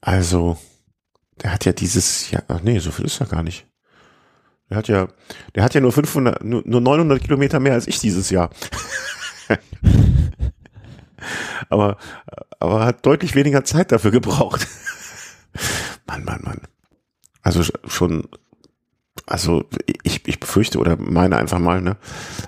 Also, 0.00 0.58
der 1.42 1.52
hat 1.52 1.64
ja 1.64 1.72
dieses 1.72 2.30
Jahr, 2.30 2.44
ach 2.48 2.62
nee, 2.62 2.78
so 2.78 2.90
viel 2.90 3.06
ist 3.06 3.20
er 3.20 3.26
gar 3.26 3.42
nicht. 3.42 3.66
Der 4.70 4.76
hat 4.76 4.88
ja, 4.88 5.08
der 5.54 5.62
hat 5.62 5.74
ja 5.74 5.80
nur 5.80 5.92
500, 5.92 6.44
nur, 6.44 6.62
nur 6.64 6.80
900 6.80 7.22
Kilometer 7.22 7.60
mehr 7.60 7.72
als 7.72 7.86
ich 7.86 8.00
dieses 8.00 8.30
Jahr. 8.30 8.50
aber, 11.68 11.96
aber 12.60 12.84
hat 12.84 13.06
deutlich 13.06 13.34
weniger 13.34 13.64
Zeit 13.64 13.92
dafür 13.92 14.10
gebraucht. 14.10 14.66
Mann, 16.06 16.24
Mann, 16.24 16.42
Mann. 16.42 16.60
Also 17.42 17.62
schon, 17.86 18.28
also 19.26 19.64
ich, 20.02 20.26
ich 20.28 20.40
befürchte 20.40 20.78
oder 20.78 20.96
meine 20.96 21.36
einfach 21.36 21.58
mal, 21.58 21.80
ne, 21.80 21.96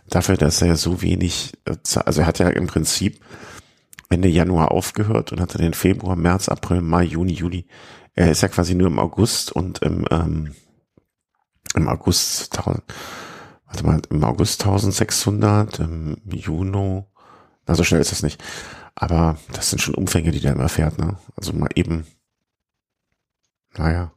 dafür, 0.09 0.37
dass 0.37 0.61
er 0.61 0.77
so 0.77 1.01
wenig, 1.01 1.55
äh, 1.65 1.77
also 2.05 2.21
er 2.21 2.27
hat 2.27 2.39
ja 2.39 2.49
im 2.49 2.67
Prinzip 2.67 3.21
Ende 4.11 4.29
Januar 4.29 4.73
aufgehört 4.73 5.33
und 5.33 5.41
hatte 5.41 5.59
den 5.59 5.73
Februar, 5.73 6.17
März, 6.17 6.49
April, 6.49 6.83
Mai, 6.83 7.05
Juni, 7.05 7.33
Juli. 7.33 7.67
Er 8.15 8.31
ist 8.31 8.43
ja 8.43 8.49
quasi 8.49 8.75
nur 8.75 8.89
im 8.89 8.99
August 8.99 9.53
und 9.53 9.83
im, 9.83 10.05
ähm, 10.11 10.55
im 11.75 11.89
August, 11.89 12.57
warte 12.57 13.85
mal, 13.85 14.01
im 14.11 14.25
August 14.25 14.63
1600, 14.63 15.81
im 15.81 16.17
Juni, 16.27 17.05
na 17.67 17.75
so 17.75 17.85
schnell 17.85 18.01
ist 18.01 18.13
das 18.13 18.23
nicht. 18.23 18.43
Aber 18.95 19.39
das 19.53 19.71
sind 19.71 19.81
schon 19.81 19.95
Umfänge, 19.95 20.31
die 20.31 20.41
der 20.41 20.53
immer 20.53 20.69
fährt, 20.69 20.99
ne? 20.99 21.17
Also 21.37 21.53
mal 21.53 21.71
eben, 21.75 22.07
naja. 23.77 24.13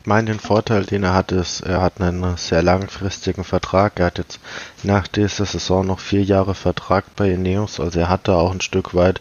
Ich 0.00 0.06
meine, 0.06 0.30
den 0.30 0.38
Vorteil, 0.38 0.84
den 0.84 1.02
er 1.02 1.14
hat, 1.14 1.32
ist, 1.32 1.62
er 1.62 1.82
hat 1.82 2.00
einen 2.00 2.36
sehr 2.36 2.62
langfristigen 2.62 3.42
Vertrag. 3.42 3.98
Er 3.98 4.06
hat 4.06 4.18
jetzt 4.18 4.38
nach 4.84 5.08
dieser 5.08 5.46
Saison 5.46 5.84
noch 5.84 5.98
vier 5.98 6.22
Jahre 6.22 6.54
Vertrag 6.54 7.16
bei 7.16 7.30
Ineos. 7.30 7.80
Also 7.80 7.98
er 7.98 8.08
hatte 8.08 8.34
auch 8.34 8.52
ein 8.52 8.60
Stück 8.60 8.94
weit 8.94 9.20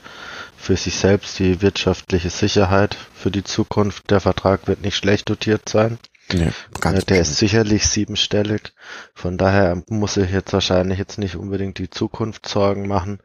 für 0.55 0.75
sich 0.75 0.95
selbst 0.95 1.39
die 1.39 1.61
wirtschaftliche 1.61 2.29
Sicherheit 2.29 2.97
für 3.15 3.31
die 3.31 3.43
Zukunft. 3.43 4.11
Der 4.11 4.19
Vertrag 4.19 4.67
wird 4.67 4.81
nicht 4.81 4.95
schlecht 4.95 5.29
dotiert 5.29 5.67
sein. 5.69 5.97
Nee, 6.33 6.51
ganz 6.81 7.05
der 7.05 7.21
ist 7.21 7.37
sicherlich 7.37 7.87
siebenstellig. 7.87 8.73
Von 9.13 9.37
daher 9.37 9.83
muss 9.89 10.17
ich 10.17 10.31
jetzt 10.31 10.53
wahrscheinlich 10.53 10.97
jetzt 10.97 11.19
nicht 11.19 11.35
unbedingt 11.35 11.77
die 11.77 11.89
Zukunft 11.89 12.47
Sorgen 12.47 12.87
machen. 12.87 13.19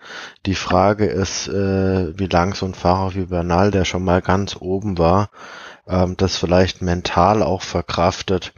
Die 0.44 0.55
Frage 0.55 1.06
ist, 1.06 1.48
äh, 1.48 2.18
wie 2.18 2.27
lang 2.27 2.55
so 2.55 2.66
ein 2.66 2.74
Fahrer 2.74 3.14
wie 3.14 3.27
Bernal, 3.27 3.70
der 3.70 3.86
schon 3.86 4.05
mal 4.05 4.20
ganz 4.20 4.56
oben 4.56 4.98
war, 4.98 5.31
ähm, 5.86 6.16
das 6.18 6.36
vielleicht 6.36 6.82
mental 6.82 7.43
auch 7.43 7.62
verkraftet, 7.62 8.52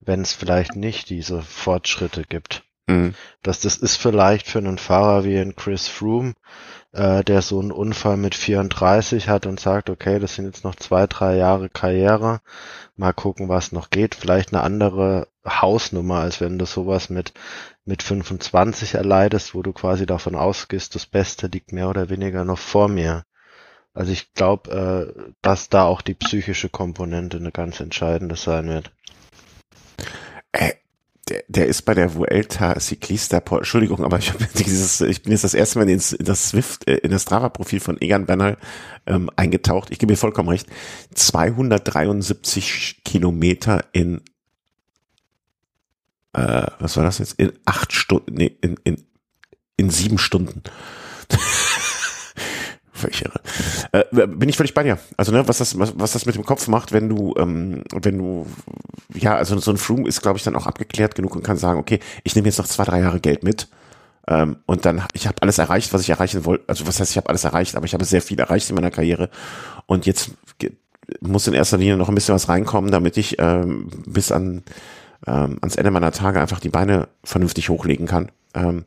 wenn 0.00 0.20
es 0.20 0.32
vielleicht 0.32 0.76
nicht 0.76 1.10
diese 1.10 1.42
Fortschritte 1.42 2.22
gibt. 2.22 2.62
Mhm. 2.86 3.14
Das, 3.42 3.60
das 3.60 3.76
ist 3.76 3.96
vielleicht 3.96 4.46
für 4.46 4.58
einen 4.58 4.78
Fahrer 4.78 5.24
wie 5.24 5.38
ein 5.38 5.56
Chris 5.56 5.88
Froome, 5.88 6.34
äh, 6.94 7.24
der 7.24 7.42
so 7.42 7.60
einen 7.60 7.72
Unfall 7.72 8.16
mit 8.16 8.34
34 8.34 9.28
hat 9.28 9.46
und 9.46 9.60
sagt, 9.60 9.90
okay, 9.90 10.18
das 10.20 10.36
sind 10.36 10.46
jetzt 10.46 10.64
noch 10.64 10.76
zwei, 10.76 11.06
drei 11.06 11.36
Jahre 11.36 11.68
Karriere, 11.68 12.40
mal 12.96 13.12
gucken, 13.12 13.48
was 13.48 13.72
noch 13.72 13.90
geht. 13.90 14.14
Vielleicht 14.14 14.54
eine 14.54 14.62
andere 14.62 15.28
Hausnummer, 15.44 16.20
als 16.20 16.40
wenn 16.40 16.58
du 16.58 16.66
sowas 16.66 17.10
mit, 17.10 17.32
mit 17.84 18.02
25 18.02 18.94
erleidest, 18.94 19.54
wo 19.54 19.62
du 19.62 19.72
quasi 19.72 20.06
davon 20.06 20.36
ausgehst, 20.36 20.94
das 20.94 21.06
Beste 21.06 21.48
liegt 21.48 21.72
mehr 21.72 21.88
oder 21.88 22.08
weniger 22.10 22.44
noch 22.44 22.58
vor 22.58 22.88
mir. 22.88 23.24
Also 23.92 24.12
ich 24.12 24.32
glaube, 24.32 25.14
äh, 25.18 25.32
dass 25.42 25.68
da 25.68 25.84
auch 25.84 26.00
die 26.00 26.14
psychische 26.14 26.68
Komponente 26.68 27.36
eine 27.36 27.52
ganz 27.52 27.80
entscheidende 27.80 28.36
sein 28.36 28.68
wird. 28.68 28.92
Äh, 30.52 30.74
der, 31.28 31.44
der 31.48 31.66
ist 31.66 31.82
bei 31.82 31.94
der 31.94 32.14
Vuelta 32.14 32.78
Ciclista, 32.78 33.38
Entschuldigung, 33.38 34.04
aber 34.04 34.18
ich, 34.18 34.32
hab 34.32 34.52
dieses, 34.54 35.00
ich 35.00 35.22
bin 35.22 35.32
jetzt 35.32 35.44
das 35.44 35.54
erste 35.54 35.78
Mal 35.78 35.88
in 35.88 36.00
das 36.18 36.48
Swift, 36.48 36.86
äh, 36.86 36.96
in 36.96 37.10
das 37.10 37.22
Strava-Profil 37.22 37.80
von 37.80 38.00
Egan 38.00 38.26
Bernal 38.26 38.58
ähm, 39.06 39.30
eingetaucht. 39.36 39.90
Ich 39.90 39.98
gebe 39.98 40.12
mir 40.12 40.16
vollkommen 40.16 40.48
recht. 40.50 40.66
273 41.14 43.02
Kilometer 43.04 43.84
in, 43.92 44.20
äh, 46.34 46.66
was 46.78 46.96
war 46.96 47.04
das 47.04 47.18
jetzt? 47.18 47.38
In 47.38 47.52
acht 47.64 47.92
Stunden, 47.92 48.34
nee, 48.34 48.56
in, 48.60 48.76
in, 48.84 49.04
in 49.76 49.90
sieben 49.90 50.18
Stunden. 50.18 50.62
Völlig 53.04 53.22
irre. 53.22 53.40
Äh, 53.92 54.26
bin 54.26 54.48
ich 54.48 54.56
völlig 54.56 54.74
bei 54.74 54.82
dir. 54.82 54.98
Also 55.16 55.32
ne, 55.32 55.46
was 55.46 55.58
das, 55.58 55.78
was, 55.78 55.92
was 55.96 56.12
das 56.12 56.26
mit 56.26 56.34
dem 56.34 56.44
Kopf 56.44 56.68
macht, 56.68 56.92
wenn 56.92 57.08
du, 57.08 57.34
ähm, 57.38 57.84
wenn 57.92 58.18
du, 58.18 58.46
ja, 59.14 59.36
also 59.36 59.58
so 59.58 59.70
ein 59.70 59.76
Froome 59.76 60.08
ist, 60.08 60.22
glaube 60.22 60.38
ich, 60.38 60.44
dann 60.44 60.56
auch 60.56 60.66
abgeklärt 60.66 61.14
genug 61.14 61.36
und 61.36 61.42
kann 61.42 61.56
sagen, 61.56 61.78
okay, 61.78 62.00
ich 62.22 62.34
nehme 62.34 62.48
jetzt 62.48 62.58
noch 62.58 62.66
zwei, 62.66 62.84
drei 62.84 63.00
Jahre 63.00 63.20
Geld 63.20 63.42
mit. 63.42 63.68
Ähm, 64.26 64.56
und 64.66 64.86
dann, 64.86 65.02
ich 65.12 65.26
habe 65.26 65.42
alles 65.42 65.58
erreicht, 65.58 65.92
was 65.92 66.00
ich 66.00 66.10
erreichen 66.10 66.44
wollte. 66.44 66.64
Also 66.66 66.86
was 66.86 66.98
heißt, 66.98 67.10
ich 67.10 67.16
habe 67.16 67.28
alles 67.28 67.44
erreicht, 67.44 67.76
aber 67.76 67.86
ich 67.86 67.94
habe 67.94 68.04
sehr 68.04 68.22
viel 68.22 68.40
erreicht 68.40 68.70
in 68.70 68.74
meiner 68.74 68.90
Karriere. 68.90 69.28
Und 69.86 70.06
jetzt 70.06 70.30
muss 71.20 71.46
in 71.46 71.54
erster 71.54 71.76
Linie 71.76 71.96
noch 71.96 72.08
ein 72.08 72.14
bisschen 72.14 72.34
was 72.34 72.48
reinkommen, 72.48 72.90
damit 72.90 73.16
ich 73.18 73.36
ähm, 73.38 73.88
bis 74.06 74.32
an 74.32 74.62
ähm, 75.26 75.58
ans 75.60 75.76
Ende 75.76 75.90
meiner 75.90 76.12
Tage 76.12 76.40
einfach 76.40 76.60
die 76.60 76.68
Beine 76.68 77.08
vernünftig 77.22 77.68
hochlegen 77.68 78.06
kann. 78.06 78.30
Ähm, 78.54 78.84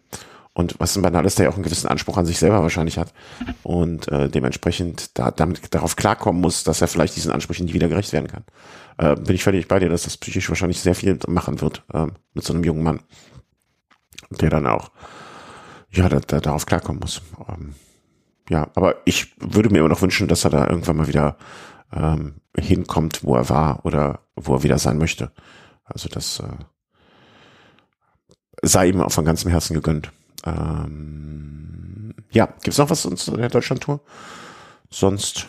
und 0.58 0.80
was 0.80 0.96
ein 0.96 1.04
Banal 1.04 1.24
ist, 1.28 1.38
der 1.38 1.46
ja 1.46 1.52
auch 1.52 1.56
einen 1.56 1.64
gewissen 1.64 1.88
Anspruch 1.88 2.18
an 2.18 2.26
sich 2.26 2.40
selber 2.40 2.64
wahrscheinlich 2.64 2.98
hat 2.98 3.14
und 3.62 4.08
äh, 4.08 4.28
dementsprechend 4.28 5.16
da, 5.16 5.30
damit 5.30 5.72
darauf 5.76 5.96
klarkommen 5.96 6.42
muss, 6.42 6.64
dass 6.64 6.82
er 6.82 6.88
vielleicht 6.88 7.16
diesen 7.16 7.32
Ansprüchen 7.32 7.68
nie 7.68 7.76
wieder 7.76 7.88
gerecht 7.88 8.12
werden 8.12 8.28
kann. 8.28 8.44
Äh, 8.98 9.16
bin 9.22 9.36
ich 9.36 9.44
völlig 9.44 9.68
bei 9.68 9.78
dir, 9.78 9.88
dass 9.88 10.06
das 10.06 10.18
psychisch 10.18 10.50
wahrscheinlich 10.50 10.80
sehr 10.80 10.96
viel 10.96 11.20
machen 11.28 11.62
wird 11.62 11.84
äh, 11.94 12.08
mit 12.34 12.44
so 12.44 12.56
einem 12.56 12.64
jungen 12.64 12.82
Mann, 12.82 13.02
der 14.32 14.50
dann 14.50 14.66
auch 14.66 14.90
ja 15.92 16.10
da, 16.10 16.20
da, 16.22 16.40
darauf 16.40 16.66
klarkommen 16.66 17.02
muss. 17.02 17.22
Ähm, 17.48 17.76
ja, 18.50 18.72
aber 18.74 18.96
ich 19.06 19.36
würde 19.40 19.70
mir 19.70 19.78
immer 19.78 19.90
noch 19.90 20.02
wünschen, 20.02 20.28
dass 20.28 20.44
er 20.44 20.50
da 20.50 20.68
irgendwann 20.68 20.98
mal 20.98 21.08
wieder 21.08 21.38
ähm, 21.94 22.42
hinkommt, 22.58 23.24
wo 23.24 23.36
er 23.36 23.48
war 23.50 23.86
oder 23.86 24.22
wo 24.36 24.56
er 24.56 24.64
wieder 24.64 24.80
sein 24.80 24.98
möchte. 24.98 25.32
Also 25.84 26.10
das 26.10 26.40
äh, 26.40 26.64
sei 28.64 28.88
ihm 28.88 29.02
auch 29.02 29.12
von 29.12 29.24
ganzem 29.24 29.52
Herzen 29.52 29.76
gegönnt. 29.76 30.12
Ähm, 30.48 32.14
ja, 32.32 32.48
gibt's 32.62 32.78
noch 32.78 32.90
was 32.90 33.06
uns 33.06 33.26
der 33.26 33.50
Deutschland-Tour? 33.50 34.00
Sonst 34.90 35.48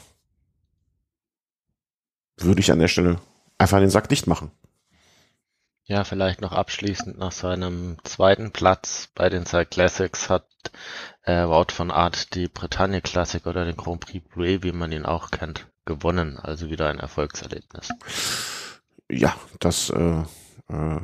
würde 2.38 2.60
ich 2.60 2.72
an 2.72 2.78
der 2.78 2.88
Stelle 2.88 3.20
einfach 3.58 3.78
den 3.78 3.90
Sack 3.90 4.08
dicht 4.08 4.26
machen. 4.26 4.50
Ja, 5.84 6.04
vielleicht 6.04 6.42
noch 6.42 6.52
abschließend 6.52 7.18
nach 7.18 7.32
seinem 7.32 7.96
zweiten 8.04 8.50
Platz 8.52 9.08
bei 9.14 9.30
den 9.30 9.46
Side 9.46 9.66
Classics 9.66 10.28
hat 10.28 10.46
äh, 11.22 11.46
Wout 11.46 11.72
von 11.72 11.90
Art 11.90 12.34
die 12.34 12.48
Bretagne 12.48 13.00
Classic 13.00 13.46
oder 13.46 13.64
den 13.64 13.76
Grand 13.76 14.00
Prix 14.00 14.26
Bray, 14.28 14.62
wie 14.62 14.72
man 14.72 14.92
ihn 14.92 15.06
auch 15.06 15.30
kennt, 15.30 15.66
gewonnen. 15.86 16.38
Also 16.38 16.68
wieder 16.68 16.90
ein 16.90 16.98
Erfolgserlebnis. 16.98 17.88
Ja, 19.10 19.34
das 19.60 19.88
äh, 19.88 20.22
äh, 20.68 21.00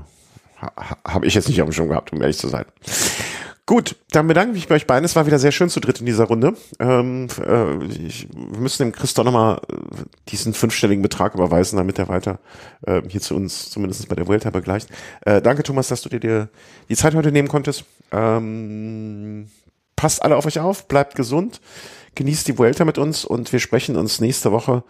ha, 0.60 0.98
habe 1.06 1.26
ich 1.26 1.34
jetzt 1.34 1.48
nicht 1.48 1.62
auf 1.62 1.68
dem 1.68 1.72
Schirm 1.72 1.88
gehabt, 1.88 2.12
um 2.12 2.20
ehrlich 2.20 2.38
zu 2.38 2.48
sein. 2.48 2.66
Gut, 3.66 3.96
dann 4.10 4.26
bedanke 4.26 4.50
ich 4.50 4.56
mich 4.56 4.68
bei 4.68 4.74
euch 4.74 4.86
beiden. 4.86 5.06
Es 5.06 5.16
war 5.16 5.24
wieder 5.24 5.38
sehr 5.38 5.50
schön 5.50 5.70
zu 5.70 5.80
dritt 5.80 5.98
in 5.98 6.04
dieser 6.04 6.24
Runde. 6.24 6.54
Ähm, 6.80 7.28
äh, 7.40 7.82
ich, 7.86 8.28
wir 8.30 8.60
müssen 8.60 8.82
dem 8.82 8.92
Christoph 8.92 9.24
nochmal 9.24 9.58
äh, 9.70 10.02
diesen 10.28 10.52
fünfstelligen 10.52 11.00
Betrag 11.00 11.34
überweisen, 11.34 11.78
damit 11.78 11.98
er 11.98 12.08
weiter 12.08 12.40
äh, 12.86 13.00
hier 13.08 13.22
zu 13.22 13.34
uns, 13.34 13.70
zumindest 13.70 14.06
bei 14.08 14.16
der 14.16 14.26
Vuelta, 14.26 14.50
begleicht. 14.50 14.90
Äh, 15.22 15.40
danke, 15.40 15.62
Thomas, 15.62 15.88
dass 15.88 16.02
du 16.02 16.10
dir, 16.10 16.20
dir 16.20 16.48
die 16.90 16.96
Zeit 16.96 17.14
heute 17.14 17.32
nehmen 17.32 17.48
konntest. 17.48 17.84
Ähm, 18.12 19.48
passt 19.96 20.22
alle 20.22 20.36
auf 20.36 20.44
euch 20.44 20.60
auf, 20.60 20.86
bleibt 20.86 21.14
gesund, 21.14 21.62
genießt 22.16 22.46
die 22.46 22.58
Vuelta 22.58 22.84
mit 22.84 22.98
uns 22.98 23.24
und 23.24 23.50
wir 23.50 23.60
sprechen 23.60 23.96
uns 23.96 24.20
nächste 24.20 24.52
Woche 24.52 24.84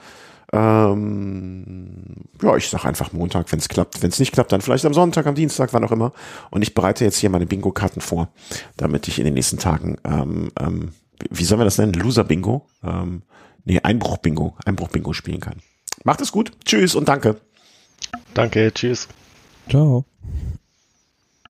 ähm, 0.54 2.04
ja, 2.40 2.56
ich 2.56 2.68
sag 2.68 2.84
einfach 2.84 3.12
Montag, 3.12 3.50
wenn 3.50 3.58
es 3.58 3.68
klappt. 3.68 4.02
Wenn 4.02 4.10
es 4.10 4.20
nicht 4.20 4.32
klappt, 4.32 4.52
dann 4.52 4.60
vielleicht 4.60 4.86
am 4.86 4.94
Sonntag, 4.94 5.26
am 5.26 5.34
Dienstag, 5.34 5.72
wann 5.72 5.84
auch 5.84 5.90
immer. 5.90 6.12
Und 6.50 6.62
ich 6.62 6.74
bereite 6.74 7.04
jetzt 7.04 7.18
hier 7.18 7.28
meine 7.30 7.46
Bingo-Karten 7.46 8.00
vor, 8.00 8.28
damit 8.76 9.08
ich 9.08 9.18
in 9.18 9.24
den 9.24 9.34
nächsten 9.34 9.58
Tagen, 9.58 9.96
ähm, 10.04 10.52
ähm, 10.60 10.92
wie 11.30 11.44
sollen 11.44 11.60
wir 11.60 11.64
das 11.64 11.78
nennen? 11.78 11.94
Loser-Bingo? 11.94 12.66
Ähm, 12.84 13.22
nee, 13.64 13.80
Einbruch-Bingo. 13.80 14.56
Einbruch-Bingo 14.64 15.12
spielen 15.12 15.40
kann. 15.40 15.56
Macht 16.04 16.20
es 16.20 16.30
gut. 16.30 16.52
Tschüss 16.64 16.94
und 16.94 17.08
danke. 17.08 17.36
Danke, 18.34 18.72
tschüss. 18.72 19.08
Ciao. 19.68 20.04